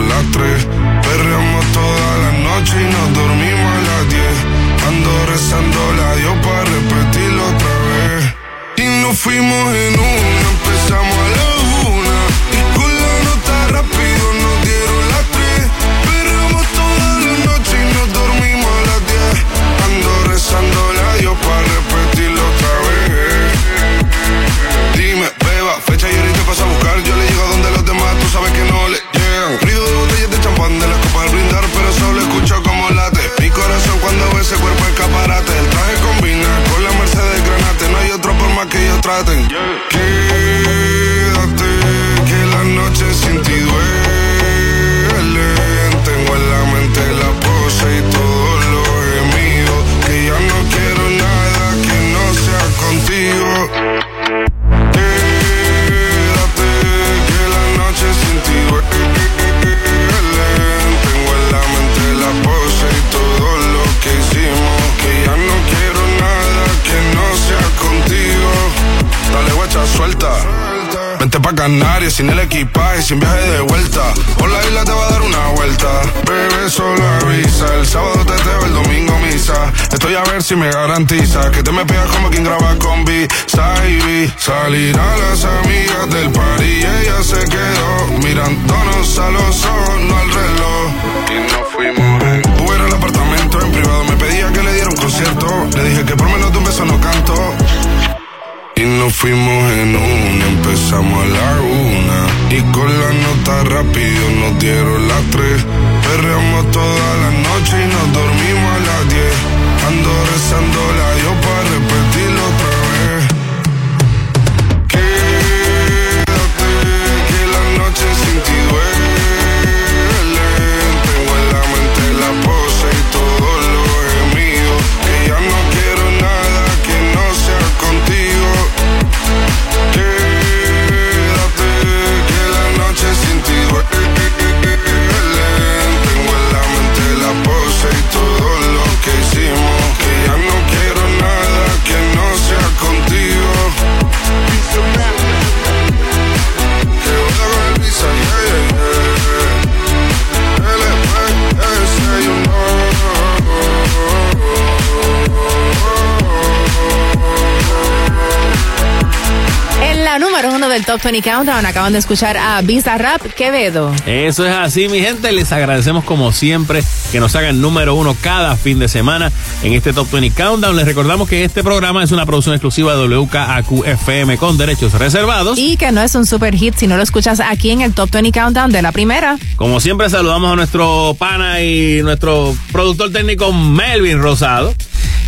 uno 161.13 161.19
del 161.19 161.23
Top 161.23 161.23
20 161.23 161.31
Countdown. 161.31 161.67
Acaban 161.67 161.93
de 161.93 161.99
escuchar 161.99 162.37
a 162.37 162.61
Visa 162.63 162.97
Rap 162.97 163.23
Quevedo. 163.35 163.93
Eso 164.07 164.47
es 164.47 164.55
así, 164.55 164.89
mi 164.89 165.01
gente. 165.01 165.31
Les 165.33 165.53
agradecemos 165.53 166.05
como 166.05 166.33
siempre 166.33 166.83
que 167.11 167.21
nos 167.21 167.35
hagan 167.37 167.61
número 167.61 167.95
uno 167.95 168.17
cada 168.21 168.57
fin 168.57 168.79
de 168.79 168.89
semana 168.89 169.31
en 169.63 169.73
este 169.75 169.93
Top 169.93 170.11
20 170.11 170.31
Countdown. 170.31 170.77
Les 170.77 170.87
recordamos 170.87 171.29
que 171.29 171.45
este 171.45 171.63
programa 171.63 172.03
es 172.03 172.13
una 172.13 172.25
producción 172.25 172.55
exclusiva 172.55 172.95
de 172.97 173.09
WKAQ-FM 173.09 174.39
con 174.39 174.57
derechos 174.57 174.93
reservados. 174.95 175.59
Y 175.59 175.77
que 175.77 175.93
no 175.93 176.01
es 176.01 176.15
un 176.15 176.27
super 176.27 176.55
hit 176.55 176.75
si 176.77 176.87
no 176.87 176.97
lo 176.97 177.03
escuchas 177.03 177.41
aquí 177.41 177.71
en 177.71 177.83
el 177.83 177.93
Top 177.93 178.11
20 178.11 178.33
Countdown 178.33 178.73
de 178.73 178.83
la 178.83 178.93
primera. 178.93 179.39
Como 179.57 179.81
siempre, 179.81 180.09
saludamos 180.09 180.53
a 180.53 180.57
nuestro 180.57 181.15
pana 181.19 181.61
y 181.63 182.03
nuestro 182.03 182.55
productor 182.73 183.13
técnico 183.13 183.53
Melvin 183.53 184.21
Rosado. 184.21 184.75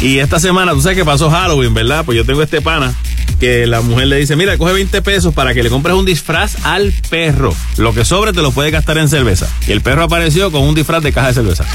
Y 0.01 0.19
esta 0.19 0.40
semana, 0.40 0.73
tú 0.73 0.81
sabes 0.81 0.98
que 0.98 1.05
pasó 1.05 1.31
Halloween, 1.31 1.73
¿verdad? 1.73 2.05
Pues 2.05 2.16
yo 2.16 2.24
tengo 2.24 2.43
este 2.43 2.61
pana 2.61 2.94
que 3.44 3.66
la 3.66 3.82
mujer 3.82 4.06
le 4.06 4.16
dice, 4.16 4.36
mira, 4.36 4.56
coge 4.56 4.72
20 4.72 5.02
pesos 5.02 5.34
para 5.34 5.52
que 5.52 5.62
le 5.62 5.68
compres 5.68 5.94
un 5.94 6.06
disfraz 6.06 6.56
al 6.64 6.94
perro. 7.10 7.54
Lo 7.76 7.92
que 7.92 8.06
sobre 8.06 8.32
te 8.32 8.40
lo 8.40 8.52
puedes 8.52 8.72
gastar 8.72 8.96
en 8.96 9.10
cerveza. 9.10 9.46
Y 9.66 9.72
el 9.72 9.82
perro 9.82 10.04
apareció 10.04 10.50
con 10.50 10.62
un 10.62 10.74
disfraz 10.74 11.02
de 11.02 11.12
caja 11.12 11.28
de 11.28 11.34
cerveza. 11.34 11.64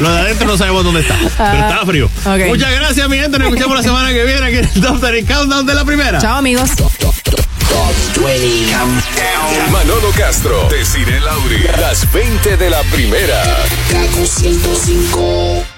Lo 0.00 0.10
de 0.10 0.18
adentro 0.20 0.48
no 0.48 0.58
sabemos 0.58 0.82
dónde 0.84 1.00
está, 1.00 1.16
pero 1.16 1.28
estaba 1.28 1.86
frío. 1.86 2.06
Ok. 2.24 2.46
Muchas 2.48 2.72
gracias, 2.72 3.08
mi 3.08 3.18
gente. 3.18 3.38
Nos 3.38 3.48
escuchamos 3.48 3.76
la 3.76 3.82
semana 3.88 4.12
que 4.12 4.24
viene 4.24 4.44
aquí 4.44 4.56
en 4.56 4.64
el 4.64 4.80
Top 4.80 5.00
30 5.00 5.32
Countdown 5.32 5.66
de 5.66 5.74
la 5.74 5.84
primera. 5.84 6.18
Chao, 6.18 6.38
amigos. 6.38 6.70
Manolo 9.70 10.10
Castro, 10.16 10.68
Desiree 10.70 11.20
Lauri, 11.20 11.62
las 11.80 12.10
20 12.12 12.56
de 12.56 12.70
la 12.70 12.82
primera. 12.84 13.42
Kaku 13.90 14.26
105. 14.26 15.73